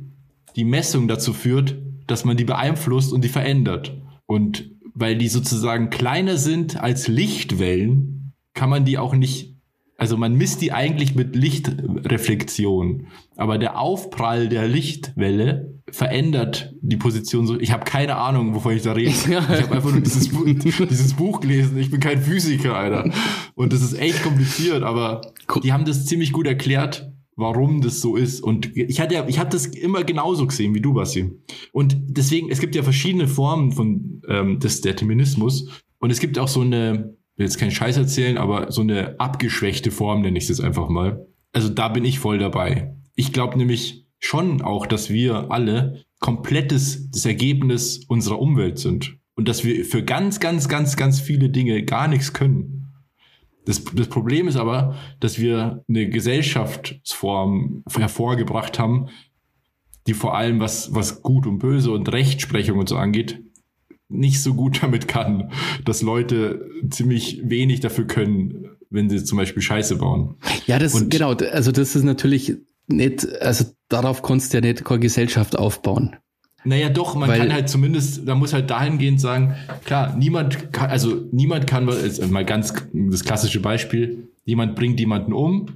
die 0.58 0.64
Messung 0.64 1.06
dazu 1.06 1.32
führt, 1.32 1.76
dass 2.08 2.24
man 2.24 2.36
die 2.36 2.44
beeinflusst 2.44 3.12
und 3.12 3.22
die 3.22 3.28
verändert. 3.28 3.96
Und 4.26 4.72
weil 4.92 5.16
die 5.16 5.28
sozusagen 5.28 5.88
kleiner 5.88 6.36
sind 6.36 6.82
als 6.82 7.06
Lichtwellen, 7.06 8.32
kann 8.54 8.68
man 8.68 8.84
die 8.84 8.98
auch 8.98 9.14
nicht, 9.14 9.54
also 9.96 10.16
man 10.16 10.34
misst 10.34 10.60
die 10.60 10.72
eigentlich 10.72 11.14
mit 11.14 11.36
Lichtreflexion. 11.36 13.06
Aber 13.36 13.58
der 13.58 13.78
Aufprall 13.78 14.48
der 14.48 14.66
Lichtwelle 14.66 15.78
verändert 15.90 16.74
die 16.80 16.96
Position 16.96 17.46
so. 17.46 17.58
Ich 17.60 17.70
habe 17.70 17.84
keine 17.84 18.16
Ahnung, 18.16 18.52
wovon 18.54 18.74
ich 18.74 18.82
da 18.82 18.92
rede. 18.92 19.14
Ja. 19.30 19.38
Ich 19.54 19.62
habe 19.62 19.76
einfach 19.76 19.92
nur 19.92 20.00
dieses, 20.00 20.28
dieses 20.28 21.14
Buch 21.14 21.38
gelesen. 21.40 21.78
Ich 21.78 21.92
bin 21.92 22.00
kein 22.00 22.20
Physiker, 22.20 22.74
Alter. 22.74 23.12
Und 23.54 23.72
das 23.72 23.80
ist 23.80 23.94
echt 23.94 24.24
kompliziert, 24.24 24.82
aber 24.82 25.20
die 25.62 25.72
haben 25.72 25.84
das 25.84 26.04
ziemlich 26.06 26.32
gut 26.32 26.48
erklärt, 26.48 27.07
warum 27.38 27.80
das 27.80 28.00
so 28.00 28.16
ist. 28.16 28.42
Und 28.42 28.76
ich 28.76 29.00
hatte 29.00 29.14
ja, 29.14 29.26
ich 29.28 29.38
habe 29.38 29.48
das 29.48 29.66
immer 29.66 30.02
genauso 30.02 30.46
gesehen 30.46 30.74
wie 30.74 30.80
du, 30.80 30.92
Basti. 30.92 31.30
Und 31.72 31.96
deswegen, 32.08 32.50
es 32.50 32.58
gibt 32.58 32.74
ja 32.74 32.82
verschiedene 32.82 33.28
Formen 33.28 33.70
von 33.70 34.22
ähm, 34.28 34.58
des 34.58 34.80
Determinismus. 34.80 35.68
Und 36.00 36.10
es 36.10 36.18
gibt 36.18 36.38
auch 36.38 36.48
so 36.48 36.62
eine, 36.62 37.16
will 37.36 37.46
jetzt 37.46 37.58
keinen 37.58 37.70
Scheiß 37.70 37.96
erzählen, 37.96 38.38
aber 38.38 38.72
so 38.72 38.82
eine 38.82 39.18
abgeschwächte 39.20 39.92
Form, 39.92 40.22
nenne 40.22 40.36
ich 40.36 40.44
es 40.44 40.48
jetzt 40.48 40.60
einfach 40.60 40.88
mal. 40.88 41.26
Also 41.52 41.68
da 41.68 41.88
bin 41.88 42.04
ich 42.04 42.18
voll 42.18 42.38
dabei. 42.38 42.96
Ich 43.14 43.32
glaube 43.32 43.56
nämlich 43.56 44.06
schon 44.18 44.60
auch, 44.60 44.86
dass 44.86 45.08
wir 45.08 45.52
alle 45.52 46.02
komplettes 46.18 47.08
das 47.12 47.24
Ergebnis 47.24 48.04
unserer 48.08 48.40
Umwelt 48.40 48.78
sind. 48.78 49.16
Und 49.36 49.46
dass 49.46 49.64
wir 49.64 49.84
für 49.84 50.02
ganz, 50.02 50.40
ganz, 50.40 50.68
ganz, 50.68 50.96
ganz 50.96 51.20
viele 51.20 51.50
Dinge 51.50 51.84
gar 51.84 52.08
nichts 52.08 52.32
können. 52.32 52.77
Das, 53.68 53.84
das 53.84 54.06
Problem 54.08 54.48
ist 54.48 54.56
aber, 54.56 54.94
dass 55.20 55.38
wir 55.38 55.84
eine 55.90 56.08
Gesellschaftsform 56.08 57.84
hervorgebracht 57.94 58.78
haben, 58.78 59.08
die 60.06 60.14
vor 60.14 60.34
allem 60.34 60.58
was, 60.58 60.94
was 60.94 61.20
Gut 61.20 61.46
und 61.46 61.58
Böse 61.58 61.90
und 61.90 62.10
Rechtsprechung 62.10 62.78
und 62.78 62.88
so 62.88 62.96
angeht, 62.96 63.42
nicht 64.08 64.42
so 64.42 64.54
gut 64.54 64.82
damit 64.82 65.06
kann, 65.06 65.52
dass 65.84 66.00
Leute 66.00 66.66
ziemlich 66.88 67.42
wenig 67.44 67.80
dafür 67.80 68.06
können, 68.06 68.70
wenn 68.88 69.10
sie 69.10 69.22
zum 69.22 69.36
Beispiel 69.36 69.62
Scheiße 69.62 69.96
bauen. 69.96 70.36
Ja, 70.66 70.78
das 70.78 70.94
Und- 70.94 71.10
genau. 71.10 71.34
Also 71.34 71.70
das 71.70 71.94
ist 71.94 72.04
natürlich 72.04 72.54
nicht. 72.86 73.28
Also 73.42 73.66
darauf 73.90 74.22
kannst 74.22 74.54
du 74.54 74.56
ja 74.56 74.60
nicht 74.62 74.82
keine 74.82 75.00
Gesellschaft 75.00 75.58
aufbauen. 75.58 76.16
Naja, 76.64 76.88
doch, 76.88 77.14
man 77.14 77.28
Weil- 77.28 77.38
kann 77.38 77.52
halt 77.52 77.68
zumindest, 77.68 78.26
da 78.26 78.34
muss 78.34 78.52
halt 78.52 78.70
dahingehend 78.70 79.20
sagen, 79.20 79.54
klar, 79.84 80.16
niemand 80.16 80.72
kann, 80.72 80.90
also 80.90 81.22
niemand 81.30 81.66
kann, 81.66 81.88
also 81.88 82.26
mal 82.26 82.44
ganz 82.44 82.74
das 82.92 83.24
klassische 83.24 83.60
Beispiel, 83.60 84.28
jemand 84.44 84.74
bringt 84.74 84.98
jemanden 84.98 85.32
um 85.32 85.66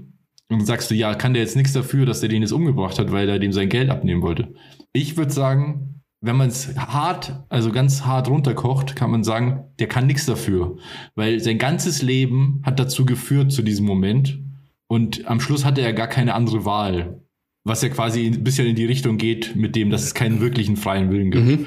und 0.49 0.67
sagst 0.67 0.91
du, 0.91 0.95
ja, 0.95 1.15
kann 1.15 1.35
der 1.35 1.43
jetzt 1.43 1.57
nichts 1.57 1.73
dafür, 1.73 2.05
dass 2.05 2.21
der 2.21 2.29
den 2.29 2.43
jetzt 2.43 2.53
umgebracht 2.53 2.99
hat, 2.99 3.13
weil 3.13 3.29
er 3.29 3.39
dem 3.39 3.53
sein 3.53 3.69
Geld 3.69 3.91
abnehmen 3.91 4.23
wollte. 4.23 4.55
Ich 4.93 5.17
würde 5.17 5.33
sagen, 5.33 6.01
wenn 6.21 6.37
man 6.37 6.49
es 6.49 6.77
hart, 6.77 7.45
also 7.49 7.73
ganz 7.73 8.05
hart 8.05 8.29
runterkocht, 8.29 8.95
kann 8.95 9.11
man 9.11 9.25
sagen, 9.25 9.65
der 9.79 9.89
kann 9.89 10.07
nichts 10.07 10.27
dafür, 10.27 10.77
weil 11.15 11.41
sein 11.41 11.59
ganzes 11.59 12.03
Leben 12.03 12.61
hat 12.65 12.79
dazu 12.79 13.05
geführt 13.05 13.53
zu 13.53 13.63
diesem 13.63 13.87
Moment 13.87 14.39
und 14.89 15.27
am 15.27 15.41
Schluss 15.41 15.65
hatte 15.65 15.81
er 15.81 15.93
gar 15.93 16.07
keine 16.07 16.35
andere 16.35 16.65
Wahl. 16.65 17.22
Was 17.65 17.83
ja 17.83 17.89
quasi 17.89 18.27
ein 18.27 18.43
bisschen 18.43 18.67
in 18.67 18.75
die 18.75 18.85
Richtung 18.85 19.19
geht, 19.19 19.55
mit 19.55 19.77
dem, 19.77 19.91
dass 19.91 20.03
es 20.03 20.15
keinen 20.15 20.41
wirklichen 20.41 20.77
freien 20.77 21.11
Willen 21.11 21.31
gibt. 21.31 21.47
Mhm. 21.47 21.67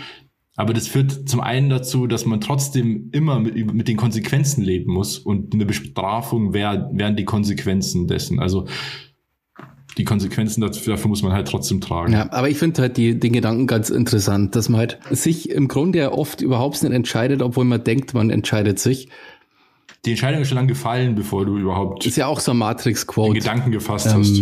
Aber 0.57 0.73
das 0.73 0.87
führt 0.87 1.27
zum 1.27 1.41
einen 1.41 1.69
dazu, 1.69 2.07
dass 2.07 2.25
man 2.25 2.39
trotzdem 2.39 3.09
immer 3.11 3.39
mit, 3.39 3.73
mit 3.73 3.87
den 3.87 3.97
Konsequenzen 3.97 4.63
leben 4.63 4.91
muss 4.91 5.19
und 5.19 5.53
eine 5.53 5.65
Bestrafung 5.65 6.53
wär, 6.53 6.89
wären 6.93 7.17
die 7.17 7.25
Konsequenzen 7.25 8.07
dessen. 8.07 8.39
Also 8.39 8.67
die 9.97 10.05
Konsequenzen 10.05 10.61
dafür, 10.61 10.93
dafür 10.93 11.09
muss 11.09 11.23
man 11.23 11.33
halt 11.33 11.47
trotzdem 11.47 11.81
tragen. 11.81 12.13
Ja, 12.13 12.31
aber 12.31 12.49
ich 12.49 12.57
finde 12.57 12.81
halt 12.81 12.97
die, 12.97 13.19
den 13.19 13.33
Gedanken 13.33 13.67
ganz 13.67 13.89
interessant, 13.89 14.55
dass 14.55 14.69
man 14.69 14.79
halt 14.79 14.99
sich 15.09 15.49
im 15.49 15.67
Grunde 15.67 15.99
ja 15.99 16.11
oft 16.11 16.41
überhaupt 16.41 16.81
nicht 16.83 16.91
entscheidet, 16.91 17.41
obwohl 17.41 17.65
man 17.65 17.83
denkt, 17.83 18.13
man 18.13 18.29
entscheidet 18.29 18.79
sich. 18.79 19.09
Die 20.05 20.11
Entscheidung 20.11 20.41
ist 20.41 20.49
schon 20.49 20.57
lange 20.57 20.67
gefallen, 20.67 21.15
bevor 21.15 21.45
du 21.45 21.57
überhaupt 21.57 22.05
Ist 22.05 22.17
ja 22.17 22.27
auch 22.27 22.39
so 22.39 22.51
ein 22.51 22.57
Matrix-Quote. 22.57 23.39
Gedanken 23.39 23.71
gefasst 23.71 24.13
hast. 24.13 24.41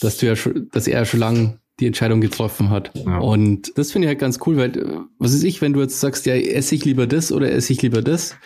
Dass 0.00 0.18
du 0.18 0.26
ja 0.26 0.36
schon, 0.36 0.68
dass 0.72 0.86
er 0.86 1.04
schon 1.06 1.20
lange 1.20 1.58
die 1.80 1.86
Entscheidung 1.86 2.20
getroffen 2.20 2.70
hat. 2.70 2.92
Ja. 2.94 3.18
Und 3.18 3.76
das 3.76 3.90
finde 3.92 4.06
ich 4.06 4.10
halt 4.10 4.18
ganz 4.20 4.38
cool, 4.46 4.56
weil, 4.56 4.78
äh, 4.78 4.98
was 5.18 5.32
ist 5.34 5.42
ich, 5.42 5.60
wenn 5.60 5.72
du 5.72 5.80
jetzt 5.80 5.98
sagst, 6.00 6.24
ja, 6.26 6.34
esse 6.34 6.74
ich 6.74 6.84
lieber 6.84 7.06
das 7.06 7.32
oder 7.32 7.50
esse 7.50 7.72
ich 7.72 7.82
lieber 7.82 8.00
das, 8.02 8.36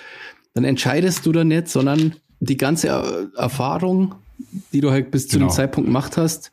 dann 0.55 0.64
entscheidest 0.64 1.26
du 1.26 1.32
da 1.32 1.45
nicht, 1.45 1.68
sondern 1.68 2.14
die 2.41 2.57
ganze 2.57 2.89
Er- 2.89 3.28
Erfahrung, 3.36 4.14
die 4.72 4.80
du 4.80 4.91
halt 4.91 5.11
bis 5.11 5.28
zu 5.28 5.36
Genau. 5.39 5.51
dem 5.51 5.55
Zeitpunkt 5.55 5.89
gemacht 5.89 6.16
hast, 6.16 6.53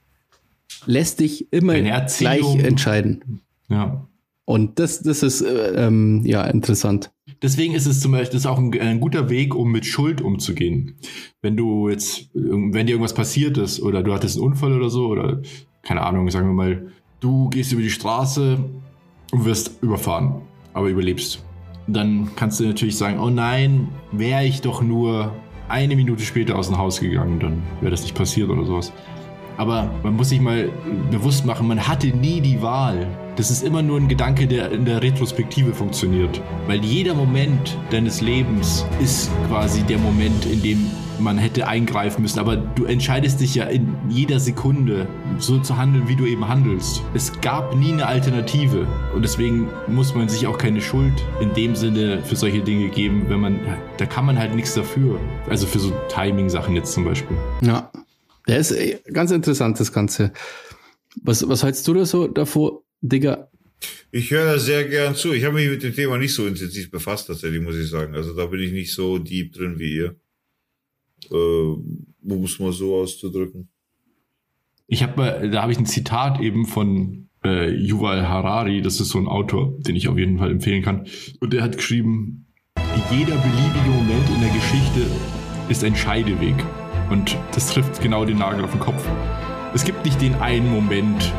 lässt 0.85 1.19
dich 1.21 1.51
immer 1.53 1.75
gleich 1.79 2.55
entscheiden. 2.57 3.41
Ja. 3.69 4.05
Und 4.45 4.77
das, 4.77 5.01
das 5.01 5.23
ist, 5.23 5.41
äh, 5.41 5.87
ähm, 5.87 6.21
ja, 6.23 6.43
interessant. 6.43 7.11
Deswegen 7.41 7.73
ist 7.73 7.87
es 7.87 7.99
zum 7.99 8.11
Beispiel 8.11 8.37
ist 8.37 8.45
auch 8.45 8.59
ein, 8.59 8.79
ein 8.79 8.99
guter 8.99 9.29
Weg, 9.29 9.55
um 9.55 9.71
mit 9.71 9.85
Schuld 9.85 10.21
umzugehen. 10.21 10.97
Wenn 11.41 11.57
du 11.57 11.89
jetzt, 11.89 12.29
wenn 12.33 12.85
dir 12.85 12.93
irgendwas 12.93 13.15
passiert 13.15 13.57
ist 13.57 13.81
oder 13.81 14.03
du 14.03 14.13
hattest 14.13 14.37
einen 14.37 14.45
Unfall 14.45 14.73
oder 14.73 14.89
so 14.89 15.07
oder 15.07 15.41
keine 15.81 16.01
Ahnung, 16.01 16.29
sagen 16.29 16.47
wir 16.47 16.53
mal, 16.53 16.87
du 17.19 17.49
gehst 17.49 17.71
über 17.71 17.81
die 17.81 17.89
Straße 17.89 18.63
und 19.31 19.45
wirst 19.45 19.81
überfahren, 19.81 20.41
aber 20.73 20.89
überlebst. 20.89 21.43
Dann 21.87 22.29
kannst 22.35 22.59
du 22.59 22.65
natürlich 22.65 22.97
sagen, 22.97 23.19
oh 23.19 23.29
nein, 23.29 23.87
wäre 24.11 24.45
ich 24.45 24.61
doch 24.61 24.81
nur 24.81 25.33
eine 25.67 25.95
Minute 25.95 26.23
später 26.23 26.57
aus 26.57 26.67
dem 26.67 26.77
Haus 26.77 26.99
gegangen, 26.99 27.39
dann 27.39 27.63
wäre 27.81 27.91
das 27.91 28.03
nicht 28.03 28.15
passiert 28.15 28.49
oder 28.49 28.65
sowas. 28.65 28.93
Aber 29.57 29.89
man 30.03 30.15
muss 30.15 30.29
sich 30.29 30.41
mal 30.41 30.69
bewusst 31.11 31.45
machen, 31.45 31.67
man 31.67 31.87
hatte 31.87 32.07
nie 32.07 32.41
die 32.41 32.61
Wahl. 32.61 33.07
Das 33.35 33.51
ist 33.51 33.63
immer 33.63 33.81
nur 33.81 33.99
ein 33.99 34.07
Gedanke, 34.07 34.47
der 34.47 34.71
in 34.71 34.85
der 34.85 35.01
Retrospektive 35.01 35.73
funktioniert. 35.73 36.41
Weil 36.67 36.83
jeder 36.83 37.13
Moment 37.13 37.77
deines 37.89 38.21
Lebens 38.21 38.85
ist 39.01 39.29
quasi 39.47 39.81
der 39.83 39.97
Moment, 39.97 40.45
in 40.45 40.61
dem 40.61 40.89
man 41.19 41.37
hätte 41.37 41.67
eingreifen 41.67 42.21
müssen. 42.21 42.39
Aber 42.39 42.55
du 42.55 42.85
entscheidest 42.85 43.41
dich 43.41 43.55
ja 43.55 43.65
in 43.65 43.95
jeder 44.09 44.39
Sekunde, 44.39 45.07
so 45.37 45.59
zu 45.59 45.77
handeln, 45.77 46.07
wie 46.07 46.15
du 46.15 46.25
eben 46.25 46.47
handelst. 46.47 47.01
Es 47.13 47.39
gab 47.41 47.75
nie 47.75 47.93
eine 47.93 48.07
Alternative. 48.07 48.87
Und 49.13 49.23
deswegen 49.23 49.67
muss 49.87 50.15
man 50.15 50.29
sich 50.29 50.47
auch 50.47 50.57
keine 50.57 50.81
Schuld 50.81 51.13
in 51.41 51.53
dem 51.53 51.75
Sinne 51.75 52.21
für 52.23 52.35
solche 52.35 52.61
Dinge 52.61 52.89
geben, 52.89 53.25
wenn 53.27 53.39
man, 53.39 53.59
da 53.97 54.05
kann 54.05 54.25
man 54.25 54.37
halt 54.37 54.55
nichts 54.55 54.73
dafür. 54.73 55.19
Also 55.49 55.67
für 55.67 55.79
so 55.79 55.91
Timing-Sachen 56.09 56.75
jetzt 56.75 56.93
zum 56.93 57.03
Beispiel. 57.05 57.37
Ja. 57.61 57.89
Der 58.47 58.59
ist 58.59 58.71
äh, 58.71 58.99
ganz 59.11 59.31
interessant, 59.31 59.79
das 59.79 59.91
Ganze. 59.91 60.33
Was, 61.23 61.47
was 61.47 61.63
hältst 61.63 61.87
du 61.87 61.93
da 61.93 62.05
so 62.05 62.27
davor, 62.27 62.83
Digga? 63.01 63.49
Ich 64.11 64.31
höre 64.31 64.53
da 64.53 64.59
sehr 64.59 64.87
gern 64.87 65.15
zu. 65.15 65.33
Ich 65.33 65.43
habe 65.43 65.55
mich 65.55 65.69
mit 65.69 65.83
dem 65.83 65.93
Thema 65.93 66.17
nicht 66.17 66.33
so 66.33 66.47
intensiv 66.47 66.91
befasst, 66.91 67.27
tatsächlich, 67.27 67.61
muss 67.61 67.75
ich 67.75 67.89
sagen. 67.89 68.15
Also 68.15 68.33
da 68.33 68.45
bin 68.45 68.61
ich 68.61 68.71
nicht 68.71 68.93
so 68.93 69.17
deep 69.17 69.53
drin 69.53 69.79
wie 69.79 69.95
ihr. 69.95 70.15
Äh, 71.31 71.35
um 71.35 72.43
es 72.43 72.59
mal 72.59 72.71
so 72.71 72.95
auszudrücken. 72.95 73.69
Ich 74.87 75.03
habe 75.03 75.17
mal, 75.17 75.49
da 75.49 75.61
habe 75.61 75.71
ich 75.71 75.79
ein 75.79 75.85
Zitat 75.85 76.39
eben 76.39 76.65
von 76.65 77.29
äh, 77.43 77.71
Yuval 77.71 78.27
Harari, 78.27 78.81
das 78.81 78.99
ist 78.99 79.09
so 79.09 79.19
ein 79.19 79.27
Autor, 79.27 79.77
den 79.79 79.95
ich 79.95 80.07
auf 80.07 80.17
jeden 80.17 80.37
Fall 80.37 80.51
empfehlen 80.51 80.83
kann. 80.83 81.07
Und 81.39 81.53
der 81.53 81.63
hat 81.63 81.77
geschrieben, 81.77 82.45
jeder 83.11 83.35
beliebige 83.35 83.89
Moment 83.89 84.29
in 84.29 84.41
der 84.41 84.51
Geschichte 84.51 85.05
ist 85.69 85.83
ein 85.83 85.95
Scheideweg. 85.95 86.55
Und 87.09 87.37
das 87.53 87.67
trifft 87.67 88.01
genau 88.01 88.25
den 88.25 88.37
Nagel 88.37 88.63
auf 88.63 88.71
den 88.71 88.79
Kopf. 88.79 89.03
Es 89.73 89.83
gibt 89.83 90.05
nicht 90.05 90.21
den 90.21 90.35
einen 90.35 90.71
Moment, 90.71 91.31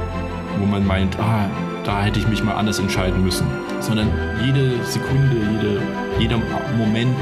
wo 0.59 0.67
man 0.67 0.87
meint, 0.87 1.19
ah, 1.19 1.51
da 1.85 2.03
hätte 2.03 2.19
ich 2.19 2.29
mich 2.29 2.43
mal 2.43 2.55
anders 2.55 2.79
entscheiden 2.79 3.23
müssen, 3.25 3.47
sondern 3.81 4.11
jede 4.45 4.83
Sekunde, 4.85 5.37
jede, 5.53 5.83
jeder 6.19 6.39
Moment, 6.77 7.17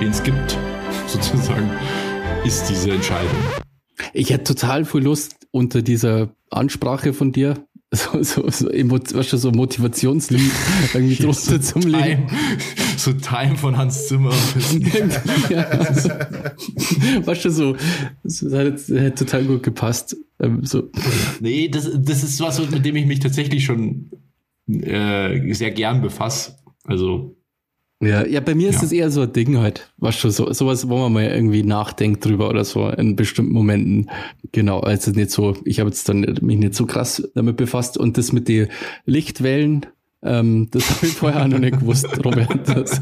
den 0.00 0.10
es 0.10 0.22
gibt, 0.22 0.58
sozusagen, 1.06 1.70
ist 2.44 2.68
diese 2.68 2.92
Entscheidung. 2.92 3.36
Ich 4.12 4.30
hätte 4.30 4.54
total 4.54 4.84
viel 4.84 5.02
Lust, 5.02 5.46
unter 5.50 5.82
dieser 5.82 6.30
Ansprache 6.50 7.12
von 7.12 7.32
dir 7.32 7.66
so, 7.94 8.22
so, 8.22 8.48
so, 8.50 8.66
weißt 8.68 9.32
du, 9.32 9.36
so 9.36 9.50
Motivationslied 9.50 10.50
irgendwie 10.94 11.16
drunter 11.16 11.60
zum 11.60 11.82
Leben. 11.82 12.26
Time, 12.26 12.26
so 12.96 13.12
Time 13.12 13.56
von 13.56 13.76
Hans 13.76 14.08
Zimmer. 14.08 14.32
ja, 15.50 15.94
so, 15.94 16.08
weißt 16.08 17.44
du, 17.44 17.50
so, 17.50 17.76
so 18.24 18.48
das 18.48 18.58
hat, 18.58 18.74
das 18.74 19.00
hat 19.00 19.18
total 19.18 19.44
gut 19.44 19.62
gepasst. 19.62 20.16
Ähm, 20.40 20.64
so. 20.64 20.90
nee, 21.40 21.68
das, 21.68 21.90
das 21.94 22.22
ist 22.22 22.40
was, 22.40 22.70
mit 22.70 22.84
dem 22.84 22.96
ich 22.96 23.06
mich 23.06 23.20
tatsächlich 23.20 23.64
schon 23.64 24.10
äh, 24.68 25.52
sehr 25.52 25.70
gern 25.70 26.02
befasse. 26.02 26.56
Also, 26.84 27.36
Ja, 28.06 28.26
ja, 28.26 28.40
bei 28.40 28.54
mir 28.54 28.68
ist 28.68 28.76
Ja. 28.76 28.80
das 28.82 28.92
eher 28.92 29.10
so 29.10 29.22
ein 29.22 29.32
Ding 29.32 29.58
halt. 29.58 29.90
Weißt 29.98 30.22
du, 30.24 30.30
so, 30.30 30.52
sowas, 30.52 30.88
wo 30.88 30.98
man 30.98 31.12
mal 31.12 31.24
irgendwie 31.24 31.62
nachdenkt 31.62 32.24
drüber 32.24 32.48
oder 32.48 32.64
so 32.64 32.88
in 32.88 33.16
bestimmten 33.16 33.52
Momenten. 33.52 34.10
Genau, 34.52 34.80
also 34.80 35.10
nicht 35.10 35.30
so, 35.30 35.56
ich 35.64 35.80
habe 35.80 35.90
jetzt 35.90 36.08
dann 36.08 36.20
mich 36.42 36.58
nicht 36.58 36.74
so 36.74 36.86
krass 36.86 37.28
damit 37.34 37.56
befasst 37.56 37.96
und 37.98 38.16
das 38.18 38.32
mit 38.32 38.48
den 38.48 38.68
Lichtwellen, 39.06 39.86
ähm, 40.22 40.68
das 40.70 40.88
habe 40.90 41.06
ich 41.06 41.12
vorher 41.12 41.42
auch 41.42 41.48
noch 41.48 41.58
nicht 41.58 41.78
gewusst, 41.80 42.06
Robert. 42.24 42.48
Das, 42.66 43.00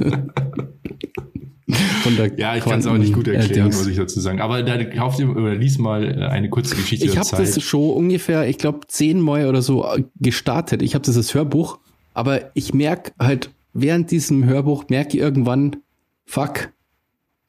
ja, 2.36 2.56
ich 2.56 2.64
kann 2.64 2.80
es 2.80 2.86
auch 2.86 2.98
nicht 2.98 3.12
gut 3.12 3.28
erklären, 3.28 3.66
muss 3.66 3.86
ich 3.86 3.96
dazu 3.96 4.20
sagen. 4.20 4.40
Aber 4.40 4.62
da 4.62 4.82
kauf 4.84 5.16
dir 5.16 5.30
oder 5.30 5.54
lies 5.54 5.78
mal 5.78 6.04
äh, 6.04 6.24
eine 6.26 6.50
kurze 6.50 6.74
Geschichte 6.76 7.06
Ich 7.06 7.16
habe 7.16 7.28
das 7.30 7.62
schon 7.62 7.90
ungefähr, 7.90 8.48
ich 8.48 8.58
glaube, 8.58 8.80
zehnmal 8.88 9.46
oder 9.46 9.62
so 9.62 9.84
äh, 9.84 10.02
gestartet. 10.16 10.82
Ich 10.82 10.94
habe 10.94 11.04
das 11.04 11.16
als 11.16 11.34
Hörbuch, 11.34 11.78
aber 12.14 12.50
ich 12.54 12.74
merk 12.74 13.12
halt 13.18 13.50
während 13.72 14.10
diesem 14.10 14.44
Hörbuch 14.44 14.84
merke 14.88 15.16
ich 15.16 15.22
irgendwann, 15.22 15.76
fuck, 16.24 16.72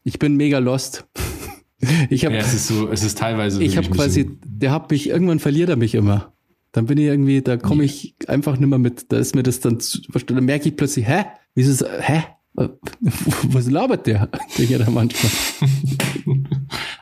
ich 0.04 0.20
bin 0.20 0.36
mega 0.36 0.60
lost. 0.60 1.08
Ich 2.10 2.24
habe 2.24 2.36
ja, 2.36 2.40
es 2.40 2.54
ist 2.54 2.68
so, 2.68 2.88
es 2.90 3.04
ist 3.04 3.18
teilweise 3.18 3.62
ich 3.62 3.76
habe 3.76 3.90
quasi, 3.90 4.24
bisschen- 4.24 4.40
der 4.46 4.72
hat 4.72 4.90
mich, 4.90 5.10
irgendwann 5.10 5.40
verliert 5.40 5.68
er 5.70 5.76
mich 5.76 5.96
immer. 5.96 6.32
Dann 6.72 6.86
bin 6.86 6.98
ich 6.98 7.04
irgendwie, 7.08 7.42
da 7.42 7.58
komme 7.58 7.84
ich 7.84 8.16
einfach 8.28 8.58
nicht 8.58 8.70
mehr 8.70 8.80
mit. 8.80 9.12
Da 9.12 9.18
ist 9.18 9.36
mir 9.36 9.44
das 9.44 9.60
dann, 9.60 9.82
zu- 9.82 10.00
dann 10.28 10.46
merke 10.46 10.70
ich 10.70 10.78
plötzlich, 10.78 11.06
hä? 11.06 11.26
Wieso 11.56 11.72
ist, 11.72 11.86
hä? 12.00 12.24
Was 13.50 13.70
labert 13.70 14.08
der? 14.08 14.28
Denke 14.58 14.78
ich 14.78 14.82
da 14.82 14.90
manchmal. 14.90 15.30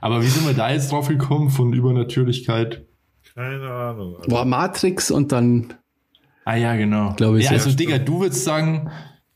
Aber 0.02 0.24
wie 0.24 0.28
sind 0.28 0.48
wir 0.48 0.54
da 0.56 0.72
jetzt 0.72 0.92
drauf 0.92 1.08
gekommen 1.10 1.52
von 1.52 1.74
Übernatürlichkeit? 1.74 2.84
Keine 3.36 3.70
Ahnung. 3.70 4.16
Alter. 4.16 4.30
Boah, 4.30 4.46
Matrix 4.46 5.12
und 5.12 5.32
dann, 5.32 5.76
Ah 6.44 6.56
ja, 6.56 6.76
genau. 6.76 7.14
Glaube 7.18 7.38
ich, 7.38 7.46
ja, 7.46 7.52
ja. 7.52 7.58
also 7.58 7.72
Digga, 7.78 8.00
du 8.00 8.22
würdest 8.22 8.44
sagen, 8.44 8.90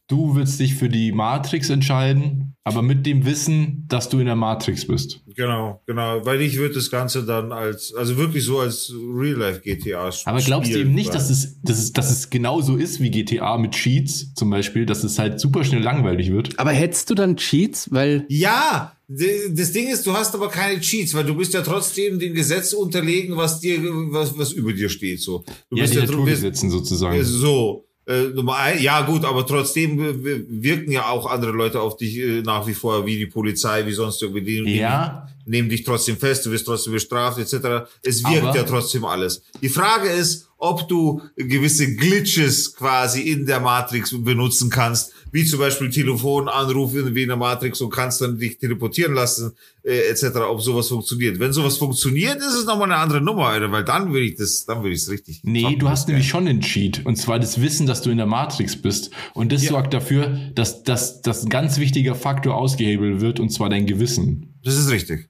du 0.07 0.35
würdest 0.35 0.59
dich 0.59 0.75
für 0.75 0.89
die 0.89 1.11
Matrix 1.11 1.69
entscheiden, 1.69 2.55
aber 2.63 2.81
mit 2.81 3.05
dem 3.05 3.25
Wissen, 3.25 3.85
dass 3.87 4.09
du 4.09 4.19
in 4.19 4.25
der 4.25 4.35
Matrix 4.35 4.87
bist. 4.87 5.21
Genau, 5.35 5.81
genau. 5.85 6.25
Weil 6.25 6.41
ich 6.41 6.57
würde 6.57 6.75
das 6.75 6.89
Ganze 6.89 7.23
dann 7.23 7.51
als, 7.51 7.93
also 7.93 8.17
wirklich 8.17 8.43
so 8.43 8.59
als 8.59 8.91
Real-Life-GTA 8.91 10.09
Aber 10.25 10.39
glaubst 10.41 10.69
du 10.69 10.73
spielen, 10.73 10.87
eben 10.87 10.95
nicht, 10.95 11.13
dass 11.13 11.29
es, 11.29 11.59
dass 11.61 11.77
es, 11.77 11.91
dass 11.93 12.11
es 12.11 12.29
genauso 12.29 12.75
ist 12.75 12.99
wie 13.01 13.11
GTA 13.11 13.57
mit 13.57 13.71
Cheats 13.73 14.33
zum 14.33 14.49
Beispiel, 14.49 14.85
dass 14.85 15.03
es 15.03 15.19
halt 15.19 15.39
super 15.39 15.63
schnell 15.63 15.81
langweilig 15.83 16.31
wird? 16.31 16.57
aber 16.57 16.71
hättest 16.71 17.09
du 17.09 17.15
dann 17.15 17.37
Cheats? 17.37 17.91
Weil, 17.91 18.25
Ja, 18.29 18.93
das 19.07 19.71
Ding 19.71 19.87
ist, 19.87 20.07
du 20.07 20.13
hast 20.13 20.33
aber 20.33 20.49
keine 20.49 20.79
Cheats, 20.81 21.13
weil 21.13 21.25
du 21.25 21.35
bist 21.35 21.53
ja 21.53 21.61
trotzdem 21.61 22.17
dem 22.17 22.33
Gesetz 22.33 22.73
unterlegen, 22.73 23.37
was 23.37 23.59
dir, 23.59 23.79
was, 24.11 24.35
was 24.37 24.51
über 24.51 24.73
dir 24.73 24.89
steht, 24.89 25.21
so. 25.21 25.43
Du 25.69 25.77
Ja, 25.77 25.83
bist 25.83 25.93
die 25.93 25.99
ja 25.99 26.05
drum- 26.05 26.21
Naturgesetzen 26.21 26.71
sozusagen. 26.71 27.23
So, 27.23 27.84
ja 28.07 29.01
gut, 29.01 29.25
aber 29.25 29.45
trotzdem 29.47 29.99
äh, 29.99 30.13
wirken 30.47 30.91
ja 30.91 31.07
auch 31.09 31.25
andere 31.25 31.51
Leute 31.51 31.81
auf 31.81 31.97
dich 31.97 32.17
äh, 32.17 32.41
nach 32.41 32.67
wie 32.67 32.73
vor, 32.73 33.05
wie 33.05 33.17
die 33.17 33.25
Polizei, 33.25 33.85
wie 33.85 33.93
sonst 33.93 34.21
irgendwie. 34.21 34.41
Die, 34.43 34.75
Ja. 34.77 35.27
die 35.45 35.49
nehmen 35.49 35.69
dich 35.69 35.83
trotzdem 35.83 36.17
fest, 36.17 36.45
du 36.45 36.51
wirst 36.51 36.65
trotzdem 36.65 36.93
bestraft, 36.93 37.39
etc. 37.39 37.87
Es 38.03 38.23
wirkt 38.23 38.43
Aber- 38.47 38.55
ja 38.55 38.63
trotzdem 38.63 39.05
alles. 39.05 39.41
Die 39.61 39.69
Frage 39.69 40.09
ist, 40.09 40.47
ob 40.57 40.87
du 40.87 41.21
gewisse 41.35 41.95
Glitches 41.95 42.75
quasi 42.75 43.21
in 43.21 43.45
der 43.45 43.59
Matrix 43.59 44.11
benutzen 44.23 44.69
kannst, 44.69 45.11
wie 45.35 45.43
zum 45.43 45.59
Beispiel 45.59 45.89
Telefonanrufe 45.89 47.13
wie 47.13 47.23
in 47.23 47.27
der 47.27 47.35
Matrix 47.35 47.81
und 47.81 47.89
kannst 47.89 48.21
dann 48.21 48.37
dich 48.37 48.57
teleportieren 48.57 49.13
lassen, 49.13 49.51
äh, 49.83 50.07
etc., 50.09 50.27
ob 50.49 50.61
sowas 50.61 50.87
funktioniert. 50.87 51.39
Wenn 51.39 51.51
sowas 51.51 51.77
funktioniert, 51.77 52.37
ist 52.37 52.53
es 52.53 52.65
nochmal 52.65 52.89
eine 52.89 53.01
andere 53.01 53.19
Nummer, 53.19 53.47
Alter, 53.47 53.69
weil 53.69 53.83
dann 53.83 54.13
würde 54.13 54.25
ich 54.25 54.35
das, 54.35 54.65
dann 54.65 54.77
würde 54.81 54.95
ich 54.95 55.01
es 55.01 55.09
richtig. 55.09 55.41
Nee, 55.43 55.63
zocken, 55.63 55.79
du 55.79 55.89
hast 55.89 56.07
nämlich 56.07 56.29
schon 56.29 56.47
einen 56.47 56.61
Cheat. 56.61 57.05
Und 57.05 57.17
zwar 57.17 57.37
das 57.37 57.59
Wissen, 57.61 57.85
dass 57.85 58.01
du 58.01 58.11
in 58.11 58.17
der 58.17 58.27
Matrix 58.27 58.81
bist. 58.81 59.11
Und 59.33 59.51
das 59.51 59.63
Ja. 59.63 59.71
sorgt 59.71 59.93
dafür, 59.93 60.39
dass, 60.55 60.83
dass, 60.83 61.21
dass 61.21 61.43
ein 61.43 61.49
ganz 61.49 61.79
wichtiger 61.79 62.15
Faktor 62.15 62.55
ausgehebelt 62.55 63.19
wird, 63.19 63.41
und 63.41 63.49
zwar 63.49 63.67
dein 63.69 63.85
Gewissen. 63.87 64.53
Das 64.63 64.77
ist 64.77 64.89
richtig. 64.89 65.27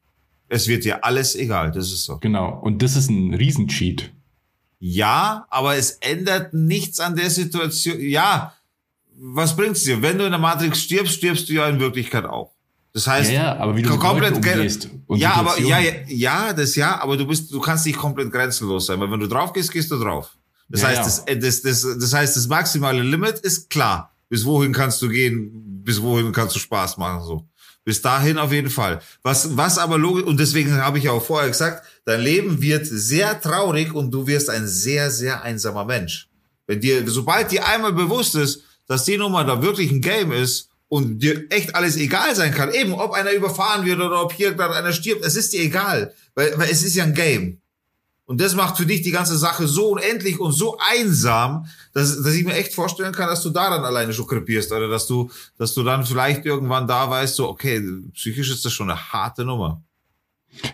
Es 0.50 0.68
wird 0.68 0.86
dir 0.86 1.04
alles 1.04 1.36
egal, 1.36 1.72
das 1.72 1.92
ist 1.92 2.06
so. 2.06 2.20
Genau. 2.20 2.60
Und 2.62 2.84
das 2.84 2.96
ist 2.96 3.10
ein 3.10 3.34
Riesencheat. 3.34 4.12
Ja, 4.78 5.48
aber 5.50 5.78
es 5.78 5.98
ändert 6.02 6.54
nichts 6.54 7.00
an 7.00 7.16
der 7.16 7.32
Situation. 7.32 8.00
Ja, 8.00 8.54
was 9.18 9.56
bringt's 9.56 9.84
dir? 9.84 10.02
Wenn 10.02 10.18
du 10.18 10.26
in 10.26 10.32
der 10.32 10.40
Matrix 10.40 10.80
stirbst, 10.82 11.16
stirbst 11.16 11.50
du 11.50 11.54
ja 11.54 11.68
in 11.68 11.80
Wirklichkeit 11.80 12.26
auch. 12.26 12.52
Das 12.94 13.08
heißt, 13.08 13.32
Ja, 13.32 13.44
ja, 13.44 13.58
aber 13.58 13.76
wie 13.76 13.82
du 13.82 13.98
komplett 13.98 14.36
umgehst 14.36 14.90
und 15.08 15.18
ja, 15.20 15.34
aber 15.34 15.60
ja, 15.60 15.80
ja, 16.08 16.54
das 16.54 16.76
ja, 16.76 17.02
aber 17.02 17.18
du 17.18 17.28
bist, 17.28 17.52
du 17.52 17.60
kannst 17.60 17.86
nicht 17.86 17.98
komplett 17.98 18.32
grenzenlos 18.32 18.86
sein, 18.86 19.00
weil 19.00 19.12
wenn 19.12 19.20
du 19.20 19.28
drauf 19.28 19.52
gehst, 19.52 19.72
gehst 19.72 19.92
du 19.92 19.98
drauf. 20.00 20.30
Das 20.70 20.82
Ja, 20.82 20.88
heißt, 20.88 20.98
ja. 20.98 21.04
Das, 21.04 21.20
äh, 21.28 21.38
das, 21.38 21.62
das, 21.62 21.82
das 22.00 22.14
heißt, 22.14 22.38
das 22.38 22.48
maximale 22.48 23.04
Limit 23.04 23.40
ist 23.40 23.70
klar. 23.70 24.12
Bis 24.30 24.46
wohin 24.46 24.72
kannst 24.72 25.02
du 25.02 25.10
gehen? 25.10 25.84
Bis 25.84 26.02
wohin 26.02 26.32
kannst 26.32 26.56
du 26.56 26.60
Spaß 26.60 26.98
machen? 26.98 27.24
So. 27.24 27.48
Bis 27.84 28.02
dahin 28.02 28.38
auf 28.40 28.52
jeden 28.52 28.72
Fall. 28.72 29.00
Was, 29.22 29.56
was 29.56 29.78
aber 29.78 29.98
logisch, 29.98 30.24
und 30.24 30.40
deswegen 30.40 30.74
habe 30.76 30.98
ich 30.98 31.04
ja 31.04 31.12
auch 31.12 31.24
vorher 31.24 31.50
gesagt, 31.50 31.86
dein 32.06 32.22
Leben 32.22 32.62
wird 32.62 32.88
sehr 32.88 33.40
traurig 33.40 33.94
und 33.94 34.10
du 34.10 34.26
wirst 34.26 34.50
ein 34.50 34.68
sehr, 34.68 35.12
sehr 35.12 35.44
einsamer 35.44 35.86
Mensch. 35.86 36.28
Wenn 36.66 36.80
dir, 36.82 37.08
sobald 37.08 37.52
dir 37.52 37.68
einmal 37.68 37.94
bewusst 37.94 38.34
ist, 38.36 38.64
dass 38.88 39.06
die 39.06 39.18
Nummer 39.18 39.44
da 39.44 39.62
wirklich 39.62 39.92
ein 39.92 40.02
Game 40.02 40.32
ist 40.32 40.70
und 40.88 41.20
dir 41.20 41.46
echt 41.50 41.76
alles 41.76 41.98
egal 41.98 42.36
sein 42.36 42.54
kann, 42.54 42.74
eben 42.74 42.94
ob 42.94 43.12
einer 43.12 43.32
überfahren 43.32 43.86
wird 43.86 44.00
oder 44.00 44.22
ob 44.22 44.34
hier 44.34 44.54
gerade 44.54 44.76
einer 44.76 44.94
stirbt, 44.94 45.26
es 45.26 45.36
ist 45.36 45.54
dir 45.54 45.62
egal, 45.62 46.14
weil, 46.36 46.58
weil 46.58 46.70
es 46.70 46.84
ist 46.84 46.96
ja 46.96 47.04
ein 47.04 47.14
Game. 47.14 47.60
Und 48.28 48.42
das 48.42 48.56
macht 48.56 48.78
für 48.78 48.88
dich 48.88 49.04
die 49.04 49.12
ganze 49.12 49.38
Sache 49.38 49.68
so 49.68 49.90
unendlich 49.90 50.40
und 50.40 50.52
so 50.52 50.78
einsam, 50.80 51.68
dass, 51.94 52.22
dass 52.24 52.34
ich 52.34 52.44
mir 52.44 52.56
echt 52.56 52.74
vorstellen 52.74 53.14
kann, 53.14 53.30
dass 53.30 53.44
du 53.44 53.52
da 53.52 53.70
dann 53.70 53.86
alleine 53.86 54.14
schon 54.14 54.26
krepierst 54.26 54.72
oder 54.72 54.88
dass 54.88 55.06
du, 55.06 55.30
dass 55.58 55.76
du 55.76 55.84
dann 55.84 56.04
vielleicht 56.04 56.44
irgendwann 56.46 56.88
da 56.88 57.08
weißt, 57.08 57.36
so, 57.36 57.48
okay, 57.48 57.82
psychisch 58.14 58.50
ist 58.50 58.66
das 58.66 58.74
schon 58.74 58.90
eine 58.90 59.00
harte 59.14 59.46
Nummer. 59.46 59.84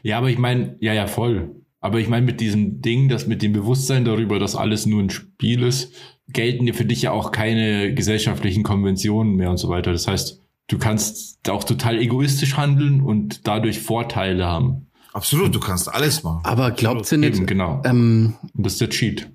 Ja, 0.01 0.17
aber 0.17 0.29
ich 0.29 0.37
meine, 0.37 0.77
ja, 0.79 0.93
ja, 0.93 1.07
voll. 1.07 1.55
Aber 1.81 1.99
ich 1.99 2.07
meine, 2.07 2.25
mit 2.25 2.39
diesem 2.39 2.81
Ding, 2.81 3.09
das 3.09 3.27
mit 3.27 3.41
dem 3.41 3.53
Bewusstsein 3.53 4.05
darüber, 4.05 4.39
dass 4.39 4.55
alles 4.55 4.85
nur 4.85 5.01
ein 5.01 5.09
Spiel 5.09 5.63
ist, 5.63 5.91
gelten 6.33 6.65
dir 6.65 6.73
für 6.73 6.85
dich 6.85 7.01
ja 7.03 7.11
auch 7.11 7.31
keine 7.31 7.93
gesellschaftlichen 7.93 8.63
Konventionen 8.63 9.35
mehr 9.35 9.49
und 9.49 9.57
so 9.57 9.69
weiter. 9.69 9.91
Das 9.91 10.07
heißt, 10.07 10.39
du 10.67 10.77
kannst 10.77 11.49
auch 11.49 11.63
total 11.63 11.99
egoistisch 11.99 12.57
handeln 12.57 13.01
und 13.01 13.47
dadurch 13.47 13.79
Vorteile 13.79 14.45
haben. 14.45 14.87
Absolut, 15.13 15.53
du 15.53 15.59
kannst 15.59 15.93
alles 15.93 16.23
machen. 16.23 16.41
aber 16.43 16.71
glaubt 16.71 17.11
ihr 17.11 17.17
nicht, 17.17 17.35
Eben, 17.35 17.45
genau. 17.45 17.81
ähm, 17.83 18.35
das 18.53 18.73
ist 18.73 18.81
der 18.81 18.89
Cheat. 18.89 19.29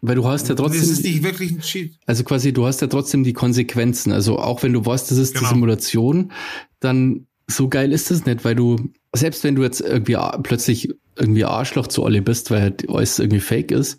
weil 0.00 0.14
du 0.14 0.24
hast 0.26 0.48
ja 0.48 0.54
Das 0.54 0.72
ist 0.76 0.86
trotzdem, 0.88 1.10
nicht 1.12 1.22
wirklich 1.24 1.50
ein 1.50 1.60
Cheat. 1.60 1.94
also 2.06 2.22
quasi, 2.22 2.52
du 2.52 2.64
hast 2.66 2.80
ja 2.80 2.86
trotzdem 2.86 3.24
die 3.24 3.32
Konsequenzen. 3.32 4.12
Also 4.12 4.38
auch 4.38 4.62
wenn 4.62 4.72
du 4.72 4.86
weißt, 4.86 5.10
das 5.10 5.18
ist 5.18 5.34
Genau. 5.34 5.48
die 5.48 5.54
Simulation, 5.54 6.30
dann 6.78 7.26
so 7.48 7.68
geil 7.68 7.92
ist 7.92 8.10
das 8.12 8.26
nicht, 8.26 8.44
weil 8.44 8.54
du, 8.54 8.76
selbst 9.12 9.42
wenn 9.42 9.56
du 9.56 9.62
jetzt 9.64 9.80
irgendwie 9.80 10.16
plötzlich 10.44 10.90
irgendwie 11.16 11.44
Arschloch 11.44 11.88
zu 11.88 12.04
alle 12.04 12.22
bist, 12.22 12.52
weil 12.52 12.60
halt 12.60 12.88
alles 12.88 13.18
irgendwie 13.18 13.40
fake 13.40 13.72
ist, 13.72 13.98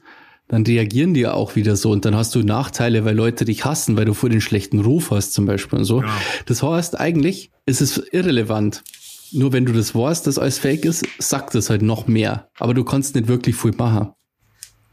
dann 0.49 0.65
reagieren 0.65 1.13
die 1.13 1.21
ja 1.21 1.33
auch 1.33 1.55
wieder 1.55 1.75
so 1.75 1.91
und 1.91 2.03
dann 2.05 2.15
hast 2.15 2.33
du 2.33 2.41
Nachteile, 2.41 3.05
weil 3.05 3.15
Leute 3.15 3.45
dich 3.45 3.65
hassen, 3.65 3.95
weil 3.95 4.05
du 4.05 4.15
vor 4.15 4.29
den 4.29 4.41
schlechten 4.41 4.79
Ruf 4.79 5.11
hast 5.11 5.31
zum 5.33 5.45
Beispiel 5.45 5.79
und 5.79 5.85
so. 5.85 5.99
Genau. 5.99 6.11
Das 6.47 6.63
heißt, 6.63 6.99
eigentlich 6.99 7.51
ist 7.67 7.81
es 7.81 7.97
irrelevant. 8.11 8.83
Nur 9.31 9.53
wenn 9.53 9.65
du 9.65 9.73
das 9.73 9.93
weißt, 9.93 10.25
dass 10.25 10.39
alles 10.39 10.57
fake 10.57 10.85
ist, 10.85 11.05
sagt 11.19 11.53
es 11.53 11.69
halt 11.69 11.83
noch 11.83 12.07
mehr. 12.07 12.49
Aber 12.57 12.73
du 12.73 12.83
kannst 12.83 13.13
nicht 13.13 13.27
wirklich 13.27 13.55
viel 13.55 13.73
machen. 13.77 14.09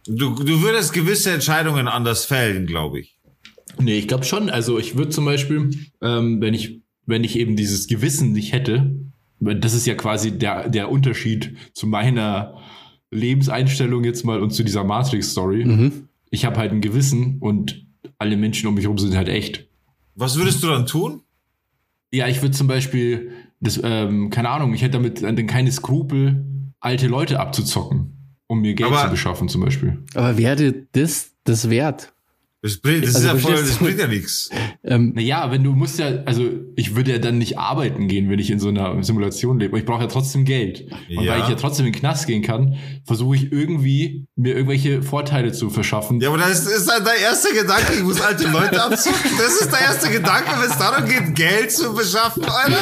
Du, 0.07 0.35
du 0.35 0.61
würdest 0.61 0.93
gewisse 0.93 1.33
Entscheidungen 1.33 1.89
anders 1.89 2.27
fällen, 2.27 2.67
glaube 2.67 3.01
ich. 3.01 3.17
Nee, 3.81 3.99
ich 3.99 4.09
glaube 4.09 4.25
schon. 4.25 4.51
Also 4.51 4.79
ich 4.79 4.97
würde 4.97 5.11
zum 5.11 5.25
Beispiel, 5.25 5.71
ähm, 6.03 6.43
wenn 6.43 6.53
ich, 6.53 6.83
wenn 7.07 7.25
ich 7.25 7.39
eben 7.39 7.57
dieses 7.57 7.87
Gewissen 7.87 8.33
nicht 8.33 8.53
hätte, 8.53 8.95
weil 9.41 9.59
das 9.59 9.73
ist 9.73 9.87
ja 9.87 9.95
quasi 9.95 10.39
der, 10.39 10.69
der 10.69 10.91
Unterschied 10.91 11.57
zu 11.73 11.87
meiner 11.87 12.61
Lebenseinstellung 13.11 14.05
jetzt 14.05 14.25
mal 14.25 14.41
und 14.41 14.51
zu 14.51 14.63
dieser 14.65 14.85
Matrix-Story. 14.85 15.65
Mhm. 15.65 16.09
Ich 16.31 16.45
habe 16.45 16.57
halt 16.59 16.73
ein 16.73 16.81
Gewissen 16.81 17.39
und 17.41 17.87
alle 18.19 18.37
Menschen 18.37 18.67
um 18.69 18.75
mich 18.75 18.85
herum 18.85 18.99
sind 18.99 19.15
halt 19.17 19.29
echt. 19.29 19.67
Was 20.15 20.37
würdest 20.37 20.63
du 20.63 20.69
dann 20.69 20.87
tun? 20.87 21.23
Ja, 22.13 22.29
ich 22.29 22.41
würde 22.43 22.55
zum 22.57 22.67
Beispiel, 22.67 23.31
das, 23.61 23.81
ähm, 23.83 24.31
keine 24.31 24.49
Ahnung, 24.51 24.75
ich 24.75 24.83
hätte 24.83 24.93
damit 24.93 25.23
dann 25.23 25.47
keine 25.47 25.71
Skrupel, 25.73 26.45
alte 26.81 27.09
Leute 27.09 27.41
abzuzocken, 27.41 28.13
um 28.47 28.61
mir 28.61 28.75
Geld 28.75 28.91
Aber- 28.91 29.05
zu 29.05 29.11
beschaffen 29.11 29.49
zum 29.49 29.61
Beispiel. 29.63 30.03
Aber 30.15 30.39
wäre 30.39 30.73
das 30.93 31.33
das 31.45 31.69
wert? 31.71 32.13
Das 32.67 32.79
bringt, 32.79 33.05
das 33.07 33.15
Also 33.15 33.29
ist 33.29 33.35
ja 33.35 33.39
voll, 33.41 33.55
das 33.55 33.77
bringt 33.77 33.99
ja 34.01 34.07
nichts. 34.09 34.51
Ähm, 34.83 35.13
Naja, 35.15 35.51
wenn 35.53 35.63
du 35.63 35.73
musst 35.73 35.99
ja, 35.99 36.23
also 36.25 36.49
ich 36.75 36.97
würde 36.97 37.13
ja 37.13 37.19
dann 37.19 37.39
nicht 37.39 37.59
arbeiten 37.59 38.09
gehen, 38.09 38.29
wenn 38.29 38.39
ich 38.41 38.51
in 38.51 38.59
so 38.59 38.69
einer 38.69 39.03
Simulation 39.05 39.61
lebe. 39.61 39.79
Ich 39.79 39.85
brauche 39.85 40.03
ja 40.03 40.09
trotzdem 40.09 40.45
Geld. 40.45 40.91
Und 41.17 41.25
Ja. 41.25 41.33
weil 41.35 41.43
ich 41.43 41.49
ja 41.49 41.55
trotzdem 41.55 41.87
in 41.87 41.93
den 41.93 41.99
Knast 42.01 42.27
gehen 42.27 42.43
kann, 42.43 42.75
versuche 43.05 43.37
ich 43.37 43.53
irgendwie 43.53 44.27
mir 44.35 44.55
irgendwelche 44.55 45.03
Vorteile 45.03 45.53
zu 45.53 45.71
verschaffen. 45.71 46.21
Ja, 46.21 46.29
aber 46.31 46.39
das 46.39 46.67
ist 46.67 46.89
dann 46.89 47.05
dein 47.05 47.21
erster 47.21 47.53
Gedanke, 47.53 47.93
ich 47.95 48.03
muss 48.03 48.21
alte 48.21 48.49
Leute 48.49 48.83
abzocken. 48.83 49.31
Das 49.39 49.61
ist 49.61 49.71
der 49.71 49.81
erste 49.81 50.11
Gedanke, 50.11 50.51
wenn 50.61 50.69
es 50.71 50.79
darum 50.79 51.09
geht, 51.09 51.35
Geld 51.37 51.71
zu 51.71 51.95
beschaffen, 51.95 52.45
Alter. 52.45 52.79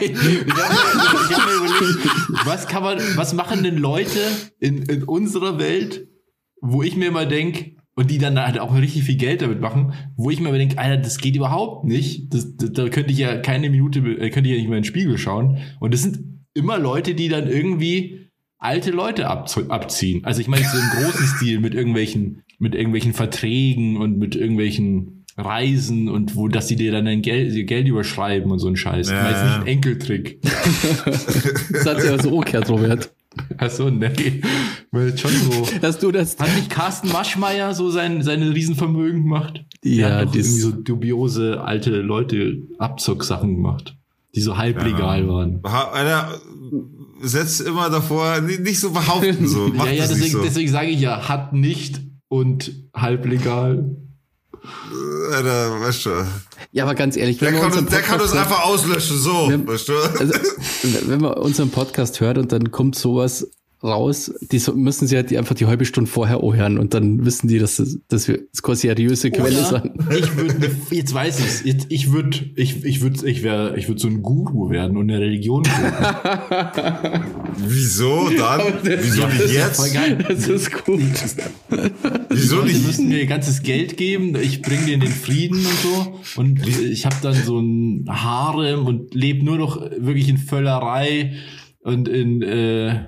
ich 0.00 0.10
habe 0.10 0.24
mir, 0.24 0.44
ich 0.44 1.36
hab 1.36 1.46
mir 1.46 1.66
überlegt, 1.66 2.08
was 2.44 2.66
kann 2.66 2.82
man, 2.82 2.98
was 3.16 3.32
machen 3.32 3.62
denn 3.62 3.78
Leute 3.78 4.20
in, 4.60 4.82
in 4.82 5.02
unserer 5.04 5.58
Welt, 5.58 6.06
wo 6.60 6.82
ich 6.82 6.96
mir 6.96 7.08
immer 7.08 7.24
denk 7.26 7.77
und 7.98 8.12
die 8.12 8.18
dann 8.18 8.38
halt 8.38 8.60
auch 8.60 8.76
richtig 8.76 9.02
viel 9.02 9.16
Geld 9.16 9.42
damit 9.42 9.60
machen, 9.60 9.92
wo 10.16 10.30
ich 10.30 10.38
mir 10.38 10.52
denke, 10.52 10.78
Alter, 10.78 10.98
das 10.98 11.18
geht 11.18 11.34
überhaupt 11.34 11.84
nicht. 11.84 12.32
Das, 12.32 12.56
das, 12.56 12.72
da 12.72 12.88
könnte 12.90 13.10
ich 13.10 13.18
ja 13.18 13.38
keine 13.38 13.70
Minute, 13.70 13.98
äh, 13.98 14.30
könnte 14.30 14.48
ich 14.48 14.54
ja 14.54 14.60
nicht 14.60 14.68
mehr 14.68 14.78
in 14.78 14.84
den 14.84 14.88
Spiegel 14.88 15.18
schauen. 15.18 15.58
Und 15.80 15.92
das 15.92 16.02
sind 16.02 16.20
immer 16.54 16.78
Leute, 16.78 17.16
die 17.16 17.28
dann 17.28 17.48
irgendwie 17.48 18.30
alte 18.56 18.92
Leute 18.92 19.26
abziehen. 19.26 20.24
Also 20.24 20.40
ich 20.40 20.46
meine 20.46 20.64
so 20.64 20.78
im 20.78 20.90
großen 20.90 21.26
Stil 21.36 21.58
mit 21.58 21.74
irgendwelchen, 21.74 22.44
mit 22.60 22.76
irgendwelchen 22.76 23.14
Verträgen 23.14 23.96
und 23.96 24.16
mit 24.16 24.36
irgendwelchen 24.36 25.24
Reisen 25.36 26.08
und 26.08 26.36
wo, 26.36 26.46
dass 26.46 26.68
die 26.68 26.76
dir 26.76 26.92
dann 26.92 27.04
dein 27.04 27.20
Geld, 27.20 27.52
ihr 27.52 27.64
Geld 27.64 27.88
überschreiben 27.88 28.52
und 28.52 28.60
so 28.60 28.68
ein 28.68 28.76
Scheiß. 28.76 29.10
Ja, 29.10 29.16
ich 29.16 29.22
meine 29.24 29.36
jetzt 29.36 29.44
nicht 29.44 29.60
ein 29.60 29.66
Enkeltrick. 29.66 30.42
das 31.72 31.84
hat 31.84 32.00
sich 32.00 32.10
aber 32.10 32.22
so 32.22 32.30
umgekehrt, 32.30 32.70
Robert. 32.70 33.10
Achso, 33.58 33.90
nee. 33.90 34.40
Weil 34.90 35.16
schon 35.18 35.30
so. 35.30 35.66
Dass 35.80 35.98
du 35.98 36.10
das. 36.12 36.38
Hat 36.38 36.54
nicht 36.56 36.70
Carsten 36.70 37.08
Maschmeyer 37.10 37.74
so 37.74 37.90
sein, 37.90 38.22
seine 38.22 38.54
Riesenvermögen 38.54 39.22
gemacht? 39.24 39.64
Ja, 39.82 40.24
dies- 40.24 40.46
irgendwie 40.46 40.60
so 40.60 40.70
dubiose 40.72 41.60
alte 41.60 41.90
Leute 42.00 42.58
Abzocksachen 42.78 43.54
gemacht, 43.56 43.96
die 44.34 44.40
so 44.40 44.56
halblegal 44.56 45.28
waren. 45.28 45.60
Ha- 45.66 45.90
Alter, 45.90 46.40
setz 47.20 47.60
immer 47.60 47.90
davor, 47.90 48.40
ni- 48.40 48.58
nicht 48.58 48.80
so 48.80 48.90
behaupten, 48.90 49.46
so. 49.46 49.68
Ja, 49.74 49.86
ja, 49.86 50.02
das 50.02 50.08
deswegen, 50.14 50.32
so. 50.32 50.42
deswegen 50.42 50.70
sage 50.70 50.88
ich 50.88 51.00
ja, 51.00 51.28
hat 51.28 51.52
nicht 51.52 52.00
und 52.28 52.72
halblegal. 52.94 53.96
Alter, 55.32 55.80
weißt 55.80 56.06
du. 56.06 56.10
Ja, 56.70 56.84
aber 56.84 56.94
ganz 56.94 57.16
ehrlich, 57.16 57.38
Der 57.38 57.48
wenn 57.48 57.60
man 57.60 57.70
kann, 57.70 57.78
uns, 57.80 57.90
der 57.90 58.00
kann 58.02 58.20
uns 58.20 58.32
einfach 58.32 58.64
auslöschen, 58.66 59.18
so, 59.18 59.48
Wir- 59.48 59.66
weißt 59.66 59.88
du. 59.88 59.92
also, 60.18 60.34
wenn 61.06 61.20
man 61.20 61.32
unseren 61.34 61.70
Podcast 61.70 62.20
hört 62.20 62.36
und 62.38 62.52
dann 62.52 62.70
kommt 62.70 62.94
sowas 62.94 63.50
raus, 63.82 64.32
die 64.40 64.58
so, 64.58 64.74
müssen 64.74 65.06
sie 65.06 65.14
halt 65.14 65.30
die 65.30 65.38
einfach 65.38 65.54
die 65.54 65.66
halbe 65.66 65.84
Stunde 65.84 66.10
vorher 66.10 66.40
hören 66.42 66.78
und 66.78 66.94
dann 66.94 67.24
wissen 67.24 67.46
die, 67.46 67.58
dass, 67.58 67.76
das, 67.76 67.98
dass 68.08 68.26
wir 68.26 68.40
das 68.50 68.62
keine 68.62 68.76
seriöse 68.76 69.30
Quelle 69.30 69.64
sind. 69.64 69.92
ich 70.10 70.36
würde, 70.36 70.70
jetzt 70.90 71.14
weiß 71.14 71.38
ich's, 71.38 71.62
jetzt, 71.64 71.86
ich 71.88 72.10
würde, 72.12 72.38
ich, 72.56 72.84
ich 72.84 73.00
würde, 73.02 73.28
ich 73.28 73.42
wäre, 73.42 73.78
ich 73.78 73.88
würde 73.88 74.00
so 74.00 74.08
ein 74.08 74.22
Guru 74.22 74.70
werden 74.70 74.96
und 74.96 75.10
eine 75.10 75.20
Religion. 75.20 75.62
Wieso 77.56 78.30
dann? 78.30 78.60
Wieso 78.82 79.26
nicht 79.26 79.36
Voll 79.36 79.50
jetzt? 79.50 79.94
geil. 79.94 80.24
Das 80.28 80.48
ist 80.48 80.72
gut. 80.84 81.00
Wieso 82.30 82.62
nicht? 82.62 82.84
müssen 82.84 83.08
mir 83.08 83.20
ihr 83.20 83.26
ganzes 83.26 83.62
Geld 83.62 83.96
geben, 83.96 84.34
ich 84.36 84.62
bringe 84.62 84.86
denen 84.86 85.02
den 85.02 85.12
Frieden 85.12 85.58
und 85.58 85.78
so. 85.82 86.40
Und 86.40 86.66
ich 86.66 87.06
habe 87.06 87.16
dann 87.22 87.34
so 87.34 87.60
ein 87.60 88.06
Harem 88.08 88.86
und 88.86 89.14
lebe 89.14 89.44
nur 89.44 89.56
noch 89.56 89.80
wirklich 89.98 90.28
in 90.28 90.38
Völlerei 90.38 91.34
und 91.82 92.08
in, 92.08 92.42
äh, 92.42 93.06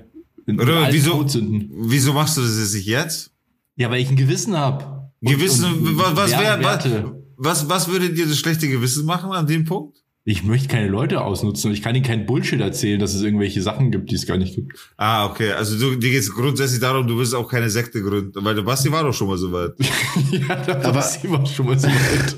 Oder 0.59 0.91
wieso-. 0.91 1.25
Wieso 1.71 2.13
machst 2.13 2.37
du 2.37 2.41
das 2.41 2.57
jetzt 2.59 2.73
nicht 2.73 2.87
jetzt? 2.87 3.31
Ja, 3.75 3.89
weil 3.89 4.01
ich 4.01 4.09
ein 4.09 4.15
Gewissen 4.15 4.57
habe. 4.57 5.09
Gewissen, 5.21 5.97
was, 5.97 6.15
was, 6.15 6.31
wär, 6.31 6.57
was, 6.63 6.83
Werte. 6.85 7.23
was, 7.37 7.69
was 7.69 7.87
würde 7.87 8.09
dir 8.09 8.25
das 8.27 8.37
schlechte 8.39 8.67
Gewissen 8.67 9.05
machen 9.05 9.31
an 9.31 9.45
dem 9.47 9.65
Punkt? 9.65 9.97
Ich 10.23 10.43
möchte 10.43 10.67
keine 10.67 10.87
Leute 10.87 11.21
ausnutzen 11.21 11.69
und 11.69 11.73
ich 11.73 11.81
kann 11.81 11.95
ihnen 11.95 12.05
keinen 12.05 12.27
Bullshit 12.27 12.59
erzählen, 12.61 12.99
dass 12.99 13.15
es 13.15 13.23
irgendwelche 13.23 13.61
Sachen 13.61 13.89
gibt, 13.91 14.11
die 14.11 14.15
es 14.15 14.27
gar 14.27 14.37
nicht 14.37 14.53
gibt. 14.53 14.77
Ah, 14.97 15.25
okay. 15.25 15.51
Also 15.53 15.79
du, 15.79 15.95
dir 15.95 16.11
geht 16.11 16.19
es 16.19 16.31
grundsätzlich 16.31 16.79
darum, 16.79 17.07
du 17.07 17.17
willst 17.17 17.33
auch 17.33 17.47
keine 17.49 17.71
Sekte 17.71 18.03
gründen, 18.03 18.33
weil 18.45 18.53
der 18.53 18.61
Basti 18.61 18.91
war 18.91 19.03
doch 19.03 19.13
schon 19.13 19.27
mal 19.27 19.37
so 19.39 19.51
weit. 19.51 19.71
ja, 20.31 20.55
da 20.57 20.73
Aber- 20.89 20.95
war 20.95 21.45
schon 21.47 21.65
mal 21.65 21.79
so 21.79 21.87
weit. 21.87 22.35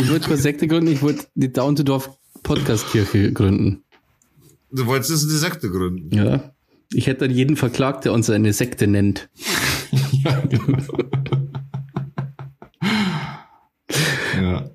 Ich 0.00 0.08
würde 0.08 0.24
keine 0.24 0.36
Sekte 0.36 0.66
gründen, 0.66 0.92
ich 0.92 1.02
würde 1.02 1.20
die 1.34 1.52
Down 1.52 1.76
to 1.76 1.82
Dorf 1.84 2.10
Podcast-Kirche 2.42 3.32
gründen. 3.32 3.84
Du 4.72 4.86
wolltest 4.86 5.10
jetzt 5.10 5.24
eine 5.24 5.38
Sekte 5.38 5.70
gründen. 5.70 6.14
Ja. 6.14 6.52
Ich 6.92 7.06
hätte 7.06 7.26
dann 7.26 7.36
jeden 7.36 7.56
verklagt, 7.56 8.04
der 8.04 8.12
uns 8.12 8.28
eine 8.30 8.52
Sekte 8.52 8.86
nennt. 8.86 9.28
ja, 10.24 10.40
genau. 10.40 10.78
ja. 14.40 14.70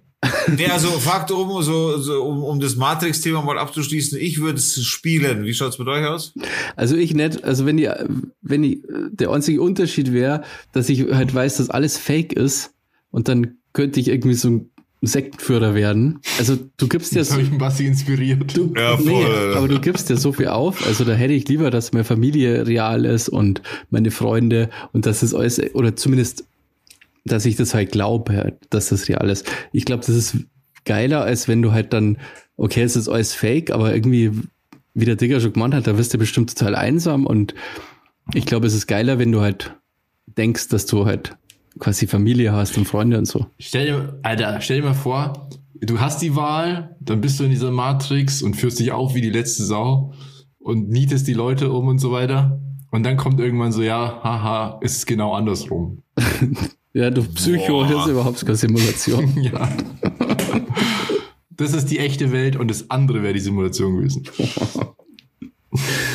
Nee, 0.47 0.67
also 0.67 0.87
Fakt 0.89 1.31
um, 1.31 1.61
so, 1.61 1.97
so, 1.97 2.23
um, 2.23 2.43
um 2.43 2.59
das 2.59 2.75
Matrix-Thema 2.75 3.41
mal 3.41 3.57
abzuschließen, 3.57 4.19
ich 4.19 4.39
würde 4.39 4.57
es 4.57 4.83
spielen. 4.83 5.43
Wie 5.43 5.53
schaut's 5.53 5.77
mit 5.77 5.87
euch 5.87 6.05
aus? 6.05 6.33
Also 6.75 6.95
ich 6.95 7.13
nicht, 7.13 7.43
also 7.43 7.65
wenn 7.65 7.77
die, 7.77 7.89
wenn 8.41 8.61
die, 8.61 8.81
der 9.11 9.31
einzige 9.31 9.61
Unterschied 9.61 10.13
wäre, 10.13 10.43
dass 10.71 10.89
ich 10.89 11.11
halt 11.11 11.33
weiß, 11.33 11.57
dass 11.57 11.69
alles 11.69 11.97
fake 11.97 12.33
ist 12.33 12.73
und 13.11 13.27
dann 13.27 13.57
könnte 13.73 13.99
ich 13.99 14.07
irgendwie 14.07 14.35
so 14.35 14.49
ein 14.49 14.71
Sektenführer 15.07 15.75
werden. 15.75 16.19
Also 16.37 16.57
du 16.77 16.87
gibst 16.87 17.13
ja 17.15 17.23
so, 17.23 17.33
habe 17.33 17.43
ich 17.43 17.49
einen 17.49 17.57
Basti 17.57 17.85
inspiriert. 17.85 18.55
du, 18.55 18.73
Ja, 18.75 18.97
voll, 18.97 19.05
nee, 19.05 19.55
aber 19.55 19.67
du 19.67 19.79
gibst 19.79 20.09
ja 20.09 20.15
so 20.15 20.31
viel 20.31 20.47
auf. 20.47 20.85
Also 20.85 21.03
da 21.03 21.13
hätte 21.13 21.33
ich 21.33 21.47
lieber, 21.47 21.71
dass 21.71 21.93
meine 21.93 22.03
Familie 22.03 22.67
real 22.67 23.05
ist 23.05 23.29
und 23.29 23.61
meine 23.89 24.11
Freunde 24.11 24.69
und 24.93 25.05
dass 25.05 25.21
das 25.21 25.33
alles, 25.33 25.59
oder 25.73 25.95
zumindest, 25.95 26.45
dass 27.25 27.45
ich 27.45 27.55
das 27.55 27.73
halt 27.73 27.91
glaube, 27.91 28.57
dass 28.69 28.89
das 28.89 29.07
real 29.07 29.29
ist. 29.29 29.49
Ich 29.71 29.85
glaube, 29.85 30.05
das 30.05 30.15
ist 30.15 30.37
geiler, 30.85 31.23
als 31.23 31.47
wenn 31.47 31.61
du 31.61 31.71
halt 31.71 31.93
dann, 31.93 32.17
okay, 32.57 32.83
es 32.83 32.95
ist 32.95 33.09
alles 33.09 33.33
fake, 33.33 33.71
aber 33.71 33.93
irgendwie, 33.93 34.31
wie 34.93 35.05
der 35.05 35.15
Digger 35.15 35.41
schon 35.41 35.53
gemeint 35.53 35.73
hat, 35.73 35.87
da 35.87 35.97
wirst 35.97 36.13
du 36.13 36.17
bestimmt 36.17 36.55
total 36.55 36.75
einsam 36.75 37.25
und 37.25 37.53
ich 38.33 38.45
glaube, 38.45 38.67
es 38.67 38.73
ist 38.73 38.87
geiler, 38.87 39.19
wenn 39.19 39.31
du 39.31 39.41
halt 39.41 39.75
denkst, 40.25 40.69
dass 40.69 40.85
du 40.85 41.05
halt 41.05 41.37
quasi 41.79 42.07
Familie 42.07 42.53
hast 42.53 42.77
und 42.77 42.85
Freunde 42.85 43.17
und 43.17 43.25
so. 43.25 43.47
Stell 43.59 43.85
dir, 43.85 44.19
Alter, 44.23 44.61
stell 44.61 44.81
dir 44.81 44.87
mal 44.87 44.93
vor, 44.93 45.49
du 45.81 45.99
hast 45.99 46.21
die 46.21 46.35
Wahl, 46.35 46.95
dann 46.99 47.21
bist 47.21 47.39
du 47.39 47.43
in 47.43 47.49
dieser 47.49 47.71
Matrix 47.71 48.41
und 48.41 48.55
führst 48.55 48.79
dich 48.79 48.91
auf 48.91 49.15
wie 49.15 49.21
die 49.21 49.29
letzte 49.29 49.63
Sau 49.63 50.13
und 50.59 50.89
nietest 50.89 51.27
die 51.27 51.33
Leute 51.33 51.71
um 51.71 51.87
und 51.87 51.99
so 51.99 52.11
weiter. 52.11 52.59
Und 52.91 53.03
dann 53.03 53.17
kommt 53.17 53.39
irgendwann 53.39 53.71
so, 53.71 53.81
ja, 53.81 54.21
haha, 54.23 54.79
ist 54.81 54.97
es 54.97 55.05
genau 55.05 55.33
andersrum. 55.33 56.01
Ja, 56.95 57.09
du 57.09 57.23
Psycho, 57.23 57.81
Boah. 57.81 57.87
das 57.89 58.05
ist 58.05 58.11
überhaupt 58.11 58.45
keine 58.45 58.55
Simulation. 58.55 59.33
Ja. 59.41 59.69
Das 61.49 61.73
ist 61.73 61.87
die 61.91 61.99
echte 61.99 62.31
Welt 62.31 62.55
und 62.55 62.69
das 62.69 62.89
andere 62.89 63.21
wäre 63.21 63.33
die 63.33 63.41
Simulation 63.41 63.97
gewesen. 63.97 64.23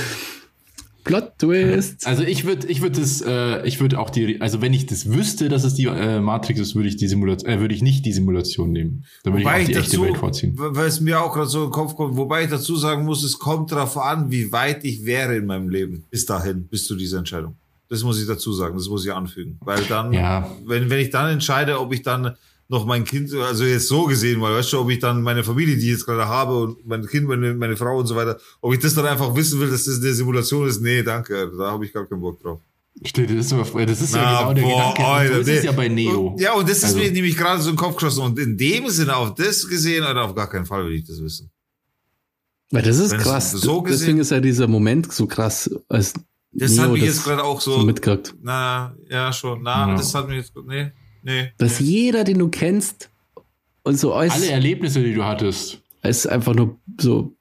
Plot 1.11 1.39
Twist. 1.39 2.07
Also 2.07 2.23
ich 2.23 2.45
würde, 2.45 2.67
ich 2.69 2.81
würde 2.83 3.01
das, 3.01 3.21
äh, 3.21 3.67
ich 3.67 3.81
würde 3.81 3.99
auch 3.99 4.11
die, 4.11 4.41
also 4.41 4.61
wenn 4.63 4.73
ich 4.73 4.87
das 4.87 5.11
wüsste, 5.11 5.49
dass 5.49 5.65
es 5.65 5.75
die 5.75 5.87
äh, 5.87 6.21
Matrix 6.21 6.61
ist, 6.61 6.75
würde 6.75 6.89
ich 6.89 6.97
die 6.97 7.09
Simulation, 7.09 7.51
äh, 7.51 7.61
würde 7.61 7.75
ich 7.75 7.83
nicht 7.83 8.07
die 8.07 8.13
Simulation 8.13 8.71
nehmen. 8.73 9.05
Dann 9.25 9.35
würde 9.35 9.43
ich 9.43 9.49
auch 9.49 9.67
die 9.67 9.75
echte 9.75 10.01
Welt 10.01 10.17
vorziehen. 10.17 10.55
weil 10.57 10.87
es 10.87 11.01
mir 11.01 11.21
auch 11.21 11.33
gerade 11.33 11.49
so 11.49 11.59
in 11.61 11.67
den 11.67 11.73
Kopf 11.73 11.95
kommt, 11.97 12.17
wobei 12.17 12.45
ich 12.45 12.51
dazu 12.51 12.77
sagen 12.77 13.05
muss, 13.05 13.23
es 13.25 13.39
kommt 13.39 13.73
darauf 13.73 13.97
an, 13.99 14.31
wie 14.31 14.53
weit 14.53 14.85
ich 14.85 15.05
wäre 15.05 15.37
in 15.37 15.47
meinem 15.47 15.69
Leben. 15.69 16.05
Bis 16.11 16.27
dahin, 16.27 16.67
bis 16.69 16.87
zu 16.87 16.97
dieser 16.97 17.19
Entscheidung. 17.19 17.57
Das 17.89 18.05
muss 18.05 18.21
ich 18.21 18.27
dazu 18.29 18.53
sagen, 18.53 18.77
das 18.77 18.89
muss 18.89 19.05
ich 19.05 19.13
anfügen. 19.13 19.59
Weil 19.65 19.83
dann, 19.89 20.13
Ja. 20.13 20.49
wenn, 20.65 20.91
wenn 20.91 21.01
ich 21.01 21.11
dann 21.11 21.29
entscheide, 21.31 21.81
ob 21.81 21.93
ich 21.93 22.03
dann 22.03 22.37
noch 22.71 22.87
mein 22.87 23.05
Kind, 23.05 23.33
also 23.35 23.65
jetzt 23.65 23.89
so 23.89 24.05
gesehen, 24.07 24.41
weil 24.41 24.55
weißt 24.55 24.73
du, 24.73 24.81
ob 24.81 24.89
ich 24.91 25.01
dann 25.01 25.23
meine 25.23 25.43
Familie, 25.45 25.75
die 25.77 25.87
ich 25.87 25.91
jetzt 25.93 26.07
gerade 26.07 26.27
habe 26.29 26.57
und 26.57 26.87
mein 26.87 27.05
Kind, 27.07 27.27
meine, 27.27 27.53
meine 27.53 27.77
Frau 27.77 27.99
und 27.99 28.07
so 28.07 28.15
weiter, 28.15 28.39
ob 28.61 28.73
ich 28.73 28.79
das 28.79 28.95
dann 28.95 29.07
einfach 29.07 29.35
wissen 29.35 29.59
will, 29.61 29.69
dass 29.69 29.85
das 29.85 29.99
eine 30.01 30.13
Simulation 30.15 30.69
ist, 30.69 30.81
nee, 30.81 31.03
danke, 31.03 31.51
da 31.59 31.73
habe 31.73 31.85
ich 31.85 31.93
gar 31.93 32.07
keinen 32.07 32.21
Bock 32.21 32.41
drauf. 32.41 32.61
Stell 33.05 33.27
dir 33.27 33.37
das 33.37 33.53
mal 33.53 33.65
vor, 33.65 33.85
das 33.87 34.01
ist 34.01 34.15
ja 34.15 34.23
Na, 34.23 34.39
genau 34.41 34.55
der 34.55 34.63
boah, 34.63 34.93
Gedanke. 34.95 35.05
Alter, 35.05 35.45
so 35.45 35.51
ist 35.51 35.65
ja 35.65 35.73
bei 35.73 35.89
Neo. 35.89 36.29
Und, 36.29 36.41
ja, 36.41 36.53
und 36.55 36.69
das 36.69 36.79
ist 36.79 36.85
Also- 36.85 36.99
mir 36.99 37.11
nämlich 37.11 37.37
gerade 37.37 37.61
so 37.61 37.71
den 37.71 37.77
Kopf 37.77 37.97
geschossen. 37.97 38.23
Und 38.23 38.39
in 38.39 38.57
dem 38.57 38.89
Sinne 38.89 39.17
auf 39.17 39.35
das 39.35 39.67
gesehen, 39.67 40.05
oder 40.05 40.25
auf 40.25 40.35
gar 40.35 40.49
keinen 40.49 40.67
Fall 40.67 40.85
will 40.85 40.93
ich 40.95 41.05
das 41.05 41.21
wissen. 41.23 41.51
Weil 42.71 42.83
das 42.83 42.99
ist 42.99 43.11
Wenn 43.13 43.19
es 43.19 43.25
krass. 43.25 43.51
so 43.53 43.83
gesehen- 43.83 43.99
Deswegen 44.01 44.19
ist 44.21 44.31
ja 44.31 44.41
dieser 44.41 44.69
Moment 44.69 45.13
so 45.13 45.27
krass, 45.27 45.69
als 45.89 46.15
Das 46.53 46.73
Neo 46.73 46.83
hat 46.85 46.93
mich 46.93 47.01
das 47.05 47.15
jetzt 47.17 47.25
gerade 47.25 47.43
auch 47.43 47.61
so 47.61 47.79
so, 47.79 47.85
mitkriegt. 47.85 48.35
na, 48.43 48.95
ja, 49.09 49.33
schon, 49.33 49.63
na, 49.63 49.89
Ja. 49.89 49.97
das 49.97 50.15
hat 50.15 50.29
mich 50.29 50.37
jetzt, 50.39 50.53
nee, 50.67 50.93
nee. 51.23 51.53
Dass 51.59 51.81
jeder, 51.81 52.25
den 52.25 52.39
du 52.39 52.49
kennst, 52.49 53.11
und 53.83 53.99
so 53.99 54.13
alles 54.13 54.35
Alle 54.35 54.51
Erlebnisse, 54.51 55.03
die 55.03 55.15
du 55.15 55.25
hattest, 55.25 55.83
ist 56.03 56.27
einfach 56.27 56.55
nur 56.55 56.79
so 57.01 57.35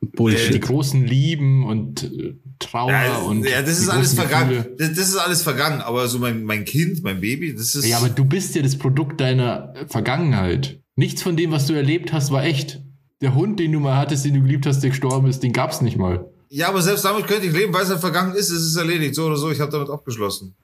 die 0.00 0.06
Bullshit. 0.06 0.62
großen 0.62 1.04
Lieben 1.04 1.66
und 1.66 2.04
äh, 2.04 2.34
Trauer 2.58 2.90
Ja, 2.90 3.18
und 3.18 3.44
ja, 3.44 3.62
das 3.62 3.76
die 3.76 3.82
ist 3.84 3.88
alles 3.88 4.14
vergangen. 4.14 4.66
Das, 4.78 4.88
das 4.90 5.08
ist 5.08 5.16
alles 5.16 5.42
vergangen. 5.42 5.80
Aber 5.80 6.08
so 6.08 6.18
mein, 6.18 6.44
mein 6.44 6.64
Kind, 6.64 7.02
mein 7.02 7.20
Baby, 7.20 7.54
das 7.54 7.74
ist. 7.74 7.86
Ja, 7.86 7.98
aber 7.98 8.08
du 8.08 8.24
bist 8.24 8.54
ja 8.54 8.62
das 8.62 8.76
Produkt 8.76 9.20
deiner 9.20 9.74
Vergangenheit. 9.88 10.80
Nichts 10.96 11.22
von 11.22 11.36
dem, 11.36 11.52
was 11.52 11.66
du 11.66 11.74
erlebt 11.74 12.12
hast, 12.12 12.30
war 12.30 12.44
echt. 12.44 12.80
Der 13.20 13.34
Hund, 13.34 13.58
den 13.58 13.72
du 13.72 13.80
mal 13.80 13.96
hattest, 13.96 14.24
den 14.24 14.34
du 14.34 14.42
geliebt 14.42 14.64
hast, 14.66 14.80
der 14.80 14.90
gestorben 14.90 15.28
ist, 15.28 15.42
den 15.42 15.52
gab's 15.52 15.80
nicht 15.80 15.96
mal. 15.96 16.30
ja, 16.50 16.68
aber 16.68 16.82
selbst 16.82 17.04
damit 17.04 17.26
könnte 17.26 17.46
ich 17.46 17.52
leben, 17.52 17.72
weil 17.74 17.82
es 17.82 17.90
halt 17.90 18.00
vergangen 18.00 18.34
ist. 18.34 18.50
Es 18.50 18.62
ist 18.62 18.76
erledigt, 18.76 19.14
so 19.16 19.26
oder 19.26 19.36
so. 19.36 19.50
Ich 19.50 19.60
habe 19.60 19.72
damit 19.72 19.90
abgeschlossen. 19.90 20.54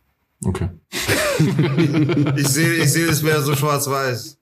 Okay. 0.44 0.68
Ich 2.36 2.46
sehe 2.48 2.74
ich 2.74 2.92
sehe 2.92 3.08
es 3.08 3.22
mehr 3.22 3.40
so 3.42 3.56
schwarz-weiß. 3.56 4.38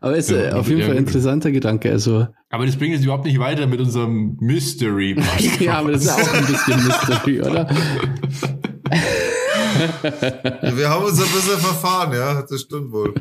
Aber 0.00 0.16
es 0.16 0.30
ist 0.30 0.36
äh, 0.36 0.48
Ja, 0.48 0.54
auf 0.56 0.66
jeden 0.68 0.80
Fall 0.80 0.90
ein 0.92 0.96
gut. 0.98 1.08
interessanter 1.08 1.50
Gedanke. 1.50 1.90
Also, 1.90 2.26
Aber 2.50 2.64
das 2.64 2.76
bringt 2.76 2.94
uns 2.96 3.04
überhaupt 3.04 3.26
nicht 3.26 3.38
weiter 3.38 3.66
mit 3.66 3.78
unserem 3.80 4.36
Mystery. 4.40 5.14
ja, 5.60 5.78
aber 5.80 5.92
das 5.92 6.04
ist 6.04 6.10
auch 6.10 6.34
ein 6.34 6.46
bisschen 6.46 6.84
Mystery, 6.86 7.40
oder? 7.42 7.68
Wir 10.76 10.88
haben 10.88 11.04
uns 11.04 11.20
ein 11.20 11.28
bisschen 11.30 11.58
verfahren, 11.58 12.12
ja, 12.14 12.42
das 12.42 12.60
stimmt 12.62 12.90
wohl. 12.92 13.14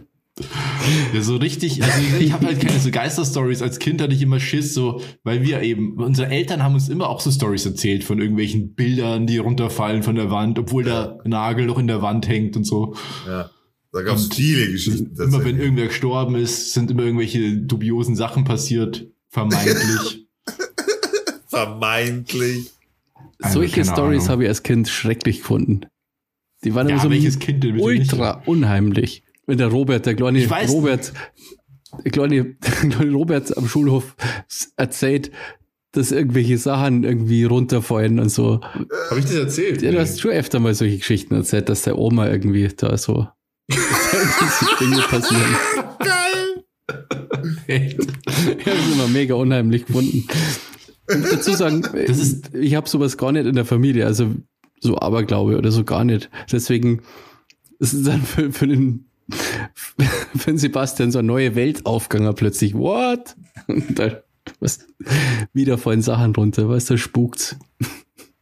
Ja, 1.14 1.22
so 1.22 1.38
richtig, 1.38 1.84
also 1.84 2.00
ich 2.20 2.32
habe 2.32 2.46
halt 2.46 2.60
keine 2.60 2.80
so 2.80 2.92
Geisterstories. 2.92 3.62
Als 3.62 3.80
Kind 3.80 4.02
hatte 4.02 4.14
ich 4.14 4.22
immer 4.22 4.40
Schiss, 4.40 4.74
so, 4.74 5.02
weil 5.24 5.42
wir 5.42 5.62
eben, 5.62 5.98
unsere 5.98 6.30
Eltern 6.30 6.64
haben 6.64 6.76
uns 6.76 6.90
immer 6.90 7.10
auch 7.10 7.20
so 7.20 7.32
Stories 7.32 7.66
erzählt 7.66 8.04
von 8.04 8.20
irgendwelchen 8.20 8.76
Bildern, 8.76 9.26
die 9.26 9.38
runterfallen 9.38 10.04
von 10.04 10.16
der 10.16 10.30
Wand, 10.30 10.60
obwohl 10.60 10.84
der 10.84 11.20
Nagel 11.24 11.66
noch 11.66 11.80
in 11.80 11.88
der 11.88 12.02
Wand 12.02 12.28
hängt 12.28 12.56
und 12.56 12.66
so. 12.66 12.96
Ja. 13.26 13.50
Da 13.92 14.02
gab 14.04 14.18
es 14.18 14.30
viele 14.32 14.72
Geschichten. 14.72 15.16
Immer 15.20 15.44
wenn 15.44 15.60
irgendwer 15.60 15.88
gestorben 15.88 16.36
ist, 16.36 16.74
sind 16.74 16.92
immer 16.92 17.04
irgendwelche 17.04 17.58
dubiosen 17.58 18.16
Sachen 18.16 18.44
passiert, 18.44 19.08
vermeintlich. 19.30 20.28
Vermeintlich. 21.48 22.70
Also, 23.42 23.60
Solche 23.60 23.86
Stories 23.86 24.30
habe 24.30 24.44
ich 24.44 24.50
als 24.50 24.62
Kind 24.62 24.88
schrecklich 24.88 25.40
gefunden. 25.40 25.82
Die 26.64 26.76
waren 26.76 26.88
immer 26.88 26.98
ja, 26.98 27.04
so 27.04 27.10
welches 27.10 27.40
Kind 27.40 27.66
ultra 27.66 28.44
unheimlich. 28.46 29.24
Wenn 29.48 29.58
der 29.58 29.68
Robert, 29.68 30.06
der 30.06 30.14
kleine 30.16 30.40
Ich 30.40 30.50
weiß 30.50 30.72
Robert, 30.72 31.14
der 32.04 32.12
kleine, 32.12 32.44
der 32.84 32.90
kleine 32.90 33.12
Robert 33.14 33.58
am 33.58 33.68
Schulhof 33.68 34.16
erzählt, 34.76 35.32
dass 35.94 36.12
irgendwelche 36.12 36.58
Sachen 36.58 37.04
irgendwie 37.06 37.46
runterfallen 37.46 38.20
und 38.20 38.30
so. 38.30 38.60
Habe 39.10 39.20
ich 39.20 39.26
das 39.26 39.36
erzählt? 39.36 39.82
Ja, 39.82 39.92
du 39.92 40.00
hast 40.00 40.20
schon 40.20 40.32
öfter 40.32 40.60
mal 40.60 40.74
solche 40.76 40.98
Geschichten 40.98 41.34
erzählt, 41.34 41.70
dass 41.70 41.84
der 41.84 41.98
Oma 41.98 42.28
irgendwie 42.30 42.68
da 42.76 42.98
so 42.98 43.28
Dinge 44.80 44.98
passieren. 45.10 45.56
Geil. 46.00 46.64
Echt? 47.68 48.00
Ich 48.60 48.66
habe 48.66 48.78
es 48.78 48.94
immer 48.94 49.08
mega 49.08 49.36
unheimlich 49.36 49.86
gefunden. 49.86 50.28
Ich 51.10 51.18
muss 51.18 51.30
dazu 51.30 51.54
sagen, 51.54 51.82
Das 52.06 52.18
ist- 52.20 52.54
ich 52.54 52.76
habe 52.76 52.88
sowas 52.90 53.18
gar 53.18 53.32
nicht 53.32 53.46
in 53.46 53.56
der 53.56 53.66
Familie, 53.66 54.06
also 54.06 54.36
so 54.82 54.98
Aberglaube 54.98 55.58
oder 55.58 55.72
so 55.72 55.84
gar 55.86 56.04
nicht. 56.04 56.30
Deswegen 56.52 57.02
ist 57.80 57.94
es 57.94 58.04
dann 58.04 58.22
für, 58.22 58.52
für 58.52 58.68
den 58.68 59.06
den 60.46 60.58
Sebastian 60.58 61.12
so 61.12 61.20
eine 61.20 61.28
neue 61.28 61.56
Welt 61.56 61.86
aufgegangen 61.86 62.34
plötzlich. 62.36 62.74
What? 62.74 63.36
Und 63.68 63.98
da, 63.98 64.22
was, 64.60 64.80
wieder 65.54 65.78
fallen 65.78 66.02
Sachen 66.02 66.36
runter, 66.36 66.70
was 66.70 66.86
da 66.86 66.98
spukt's. 66.98 67.56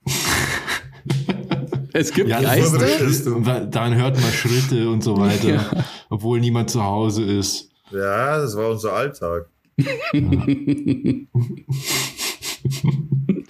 es 1.93 2.11
gibt 2.13 2.29
Ja, 2.29 2.41
Geister. 2.41 3.65
dann 3.71 3.95
hört 3.95 4.19
man 4.21 4.31
Schritte 4.31 4.89
und 4.89 5.03
so 5.03 5.17
weiter, 5.17 5.49
Ja. 5.49 5.85
obwohl 6.09 6.39
niemand 6.39 6.69
zu 6.69 6.83
Hause 6.83 7.23
ist. 7.23 7.69
Ja, 7.91 8.37
das 8.39 8.55
war 8.55 8.69
unser 8.71 8.93
Alltag. 8.93 9.47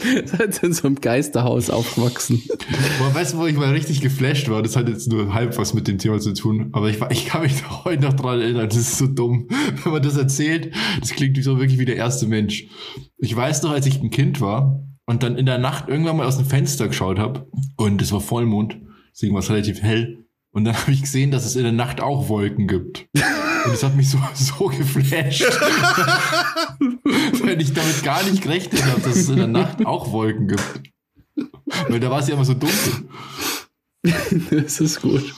Seid 0.26 0.62
in 0.64 0.74
so 0.74 0.88
einem 0.88 1.00
Geisterhaus 1.02 1.70
aufgewachsen. 1.70 2.42
Boah, 3.00 3.14
weißt 3.14 3.34
du, 3.34 3.38
wo 3.40 3.46
ich 3.46 3.56
mal 3.56 3.72
richtig 3.72 4.02
geflasht 4.02 4.50
war? 4.50 4.62
Das 4.64 4.76
hat 4.76 4.88
jetzt 4.90 5.10
nur 5.10 5.34
halb 5.34 5.58
was 5.58 5.74
mit 5.74 5.88
dem 5.88 5.98
Thema 5.98 6.20
zu 6.20 6.34
tun. 6.34 6.70
Aber 6.74 6.90
ich, 6.90 7.00
war- 7.02 7.12
ich 7.12 7.26
kann 7.26 7.42
mich 7.42 7.64
heute 7.86 8.04
noch 8.04 8.14
dran 8.14 8.42
erinnern. 8.42 8.68
Das 8.70 8.78
ist 8.78 8.98
so 8.98 9.08
dumm. 9.08 9.48
Wenn 9.84 9.92
man 9.94 10.02
das 10.04 10.18
erzählt, 10.18 10.74
das 11.00 11.12
klingt 11.12 11.42
so 11.44 11.60
wirklich 11.60 11.80
wie 11.80 11.86
der 11.86 11.96
erste 11.98 12.28
Mensch. 12.28 12.66
Ich 13.18 13.36
weiß 13.36 13.64
noch, 13.64 13.72
als 13.72 13.86
ich 13.86 14.02
ein 14.02 14.10
Kind 14.12 14.42
war 14.42 14.84
und 15.06 15.24
dann 15.24 15.38
in 15.38 15.46
der 15.46 15.58
Nacht 15.58 15.88
irgendwann 15.90 16.18
mal 16.18 16.28
aus 16.28 16.38
dem 16.38 16.46
Fenster 16.46 16.88
geschaut 16.88 17.20
habe 17.20 17.48
und 17.78 18.02
es 18.02 18.12
war 18.12 18.22
Vollmond, 18.22 18.80
deswegen 19.14 19.34
war 19.34 19.40
es 19.42 19.50
relativ 19.50 19.82
hell. 19.82 20.26
Und 20.52 20.64
dann 20.66 20.76
habe 20.76 20.92
ich 20.92 21.02
gesehen, 21.02 21.32
dass 21.32 21.46
es 21.46 21.56
in 21.58 21.64
der 21.64 21.72
Nacht 21.74 22.02
auch 22.02 22.30
Wolken 22.30 22.68
gibt. 22.68 23.08
Und 23.66 23.74
das 23.74 23.84
hat 23.84 23.96
mich 23.96 24.10
so, 24.10 24.20
so 24.34 24.68
geflasht. 24.68 25.42
Weil 27.44 27.62
ich 27.62 27.74
damit 27.74 28.04
gar 28.04 28.24
nicht 28.24 28.42
gerechnet 28.42 28.84
habe, 28.86 29.02
dass 29.02 29.16
es 29.16 29.30
in 29.30 29.38
der 29.38 29.48
Nacht 29.48 29.86
auch 29.86 30.12
Wolken 30.12 30.48
gibt. 30.48 30.84
Weil 31.90 32.00
da 32.00 32.10
war 32.10 32.20
es 32.20 32.28
ja 32.28 32.36
immer 32.36 32.46
so 32.46 32.54
dunkel. 32.54 33.10
Das 34.52 34.80
ist 34.82 35.02
gut. 35.02 35.34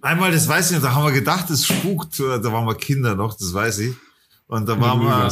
Einmal, 0.00 0.30
das 0.30 0.46
weiß 0.46 0.70
ich 0.70 0.76
noch, 0.76 0.84
da 0.84 0.94
haben 0.94 1.06
wir 1.06 1.12
gedacht, 1.12 1.50
es 1.50 1.66
spukt. 1.66 2.20
Da 2.20 2.52
waren 2.52 2.64
wir 2.64 2.76
Kinder 2.76 3.16
noch, 3.16 3.36
das 3.36 3.52
weiß 3.52 3.80
ich. 3.80 3.96
Und 4.46 4.68
da 4.68 4.80
waren 4.80 5.00
wir, 5.00 5.28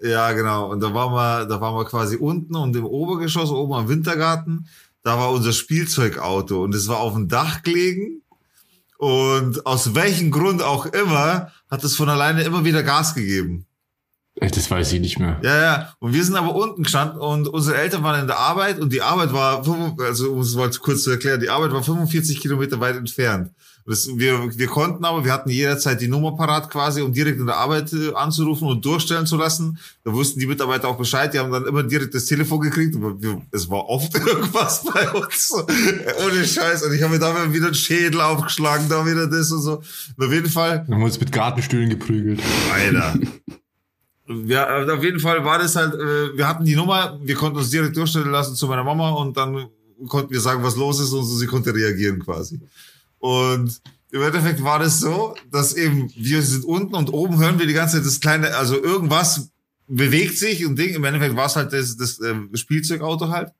ja 0.00 0.32
genau, 0.32 0.70
und 0.70 0.82
da 0.82 0.94
waren 0.94 1.12
wir, 1.12 1.44
da 1.44 1.60
waren 1.60 1.74
wir 1.74 1.84
quasi 1.84 2.16
unten 2.16 2.56
und 2.56 2.74
im 2.74 2.86
Obergeschoss, 2.86 3.50
oben 3.50 3.74
am 3.74 3.88
Wintergarten, 3.90 4.66
da 5.02 5.18
war 5.18 5.30
unser 5.30 5.52
Spielzeugauto 5.52 6.64
und 6.64 6.74
es 6.74 6.88
war 6.88 7.00
auf 7.00 7.12
dem 7.12 7.28
Dach 7.28 7.62
gelegen. 7.62 8.22
Und 8.98 9.66
aus 9.66 9.94
welchem 9.94 10.30
Grund 10.30 10.62
auch 10.62 10.86
immer, 10.86 11.52
hat 11.70 11.84
es 11.84 11.96
von 11.96 12.08
alleine 12.08 12.42
immer 12.42 12.64
wieder 12.64 12.82
Gas 12.82 13.14
gegeben. 13.14 13.66
Das 14.38 14.70
weiß 14.70 14.92
ich 14.92 15.00
nicht 15.00 15.18
mehr. 15.18 15.40
Ja, 15.42 15.62
ja. 15.62 15.92
Und 15.98 16.12
wir 16.12 16.22
sind 16.22 16.36
aber 16.36 16.54
unten 16.54 16.82
gestanden 16.82 17.18
und 17.18 17.48
unsere 17.48 17.78
Eltern 17.78 18.02
waren 18.02 18.20
in 18.20 18.26
der 18.26 18.38
Arbeit 18.38 18.78
und 18.78 18.92
die 18.92 19.00
Arbeit 19.00 19.32
war, 19.32 19.64
5 19.64 19.98
also 19.98 20.32
um 20.32 20.40
es 20.40 20.54
mal 20.54 20.70
kurz 20.72 21.04
zu 21.04 21.10
erklären, 21.10 21.40
die 21.40 21.48
Arbeit 21.48 21.72
war 21.72 21.82
45 21.82 22.40
Kilometer 22.40 22.78
weit 22.78 22.96
entfernt. 22.96 23.52
Das, 23.86 24.08
wir, 24.16 24.58
wir 24.58 24.66
konnten 24.66 25.04
aber, 25.04 25.24
wir 25.24 25.32
hatten 25.32 25.48
jederzeit 25.48 26.00
die 26.00 26.08
Nummer 26.08 26.36
parat 26.36 26.68
quasi, 26.70 27.02
um 27.02 27.12
direkt 27.12 27.38
in 27.38 27.46
der 27.46 27.56
Arbeit 27.56 27.92
äh, 27.92 28.12
anzurufen 28.14 28.66
und 28.66 28.84
durchstellen 28.84 29.26
zu 29.26 29.36
lassen. 29.36 29.78
Da 30.02 30.12
wussten 30.12 30.40
die 30.40 30.46
Mitarbeiter 30.46 30.88
auch 30.88 30.98
Bescheid, 30.98 31.32
die 31.32 31.38
haben 31.38 31.52
dann 31.52 31.66
immer 31.66 31.84
direkt 31.84 32.12
das 32.12 32.24
Telefon 32.24 32.60
gekriegt. 32.60 32.96
Wir, 32.96 33.40
es 33.52 33.70
war 33.70 33.88
oft 33.88 34.12
irgendwas 34.26 34.84
bei 34.84 35.08
uns. 35.12 35.54
Ohne 35.54 36.44
Scheiß. 36.44 36.82
Und 36.82 36.94
ich 36.94 37.02
habe 37.02 37.12
mir 37.12 37.20
da 37.20 37.52
wieder 37.52 37.66
einen 37.66 37.74
Schädel 37.76 38.20
aufgeschlagen, 38.20 38.88
da 38.88 39.06
wieder 39.06 39.28
das 39.28 39.52
und 39.52 39.60
so. 39.60 39.82
Und 40.16 40.26
auf 40.26 40.32
jeden 40.32 40.50
Fall, 40.50 40.78
Dann 40.78 40.94
haben 40.94 41.00
wir 41.02 41.06
uns 41.06 41.20
mit 41.20 41.30
Gartenstühlen 41.30 41.88
geprügelt. 41.88 42.40
Alter. 42.72 43.14
Ja, 44.28 44.82
auf 44.92 45.04
jeden 45.04 45.20
Fall 45.20 45.44
war 45.44 45.60
das 45.60 45.76
halt, 45.76 45.94
äh, 45.94 46.36
wir 46.36 46.48
hatten 46.48 46.64
die 46.64 46.74
Nummer, 46.74 47.16
wir 47.22 47.36
konnten 47.36 47.58
uns 47.58 47.70
direkt 47.70 47.96
durchstellen 47.96 48.32
lassen 48.32 48.56
zu 48.56 48.66
meiner 48.66 48.82
Mama 48.82 49.10
und 49.10 49.36
dann 49.36 49.68
konnten 50.08 50.32
wir 50.32 50.40
sagen, 50.40 50.64
was 50.64 50.74
los 50.74 50.98
ist 50.98 51.12
und 51.12 51.24
so, 51.24 51.36
sie 51.36 51.46
konnte 51.46 51.72
reagieren 51.72 52.18
quasi. 52.18 52.60
Und 53.26 53.80
im 54.12 54.22
Endeffekt 54.22 54.62
war 54.62 54.78
das 54.78 55.00
so, 55.00 55.34
dass 55.50 55.74
eben 55.74 56.12
wir 56.14 56.42
sind 56.42 56.64
unten 56.64 56.94
und 56.94 57.12
oben 57.12 57.38
hören 57.38 57.58
wir 57.58 57.66
die 57.66 57.72
ganze 57.72 57.96
Zeit 57.96 58.06
das 58.06 58.20
kleine, 58.20 58.54
also 58.54 58.80
irgendwas 58.80 59.50
bewegt 59.88 60.38
sich 60.38 60.64
und 60.64 60.78
Ding. 60.78 60.94
Im 60.94 61.02
Endeffekt 61.02 61.34
war 61.34 61.46
es 61.46 61.56
halt 61.56 61.72
das, 61.72 61.96
das 61.96 62.20
äh, 62.20 62.34
Spielzeugauto 62.54 63.28
halt. 63.30 63.50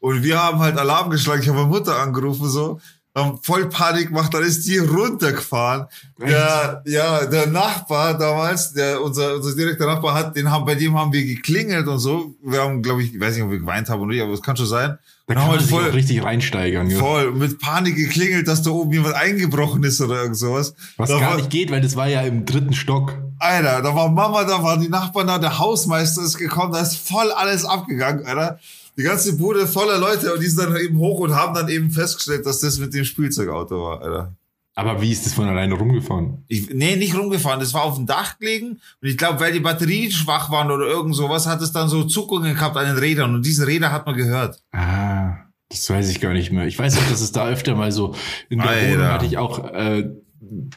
Und 0.00 0.24
wir 0.24 0.42
haben 0.42 0.58
halt 0.58 0.76
Alarm 0.78 1.10
geschlagen. 1.10 1.42
Ich 1.42 1.48
habe 1.48 1.58
meine 1.58 1.70
Mutter 1.70 1.96
angerufen 1.96 2.48
so, 2.48 2.80
haben 3.14 3.38
voll 3.40 3.68
Panik 3.68 4.08
gemacht, 4.08 4.34
dann 4.34 4.42
ist 4.42 4.66
die 4.66 4.78
runtergefahren. 4.78 5.86
Der, 6.18 6.82
ja, 6.84 7.24
der 7.26 7.46
Nachbar 7.46 8.18
damals, 8.18 8.72
der 8.72 9.00
unser, 9.00 9.36
unser 9.36 9.54
direkter 9.54 9.86
Nachbar 9.86 10.14
hat, 10.14 10.34
den 10.34 10.50
haben, 10.50 10.64
bei 10.64 10.74
dem 10.74 10.98
haben 10.98 11.12
wir 11.12 11.24
geklingelt 11.24 11.86
und 11.86 12.00
so. 12.00 12.34
Wir 12.42 12.62
haben, 12.62 12.82
glaube 12.82 13.04
ich, 13.04 13.14
ich 13.14 13.20
weiß 13.20 13.34
nicht, 13.36 13.44
ob 13.44 13.52
wir 13.52 13.60
geweint 13.60 13.88
haben 13.88 14.00
oder 14.00 14.10
nicht, 14.10 14.22
aber 14.22 14.32
es 14.32 14.42
kann 14.42 14.56
schon 14.56 14.66
sein. 14.66 14.98
Da 15.26 15.32
Und 15.34 15.38
kann 15.38 15.46
man 15.48 15.50
halt 15.56 15.60
sich 15.62 15.70
voll, 15.70 15.88
auch 15.90 15.94
richtig 15.94 16.22
reinsteigern. 16.22 16.90
Ja. 16.90 16.98
voll 16.98 17.32
mit 17.32 17.58
Panik 17.58 17.96
geklingelt, 17.96 18.46
dass 18.46 18.62
da 18.62 18.70
oben 18.72 18.92
jemand 18.92 19.14
eingebrochen 19.14 19.82
ist 19.82 20.00
oder 20.02 20.20
irgend 20.20 20.36
sowas. 20.36 20.74
Was 20.98 21.08
Da 21.08 21.18
gar 21.18 21.30
war- 21.30 21.36
nicht 21.38 21.48
geht, 21.50 21.70
weil 21.70 21.80
das 21.80 21.96
war 21.96 22.08
ja 22.08 22.20
im 22.22 22.44
dritten 22.44 22.74
Stock. 22.74 23.16
Alter, 23.38 23.80
da 23.80 23.94
war 23.94 24.10
Mama, 24.10 24.44
da 24.44 24.62
waren 24.62 24.80
die 24.82 24.88
Nachbarn 24.90 25.26
da, 25.26 25.38
der 25.38 25.58
Hausmeister 25.58 26.22
ist 26.22 26.36
gekommen, 26.36 26.72
da 26.72 26.80
ist 26.80 26.96
voll 26.96 27.30
alles 27.32 27.64
abgegangen, 27.64 28.26
Alter. 28.26 28.58
Die 28.98 29.02
ganze 29.02 29.36
Bude 29.36 29.66
voller 29.66 29.98
Leute 29.98 30.32
und 30.34 30.42
die 30.42 30.46
sind 30.46 30.62
dann 30.68 30.76
eben 30.76 30.98
hoch 30.98 31.18
und 31.20 31.34
haben 31.34 31.54
dann 31.54 31.68
eben 31.68 31.90
festgestellt, 31.90 32.44
dass 32.46 32.60
das 32.60 32.78
mit 32.78 32.92
dem 32.94 33.04
Spielzeugauto 33.04 33.82
war, 33.82 34.02
Alter. 34.02 34.32
Aber 34.76 35.00
wie 35.00 35.12
ist 35.12 35.24
das 35.24 35.34
von 35.34 35.48
alleine 35.48 35.74
rumgefahren? 35.74 36.44
Ich, 36.48 36.68
nee, 36.70 36.96
nicht 36.96 37.16
rumgefahren, 37.16 37.60
das 37.60 37.74
war 37.74 37.82
auf 37.84 37.94
dem 37.94 38.06
Dach 38.06 38.38
gelegen 38.38 38.80
und 39.00 39.08
ich 39.08 39.16
glaube, 39.16 39.38
weil 39.38 39.52
die 39.52 39.60
Batterien 39.60 40.10
schwach 40.10 40.50
waren 40.50 40.70
oder 40.70 40.86
irgend 40.86 41.14
sowas, 41.14 41.46
hat 41.46 41.62
es 41.62 41.70
dann 41.72 41.88
so 41.88 42.04
Zuckungen 42.04 42.54
gehabt 42.54 42.76
an 42.76 42.86
den 42.86 42.98
Rädern 42.98 43.34
und 43.36 43.46
diese 43.46 43.66
Räder 43.68 43.92
hat 43.92 44.06
man 44.06 44.16
gehört. 44.16 44.60
Ah, 44.72 45.36
das 45.68 45.88
weiß 45.88 46.10
ich 46.10 46.20
gar 46.20 46.32
nicht 46.32 46.50
mehr. 46.50 46.66
Ich 46.66 46.78
weiß 46.78 46.98
auch, 46.98 47.08
dass 47.08 47.20
es 47.20 47.30
da 47.30 47.46
öfter 47.46 47.76
mal 47.76 47.92
so 47.92 48.16
in 48.48 48.58
der 48.58 48.68
Alter. 48.68 48.92
Wohnung 48.92 49.06
hatte 49.06 49.26
ich 49.26 49.38
auch 49.38 49.72
äh, 49.72 50.10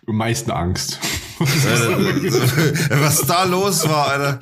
am 0.08 0.16
meisten 0.16 0.52
Angst. 0.52 1.00
Äh, 1.40 1.46
Was 3.00 3.22
da 3.28 3.44
los 3.44 3.88
war, 3.88 4.08
Alter. 4.08 4.40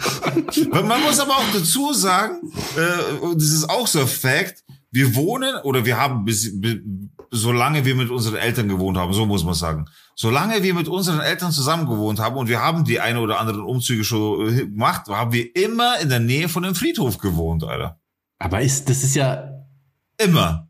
Man 0.72 1.02
muss 1.02 1.20
aber 1.20 1.34
auch 1.34 1.52
dazu 1.54 1.92
sagen, 1.92 2.38
äh, 2.78 3.16
und 3.18 3.42
das 3.42 3.50
ist 3.50 3.70
auch 3.70 3.86
so 3.86 4.00
ein 4.00 4.08
Fact, 4.08 4.64
wir 4.92 5.14
wohnen 5.14 5.56
oder 5.64 5.86
wir 5.86 5.98
haben 5.98 6.24
bis 6.24 6.54
solange 7.36 7.86
wir 7.86 7.96
mit 7.96 8.10
unseren 8.10 8.36
Eltern 8.36 8.68
gewohnt 8.68 8.98
haben, 8.98 9.14
so 9.14 9.26
muss 9.26 9.44
man 9.44 9.54
sagen. 9.54 9.86
Solange 10.16 10.64
wir 10.64 10.74
mit 10.74 10.88
unseren 10.88 11.20
Eltern 11.20 11.52
zusammen 11.52 11.86
gewohnt 11.88 12.20
haben 12.20 12.36
und 12.38 12.48
wir 12.50 12.62
haben 12.62 12.86
die 12.86 13.00
eine 13.00 13.20
oder 13.20 13.40
anderen 13.40 13.62
Umzüge 13.62 14.04
schon 14.04 14.48
äh, 14.50 14.66
gemacht, 14.66 15.08
haben 15.10 15.32
wir 15.34 15.56
immer 15.56 16.00
in 16.00 16.10
der 16.10 16.20
Nähe 16.20 16.50
von 16.50 16.64
dem 16.64 16.76
Friedhof 16.76 17.18
gewohnt, 17.18 17.64
Alter. 17.64 18.00
Aber 18.40 18.62
ist, 18.62 18.90
das 18.90 19.04
ist 19.04 19.16
ja, 19.16 19.50
Immer. 20.18 20.70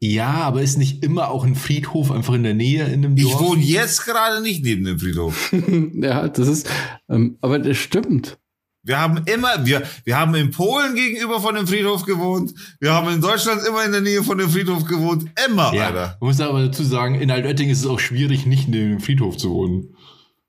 ja, 0.00 0.30
aber 0.32 0.62
ist 0.62 0.78
nicht 0.78 1.02
immer 1.04 1.28
auch 1.30 1.44
ein 1.44 1.54
Friedhof 1.54 2.10
einfach 2.10 2.34
in 2.34 2.42
der 2.42 2.54
Nähe 2.54 2.84
in 2.86 3.04
einem 3.04 3.16
Ich 3.16 3.24
Dorf? 3.24 3.40
wohne 3.40 3.62
jetzt 3.62 4.04
gerade 4.04 4.40
nicht 4.42 4.62
neben 4.64 4.84
dem 4.84 4.98
Friedhof. 4.98 5.52
ja, 5.94 6.28
das 6.28 6.48
ist, 6.48 6.70
ähm, 7.08 7.36
aber 7.40 7.58
das 7.58 7.76
stimmt. 7.76 8.38
Wir 8.86 8.98
haben 9.00 9.22
immer, 9.26 9.66
wir, 9.66 9.82
wir 10.04 10.16
haben 10.18 10.34
in 10.36 10.50
Polen 10.52 10.94
gegenüber 10.94 11.40
von 11.40 11.54
dem 11.56 11.66
Friedhof 11.66 12.04
gewohnt. 12.04 12.54
Wir 12.80 12.92
haben 12.94 13.12
in 13.12 13.20
Deutschland 13.20 13.60
immer 13.68 13.84
in 13.84 13.92
der 13.92 14.00
Nähe 14.00 14.22
von 14.22 14.38
dem 14.38 14.48
Friedhof 14.48 14.84
gewohnt. 14.84 15.28
Immer, 15.48 15.74
Ja, 15.74 15.86
Alter. 15.88 16.16
man 16.20 16.28
muss 16.28 16.40
aber 16.40 16.64
dazu 16.66 16.84
sagen, 16.84 17.16
in 17.20 17.30
Altötting 17.30 17.68
ist 17.68 17.80
es 17.80 17.86
auch 17.86 17.98
schwierig, 18.00 18.46
nicht 18.46 18.68
neben 18.68 18.90
dem 18.92 19.00
Friedhof 19.00 19.36
zu 19.36 19.50
wohnen. 19.50 19.94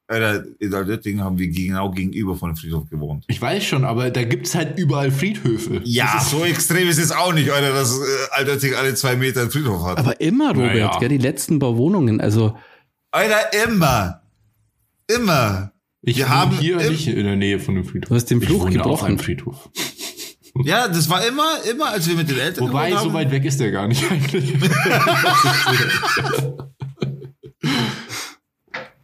Alter, 0.09 0.45
in 0.59 0.73
Altötting 0.73 1.19
haben 1.19 1.37
wir 1.37 1.49
genau 1.49 1.91
gegenüber 1.91 2.37
von 2.37 2.51
dem 2.51 2.55
Friedhof 2.55 2.89
gewohnt. 2.89 3.25
Ich 3.27 3.41
weiß 3.41 3.63
schon, 3.65 3.83
aber 3.83 4.09
da 4.09 4.23
gibt's 4.23 4.55
halt 4.55 4.77
überall 4.79 5.11
Friedhöfe. 5.11 5.81
Ja, 5.83 6.21
so 6.23 6.45
extrem 6.45 6.87
ist 6.87 6.97
es 6.99 7.11
auch 7.11 7.33
nicht, 7.33 7.49
Alter, 7.51 7.73
dass 7.73 7.91
äh, 7.97 8.03
Altötting 8.31 8.73
alle 8.75 8.93
zwei 8.95 9.17
Meter 9.17 9.41
einen 9.41 9.51
Friedhof 9.51 9.83
hat. 9.83 9.97
Aber 9.97 10.21
immer, 10.21 10.49
Robert, 10.51 10.73
Naja. 10.75 10.97
gell, 10.99 11.09
die 11.09 11.17
letzten 11.17 11.59
paar 11.59 11.75
Wohnungen, 11.75 12.21
also 12.21 12.55
Alter, 13.11 13.51
immer. 13.65 14.21
Immer. 15.13 15.71
Ich 16.01 16.17
wir 16.17 16.29
haben 16.29 16.57
hier 16.57 16.79
im- 16.79 16.91
nicht 16.91 17.07
in 17.07 17.23
der 17.25 17.35
Nähe 17.35 17.59
von 17.59 17.75
dem 17.75 17.83
Friedhof. 17.85 18.09
Du 18.09 18.15
hast 18.15 18.25
den 18.25 18.41
ich 18.41 18.47
Fluch 18.47 18.61
wohne 18.61 18.69
auf 18.79 18.83
gebrochen. 18.83 19.05
einem 19.07 19.19
Friedhof. 19.19 19.69
Ja, 20.63 20.87
das 20.87 21.07
war 21.07 21.23
immer, 21.23 21.45
immer, 21.69 21.89
als 21.91 22.07
wir 22.09 22.15
mit 22.15 22.29
den 22.29 22.39
Eltern 22.39 22.69
Wobei, 22.69 22.89
so 22.97 23.13
weit 23.13 23.29
weg 23.29 23.45
ist 23.45 23.59
der 23.59 23.69
gar 23.69 23.87
nicht 23.87 24.03
eigentlich. 24.11 24.55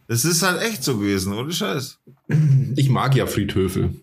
Das 0.06 0.24
ist 0.24 0.42
halt 0.42 0.60
echt 0.62 0.82
so 0.84 0.98
gewesen, 0.98 1.32
ohne 1.32 1.52
Scheiß. 1.52 2.00
Ich 2.76 2.88
mag 2.90 3.14
ja 3.16 3.26
Friedhöfe. 3.26 3.94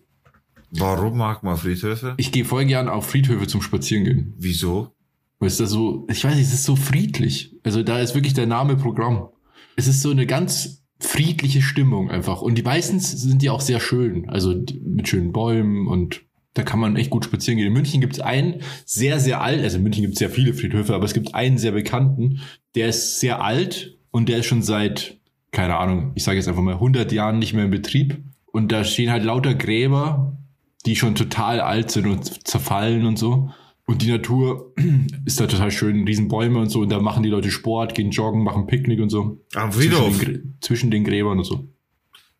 Warum 0.70 1.18
mag 1.18 1.42
man 1.42 1.56
Friedhöfe? 1.56 2.14
Ich 2.16 2.32
gehe 2.32 2.44
voll 2.44 2.64
gern 2.64 2.88
auf 2.88 3.10
Friedhöfe 3.10 3.46
zum 3.46 3.62
Spazierengehen. 3.62 4.34
Wieso? 4.38 4.94
Weil 5.38 5.48
es 5.48 5.58
da 5.58 5.66
so, 5.66 6.06
ich 6.10 6.24
weiß 6.24 6.34
nicht, 6.34 6.46
es 6.46 6.54
ist 6.54 6.64
so 6.64 6.76
friedlich. 6.76 7.54
Also 7.62 7.82
da 7.82 8.00
ist 8.00 8.14
wirklich 8.14 8.34
der 8.34 8.46
Name 8.46 8.76
Programm. 8.76 9.28
Es 9.76 9.86
ist 9.86 10.00
so 10.00 10.10
eine 10.10 10.26
ganz 10.26 10.81
friedliche 11.02 11.62
Stimmung 11.62 12.10
einfach. 12.10 12.42
Und 12.42 12.56
die 12.56 12.62
meistens 12.62 13.10
sind 13.10 13.42
die 13.42 13.50
auch 13.50 13.60
sehr 13.60 13.80
schön. 13.80 14.28
Also 14.28 14.54
mit 14.84 15.08
schönen 15.08 15.32
Bäumen 15.32 15.86
und 15.86 16.22
da 16.54 16.62
kann 16.62 16.80
man 16.80 16.96
echt 16.96 17.10
gut 17.10 17.24
spazieren 17.24 17.58
gehen. 17.58 17.68
In 17.68 17.72
München 17.72 18.00
gibt 18.00 18.14
es 18.14 18.20
einen 18.20 18.60
sehr, 18.84 19.20
sehr 19.20 19.40
alt, 19.40 19.62
also 19.62 19.78
in 19.78 19.82
München 19.82 20.02
gibt 20.02 20.14
es 20.14 20.18
sehr 20.18 20.30
viele 20.30 20.52
Friedhöfe, 20.52 20.94
aber 20.94 21.04
es 21.04 21.14
gibt 21.14 21.34
einen 21.34 21.58
sehr 21.58 21.72
bekannten, 21.72 22.40
der 22.74 22.88
ist 22.88 23.20
sehr 23.20 23.42
alt 23.42 23.96
und 24.10 24.28
der 24.28 24.38
ist 24.38 24.46
schon 24.46 24.62
seit, 24.62 25.18
keine 25.50 25.76
Ahnung, 25.76 26.12
ich 26.14 26.24
sage 26.24 26.36
jetzt 26.36 26.48
einfach 26.48 26.62
mal 26.62 26.74
100 26.74 27.10
Jahren 27.12 27.38
nicht 27.38 27.54
mehr 27.54 27.64
in 27.64 27.70
Betrieb. 27.70 28.22
Und 28.52 28.70
da 28.70 28.84
stehen 28.84 29.10
halt 29.10 29.24
lauter 29.24 29.54
Gräber, 29.54 30.36
die 30.84 30.94
schon 30.94 31.14
total 31.14 31.60
alt 31.60 31.90
sind 31.90 32.06
und 32.06 32.46
zerfallen 32.46 33.06
und 33.06 33.18
so. 33.18 33.50
Und 33.92 34.00
die 34.02 34.10
Natur 34.10 34.72
ist 35.26 35.38
da 35.38 35.46
total 35.46 35.70
schön, 35.70 36.04
Riesenbäume 36.04 36.58
und 36.58 36.70
so. 36.70 36.80
Und 36.80 36.88
da 36.88 36.98
machen 37.00 37.22
die 37.22 37.28
Leute 37.28 37.50
Sport, 37.50 37.94
gehen 37.94 38.10
joggen, 38.10 38.42
machen 38.42 38.66
Picknick 38.66 39.00
und 39.00 39.10
so. 39.10 39.44
Am 39.54 39.70
Zwischen 39.70 39.92
Friedhof. 39.92 40.18
den, 40.18 40.28
Grä- 40.28 40.42
zwischen 40.62 40.90
den 40.90 41.04
Gräbern 41.04 41.38
und 41.38 41.44
so. 41.44 41.68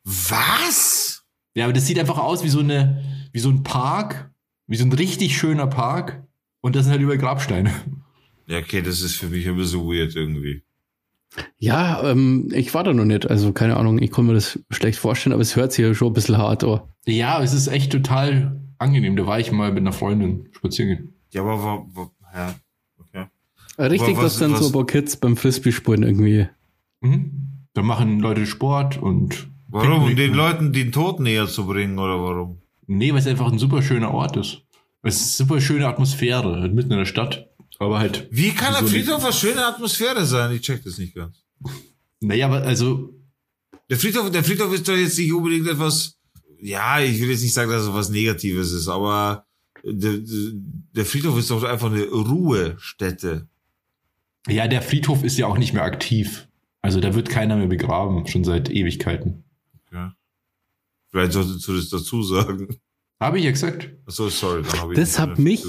Was? 0.05 1.25
Ja, 1.55 1.65
aber 1.65 1.73
das 1.73 1.87
sieht 1.87 1.99
einfach 1.99 2.19
aus 2.19 2.43
wie 2.43 2.49
so 2.49 2.61
eine, 2.61 3.05
wie 3.33 3.39
so 3.39 3.51
ein 3.51 3.63
Park, 3.63 4.31
wie 4.67 4.77
so 4.77 4.85
ein 4.85 4.93
richtig 4.93 5.37
schöner 5.37 5.67
Park. 5.67 6.25
Und 6.61 6.77
das 6.77 6.85
sind 6.85 6.93
halt 6.93 7.03
über 7.03 7.17
Grabsteine. 7.17 7.71
Ja, 8.47 8.59
okay, 8.59 8.83
das 8.83 9.01
ist 9.03 9.17
für 9.17 9.27
mich 9.29 9.47
ein 9.49 9.57
bisschen 9.57 9.81
weird 9.81 10.15
irgendwie. 10.17 10.63
ja, 11.59 12.11
ähm, 12.11 12.49
ich 12.53 12.73
war 12.75 12.85
da 12.85 12.93
noch 12.93 13.05
nicht, 13.05 13.29
also 13.31 13.53
keine 13.53 13.77
Ahnung, 13.77 14.01
ich 14.01 14.11
kann 14.11 14.27
mir 14.27 14.35
das 14.35 14.59
schlecht 14.71 14.99
vorstellen, 14.99 15.33
aber 15.33 15.43
es 15.43 15.57
hört 15.57 15.73
sich 15.73 15.85
ja 15.85 15.95
schon 15.95 16.09
ein 16.09 16.15
bisschen 16.15 16.39
hart 16.39 16.65
an. 16.65 16.81
Ja, 17.07 17.43
es 17.43 17.53
ist 17.53 17.69
echt 17.69 17.93
total 17.93 18.61
angenehm. 18.79 19.17
Da 19.17 19.27
war 19.27 19.39
ich 19.41 19.53
mal 19.53 19.71
mit 19.73 19.81
einer 19.81 19.93
Freundin 19.93 20.49
spazieren 20.53 20.89
gehen. 20.97 21.12
Ja, 21.33 21.43
aber 21.43 21.63
wa, 21.63 21.87
wa, 21.95 22.11
ja, 22.35 22.55
okay. 22.99 23.27
Richtig, 23.79 24.11
Aber 24.15 24.25
was- 24.25 24.33
dass 24.35 24.39
dann 24.41 24.51
so 24.53 24.57
was- 24.61 24.67
ein 24.67 24.73
paar 24.73 24.87
Kids 24.87 25.17
beim 25.17 25.37
Frisbee-Spielen 25.37 26.03
irgendwie. 26.03 26.49
Mhm. 27.01 27.31
Da 27.75 27.83
machen 27.83 28.21
Leute 28.21 28.47
Sport 28.47 28.99
und. 29.01 29.49
Warum? 29.69 30.05
Um 30.05 30.17
den 30.17 30.35
Leuten 30.35 30.73
den 30.75 30.93
Tod 30.93 31.21
näher 31.21 31.47
zu 31.49 31.67
bringen, 31.67 31.99
oder 31.99 32.21
warum? 32.23 32.61
Nee, 32.87 33.13
weil 33.13 33.21
es 33.21 33.27
einfach 33.27 33.51
ein 33.51 33.59
super 33.59 33.81
schöner 33.83 34.13
Ort 34.13 34.37
ist. 34.37 34.61
Es 35.03 35.17
ist 35.17 35.41
eine 35.41 35.49
super 35.49 35.61
schöne 35.63 35.87
Atmosphäre, 35.89 36.61
halt 36.61 36.75
mitten 36.75 36.93
in 36.93 36.99
der 36.99 37.07
Stadt. 37.07 37.49
Aber 37.79 37.99
halt. 37.99 38.29
Wie 38.31 38.51
kann 38.51 38.75
ein 38.75 38.85
so 38.85 38.91
Friedhof 38.93 39.25
eine 39.25 39.33
schöne 39.33 39.65
Atmosphäre 39.65 40.27
sein? 40.27 40.55
Ich 40.55 40.61
check 40.61 40.85
das 40.85 40.99
nicht 40.99 41.15
ganz. 41.15 41.43
Naja, 42.21 42.47
aber 42.47 42.63
also, 42.63 43.15
Der 43.89 43.99
Friedhof, 43.99 44.31
der 44.31 44.45
Friedhof 44.45 44.73
ist 44.75 44.87
doch 44.89 44.95
jetzt 44.95 45.19
nicht 45.19 45.33
unbedingt 45.33 45.67
etwas, 45.67 46.19
ja, 46.61 47.01
ich 47.01 47.21
will 47.21 47.31
jetzt 47.31 47.43
nicht 47.43 47.53
sagen, 47.55 47.71
dass 47.71 47.83
es 47.83 47.93
was 47.93 48.11
Negatives 48.11 48.73
ist, 48.73 48.89
aber 48.89 49.45
der, 49.85 50.15
der 50.95 51.05
Friedhof 51.05 51.39
ist 51.39 51.51
doch 51.51 51.63
einfach 51.65 51.91
eine 51.91 52.05
Ruhestätte. 52.05 53.47
ja, 54.49 54.69
der 54.69 54.83
Friedhof 54.83 55.25
ist 55.25 55.39
ja 55.39 55.47
auch 55.47 55.59
nicht 55.59 55.73
mehr 55.75 55.85
aktiv. 55.85 56.49
Also 56.81 57.01
da 57.01 57.15
wird 57.15 57.29
keiner 57.29 57.57
mehr 57.57 57.69
begraben, 57.69 58.27
schon 58.27 58.45
seit 58.45 58.71
Ewigkeiten. 58.71 59.45
Ja. 59.93 60.15
Vielleicht 61.11 61.33
solltest 61.33 61.67
du 61.69 61.77
das 61.77 61.89
dazu 61.91 62.23
sagen. 62.23 62.77
Habe 63.21 63.39
ich 63.39 63.45
ja 63.45 63.53
gesagt. 63.53 63.89
Achso, 64.07 64.29
sorry, 64.29 64.63
dann 64.63 64.81
habe 64.81 64.93
ich 64.95 64.99
Das 64.99 65.19
hat 65.19 65.39
mich-. 65.39 65.65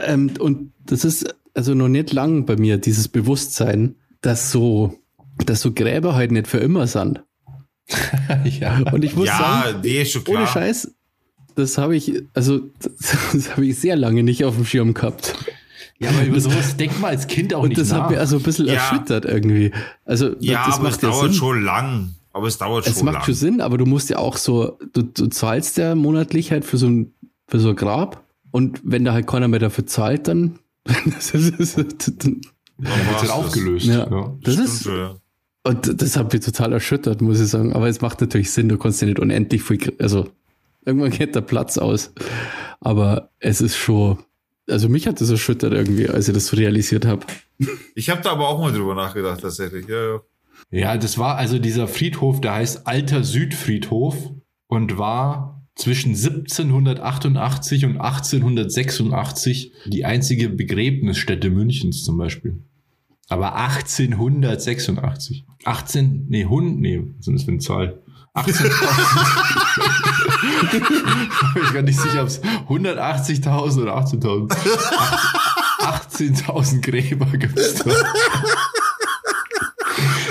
Ähm, 0.00 0.32
und 0.38 0.72
das 0.84 1.04
ist 1.06 1.34
also 1.54 1.74
noch 1.74 1.88
nicht 1.88 2.12
lang 2.12 2.44
bei 2.44 2.56
mir, 2.56 2.76
dieses 2.76 3.08
Bewusstsein, 3.08 3.94
dass 4.20 4.52
so, 4.52 4.98
dass 5.46 5.62
so 5.62 5.72
Gräber 5.72 6.14
halt 6.14 6.32
nicht 6.32 6.48
für 6.48 6.58
immer 6.58 6.86
sind. 6.86 7.22
ja. 8.44 8.80
Und 8.92 9.04
ich 9.04 9.16
muss 9.16 9.26
Ja, 9.28 9.38
sagen, 9.38 9.80
nee, 9.82 10.02
ist 10.02 10.12
schon 10.12 10.24
klar. 10.24 10.36
ohne 10.38 10.46
Scheiß, 10.48 10.94
das 11.56 11.76
habe 11.78 11.96
ich, 11.96 12.22
also 12.34 12.60
das, 12.80 13.16
das 13.32 13.50
habe 13.52 13.66
ich 13.66 13.78
sehr 13.78 13.96
lange 13.96 14.22
nicht 14.22 14.44
auf 14.44 14.54
dem 14.54 14.64
Schirm 14.64 14.94
gehabt. 14.94 15.34
ja, 15.98 16.10
aber 16.10 16.24
über 16.24 16.38
sowas 16.40 16.76
denkt 16.76 17.00
man 17.00 17.10
als 17.10 17.26
Kind 17.26 17.52
auch 17.54 17.62
Und 17.64 17.70
nicht 17.70 17.80
das 17.80 17.88
nach. 17.90 18.02
hat 18.04 18.10
mir 18.10 18.20
also 18.20 18.36
ein 18.36 18.42
bisschen 18.42 18.66
Ja. 18.66 18.74
erschüttert 18.74 19.24
irgendwie. 19.24 19.72
Also 20.04 20.36
Ja, 20.40 20.64
das 20.66 20.76
aber 20.76 20.88
es 20.88 20.92
macht 20.94 21.02
ja 21.02 21.08
dauert 21.10 21.24
Sinn. 21.24 21.32
schon 21.34 21.64
lang. 21.64 22.10
Aber 22.32 22.46
es 22.46 22.58
dauert 22.58 22.86
Es 22.86 22.94
schon 22.96 23.04
macht 23.06 23.14
lang. 23.14 23.24
schon 23.24 23.34
Sinn, 23.34 23.60
aber 23.60 23.78
du 23.78 23.86
musst 23.86 24.10
ja 24.10 24.18
auch 24.18 24.36
so, 24.36 24.78
du, 24.92 25.02
du 25.02 25.26
zahlst 25.28 25.78
ja 25.78 25.94
monatlich 25.94 26.52
halt 26.52 26.64
für 26.66 26.76
so 26.76 26.86
ein, 26.86 27.14
für 27.48 27.58
so 27.58 27.70
ein 27.70 27.76
Grab. 27.76 28.22
Und 28.50 28.80
wenn 28.84 29.04
da 29.04 29.12
halt 29.12 29.26
keiner 29.26 29.48
mehr 29.48 29.58
dafür 29.60 29.86
zahlt, 29.86 30.28
dann, 30.28 30.58
das 30.84 31.30
ist, 31.32 31.76
Dann 31.78 31.86
wird 31.86 32.44
war's 32.78 33.20
halt 33.20 33.22
das. 33.22 33.30
aufgelöst. 33.30 33.86
Ja. 33.86 34.10
Ja. 34.10 34.34
das 34.42 34.52
Stimmt 34.54 34.68
ist, 34.68 34.84
ja. 34.86 35.16
und 35.64 36.02
das 36.02 36.16
hat 36.16 36.32
mich 36.32 36.42
total 36.44 36.72
erschüttert, 36.74 37.22
muss 37.22 37.40
ich 37.40 37.48
sagen. 37.48 37.72
Aber 37.72 37.88
es 37.88 38.02
macht 38.02 38.20
natürlich 38.20 38.50
Sinn, 38.50 38.68
du 38.68 38.76
kannst 38.76 39.00
ja 39.00 39.06
nicht 39.08 39.18
unendlich 39.18 39.62
viel, 39.62 39.94
also 39.98 40.28
irgendwann 40.86 41.10
geht 41.10 41.34
der 41.34 41.42
Platz 41.42 41.76
aus. 41.76 42.14
Aber 42.80 43.30
es 43.38 43.60
ist 43.60 43.76
schon, 43.76 44.18
also 44.68 44.88
mich 44.88 45.06
hat 45.06 45.20
das 45.20 45.28
erschüttert 45.30 45.74
irgendwie, 45.74 46.08
als 46.08 46.28
ich 46.28 46.34
das 46.34 46.46
so 46.46 46.56
realisiert 46.56 47.04
habe. 47.04 47.26
Ich 47.94 48.08
habe 48.10 48.22
da 48.22 48.30
aber 48.32 48.48
auch 48.48 48.60
mal 48.60 48.72
drüber 48.72 48.94
nachgedacht, 48.94 49.40
tatsächlich. 49.40 49.86
Ja, 49.88 50.14
ja. 50.14 50.20
Ja, 50.70 50.96
das 50.96 51.18
war 51.18 51.36
also 51.36 51.58
dieser 51.58 51.86
Friedhof, 51.86 52.40
der 52.40 52.54
heißt 52.54 52.86
Alter 52.86 53.24
Südfriedhof 53.24 54.16
und 54.68 54.96
war 54.98 55.66
zwischen 55.74 56.14
1788 56.14 57.84
und 57.84 58.00
1886 58.00 59.72
die 59.86 60.04
einzige 60.06 60.48
Begräbnisstätte 60.48 61.50
Münchens 61.50 62.04
zum 62.04 62.16
Beispiel. 62.16 62.64
Aber 63.28 63.56
1886. 63.56 65.44
18, 65.64 66.26
nee, 66.28 66.44
100, 66.44 66.76
nee, 66.78 67.02
was 67.18 67.26
ist 67.26 67.34
das 67.34 67.42
für 67.42 67.50
eine 67.50 67.58
Zahl? 67.58 68.02
18.000. 68.36 68.70
ich 71.56 71.62
bin 71.62 71.74
gar 71.74 71.82
nicht 71.82 71.98
sicher, 72.00 72.22
ob 72.22 72.28
es 72.28 72.42
180.000 72.42 73.82
oder 73.82 73.96
18.000. 73.96 74.52
18.000 75.80 76.80
Gräber 76.82 77.26
gibt 77.36 77.58
es. 77.58 77.84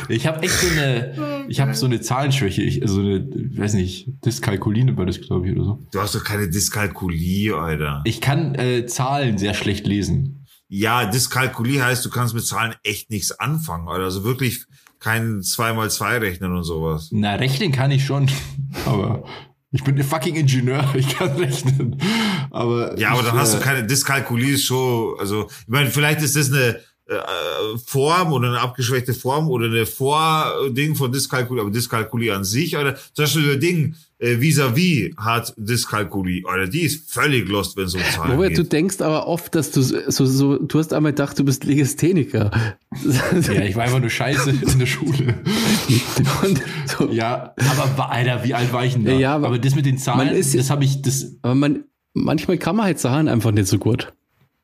Ich 0.08 0.28
habe 0.28 0.43
echt 0.43 0.53
so 0.53 0.68
eine, 0.68 1.45
ich 1.47 1.60
habe 1.60 1.74
so 1.74 1.86
eine 1.86 1.99
Zahlenschwäche, 2.01 2.62
ich, 2.62 2.82
also 2.82 2.99
eine, 2.99 3.28
weiß 3.58 3.74
nicht, 3.74 4.08
Dyskalkuline 4.24 4.97
war 4.97 5.06
das, 5.06 5.20
glaube 5.22 5.47
ich, 5.47 5.56
oder 5.56 5.64
so. 5.64 5.88
Du 5.91 5.99
hast 5.99 6.16
doch 6.16 6.24
keine 6.24 6.49
Dyskalkulie, 6.49 7.56
Alter. 7.56 8.01
Ich 8.06 8.22
kann 8.22 8.56
äh, 8.56 8.86
Zahlen 8.86 9.38
sehr 9.38 9.53
schlecht 9.53 9.88
lesen. 9.88 10.45
Ja, 10.68 11.06
Dyskalkulie 11.06 11.84
heißt, 11.84 12.06
du 12.06 12.10
kannst 12.10 12.34
mit 12.34 12.45
Zahlen 12.45 12.76
echt 12.84 13.10
nichts 13.10 13.32
anfangen, 13.32 13.88
Alter. 13.88 14.03
Also 14.03 14.24
wirklich 14.24 14.66
kein 15.06 15.41
2x2 15.41 16.20
rechnen 16.20 16.51
und 16.51 16.64
sowas. 16.64 17.10
Na, 17.12 17.36
rechnen 17.36 17.72
kann 17.72 17.91
ich 17.91 18.03
schon, 18.03 18.28
aber 18.88 19.24
ich 19.72 19.84
bin 19.84 19.95
ein 19.95 20.03
fucking 20.03 20.36
Ingenieur, 20.36 20.84
ich 20.95 21.16
kann 21.16 21.30
rechnen. 21.36 22.01
Aber 22.49 22.97
Ja, 22.97 23.12
aber 23.12 23.22
dann 23.22 23.38
hast 23.38 23.53
du 23.53 23.60
äh, 23.60 23.62
keine 23.62 23.86
Dyskalkulie 23.86 24.56
ist 24.56 24.66
schon, 24.66 25.14
also 25.20 25.47
ich 25.47 25.68
meine, 25.68 25.91
vielleicht 25.91 26.24
ist 26.24 26.36
das 26.36 26.51
eine 26.51 26.80
Form 27.86 28.34
oder 28.34 28.47
eine 28.47 28.60
abgeschwächte 28.62 29.14
Form 29.14 29.47
oder 29.49 29.68
eine 29.68 29.86
Vording 29.86 30.95
von 30.95 31.12
Dyskalkulie, 31.12 31.62
aber 31.62 31.72
Dyskalkulie 31.72 32.34
an 32.34 32.43
sich, 32.43 32.76
oder 32.76 32.95
zum 32.95 33.24
Beispiel 33.26 33.43
der 33.43 33.58
Ding 33.58 33.95
äh, 34.18 34.38
vis-à-vis 34.39 35.16
hat 35.18 35.53
Dyskalkulie, 35.56 36.43
oder 36.45 36.66
die 36.68 36.82
ist 36.82 37.12
völlig 37.12 37.47
lost, 37.47 37.78
wenn 37.78 37.86
es 37.86 37.93
um 37.93 38.01
Zahlen 38.01 38.32
Robert, 38.32 38.58
du 38.58 38.64
geht. 38.64 38.72
denkst 38.74 39.01
aber 39.01 39.28
oft, 39.28 39.53
dass 39.53 39.70
du 39.70 39.82
so, 39.84 40.26
so, 40.26 40.58
du 40.58 40.80
hast 40.80 40.93
einmal 40.93 41.12
gedacht, 41.12 41.38
du 41.38 41.43
bist 41.43 41.64
Legastheniker. 41.64 42.51
Ja, 43.53 43.62
ich 43.64 43.76
war 43.76 43.84
einfach 43.84 43.99
nur 43.99 44.10
scheiße 44.10 44.49
in 44.49 44.80
der 44.80 44.86
Schule. 44.86 45.36
Und 46.43 46.62
so, 46.88 47.10
Ja, 47.12 47.53
aber 47.58 48.10
Alter, 48.10 48.43
wie 48.45 48.53
alt 48.53 48.72
war 48.72 48.86
ich 48.86 48.93
denn 48.93 49.03
da? 49.06 49.12
Ja, 49.12 49.36
aber 49.36 49.47
aber 49.47 49.60
das 49.60 49.76
mit 49.76 49.86
den 49.86 49.97
Zahlen, 49.97 50.28
man 50.28 50.36
ist 50.36 50.56
das 50.56 50.70
habe 50.70 50.86
ich, 50.86 51.01
das, 51.01 51.36
Aber 51.41 51.56
man, 51.56 51.84
manchmal 52.14 52.58
kann 52.58 52.78
man 52.78 52.86
halt 52.86 52.99
Sachen 52.99 53.28
einfach 53.28 53.51
nicht 53.51 53.68
so 53.68 53.78
gut. 53.78 54.14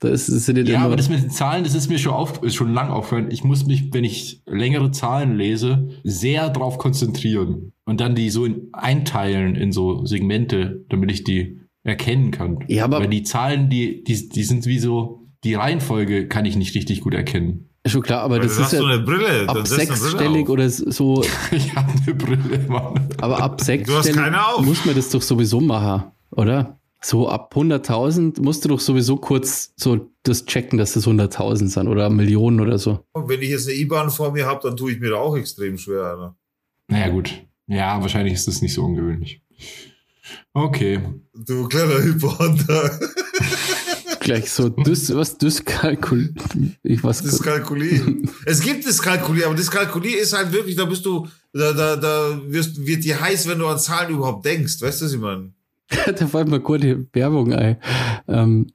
Das 0.01 0.27
ist 0.29 0.45
sind 0.47 0.57
Ja, 0.67 0.75
immer, 0.75 0.85
aber 0.85 0.95
das 0.95 1.09
mit 1.09 1.21
den 1.21 1.29
Zahlen, 1.29 1.63
das 1.63 1.75
ist 1.75 1.87
mir 1.87 1.99
schon, 1.99 2.13
auf, 2.13 2.41
ist 2.43 2.55
schon 2.55 2.73
lang 2.73 2.89
aufgefallen. 2.89 3.27
Ich 3.31 3.43
muss 3.43 3.65
mich, 3.67 3.93
wenn 3.93 4.03
ich 4.03 4.41
längere 4.47 4.91
Zahlen 4.91 5.37
lese, 5.37 5.89
sehr 6.03 6.49
drauf 6.49 6.77
konzentrieren 6.79 7.71
und 7.85 8.01
dann 8.01 8.15
die 8.15 8.29
so 8.31 8.45
in, 8.45 8.69
einteilen 8.73 9.55
in 9.55 9.71
so 9.71 10.03
Segmente, 10.05 10.83
damit 10.89 11.11
ich 11.11 11.23
die 11.23 11.59
erkennen 11.83 12.31
kann. 12.31 12.59
Ja, 12.67 12.85
aber- 12.85 12.99
Weil 12.99 13.09
die 13.09 13.23
Zahlen, 13.23 13.69
die, 13.69 14.03
die, 14.03 14.27
die 14.29 14.43
sind 14.43 14.65
wie 14.65 14.79
so, 14.79 15.27
die 15.43 15.53
Reihenfolge 15.53 16.27
kann 16.27 16.45
ich 16.45 16.55
nicht 16.57 16.73
richtig 16.75 17.01
gut 17.01 17.13
erkennen. 17.13 17.69
schon 17.85 18.01
klar, 18.01 18.21
aber 18.21 18.39
das 18.39 18.53
ist 18.53 18.59
hast 18.59 18.71
so 18.71 18.87
ja 18.87 18.93
eine 18.95 19.03
Brille. 19.03 19.47
ab 19.47 19.67
sechsstellig 19.67 20.49
oder 20.49 20.67
so, 20.69 21.23
Ich 21.51 21.75
habe 21.75 21.91
eine 22.05 22.15
Brille, 22.15 22.59
Mann. 22.67 23.07
aber 23.19 23.39
ab 23.39 23.57
hast 23.59 23.65
sechsstellig 23.67 24.15
keine 24.15 24.43
auf. 24.47 24.65
muss 24.65 24.83
man 24.83 24.95
das 24.95 25.09
doch 25.09 25.21
sowieso 25.21 25.61
machen, 25.61 26.11
oder? 26.31 26.79
So 27.03 27.27
ab 27.27 27.53
100.000 27.55 28.41
musst 28.41 28.63
du 28.63 28.69
doch 28.69 28.79
sowieso 28.79 29.17
kurz 29.17 29.73
so 29.75 30.11
das 30.23 30.45
checken, 30.45 30.77
dass 30.77 30.93
das 30.93 31.07
100.000 31.07 31.67
sind 31.67 31.87
oder 31.87 32.09
Millionen 32.11 32.59
oder 32.61 32.77
so. 32.77 33.05
Und 33.13 33.27
wenn 33.27 33.41
ich 33.41 33.49
jetzt 33.49 33.67
eine 33.67 33.75
IBAN 33.77 34.11
vor 34.11 34.31
mir 34.31 34.45
habe, 34.45 34.59
dann 34.61 34.77
tue 34.77 34.91
ich 34.91 34.99
mir 34.99 35.09
da 35.09 35.15
auch 35.15 35.35
extrem 35.35 35.79
schwer. 35.79 36.03
Alter. 36.03 36.37
Naja, 36.87 37.09
gut. 37.09 37.43
Ja, 37.65 38.01
wahrscheinlich 38.01 38.33
ist 38.33 38.47
das 38.47 38.61
nicht 38.61 38.73
so 38.73 38.83
ungewöhnlich. 38.83 39.41
Okay. 40.53 41.01
Du 41.33 41.67
kleiner 41.67 42.03
Hypochonder. 42.03 42.99
Gleich 44.19 44.51
so, 44.51 44.69
das, 44.69 45.13
was 45.15 45.39
Dyskalkul, 45.39 46.35
ich 46.83 47.03
was, 47.03 47.23
Dyskalkulie. 47.23 48.21
es 48.45 48.61
gibt 48.61 48.85
Dyskalkulie, 48.85 49.47
aber 49.47 49.55
Dyskalkulie 49.55 50.15
ist 50.15 50.33
halt 50.33 50.51
wirklich, 50.51 50.75
da 50.75 50.85
bist 50.85 51.03
du, 51.07 51.27
da, 51.53 51.73
da, 51.73 51.95
da 51.95 52.39
wirst, 52.45 52.85
wird 52.85 53.03
dir 53.03 53.19
heiß, 53.19 53.47
wenn 53.47 53.57
du 53.57 53.65
an 53.65 53.79
Zahlen 53.79 54.13
überhaupt 54.13 54.45
denkst. 54.45 54.79
Weißt 54.79 55.01
du, 55.01 55.05
was 55.05 55.13
ich 55.13 55.19
meine? 55.19 55.53
da 56.05 56.27
fällt 56.27 56.47
mir 56.47 56.59
gut 56.59 56.83
die 56.83 57.05
Werbung 57.13 57.53
ein. 57.53 57.77
Ähm, 58.27 58.67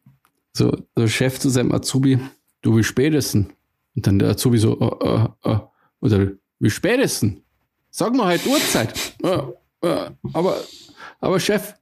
so, 0.53 0.71
der 0.97 1.09
Chef 1.09 1.39
zu 1.39 1.49
seinem 1.49 1.73
Azubi, 1.73 2.19
du 2.63 2.77
wie 2.77 2.85
spätesten. 2.85 3.53
Und 3.95 4.07
dann 4.07 4.19
der 4.19 4.31
Azubi 4.31 4.59
so, 4.59 4.79
äh, 4.79 5.49
äh, 5.49 5.53
äh. 5.53 5.59
oder 6.01 6.33
wie 6.59 6.71
spätesten? 6.71 7.43
Sag 7.91 8.15
mal 8.15 8.27
halt 8.27 8.47
Uhrzeit. 8.47 8.95
Äh, 9.23 9.41
äh, 9.83 10.11
aber, 10.33 10.57
aber 11.21 11.41
Chef, 11.41 11.75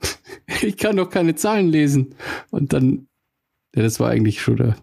ich 0.62 0.76
kann 0.76 0.96
doch 0.96 1.10
keine 1.10 1.34
Zahlen 1.34 1.68
lesen. 1.68 2.14
Und 2.50 2.72
dann, 2.72 3.08
ja, 3.74 3.82
das 3.82 4.00
war 4.00 4.10
eigentlich 4.10 4.40
schon 4.40 4.56
der. 4.56 4.76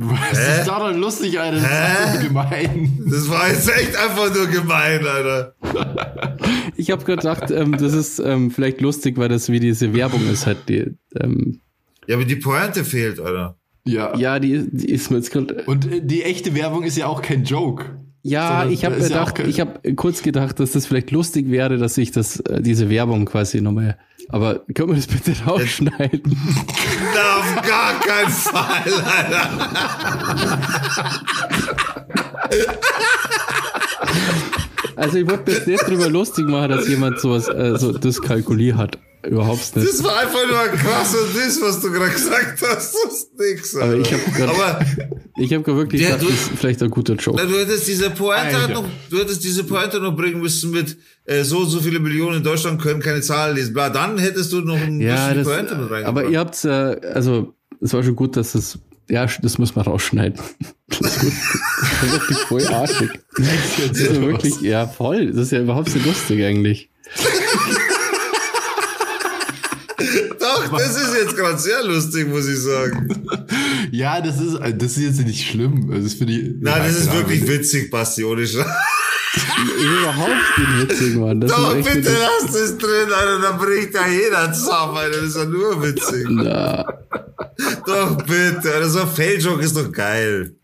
Was 0.00 0.38
Hä? 0.38 0.60
ist 0.60 0.68
daran 0.68 0.98
lustig, 1.00 1.40
Alter? 1.40 1.56
Das 1.60 1.68
Hä? 1.68 2.04
ist 2.16 2.22
so 2.22 2.28
gemein. 2.28 2.98
Das 3.10 3.28
war 3.28 3.48
jetzt 3.48 3.68
echt 3.68 3.96
einfach 3.96 4.32
nur 4.34 4.46
gemein, 4.46 5.04
Alter. 5.06 5.54
Ich 6.76 6.90
habe 6.92 7.04
gedacht, 7.04 7.50
ähm, 7.50 7.76
das 7.76 7.92
ist 7.92 8.20
ähm, 8.20 8.50
vielleicht 8.52 8.80
lustig, 8.80 9.16
weil 9.18 9.28
das 9.28 9.50
wie 9.50 9.58
diese 9.60 9.92
Werbung 9.94 10.28
ist 10.30 10.46
halt 10.46 10.68
die. 10.68 10.94
Ähm, 11.20 11.60
Ja, 12.06 12.14
aber 12.16 12.24
die 12.24 12.36
Pointe 12.36 12.84
fehlt, 12.84 13.18
Alter. 13.20 13.56
Ja. 13.84 14.16
ja, 14.16 14.38
die, 14.38 14.68
die 14.70 14.90
ist 14.90 15.10
mir 15.10 15.16
jetzt 15.16 15.32
gerade. 15.32 15.64
Und 15.66 15.90
äh, 15.90 16.00
die 16.00 16.22
echte 16.22 16.54
Werbung 16.54 16.84
ist 16.84 16.96
ja 16.96 17.06
auch 17.06 17.20
kein 17.22 17.42
Joke. 17.44 17.98
Ja, 18.22 18.48
Sondern 18.48 18.70
ich 18.72 18.84
habe 18.84 18.96
ja 18.98 19.02
gedacht, 19.08 19.34
kein- 19.36 19.48
ich 19.48 19.60
habe 19.60 19.94
kurz 19.94 20.22
gedacht, 20.22 20.60
dass 20.60 20.72
das 20.72 20.86
vielleicht 20.86 21.10
lustig 21.10 21.50
wäre, 21.50 21.76
dass 21.78 21.96
ich 21.98 22.10
das 22.12 22.40
äh, 22.40 22.60
diese 22.60 22.90
Werbung 22.90 23.24
quasi 23.24 23.60
nochmal. 23.60 23.96
Aber 24.28 24.60
können 24.74 24.88
wir 24.90 24.96
das 24.96 25.06
bitte 25.06 25.32
rausschneiden? 25.46 26.22
Na, 27.14 27.37
auf 27.37 27.37
gar 27.62 27.94
keinen 28.00 28.30
Fall, 28.30 29.04
Alter. 29.04 29.48
Also 34.96 35.18
ich 35.18 35.28
wollte 35.28 35.50
mich 35.52 35.66
nicht 35.66 35.86
drüber 35.88 36.08
lustig 36.08 36.46
machen, 36.46 36.70
dass 36.70 36.88
jemand 36.88 37.18
sowas 37.20 37.48
äh, 37.48 37.76
so 37.78 37.92
Dyskalkulie 37.92 38.76
hat. 38.76 38.98
Überhaupt 39.26 39.74
nicht. 39.74 39.88
Das 39.88 40.04
war 40.04 40.16
einfach 40.20 40.46
nur 40.48 40.58
ein 40.60 40.70
krasser 40.78 41.18
Diss, 41.34 41.60
was 41.60 41.80
du 41.80 41.90
gerade 41.90 42.12
gesagt 42.12 42.62
hast. 42.62 42.94
Das 42.94 43.12
ist 43.12 43.30
nix, 43.38 43.74
Alter. 43.74 43.86
Aber 43.86 43.96
ich 44.00 44.12
hab 44.12 44.34
grad- 44.34 44.48
Aber 44.48 44.86
Ich 45.40 45.52
habe 45.54 45.76
wirklich 45.76 46.02
Ja, 46.02 46.08
gedacht, 46.10 46.22
du- 46.22 46.26
das 46.28 46.34
ist 46.36 46.50
vielleicht 46.56 46.82
ein 46.84 46.90
guter 46.90 47.14
na, 47.16 47.22
Joke. 47.22 47.46
du 47.46 47.58
hättest 47.58 47.88
diese 47.88 48.10
Pointe 48.10 48.56
Alter. 48.56 48.68
noch, 48.74 48.84
du 49.10 49.18
hättest 49.18 49.42
diese 49.42 49.64
Pointe 49.64 49.98
noch 50.00 50.14
bringen 50.16 50.40
müssen 50.40 50.70
mit 50.70 50.96
äh, 51.24 51.42
so 51.42 51.58
und 51.58 51.68
so 51.68 51.80
viele 51.80 51.98
Millionen 51.98 52.36
in 52.38 52.42
Deutschland 52.44 52.80
können 52.80 53.00
keine 53.00 53.20
Zahlen 53.20 53.56
lesen. 53.56 53.74
Bla, 53.74 53.90
dann 53.90 54.18
hättest 54.18 54.52
du 54.52 54.60
noch 54.60 54.76
ein 54.80 55.00
Ja, 55.00 55.14
bisschen 55.32 55.44
das, 55.44 55.48
Pointe 55.48 55.74
mit 55.74 55.90
reingebracht. 55.90 56.04
aber 56.06 56.24
ihr 56.28 56.38
habt's, 56.38 56.64
äh, 56.64 56.96
also 57.12 57.54
es 57.80 57.92
war 57.92 58.02
schon 58.04 58.14
gut, 58.16 58.36
dass 58.36 58.54
es, 58.54 58.78
ja, 59.08 59.26
das 59.42 59.58
muss 59.58 59.74
man 59.74 59.84
rausschneiden. 59.84 60.40
Das 60.90 61.00
ist 61.00 61.20
gut. 61.20 61.32
Das 61.90 62.02
ist 62.02 62.12
wirklich 62.12 62.38
voll 62.38 62.66
arschig. 62.66 63.10
Das 63.36 63.90
ist 63.98 64.00
ja 64.12 64.20
wirklich, 64.22 64.60
ja 64.62 64.86
voll. 64.88 65.32
Das 65.32 65.42
ist 65.44 65.52
ja 65.52 65.60
überhaupt 65.60 65.94
nicht 65.94 66.06
lustig 66.06 66.42
eigentlich. 66.42 66.90
Doch, 70.40 70.78
das 70.78 70.96
ist 70.96 71.14
jetzt 71.14 71.36
gerade 71.36 71.58
sehr 71.58 71.84
lustig, 71.84 72.28
muss 72.28 72.48
ich 72.48 72.58
sagen. 72.58 73.22
Ja, 73.90 74.20
das 74.20 74.40
ist, 74.40 74.54
äh, 74.54 74.74
das 74.74 74.96
ist 74.96 75.02
jetzt 75.02 75.26
nicht 75.26 75.46
schlimm. 75.46 75.90
Also 75.90 76.04
Das 76.04 76.14
finde 76.14 76.32
ich. 76.32 76.54
Nein, 76.60 76.78
ja, 76.78 76.86
das 76.86 76.96
ist 76.96 77.12
wirklich 77.12 77.46
witzig, 77.46 77.90
Basti, 77.90 78.24
ohne 78.24 78.46
Scheiß. 78.46 78.64
Überhaupt 79.80 80.58
nicht 80.58 80.90
witzig, 80.90 81.16
Mann. 81.16 81.40
Das 81.40 81.50
Doch, 81.50 81.74
bitte 81.74 82.00
lass 82.12 82.52
das 82.52 82.78
drin, 82.78 83.12
Alter, 83.12 83.40
dann 83.40 83.58
bricht 83.58 83.94
da 83.94 84.06
jeder 84.08 84.52
zusammen, 84.52 84.96
Alter. 84.96 85.18
Das 85.18 85.28
ist 85.28 85.36
ja 85.36 85.44
nur 85.44 85.82
witzig. 85.82 86.26
Na, 86.30 86.84
Doch, 87.88 88.16
bitte, 88.18 88.72
Alter, 88.74 88.88
so 88.88 89.00
ein 89.00 89.08
Fail-Joke 89.08 89.62
ist 89.62 89.76
doch 89.76 89.90
geil. 89.90 90.54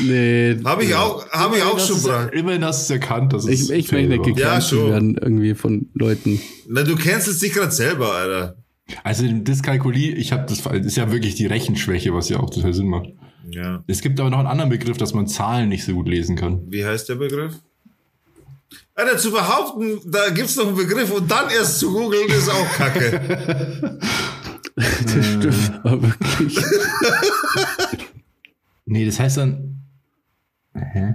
nee. 0.00 0.56
Habe 0.64 0.84
ich 0.84 0.94
auch, 0.94 1.28
habe 1.30 1.56
ich 1.56 1.62
auch 1.62 1.78
schon 1.78 1.96
gebracht. 2.02 2.30
Immerhin 2.32 2.64
hast 2.64 2.88
du 2.88 2.94
es 2.94 3.00
erkannt. 3.00 3.32
dass 3.32 3.46
Ich, 3.46 3.60
es 3.62 3.70
ich 3.70 3.90
möchte 3.92 4.08
nicht. 4.08 4.26
Ja, 4.26 4.32
gecancelt 4.34 4.80
schon. 4.80 4.90
werden 4.90 5.16
irgendwie 5.20 5.54
von 5.54 5.88
Leuten. 5.94 6.40
Na, 6.68 6.82
du 6.82 6.96
kennst 6.96 7.28
es 7.28 7.38
dich 7.38 7.52
gerade 7.52 7.72
selber, 7.72 8.12
Alter. 8.12 8.56
Also 9.04 9.24
Dyskalkulie, 9.26 10.14
ich 10.14 10.32
habe 10.32 10.44
das, 10.48 10.62
das 10.62 10.86
ist 10.86 10.96
ja 10.96 11.10
wirklich 11.10 11.34
die 11.34 11.46
Rechenschwäche, 11.46 12.12
was 12.14 12.28
ja 12.28 12.38
auch 12.40 12.50
total 12.50 12.74
Sinn 12.74 12.88
macht. 12.88 13.08
Ja. 13.50 13.82
Es 13.86 14.00
gibt 14.00 14.20
aber 14.20 14.30
noch 14.30 14.38
einen 14.38 14.48
anderen 14.48 14.70
Begriff, 14.70 14.96
dass 14.98 15.14
man 15.14 15.26
Zahlen 15.26 15.68
nicht 15.68 15.84
so 15.84 15.92
gut 15.94 16.08
lesen 16.08 16.36
kann. 16.36 16.62
Wie 16.68 16.84
heißt 16.84 17.08
der 17.08 17.14
Begriff? 17.16 17.54
Alter, 18.94 19.16
zu 19.16 19.30
behaupten, 19.30 20.00
da 20.04 20.28
gibt's 20.30 20.56
noch 20.56 20.66
einen 20.66 20.76
Begriff 20.76 21.10
und 21.10 21.30
dann 21.30 21.48
erst 21.50 21.78
zu 21.80 21.92
googeln, 21.92 22.28
ist 22.28 22.50
auch 22.50 22.72
kacke. 22.76 23.98
Das 24.76 25.26
stimmt, 25.26 25.80
aber 25.84 26.02
wirklich. 26.02 26.58
Nee, 28.84 29.06
das 29.06 29.20
heißt 29.20 29.36
dann. 29.38 29.80
Hä? 30.74 31.14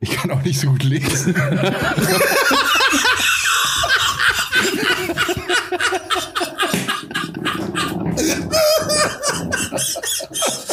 Ich 0.00 0.10
kann 0.10 0.30
auch 0.30 0.42
nicht 0.42 0.60
so 0.60 0.68
gut 0.68 0.84
lesen. 0.84 1.34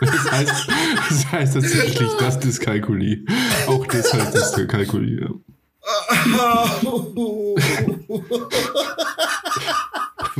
Das 0.00 0.30
heißt, 0.30 0.68
das 1.08 1.32
heißt 1.32 1.54
tatsächlich 1.54 2.10
das 2.18 2.38
Dyskalkulie. 2.40 3.24
Auch 3.66 3.86
das 3.86 4.12
heißt 4.12 4.34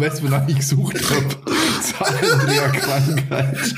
Dyskalkulie. 0.01 0.11
Weißt 0.11 0.21
du, 0.21 0.25
wonach 0.25 0.49
ich 0.49 0.57
gesucht 0.57 0.97
habe? 1.11 1.37
Zahlendreherkrankheit. 1.83 3.75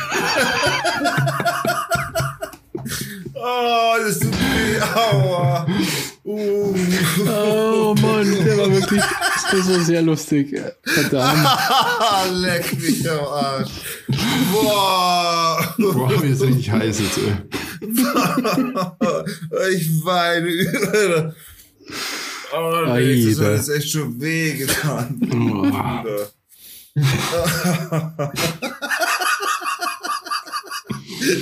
Oh, 3.34 3.94
das 4.04 4.18
tut 4.18 4.32
weh. 4.32 4.80
Aua. 4.80 5.66
Uh. 6.24 6.74
Oh 7.26 7.94
Mann, 8.00 8.44
der 8.44 8.58
war 8.58 8.70
wirklich, 8.70 9.02
das 9.50 9.68
war 9.68 9.80
sehr 9.80 10.02
lustig. 10.02 10.56
Verdammt. 10.84 11.48
Leck 12.34 12.80
mich 12.80 13.10
am 13.10 13.26
Arsch. 13.26 13.70
Boah. 14.52 15.74
Boah, 15.78 16.20
mir 16.20 16.32
ist 16.32 16.42
richtig 16.42 16.70
heiß 16.70 17.00
jetzt, 17.00 17.18
ey. 17.18 17.36
Ich 19.72 20.04
weine. 20.04 21.34
Oh, 22.55 22.84
nee, 22.94 23.30
das 23.30 23.40
hat 23.40 23.57
jetzt 23.57 23.68
echt 23.70 23.90
schon 23.90 24.20
weh 24.20 24.53
getan. 24.55 25.18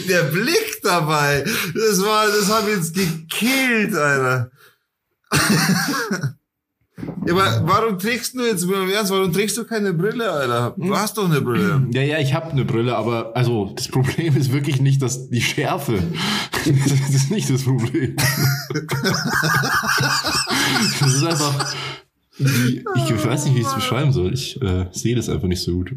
Der 0.09 0.23
Blick 0.25 0.81
dabei, 0.83 1.43
das 1.75 2.03
war, 2.05 2.27
das 2.27 2.53
hat 2.53 2.67
mich 2.67 2.77
jetzt 2.77 2.95
gekillt, 2.95 3.95
Alter. 3.95 4.51
Ja, 7.27 7.33
aber 7.35 7.63
warum 7.67 7.99
trägst 7.99 8.35
du 8.35 8.45
jetzt, 8.45 8.67
Ernst, 8.69 9.11
warum 9.11 9.33
trägst 9.33 9.57
du 9.57 9.65
keine 9.65 9.95
Brille, 9.95 10.31
Alter? 10.31 10.75
Du 10.77 10.95
hast 10.95 11.17
doch 11.17 11.25
eine 11.25 11.41
Brille. 11.41 11.87
Ja, 11.93 12.03
ja, 12.03 12.19
ich 12.19 12.35
habe 12.35 12.51
eine 12.51 12.67
Brille, 12.67 12.95
aber 12.95 13.35
also 13.35 13.73
das 13.75 13.89
Problem 13.89 14.37
ist 14.37 14.53
wirklich 14.53 14.81
nicht, 14.81 15.01
dass 15.01 15.31
die 15.31 15.41
Schärfe. 15.41 16.03
Das 16.53 17.15
ist 17.15 17.31
nicht 17.31 17.49
das 17.49 17.63
Problem. 17.63 18.17
Das 21.01 21.15
ist 21.15 21.25
einfach. 21.25 21.75
Die, 22.39 22.85
ich 22.97 23.27
weiß 23.27 23.45
nicht, 23.47 23.57
wie 23.57 23.61
ich 23.61 23.67
es 23.67 23.75
beschreiben 23.75 24.13
soll. 24.13 24.33
Ich 24.33 24.61
äh, 24.63 24.87
sehe 24.93 25.15
das 25.15 25.29
einfach 25.29 25.49
nicht 25.49 25.63
so 25.63 25.73
gut. 25.73 25.93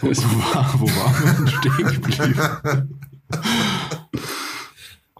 wo, 0.00 0.08
war, 0.08 0.74
wo 0.78 0.86
war 0.86 1.34
man 1.34 1.48
stehen 1.48 2.00
geblieben? 2.00 2.40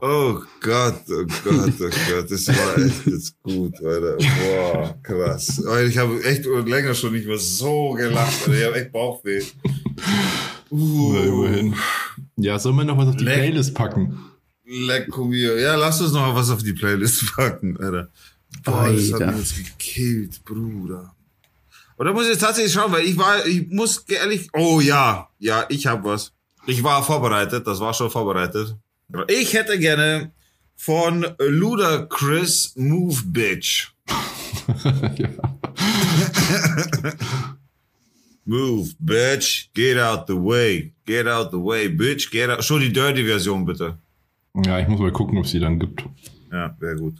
Oh 0.02 0.40
Gott, 0.62 1.02
oh 1.10 1.26
Gott, 1.44 1.74
oh 1.78 1.90
Gott, 2.08 2.30
das 2.30 2.48
war 2.48 2.78
echt 2.78 3.06
jetzt 3.06 3.42
gut, 3.42 3.74
Alter. 3.84 4.16
Boah, 4.16 4.98
krass. 5.02 5.62
Ich 5.86 5.98
habe 5.98 6.24
echt 6.24 6.46
länger 6.46 6.94
schon 6.94 7.12
nicht 7.12 7.26
mehr 7.26 7.36
so 7.36 7.90
gelacht, 7.90 8.40
Alter. 8.46 8.58
Ich 8.58 8.64
habe 8.64 8.76
echt 8.80 8.92
Bauchweh. 8.92 9.42
Uh, 10.70 11.12
Na, 11.12 11.20
immerhin. 11.24 11.74
Ja, 12.36 12.58
sollen 12.58 12.76
wir 12.76 12.84
noch 12.84 12.96
was 12.96 13.08
auf 13.08 13.16
die 13.16 13.24
Leck. 13.24 13.34
Playlist 13.40 13.74
packen? 13.74 14.29
Lecco 14.70 15.24
mio. 15.24 15.56
Ja, 15.56 15.74
lass 15.74 16.00
uns 16.00 16.12
noch 16.12 16.32
was 16.34 16.50
auf 16.50 16.62
die 16.62 16.72
Playlist 16.72 17.26
packen, 17.36 17.76
Alter. 17.76 18.08
Boah, 18.64 18.88
das 18.92 19.12
hat 19.12 19.22
Alter. 19.22 19.32
mich 19.32 19.56
jetzt 19.56 19.78
gekillt, 19.78 20.44
Bruder. 20.44 21.14
Und 21.96 22.06
da 22.06 22.12
muss 22.12 22.24
ich 22.24 22.30
jetzt 22.30 22.40
tatsächlich 22.40 22.72
schauen, 22.72 22.92
weil 22.92 23.04
ich 23.04 23.18
war, 23.18 23.44
ich 23.44 23.68
muss 23.68 23.98
ehrlich, 24.08 24.48
oh 24.54 24.80
ja, 24.80 25.28
ja, 25.38 25.66
ich 25.68 25.86
habe 25.86 26.04
was. 26.04 26.32
Ich 26.66 26.82
war 26.82 27.02
vorbereitet, 27.02 27.66
das 27.66 27.80
war 27.80 27.92
schon 27.92 28.10
vorbereitet. 28.10 28.76
Ich 29.28 29.52
hätte 29.54 29.78
gerne 29.78 30.32
von 30.76 31.26
Ludacris 31.38 32.72
Move 32.76 33.20
Bitch. 33.24 33.88
Move, 38.44 38.94
bitch, 38.98 39.68
get 39.74 39.98
out 39.98 40.26
the 40.26 40.34
way, 40.34 40.92
get 41.06 41.26
out 41.26 41.50
the 41.50 41.58
way, 41.58 41.88
bitch, 41.88 42.30
get 42.30 42.48
out. 42.50 42.64
Schon 42.64 42.80
die 42.80 42.92
Dirty 42.92 43.24
Version 43.24 43.64
bitte. 43.64 43.98
Ja, 44.54 44.78
ich 44.80 44.88
muss 44.88 45.00
mal 45.00 45.12
gucken, 45.12 45.38
ob 45.38 45.46
sie 45.46 45.60
dann 45.60 45.78
gibt. 45.78 46.04
Ja, 46.52 46.76
wäre 46.78 46.96
gut. 46.96 47.14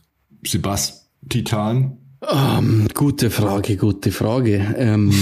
Sebast 0.44 1.10
Titan. 1.28 1.98
Ähm, 2.28 2.88
gute 2.94 3.30
Frage, 3.30 3.76
gute 3.76 4.12
Frage. 4.12 4.74
Ähm, 4.76 5.12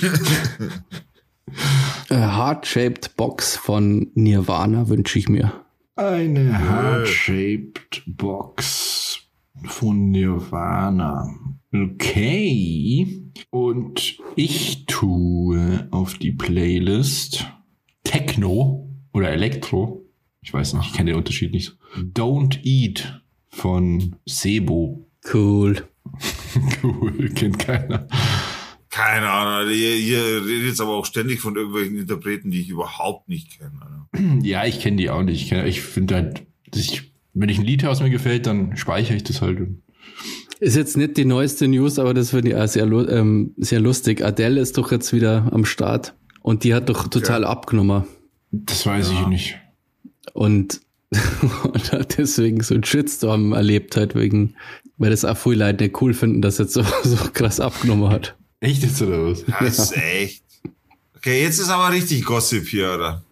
a 2.10 2.36
Heart-shaped 2.36 3.16
Box 3.16 3.56
von 3.56 4.10
Nirvana 4.14 4.88
wünsche 4.88 5.18
ich 5.18 5.28
mir. 5.28 5.52
Eine 5.96 6.58
Heart-Shaped 6.58 8.02
Box 8.06 9.20
von 9.64 10.10
Nirvana. 10.10 11.34
Okay. 11.72 13.22
Und 13.50 14.18
ich 14.34 14.86
tue 14.86 15.88
auf 15.90 16.14
die 16.14 16.32
Playlist 16.32 17.46
Techno 18.04 18.90
oder 19.12 19.30
Elektro. 19.30 20.05
Ich 20.46 20.52
weiß 20.54 20.74
nicht, 20.74 20.86
ich 20.86 20.92
kenne 20.92 21.10
den 21.10 21.18
Unterschied 21.18 21.50
nicht. 21.52 21.76
Don't 21.98 22.60
Eat 22.62 23.20
von 23.48 24.14
Sebo. 24.24 25.06
Cool. 25.34 25.82
Cool, 26.82 27.28
kennt 27.34 27.58
keiner. 27.58 28.06
Keine 28.90 29.28
Ahnung, 29.28 29.52
Alter. 29.54 29.72
Ihr, 29.72 29.96
ihr 29.96 30.46
redet 30.46 30.68
jetzt 30.68 30.80
aber 30.80 30.92
auch 30.92 31.04
ständig 31.04 31.40
von 31.40 31.56
irgendwelchen 31.56 31.98
Interpreten, 31.98 32.50
die 32.50 32.60
ich 32.60 32.68
überhaupt 32.70 33.28
nicht 33.28 33.58
kenne. 33.58 34.06
Ja, 34.42 34.64
ich 34.64 34.80
kenne 34.80 34.96
die 34.96 35.10
auch 35.10 35.22
nicht. 35.22 35.42
Ich, 35.42 35.52
kenn- 35.52 35.66
ich 35.66 35.80
finde 35.82 36.14
halt, 36.14 36.46
ich, 36.74 37.12
wenn 37.34 37.48
ich 37.50 37.58
ein 37.58 37.64
Lied 37.64 37.84
aus 37.84 38.00
mir 38.00 38.08
gefällt, 38.08 38.46
dann 38.46 38.76
speichere 38.76 39.16
ich 39.16 39.24
das 39.24 39.42
halt. 39.42 39.58
Ist 40.60 40.76
jetzt 40.76 40.96
nicht 40.96 41.16
die 41.18 41.24
neueste 41.26 41.66
News, 41.68 41.98
aber 41.98 42.14
das 42.14 42.30
finde 42.30 42.50
ich 42.50 42.56
auch 42.56 42.68
sehr, 42.68 42.84
ähm, 42.86 43.52
sehr 43.58 43.80
lustig. 43.80 44.24
Adele 44.24 44.60
ist 44.60 44.78
doch 44.78 44.90
jetzt 44.92 45.12
wieder 45.12 45.50
am 45.52 45.64
Start 45.66 46.14
und 46.40 46.62
die 46.64 46.72
hat 46.72 46.88
doch 46.88 47.08
total 47.08 47.44
abgenommen 47.44 48.04
Das 48.52 48.86
weiß 48.86 49.10
ich 49.10 49.26
nicht. 49.26 49.58
Und, 50.34 50.80
und 51.72 51.92
hat 51.92 52.18
deswegen 52.18 52.62
so 52.62 52.74
einen 52.74 52.84
Shitstorm 52.84 53.52
erlebt 53.52 53.96
halt 53.96 54.14
wegen, 54.14 54.54
weil 54.98 55.10
das 55.10 55.24
auch 55.24 55.36
viele 55.36 55.66
Leute 55.66 55.84
nicht 55.84 56.00
cool 56.00 56.14
finden, 56.14 56.42
dass 56.42 56.58
er 56.58 56.64
jetzt 56.64 56.74
so, 56.74 56.82
so 57.04 57.16
krass 57.32 57.60
abgenommen 57.60 58.10
hat. 58.10 58.36
Echt 58.60 58.82
jetzt 58.82 59.00
oder 59.02 59.24
was? 59.30 59.44
Das 59.60 59.78
ist 59.78 59.96
echt. 59.96 60.42
Okay, 61.16 61.42
jetzt 61.42 61.58
ist 61.58 61.68
aber 61.70 61.92
richtig 61.92 62.24
Gossip 62.24 62.66
hier, 62.66 62.94
oder? 62.94 63.22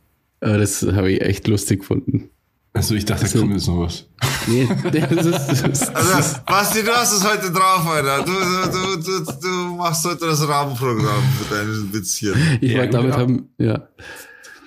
Aber 0.41 0.59
das 0.59 0.83
habe 0.83 1.11
ich 1.13 1.21
echt 1.23 1.47
lustig 1.49 1.81
gefunden. 1.81 2.29
Also 2.75 2.95
ich 2.97 3.05
dachte, 3.05 3.21
da 3.23 3.27
Also- 3.29 3.39
kommt 3.41 3.53
jetzt 3.55 3.69
noch 3.69 3.81
was. 3.81 4.07
Nee, 4.47 4.69
das 4.93 5.27
ist, 5.27 5.47
das 5.49 5.63
ist, 5.63 5.97
Also, 5.97 6.39
Basti, 6.45 6.83
du 6.83 6.91
hast 6.91 7.13
es 7.13 7.25
heute 7.25 7.51
drauf, 7.51 7.87
Alter. 7.87 8.25
Du, 8.25 8.33
du, 8.33 9.01
du, 9.03 9.25
du, 9.25 9.33
du 9.41 9.49
machst 9.77 10.05
heute 10.05 10.27
das 10.27 10.47
Rahmenprogramm 10.47 11.23
für 11.39 11.55
deinen 11.55 11.95
Witz 11.95 12.17
hier. 12.17 12.35
ich 12.61 12.73
Ja, 12.73 12.81
war 12.81 12.87
damit 12.89 13.13
genau. 13.13 13.19
haben, 13.23 13.49
ja. 13.59 13.89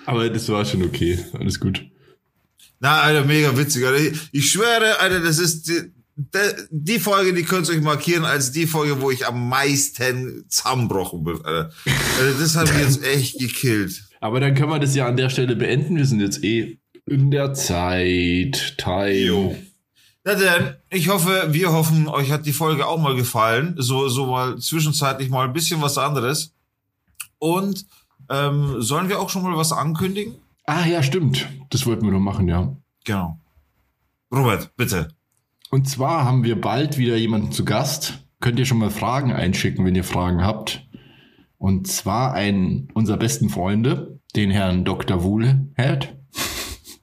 Aber 0.06 0.28
das 0.30 0.48
war 0.48 0.64
schon 0.64 0.82
okay. 0.84 1.18
Alles 1.38 1.60
gut. 1.60 1.84
Na, 2.80 3.00
Alter, 3.00 3.24
mega 3.24 3.56
witzig, 3.56 3.84
Alter. 3.84 4.16
Ich, 4.32 4.50
schwöre, 4.50 5.00
Alter, 5.00 5.20
das 5.20 5.38
ist 5.38 5.68
die, 5.68 5.92
die, 6.70 6.98
Folge, 6.98 7.32
die 7.32 7.44
könnt 7.44 7.68
ihr 7.68 7.74
euch 7.74 7.82
markieren 7.82 8.24
als 8.24 8.52
die 8.52 8.66
Folge, 8.66 9.00
wo 9.00 9.10
ich 9.10 9.26
am 9.26 9.48
meisten 9.48 10.44
zusammenbrochen 10.48 11.24
bin, 11.24 11.44
Alter. 11.44 11.70
Alter 12.18 12.38
das 12.40 12.56
hat 12.56 12.72
mich 12.72 12.82
jetzt 12.82 13.04
echt 13.04 13.38
gekillt. 13.38 14.04
Aber 14.20 14.40
dann 14.40 14.54
können 14.54 14.70
wir 14.70 14.80
das 14.80 14.94
ja 14.94 15.06
an 15.06 15.16
der 15.16 15.30
Stelle 15.30 15.56
beenden. 15.56 15.96
Wir 15.96 16.06
sind 16.06 16.20
jetzt 16.20 16.42
eh 16.42 16.78
in 17.06 17.30
der 17.30 17.54
Zeit. 17.54 18.76
Time. 18.78 19.56
Na 20.24 20.34
denn, 20.34 20.74
ich 20.90 21.08
hoffe, 21.08 21.48
wir 21.50 21.72
hoffen, 21.72 22.08
euch 22.08 22.30
hat 22.30 22.46
die 22.46 22.52
Folge 22.52 22.86
auch 22.86 23.00
mal 23.00 23.14
gefallen. 23.14 23.74
So, 23.78 24.08
so 24.08 24.26
mal 24.26 24.58
zwischenzeitlich 24.58 25.30
mal 25.30 25.46
ein 25.46 25.52
bisschen 25.52 25.80
was 25.80 25.98
anderes. 25.98 26.52
Und 27.38 27.86
ähm, 28.28 28.82
sollen 28.82 29.08
wir 29.08 29.20
auch 29.20 29.30
schon 29.30 29.42
mal 29.42 29.56
was 29.56 29.72
ankündigen? 29.72 30.34
Ah 30.68 30.86
ja, 30.86 31.02
stimmt. 31.02 31.48
Das 31.70 31.86
wollten 31.86 32.04
wir 32.04 32.12
noch 32.12 32.20
machen, 32.20 32.46
ja. 32.46 32.76
Genau. 33.06 33.40
Robert, 34.30 34.76
bitte. 34.76 35.08
Und 35.70 35.88
zwar 35.88 36.26
haben 36.26 36.44
wir 36.44 36.60
bald 36.60 36.98
wieder 36.98 37.16
jemanden 37.16 37.52
zu 37.52 37.64
Gast. 37.64 38.26
Könnt 38.40 38.58
ihr 38.58 38.66
schon 38.66 38.76
mal 38.76 38.90
Fragen 38.90 39.32
einschicken, 39.32 39.86
wenn 39.86 39.94
ihr 39.94 40.04
Fragen 40.04 40.44
habt. 40.44 40.86
Und 41.56 41.86
zwar 41.86 42.34
einen 42.34 42.88
unserer 42.92 43.16
besten 43.16 43.48
Freunde, 43.48 44.20
den 44.36 44.50
Herrn 44.50 44.84
Dr. 44.84 45.22
Wuhlherd. 45.22 46.14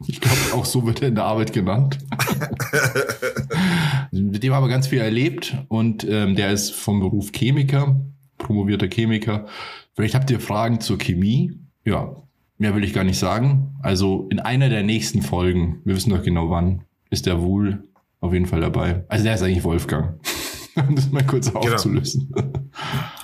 Ich 0.08 0.20
glaube, 0.20 0.38
auch 0.54 0.66
so 0.66 0.86
wird 0.86 1.02
er 1.02 1.08
in 1.08 1.16
der 1.16 1.24
Arbeit 1.24 1.54
genannt. 1.54 1.98
Mit 4.12 4.44
dem 4.44 4.54
haben 4.54 4.66
wir 4.66 4.70
ganz 4.70 4.88
viel 4.88 5.00
erlebt 5.00 5.58
und 5.70 6.04
ähm, 6.04 6.36
der 6.36 6.52
ist 6.52 6.76
vom 6.76 7.00
Beruf 7.00 7.32
Chemiker, 7.32 8.02
promovierter 8.38 8.88
Chemiker. 8.88 9.48
Vielleicht 9.94 10.14
habt 10.14 10.30
ihr 10.30 10.42
Fragen 10.42 10.82
zur 10.82 10.98
Chemie. 10.98 11.58
Ja, 11.86 12.25
mehr 12.58 12.76
will 12.76 12.84
ich 12.84 12.94
gar 12.94 13.04
nicht 13.04 13.20
sagen. 13.20 13.76
Also 13.82 14.28
in 14.30 14.40
einer 14.40 14.70
der 14.70 14.84
nächsten 14.84 15.22
Folgen, 15.22 15.82
wir 15.86 15.96
wissen 15.96 16.10
doch 16.12 16.24
genau 16.24 16.50
wann, 16.50 16.84
ist 17.10 17.26
der 17.26 17.42
Wohl 17.42 17.84
auf 18.22 18.34
jeden 18.34 18.46
Fall 18.46 18.62
dabei. 18.62 19.04
Also 19.08 19.24
der 19.24 19.36
ist 19.36 19.42
eigentlich 19.44 19.64
Wolfgang. 19.64 20.20
Um 20.76 20.94
das 20.94 21.10
mal 21.10 21.26
kurz 21.26 21.48
aufzulösen. 21.56 22.36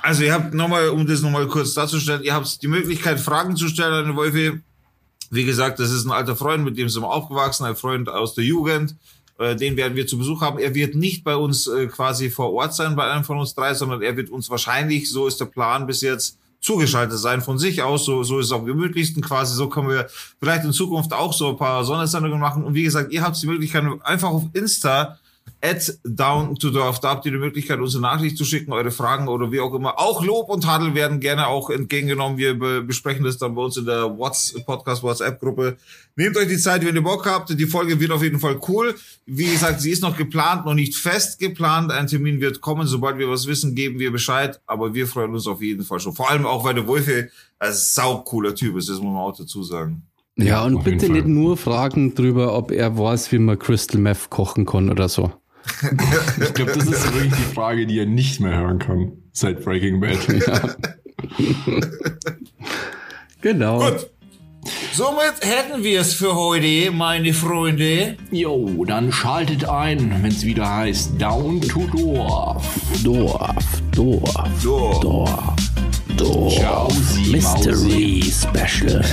Also 0.01 0.23
ihr 0.23 0.34
habt 0.34 0.53
nochmal, 0.53 0.88
um 0.88 1.05
das 1.05 1.21
nochmal 1.21 1.47
kurz 1.47 1.73
darzustellen, 1.73 2.23
ihr 2.23 2.34
habt 2.34 2.63
die 2.63 2.67
Möglichkeit, 2.69 3.19
Fragen 3.19 3.57
zu 3.57 3.67
stellen 3.67 3.91
an 3.91 4.05
den 4.05 4.15
Wolfi. 4.15 4.61
Wie 5.32 5.43
gesagt, 5.43 5.79
das 5.79 5.91
ist 5.91 6.05
ein 6.05 6.11
alter 6.11 6.38
Freund, 6.38 6.63
mit 6.63 6.77
dem 6.77 6.88
sind 6.88 7.03
wir 7.03 7.11
aufgewachsen, 7.11 7.65
ein 7.65 7.75
Freund 7.75 8.07
aus 8.07 8.36
der 8.36 8.45
Jugend. 8.45 8.95
Äh, 9.38 9.57
Den 9.57 9.75
werden 9.75 9.95
wir 9.95 10.07
zu 10.07 10.17
Besuch 10.17 10.39
haben. 10.39 10.59
Er 10.59 10.73
wird 10.75 10.95
nicht 10.95 11.25
bei 11.25 11.36
uns 11.36 11.67
äh, 11.67 11.88
quasi 11.88 12.29
vor 12.29 12.53
Ort 12.53 12.73
sein, 12.73 12.95
bei 12.95 13.11
einem 13.11 13.25
von 13.25 13.38
uns 13.38 13.53
drei, 13.53 13.73
sondern 13.73 14.01
er 14.01 14.15
wird 14.15 14.29
uns 14.29 14.49
wahrscheinlich, 14.49 15.09
so 15.09 15.27
ist 15.27 15.41
der 15.41 15.45
Plan 15.45 15.88
bis 15.88 15.99
jetzt, 16.01 16.38
zugeschaltet 16.62 17.20
sein 17.20 17.41
von 17.41 17.57
sich 17.57 17.82
aus. 17.82 18.05
So, 18.05 18.24
so 18.24 18.39
ist 18.39 18.47
es 18.47 18.51
am 18.51 18.66
gemütlichsten 18.66 19.22
quasi. 19.22 19.55
So 19.55 19.68
können 19.68 19.89
wir 19.89 20.07
vielleicht 20.39 20.64
in 20.64 20.72
Zukunft 20.72 21.12
auch 21.12 21.34
so 21.34 21.49
ein 21.49 21.57
paar 21.57 21.84
Sondersendungen 21.84 22.39
machen. 22.39 22.64
Und 22.64 22.76
wie 22.76 22.84
gesagt, 22.84 23.12
ihr 23.12 23.24
habt 23.24 23.41
die 23.41 23.47
Möglichkeit, 23.47 23.84
einfach 24.03 24.30
auf 24.30 24.43
Insta 24.53 25.18
at 25.62 25.99
down 26.03 26.55
to 26.55 26.72
dorf. 26.72 26.99
Da 26.99 27.09
habt 27.09 27.26
ihr 27.26 27.32
die 27.32 27.38
Möglichkeit, 27.38 27.80
uns 27.80 27.95
eine 27.95 28.01
Nachricht 28.01 28.38
zu 28.38 28.45
schicken, 28.45 28.74
eure 28.74 28.91
Fragen 28.91 29.28
oder 29.28 29.51
wie 29.51 29.59
auch 29.59 29.74
immer. 29.74 29.99
Auch 29.99 30.24
Lob 30.24 30.50
und 30.50 30.63
Tadel 30.63 30.96
werden 30.96 31.20
gerne 31.20 31.47
auch 31.47 31.70
entgegengenommen. 31.70 32.38
Wir 32.38 32.58
be 32.58 32.82
besprechen 32.82 33.24
das 33.24 33.38
dann 33.38 33.55
bei 33.55 33.62
uns 33.62 33.78
in 33.78 33.86
der 33.86 34.17
What's 34.17 34.55
Podcast 34.66 35.04
WhatsApp 35.04 35.39
Gruppe. 35.39 35.78
Nehmt 36.16 36.36
euch 36.36 36.47
die 36.47 36.58
Zeit, 36.58 36.86
wenn 36.86 36.96
ihr 36.96 37.04
Bock 37.04 37.25
habt. 37.25 37.58
Die 37.58 37.66
Folge 37.66 38.00
wird 38.00 38.12
auf 38.12 38.24
jeden 38.24 38.39
Fall 38.39 38.59
cool. 38.67 38.96
Wie 39.25 39.51
gesagt, 39.51 39.82
sie 39.82 39.92
ist 39.92 40.01
noch 40.01 40.17
geplant, 40.17 40.66
noch 40.66 40.74
nicht 40.74 40.96
fest 40.96 41.39
geplant. 41.39 41.92
Ein 41.92 42.08
Termin 42.08 42.42
wird 42.42 42.62
kommen. 42.62 42.88
Sobald 42.88 43.17
wir 43.17 43.29
was 43.29 43.47
wissen, 43.47 43.75
geben 43.75 44.00
wir 44.00 44.12
Bescheid. 44.12 44.59
Aber 44.66 44.93
wir 44.93 45.08
freuen 45.08 45.33
uns 45.33 45.47
auf 45.47 45.62
jeden 45.62 45.83
Fall 45.83 46.00
schon. 46.00 46.13
Vor 46.13 46.29
allem 46.29 46.46
auch, 46.46 46.63
weil 46.63 46.74
der 46.74 46.88
Wolfe 46.88 47.29
ein 47.59 47.74
saugcooler 47.74 48.55
Typ 48.55 48.75
ist. 48.78 48.89
Das 48.89 48.97
muss 48.97 49.13
man 49.13 49.21
auch 49.21 49.38
dazu 49.38 49.63
sagen. 49.63 50.04
Ja, 50.38 50.63
und 50.63 50.83
bitte 50.83 51.09
nicht 51.09 51.28
nur 51.28 51.58
fragen 51.58 52.16
drüber, 52.16 52.55
ob 52.55 52.71
er 52.71 52.97
weiß, 52.97 53.32
wie 53.32 53.38
man 53.38 53.59
Crystal 53.59 54.00
Meth 54.00 54.29
kochen 54.29 54.66
kann 54.66 54.89
oder 54.89 55.08
so. 55.08 55.32
Ich 56.42 56.54
glaube, 56.54 56.71
das 56.74 56.86
ist 56.86 57.13
wirklich 57.13 57.33
die 57.33 57.54
Frage, 57.54 57.86
die 57.88 58.00
er 58.00 58.05
nicht 58.05 58.39
mehr 58.39 58.58
hören 58.58 58.79
kann 58.79 59.13
seit 59.32 59.63
Breaking 59.63 60.00
Bad. 60.00 60.17
Genau. 63.42 63.79
Gut. 63.79 64.12
So, 64.93 65.05
Somit 65.05 65.33
hätten 65.42 65.83
wir 65.83 66.01
es 66.01 66.13
für 66.13 66.36
heute, 66.36 66.92
meine 66.92 67.33
Freunde. 67.33 68.17
Jo, 68.29 68.86
dann 68.86 69.12
schaltet 69.12 69.66
ein, 69.67 70.21
wenn 70.21 70.32
es 70.32 70.46
wieder 70.46 70.70
heißt 70.70 71.20
Down 71.20 71.59
to 71.62 71.88
Dorf. 71.88 72.63
Dorf, 73.04 73.55
Dorf, 73.96 74.50
So. 74.59 75.00
Dorf, 75.01 75.55
Dorf. 76.17 76.54
Jausi, 76.54 77.32
Mystery 77.32 78.24
Special. 78.24 79.04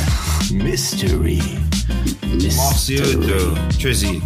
Mystery. 0.53 1.41
Mach's 2.57 2.87
gut, 2.89 3.27
du. 3.27 3.57
Tschüssi. 3.79 4.21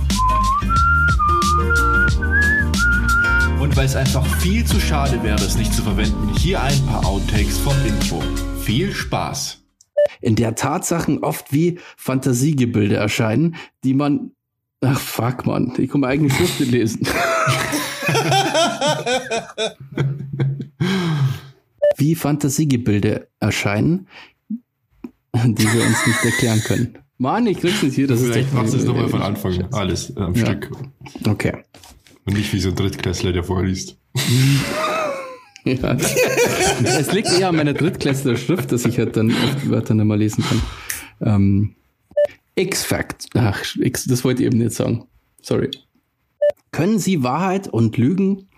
Und 3.62 3.76
weil 3.76 3.86
es 3.86 3.94
einfach 3.94 4.26
viel 4.40 4.64
zu 4.64 4.80
schade 4.80 5.22
wäre, 5.22 5.36
es 5.36 5.56
nicht 5.56 5.72
zu 5.72 5.82
verwenden, 5.82 6.34
hier 6.36 6.60
ein 6.60 6.84
paar 6.86 7.06
Outtakes 7.06 7.58
vom 7.58 7.76
Intro. 7.86 8.20
Viel 8.60 8.92
Spaß. 8.92 9.62
in 10.20 10.34
der 10.34 10.56
Tatsachen 10.56 11.22
oft 11.22 11.52
wie 11.52 11.78
Fantasiegebilde 11.96 12.96
erscheinen, 12.96 13.54
die 13.84 13.94
man. 13.94 14.32
Ach 14.80 14.98
fuck, 14.98 15.46
man, 15.46 15.72
ich 15.78 15.94
meine 15.94 16.08
eigene 16.08 16.28
Schrift 16.30 16.58
lesen. 16.58 17.06
wie 21.98 22.16
Fantasiegebilde 22.16 23.28
erscheinen, 23.38 24.08
die 25.36 25.72
wir 25.72 25.86
uns 25.86 26.04
nicht 26.04 26.24
erklären 26.24 26.60
können. 26.64 26.98
Mann, 27.16 27.46
ich 27.46 27.60
krieg's 27.60 27.80
nicht 27.80 27.94
hier. 27.94 28.08
Das 28.08 28.20
Vielleicht 28.22 28.48
ist 28.48 28.54
machst 28.54 28.74
du 28.74 28.78
es 28.78 28.84
nochmal 28.84 29.08
von 29.08 29.22
Anfang. 29.22 29.72
Alles 29.72 30.16
am 30.16 30.34
Ja. 30.34 30.46
Stück. 30.46 30.68
Okay. 31.28 31.62
Und 32.24 32.36
nicht 32.36 32.52
wie 32.52 32.60
so 32.60 32.68
ein 32.70 32.74
Drittklässler, 32.74 33.32
der 33.32 33.44
vorliest. 33.44 33.96
Ja. 35.64 35.96
es 36.84 37.12
liegt 37.12 37.32
eher 37.32 37.48
an 37.48 37.56
meiner 37.56 37.74
Drittklässler 37.74 38.36
Schrift, 38.36 38.72
dass 38.72 38.84
ich 38.84 38.98
halt 38.98 39.16
dann 39.16 39.30
oft 39.30 39.70
Wörter 39.70 39.94
nicht 39.94 40.06
mehr 40.06 40.16
lesen 40.16 40.44
kann. 40.44 40.62
Ähm, 41.20 41.74
X-Fact. 42.56 43.26
Ach, 43.34 43.62
X, 43.76 44.04
das 44.06 44.24
wollte 44.24 44.42
ich 44.42 44.48
eben 44.48 44.58
nicht 44.58 44.72
sagen. 44.72 45.06
Sorry. 45.40 45.70
Können 46.72 46.98
Sie 46.98 47.22
Wahrheit 47.22 47.68
und 47.68 47.96
Lügen 47.96 48.48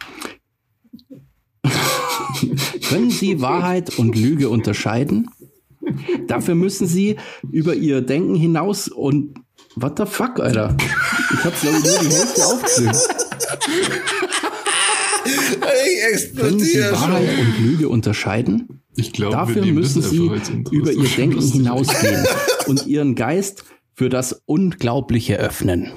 Können 2.89 3.11
Sie 3.11 3.41
Wahrheit 3.41 3.99
und 3.99 4.17
Lüge 4.17 4.49
unterscheiden? 4.49 5.31
Dafür 6.27 6.55
müssen 6.55 6.87
Sie 6.87 7.17
über 7.51 7.75
Ihr 7.75 8.01
Denken 8.01 8.35
hinaus 8.35 8.89
und 8.89 9.35
What 9.77 9.99
the 9.99 10.07
fuck, 10.07 10.39
Alter? 10.39 10.77
Ich 11.33 11.45
hab's 11.45 11.63
glaube 11.63 11.79
ich 11.79 11.85
nur 11.85 11.99
die 11.99 12.15
Hälfte 12.15 12.47
aufgeschrieben. 12.47 12.97
Ich 15.27 16.35
Können 16.37 16.59
Sie 16.61 16.79
explodiere 16.79 16.93
Wahrheit 16.93 17.29
schon. 17.31 17.47
und 17.47 17.59
Lüge 17.61 17.89
unterscheiden? 17.89 18.83
Ich 18.97 19.13
glaube, 19.13 19.33
Dafür 19.37 19.65
müssen 19.67 20.03
Sie 20.03 20.31
über 20.71 20.93
Ihr 20.93 21.09
Denken 21.17 21.41
hinausgehen 21.41 22.27
und 22.67 22.87
Ihren 22.87 23.15
Geist 23.15 23.65
für 23.95 24.09
das 24.09 24.43
Unglaubliche 24.47 25.37
öffnen. 25.39 25.91